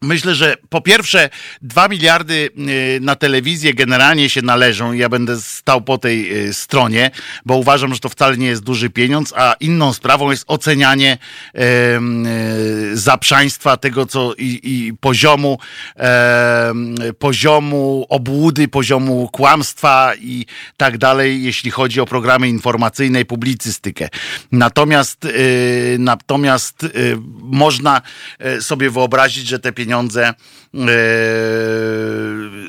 Myślę, 0.04 0.36
że 0.36 0.56
po 0.70 0.82
pierwsze, 0.82 1.30
dwa 1.62 1.88
miliardy 1.88 2.50
y, 2.96 3.00
na 3.02 3.16
telewizję 3.16 3.74
generalnie 3.74 4.30
się 4.30 4.42
należą. 4.42 4.94
Ja 4.94 5.10
będę 5.10 5.42
stał 5.42 5.82
po 5.82 5.98
tej 5.98 6.48
y, 6.48 6.54
stronie, 6.54 7.12
bo 7.46 7.56
uważam, 7.56 7.94
że 7.94 8.00
to 8.00 8.10
wcale 8.10 8.38
nie 8.38 8.48
jest 8.48 8.64
duży 8.64 8.90
pieniądz, 8.90 9.34
a 9.36 9.56
inną 9.60 9.94
sprawą 9.94 10.32
jest 10.32 10.44
ocenianie 10.48 11.18
y, 11.56 12.98
zaprzaństwa 12.98 13.78
tego, 13.78 14.06
co 14.06 14.34
i, 14.38 14.60
i 14.64 14.94
poziomu, 15.00 15.60
em, 15.96 16.96
poziomu 17.20 18.06
obłudy, 18.10 18.68
poziomu 18.68 19.30
kłamstwa 19.32 20.14
i 20.16 20.46
tak 20.78 20.98
dalej, 20.98 21.44
jeśli 21.44 21.72
chodzi 21.72 22.02
o 22.02 22.06
programy 22.06 22.50
informacyjne 22.50 23.22
i 23.22 23.26
publicystykę. 23.26 24.10
Natomiast, 24.52 25.26
y, 25.26 25.98
natomiast 26.00 26.88
można 27.42 28.02
sobie 28.60 28.90
wyobrazić, 28.90 29.48
że 29.48 29.60
te 29.60 29.72
pieniądze 29.72 29.91
y, 30.00 30.34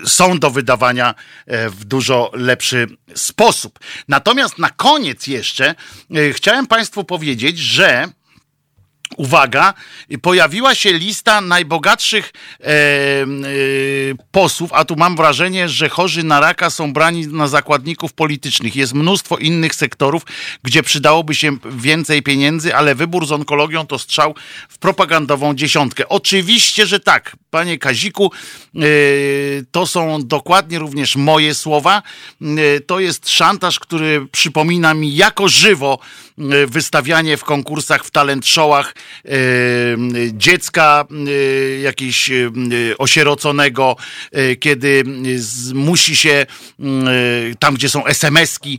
są 0.09 0.39
do 0.39 0.51
wydawania 0.51 1.15
y, 1.49 1.71
w 1.71 1.85
dużo 1.85 2.31
lepszy 2.35 2.87
sposób. 3.15 3.79
Natomiast 4.09 4.59
na 4.59 4.71
koniec 4.71 5.27
jeszcze 5.27 5.75
y, 6.17 6.33
chciałem 6.33 6.67
Państwu 6.67 7.05
powiedzieć, 7.05 7.59
że 7.59 8.09
uwaga, 9.17 9.75
pojawiła 10.23 10.75
się 10.75 10.93
lista 10.93 11.41
najbogatszych 11.41 12.33
e, 12.61 12.67
e, 12.67 13.27
posłów, 14.31 14.71
a 14.73 14.85
tu 14.85 14.97
mam 14.97 15.17
wrażenie, 15.17 15.69
że 15.69 15.89
chorzy 15.89 16.23
na 16.23 16.41
raka 16.41 16.71
są 16.71 16.93
brani 16.93 17.27
na 17.27 17.49
zakładników 17.49 18.13
politycznych. 18.13 18.77
Jest 18.77 18.95
mnóstwo 18.95 19.37
innych 19.37 19.75
sektorów, 19.75 20.23
gdzie 20.63 20.83
przydałoby 20.83 21.35
się 21.35 21.57
więcej 21.65 22.23
pieniędzy, 22.23 22.75
ale 22.75 22.95
wybór 22.95 23.27
z 23.27 23.33
onkologią 23.33 23.87
to 23.87 23.99
strzał 23.99 24.35
w 24.69 24.79
propagandową 24.79 25.55
dziesiątkę. 25.55 26.09
Oczywiście, 26.09 26.87
że 26.87 27.01
tak, 27.01 27.37
panie 27.51 27.79
Kaziku, 27.79 28.33
e, 28.75 28.81
to 29.71 29.87
są 29.87 30.19
dokładnie 30.27 30.79
również 30.79 31.17
moje 31.17 31.55
słowa. 31.55 32.03
E, 32.43 32.81
to 32.81 33.01
jest 33.01 33.31
szantaż, 33.31 33.79
który 33.79 34.27
przypomina 34.33 34.95
mi 34.95 35.17
jako 35.17 35.49
żywo 35.49 35.99
e, 36.39 36.67
wystawianie 36.67 37.37
w 37.37 37.45
konkursach, 37.45 38.05
w 38.05 38.11
talent 38.11 38.47
showach 38.47 38.95
dziecka 40.33 41.05
e, 41.11 41.81
jakiegoś 41.81 42.31
e, 42.31 42.51
osieroconego, 42.99 43.97
e, 44.33 44.57
kiedy 44.57 45.05
musi 45.75 46.17
się 46.17 46.47
tam, 47.59 47.75
gdzie 47.75 47.89
są 47.89 48.07
SMS-ki 48.07 48.79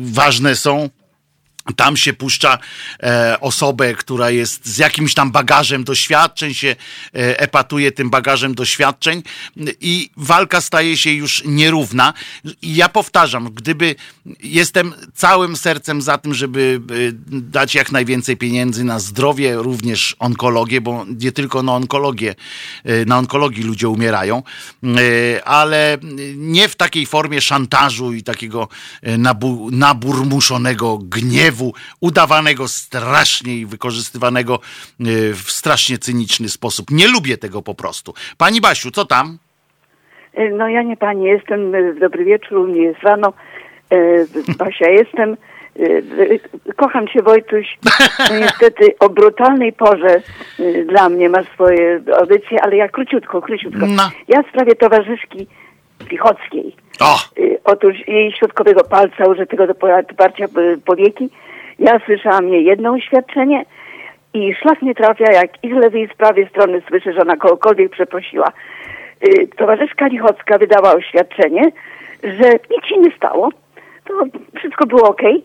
ważne 0.00 0.56
są, 0.56 0.90
tam 1.76 1.96
się 1.96 2.12
puszcza 2.12 2.58
e, 3.02 3.36
osobę, 3.40 3.94
która 3.94 4.30
jest 4.30 4.66
z 4.66 4.78
jakimś 4.78 5.14
tam 5.14 5.30
bagażem 5.30 5.84
doświadczeń, 5.84 6.54
się 6.54 6.68
e, 6.68 6.76
epatuje 7.40 7.92
tym 7.92 8.10
bagażem 8.10 8.54
doświadczeń 8.54 9.22
i 9.80 10.10
walka 10.16 10.60
staje 10.60 10.96
się 10.96 11.10
już 11.12 11.42
nierówna. 11.44 12.12
I 12.62 12.74
ja 12.74 12.88
powtarzam, 12.88 13.50
gdyby 13.54 13.94
jestem 14.42 14.94
całym 15.14 15.56
sercem 15.56 16.02
za 16.02 16.18
tym, 16.18 16.34
żeby 16.34 16.80
e, 16.90 17.12
dać 17.40 17.74
jak 17.74 17.92
najwięcej 17.92 18.36
pieniędzy 18.36 18.84
na 18.84 18.98
zdrowie, 18.98 19.54
również 19.54 20.16
onkologię, 20.18 20.80
bo 20.80 21.06
nie 21.20 21.32
tylko 21.32 21.62
na 21.62 21.72
onkologię, 21.72 22.34
e, 22.84 23.04
na 23.04 23.18
onkologii 23.18 23.62
ludzie 23.62 23.88
umierają, 23.88 24.42
e, 24.82 25.44
ale 25.44 25.98
nie 26.36 26.68
w 26.68 26.76
takiej 26.76 27.06
formie 27.06 27.40
szantażu 27.40 28.12
i 28.12 28.22
takiego 28.22 28.68
e, 29.02 29.18
nabu, 29.18 29.70
naburmuszonego 29.70 30.98
gniewu, 30.98 31.51
udawanego 32.00 32.68
strasznie 32.68 33.56
i 33.56 33.66
wykorzystywanego 33.66 34.54
e, 34.54 35.04
w 35.34 35.50
strasznie 35.50 35.98
cyniczny 35.98 36.48
sposób. 36.48 36.90
Nie 36.90 37.08
lubię 37.08 37.38
tego 37.38 37.62
po 37.62 37.74
prostu. 37.74 38.14
Pani 38.38 38.60
Basiu, 38.60 38.90
co 38.90 39.04
tam? 39.04 39.38
E, 40.34 40.50
No 40.50 40.68
ja 40.68 40.82
nie 40.82 40.96
pani 40.96 41.24
jestem, 41.24 41.74
e, 41.74 41.94
dobry 41.94 42.24
wieczór, 42.24 42.58
u 42.58 42.66
mnie 42.66 42.82
jest 42.82 43.02
rano. 43.02 43.32
Basia 44.58 44.88
jestem. 44.90 45.36
Kocham 46.76 47.08
cię 47.08 47.22
Wojtuś. 47.22 47.78
No 48.30 48.38
niestety 48.38 48.94
o 48.98 49.08
brutalnej 49.08 49.72
porze 49.72 50.22
dla 50.86 51.08
mnie 51.08 51.28
masz 51.28 51.46
swoje 51.54 52.02
audycje, 52.20 52.62
ale 52.62 52.76
ja 52.76 52.88
króciutko, 52.88 53.42
króciutko. 53.42 53.86
No. 53.86 54.10
Ja 54.28 54.42
w 54.42 54.48
sprawie 54.48 54.74
towarzyszki 54.74 55.46
Lichockiej. 56.10 56.76
O, 57.00 57.16
Y, 57.38 57.58
Otóż 57.64 58.08
jej 58.08 58.32
środkowego 58.32 58.84
palca 58.84 59.24
użytego 59.24 59.66
do 59.66 59.74
parcia 60.16 60.44
y, 60.44 60.78
powieki. 60.84 61.28
Ja 61.78 62.00
słyszałam 62.06 62.48
jej 62.48 62.64
jedno 62.64 62.92
oświadczenie 62.92 63.64
i 64.34 64.54
szlak 64.54 64.82
nie 64.82 64.94
trafia, 64.94 65.32
jak 65.32 65.64
i 65.64 65.68
z 65.70 65.72
lewej 65.72 66.02
i 66.02 66.08
z 66.08 66.16
prawej 66.16 66.48
strony 66.48 66.82
słyszę, 66.88 67.12
że 67.12 67.20
ona 67.20 67.36
kogokolwiek 67.36 67.90
przeprosiła. 67.92 68.52
Y, 69.28 69.48
Towarzyszka 69.56 70.06
Lichocka 70.06 70.58
wydała 70.58 70.94
oświadczenie, 70.94 71.62
że 72.22 72.50
nic 72.70 72.84
się 72.84 72.96
nie 72.98 73.16
stało, 73.16 73.48
to 74.04 74.14
wszystko 74.58 74.86
było 74.86 75.08
okej. 75.08 75.42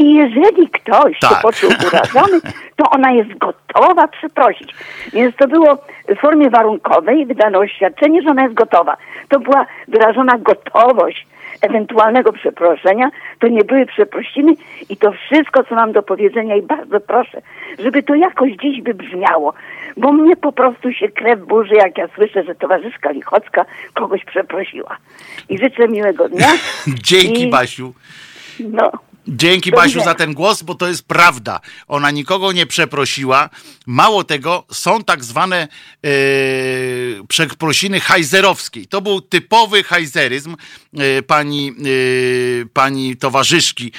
I 0.00 0.14
jeżeli 0.14 0.68
ktoś 0.68 1.18
Tak. 1.18 1.30
się 1.30 1.36
poczuł 1.42 1.70
urażony, 1.88 2.40
to 2.76 2.90
ona 2.90 3.12
jest 3.12 3.38
gotowa 3.38 4.08
przeprosić. 4.08 4.74
Więc 5.12 5.36
to 5.36 5.48
było 5.48 5.78
w 6.08 6.20
formie 6.20 6.50
warunkowej 6.50 7.26
wydane 7.26 7.58
oświadczenie, 7.58 8.22
że 8.22 8.30
ona 8.30 8.42
jest 8.42 8.54
gotowa. 8.54 8.96
To 9.28 9.40
była 9.40 9.66
wyrażona 9.88 10.38
gotowość 10.38 11.26
ewentualnego 11.62 12.32
przeproszenia, 12.32 13.10
to 13.38 13.48
nie 13.48 13.64
były 13.64 13.86
przeprosiny 13.86 14.52
i 14.88 14.96
to 14.96 15.12
wszystko, 15.12 15.64
co 15.64 15.74
mam 15.74 15.92
do 15.92 16.02
powiedzenia 16.02 16.56
i 16.56 16.62
bardzo 16.62 17.00
proszę, 17.00 17.42
żeby 17.78 18.02
to 18.02 18.14
jakoś 18.14 18.52
dziś 18.52 18.82
wybrzmiało, 18.82 19.52
bo 19.96 20.12
mnie 20.12 20.36
po 20.36 20.52
prostu 20.52 20.92
się 20.92 21.08
krew 21.08 21.40
burzy, 21.40 21.74
jak 21.74 21.98
ja 21.98 22.08
słyszę, 22.14 22.42
że 22.44 22.54
towarzyszka 22.54 23.10
Lichocka 23.10 23.64
kogoś 23.94 24.24
przeprosiła. 24.24 24.96
I 25.48 25.58
życzę 25.58 25.88
miłego 25.88 26.28
dnia. 26.28 26.48
dzięki 27.02 27.42
I- 27.46 27.50
Basiu. 27.50 27.92
No. 28.60 28.90
Dzięki 29.32 29.70
Basiu 29.70 30.04
za 30.04 30.14
ten 30.14 30.34
głos, 30.34 30.62
bo 30.62 30.74
to 30.74 30.88
jest 30.88 31.02
prawda. 31.02 31.60
Ona 31.88 32.10
nikogo 32.10 32.52
nie 32.52 32.66
przeprosiła. 32.66 33.50
Mało 33.86 34.24
tego, 34.24 34.64
są 34.72 35.04
tak 35.04 35.24
zwane 35.24 35.68
e, 36.04 36.08
przeprosiny 37.28 38.00
hajzerowskiej. 38.00 38.86
To 38.86 39.00
był 39.00 39.20
typowy 39.20 39.82
hajzeryzm 39.82 40.56
e, 40.98 41.22
pani, 41.22 41.68
e, 41.68 41.72
pani 42.72 43.16
towarzyszki 43.16 43.92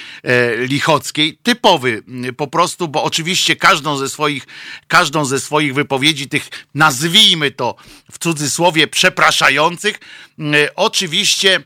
Lichockiej. 0.57 1.37
Typowy 1.43 2.03
po 2.37 2.47
prostu, 2.47 2.87
bo 2.87 3.03
oczywiście 3.03 3.55
każdą 3.55 3.97
ze 3.97 4.09
swoich, 4.09 4.47
każdą 4.87 5.25
ze 5.25 5.39
swoich 5.39 5.73
wypowiedzi, 5.73 6.29
tych 6.29 6.49
nazwijmy 6.75 7.51
to 7.51 7.75
w 8.11 8.19
cudzysłowie 8.19 8.87
przepraszających, 8.87 9.99
oczywiście 10.75 11.63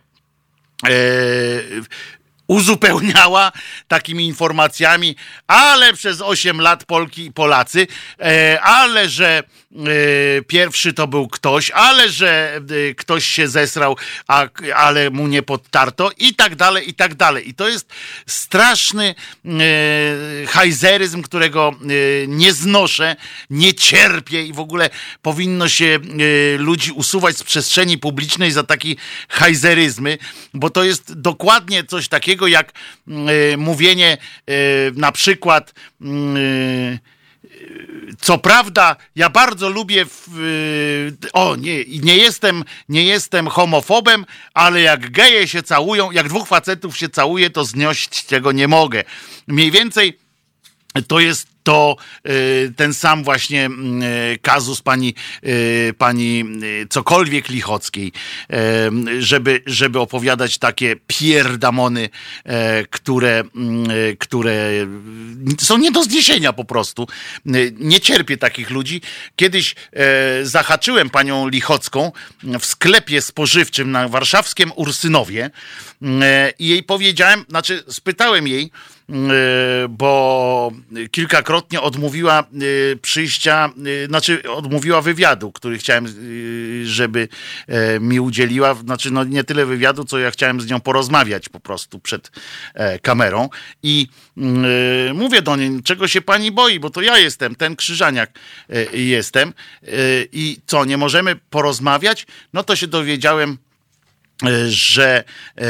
uzupełniała 2.48 3.52
takimi 3.88 4.26
informacjami, 4.28 5.16
ale 5.48 5.94
przez 5.94 6.22
8 6.22 6.62
lat 6.62 6.84
Polki 6.84 7.26
i 7.26 7.32
Polacy, 7.32 7.88
e, 8.20 8.62
ale 8.62 9.10
że 9.10 9.38
e, 9.38 10.42
pierwszy 10.42 10.94
to 10.94 11.08
był 11.08 11.28
ktoś, 11.28 11.72
ale 11.72 12.10
że 12.10 12.62
e, 12.90 12.94
ktoś 12.94 13.26
się 13.26 13.48
zesrał, 13.48 13.98
a, 14.28 14.48
ale 14.76 15.10
mu 15.10 15.28
nie 15.28 15.44
podtarto 15.44 16.12
i 16.18 16.36
tak 16.36 16.56
dalej, 16.56 16.90
i 16.90 16.94
tak 16.94 17.16
dalej. 17.16 17.50
I 17.50 17.54
to 17.54 17.70
jest 17.70 17.90
straszny 18.28 19.16
hajzeryzm, 20.48 21.22
którego 21.22 21.76
nie 22.28 22.54
znoszę, 22.54 23.16
nie 23.50 23.74
cierpię 23.74 24.44
i 24.44 24.54
w 24.54 24.60
ogóle 24.60 24.90
powinno 25.22 25.70
się 25.70 26.00
ludzi 26.58 26.92
usuwać 26.92 27.38
z 27.38 27.44
przestrzeni 27.44 27.98
publicznej 27.98 28.52
za 28.52 28.64
takie 28.64 28.96
hajzeryzmy, 29.30 30.18
bo 30.54 30.70
to 30.70 30.84
jest 30.84 31.14
dokładnie 31.14 31.84
coś 31.84 32.08
takiego 32.08 32.35
jak 32.48 32.72
e, 33.08 33.58
mówienie 33.58 34.18
e, 34.48 34.54
na 34.96 35.12
przykład 35.12 35.74
mm, 36.02 36.38
e, 36.38 37.16
co 38.20 38.38
prawda, 38.38 38.96
ja 39.16 39.30
bardzo 39.30 39.70
lubię. 39.70 40.06
W, 40.06 40.40
y, 41.24 41.32
o, 41.34 41.56
nie, 41.56 41.86
nie 41.86 42.18
jestem, 42.18 42.64
nie 42.90 43.04
jestem 43.04 43.48
homofobem, 43.48 44.26
ale 44.54 44.82
jak 44.82 45.12
geje 45.12 45.48
się 45.48 45.64
całują, 45.64 46.12
jak 46.12 46.30
dwóch 46.30 46.48
facetów 46.48 46.98
się 46.98 47.10
całuje, 47.10 47.50
to 47.50 47.66
znieść 47.66 48.24
tego 48.24 48.52
nie 48.52 48.68
mogę. 48.68 49.04
Mniej 49.48 49.72
więcej 49.72 50.20
to 51.08 51.20
jest 51.20 51.55
to 51.66 51.96
y, 52.28 52.74
ten 52.76 52.94
sam 52.94 53.24
właśnie 53.24 53.66
mm, 53.66 54.04
y, 54.04 54.40
kazus 54.42 54.82
pani, 54.82 55.14
y, 55.46 55.94
pani 55.98 56.44
cokolwiek 56.90 57.50
Lichockiej, 57.50 58.12
żeby, 59.20 59.62
żeby 59.66 60.00
opowiadać 60.00 60.58
takie 60.58 60.96
pierdamony, 61.08 62.10
e, 62.44 62.86
które, 62.88 63.44
mm, 63.56 63.92
y, 63.92 64.18
które 64.20 64.72
są 65.60 65.78
nie 65.78 65.92
do 65.92 66.04
zniesienia 66.04 66.54
po 66.54 66.66
prostu. 66.66 67.08
Nie 67.80 68.00
cierpię 68.00 68.38
takich 68.38 68.70
ludzi. 68.70 69.02
Kiedyś 69.36 69.76
e, 69.94 70.46
zahaczyłem 70.46 71.10
panią 71.10 71.48
Lichocką 71.48 72.12
w 72.44 72.66
sklepie 72.66 73.22
spożywczym 73.22 73.92
na 73.92 74.08
warszawskim 74.08 74.72
Ursynowie 74.76 75.52
e, 76.02 76.54
i 76.60 76.68
jej 76.68 76.84
powiedziałem, 76.84 77.46
znaczy 77.50 77.84
spytałem 77.88 78.48
jej, 78.48 78.72
E, 78.72 78.95
bo 79.90 80.72
kilkakrotnie 81.12 81.82
odmówiła 81.82 82.40
e, 82.40 82.46
przyjścia, 82.96 83.70
e, 84.04 84.08
znaczy 84.08 84.52
odmówiła 84.52 85.02
wywiadu, 85.02 85.52
który 85.52 85.78
chciałem, 85.78 86.08
żeby 86.84 87.28
e, 87.68 88.00
mi 88.00 88.20
udzieliła. 88.20 88.74
Znaczy, 88.74 89.12
no 89.12 89.24
nie 89.24 89.44
tyle 89.44 89.66
wywiadu, 89.66 90.04
co 90.04 90.20
ja 90.20 90.32
chciałem 90.32 90.62
z 90.62 90.70
nią 90.70 90.82
porozmawiać 90.82 91.50
po 91.50 91.60
prostu 91.60 92.00
przed 92.00 92.32
e, 92.74 93.00
kamerą. 93.00 93.50
I 93.84 94.08
mówię 95.14 95.42
do 95.42 95.56
niej, 95.56 95.84
czego 95.84 96.08
się 96.08 96.22
pani 96.22 96.52
boi, 96.52 96.80
bo 96.80 96.90
to 96.90 97.02
ja 97.02 97.18
jestem, 97.18 97.56
ten 97.56 97.76
krzyżaniak 97.76 98.40
e, 98.70 98.98
jestem. 98.98 99.54
I 100.32 100.58
co, 100.66 100.86
nie 100.86 100.98
możemy 100.98 101.36
porozmawiać? 101.50 102.28
No 102.54 102.64
to 102.64 102.76
się 102.76 102.88
dowiedziałem 102.88 103.58
że 104.68 105.24
e, 105.58 105.66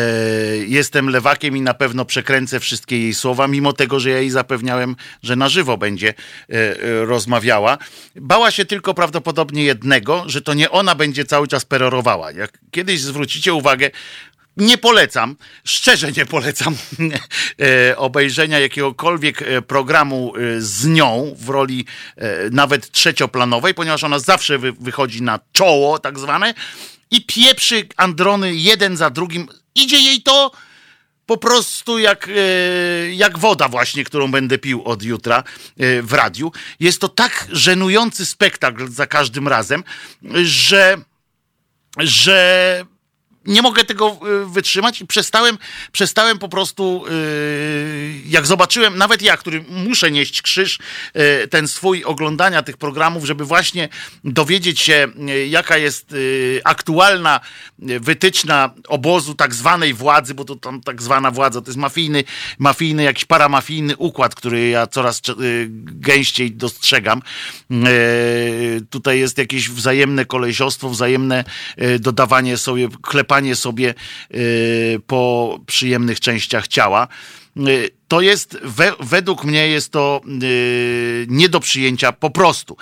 jestem 0.58 1.10
lewakiem 1.10 1.58
i 1.58 1.62
na 1.62 1.74
pewno 1.74 2.06
przekręcę 2.06 2.60
wszystkie 2.60 3.00
jej 3.00 3.14
słowa, 3.14 3.48
mimo 3.48 3.74
tego, 3.74 4.00
że 4.00 4.10
ja 4.10 4.20
jej 4.20 4.30
zapewniałem, 4.30 4.96
że 5.24 5.36
na 5.36 5.50
żywo 5.50 5.78
będzie 5.78 6.10
e, 6.10 6.54
e, 6.54 7.06
rozmawiała. 7.06 7.78
Bała 8.16 8.52
się 8.52 8.66
tylko 8.66 8.94
prawdopodobnie 8.94 9.64
jednego, 9.64 10.24
że 10.28 10.42
to 10.42 10.54
nie 10.54 10.72
ona 10.72 10.96
będzie 10.96 11.26
cały 11.26 11.48
czas 11.48 11.66
perorowała. 11.66 12.32
Jak 12.32 12.58
kiedyś 12.72 13.02
zwrócicie 13.02 13.54
uwagę, 13.54 13.92
nie 14.58 14.78
polecam, 14.78 15.36
szczerze 15.64 16.12
nie 16.12 16.26
polecam 16.26 16.76
e, 17.90 17.98
obejrzenia 17.98 18.60
jakiegokolwiek 18.60 19.42
e, 19.42 19.62
programu 19.62 20.34
e, 20.36 20.62
z 20.62 20.86
nią 20.86 21.36
w 21.38 21.50
roli 21.50 21.86
nawet 22.52 22.92
trzecioplanowej, 22.92 23.74
ponieważ 23.74 24.04
ona 24.04 24.20
zawsze 24.20 24.58
wy, 24.58 24.72
wychodzi 24.72 25.22
na 25.22 25.40
czoło, 25.52 26.00
tak 26.00 26.20
zwane, 26.20 26.54
i 27.12 27.26
pieprzy 27.26 27.88
androny 27.98 28.56
jeden 28.56 28.98
za 28.98 29.10
drugim. 29.10 29.48
Idzie 29.76 30.00
jej 30.00 30.22
to 30.22 30.52
po 31.26 31.38
prostu 31.38 32.00
jak, 32.00 32.30
jak 33.12 33.38
woda 33.38 33.68
właśnie, 33.68 34.04
którą 34.04 34.32
będę 34.32 34.58
pił 34.58 34.84
od 34.84 35.04
jutra 35.04 35.44
w 36.02 36.14
radiu. 36.14 36.52
Jest 36.80 37.02
to 37.02 37.10
tak 37.10 37.48
żenujący 37.52 38.26
spektakl 38.26 38.88
za 38.88 39.08
każdym 39.08 39.48
razem, 39.48 39.84
że, 40.44 40.98
że 41.98 42.86
nie 43.46 43.62
mogę 43.62 43.84
tego 43.84 44.20
y, 44.44 44.46
wytrzymać 44.46 45.02
i 45.02 45.08
przestałem, 45.08 45.58
przestałem 45.92 46.40
po 46.40 46.50
prostu, 46.50 47.06
y, 47.10 48.22
jak 48.26 48.46
zobaczyłem, 48.46 48.98
nawet 48.98 49.22
ja, 49.22 49.38
który 49.38 49.66
muszę 49.70 50.12
nieść 50.12 50.42
krzyż, 50.42 50.80
y, 51.44 51.48
ten 51.48 51.68
swój 51.68 52.04
oglądania 52.04 52.64
tych 52.64 52.78
programów, 52.78 53.26
żeby 53.26 53.46
właśnie 53.46 53.90
dowiedzieć 54.24 54.82
się, 54.82 55.08
jaka 55.48 55.78
jest 55.78 56.16
aktualna 56.64 57.40
wytyczna 57.80 58.74
obozu 58.88 59.36
tak 59.36 59.54
zwanej 59.54 59.94
władzy, 59.94 60.34
bo 60.34 60.46
to 60.46 60.56
tam 60.56 60.82
tak 60.82 61.02
zwana 61.02 61.32
władza 61.32 61.62
to 61.62 61.70
jest 61.70 61.78
mafijny, 61.78 62.24
mafijny 62.60 63.04
jakiś 63.04 63.26
paramafijny 63.26 63.98
układ, 63.98 64.36
który 64.36 64.70
ja 64.70 64.88
coraz 64.88 65.22
gęściej 65.76 66.52
dostrzegam. 66.52 67.22
Tutaj 68.90 69.20
jest 69.20 69.38
jakieś 69.38 69.70
wzajemne 69.70 70.26
kolesiostwo, 70.26 70.90
wzajemne 70.90 71.44
dodawanie 72.00 72.58
sobie, 72.58 72.88
sobie 73.56 73.94
po 75.08 75.60
przyjemnych 75.66 76.20
częściach 76.20 76.68
ciała. 76.68 77.08
To 78.08 78.22
jest, 78.22 78.58
we, 78.64 78.94
według 79.00 79.44
mnie 79.44 79.68
jest 79.68 79.92
to 79.92 80.22
yy, 80.26 81.26
nie 81.30 81.50
do 81.50 81.60
przyjęcia 81.60 82.12
po 82.12 82.30
prostu. 82.30 82.78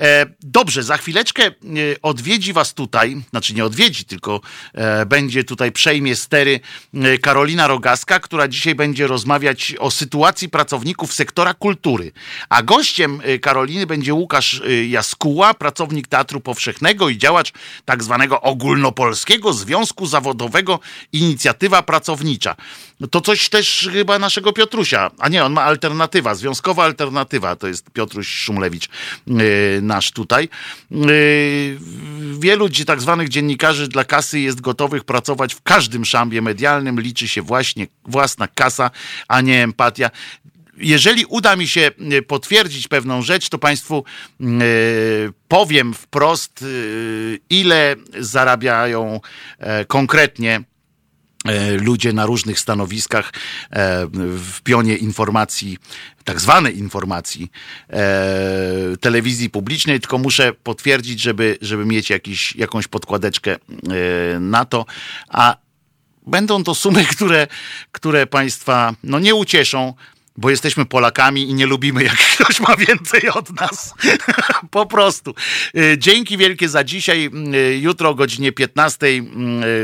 E, 0.00 0.26
dobrze, 0.40 0.82
za 0.82 0.96
chwileczkę 0.96 1.50
yy, 1.62 1.96
odwiedzi 2.02 2.52
was 2.52 2.74
tutaj, 2.74 3.16
znaczy 3.30 3.54
nie 3.54 3.64
odwiedzi, 3.64 4.04
tylko 4.04 4.40
e, 4.74 5.06
będzie 5.06 5.44
tutaj 5.44 5.72
przejmie 5.72 6.16
stery 6.16 6.60
yy, 6.92 7.18
Karolina 7.18 7.66
Rogaska, 7.66 8.20
która 8.20 8.48
dzisiaj 8.48 8.74
będzie 8.74 9.06
rozmawiać 9.06 9.74
o 9.78 9.90
sytuacji 9.90 10.48
pracowników 10.48 11.12
sektora 11.12 11.54
kultury. 11.54 12.12
A 12.48 12.62
gościem 12.62 13.20
y, 13.28 13.38
Karoliny 13.38 13.86
będzie 13.86 14.14
Łukasz 14.14 14.54
y, 14.54 14.86
Jaskuła, 14.86 15.54
pracownik 15.54 16.08
Teatru 16.08 16.40
Powszechnego 16.40 17.08
i 17.08 17.18
działacz 17.18 17.52
tak 17.84 18.02
zwanego 18.02 18.40
ogólnopolskiego 18.40 19.52
Związku 19.52 20.06
Zawodowego 20.06 20.80
Inicjatywa 21.12 21.82
Pracownicza. 21.82 22.56
No 23.00 23.06
to 23.06 23.20
coś 23.20 23.48
też 23.48 23.88
chyba 23.92 24.18
naszego 24.18 24.52
Piotrusia, 24.68 25.10
a 25.18 25.28
nie, 25.28 25.44
on 25.44 25.52
ma 25.52 25.62
alternatywa, 25.62 26.34
związkowa 26.34 26.84
alternatywa, 26.84 27.56
to 27.56 27.68
jest 27.68 27.90
Piotruś 27.90 28.28
Szumlewicz, 28.28 28.88
yy, 29.26 29.80
nasz 29.82 30.12
tutaj. 30.12 30.48
Yy, 30.90 31.78
wielu 32.38 32.68
tak 32.86 33.00
zwanych 33.00 33.28
dziennikarzy 33.28 33.88
dla 33.88 34.04
kasy 34.04 34.40
jest 34.40 34.60
gotowych 34.60 35.04
pracować 35.04 35.54
w 35.54 35.62
każdym 35.62 36.04
szambie 36.04 36.42
medialnym, 36.42 37.00
liczy 37.00 37.28
się 37.28 37.42
właśnie 37.42 37.86
własna 38.04 38.48
kasa, 38.48 38.90
a 39.28 39.40
nie 39.40 39.62
empatia. 39.62 40.10
Jeżeli 40.76 41.24
uda 41.24 41.56
mi 41.56 41.68
się 41.68 41.90
yy, 41.98 42.22
potwierdzić 42.22 42.88
pewną 42.88 43.22
rzecz, 43.22 43.48
to 43.48 43.58
Państwu 43.58 44.04
yy, 44.40 44.48
powiem 45.48 45.94
wprost, 45.94 46.62
yy, 46.62 47.40
ile 47.50 47.96
zarabiają 48.18 49.20
yy, 49.60 49.66
konkretnie 49.86 50.60
ludzie 51.80 52.12
na 52.12 52.26
różnych 52.26 52.60
stanowiskach 52.60 53.32
e, 53.70 54.06
w 54.38 54.60
pionie 54.62 54.96
informacji, 54.96 55.78
tak 56.24 56.40
zwanej 56.40 56.78
informacji 56.78 57.50
e, 57.90 58.96
telewizji 59.00 59.50
publicznej, 59.50 60.00
tylko 60.00 60.18
muszę 60.18 60.52
potwierdzić, 60.52 61.20
żeby, 61.20 61.58
żeby 61.62 61.84
mieć 61.86 62.10
jakiś, 62.10 62.56
jakąś 62.56 62.88
podkładeczkę 62.88 63.56
na 64.40 64.64
to, 64.64 64.86
a 65.28 65.56
będą 66.26 66.64
to 66.64 66.74
sumy, 66.74 67.04
które, 67.14 67.46
które 67.92 68.26
Państwa 68.26 68.94
no, 69.04 69.18
nie 69.18 69.34
ucieszą, 69.34 69.94
bo 70.38 70.50
jesteśmy 70.50 70.86
Polakami 70.86 71.50
i 71.50 71.54
nie 71.54 71.66
lubimy, 71.66 72.04
jak 72.04 72.16
ktoś 72.34 72.60
ma 72.60 72.76
więcej 72.76 73.28
od 73.28 73.60
nas. 73.60 73.94
po 74.70 74.86
prostu. 74.86 75.34
Y, 75.76 75.96
dzięki 75.98 76.36
wielkie 76.36 76.68
za 76.68 76.84
dzisiaj. 76.84 77.30
Y, 77.54 77.78
jutro 77.78 78.10
o 78.10 78.14
godzinie 78.14 78.52
15 78.52 79.06
y, 79.06 79.22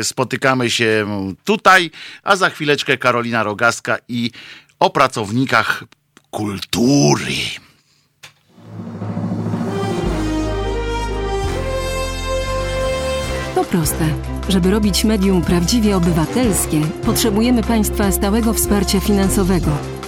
spotykamy 0.05 0.71
się 0.71 1.07
tutaj, 1.45 1.91
a 2.23 2.37
za 2.37 2.51
chwileczkę 2.51 2.99
Karolina 2.99 3.43
Rogaska 3.43 3.97
i 4.09 4.31
o 4.79 4.91
pracownikach 4.91 5.85
kultury. 6.31 7.35
To 13.55 13.65
proste. 13.65 14.15
Żeby 14.49 14.71
robić 14.71 15.05
medium 15.05 15.43
prawdziwie 15.43 15.97
obywatelskie, 15.97 16.81
potrzebujemy 17.05 17.63
Państwa 17.63 18.13
stałego 18.13 18.53
wsparcia 18.53 19.01
finansowego. 19.01 19.94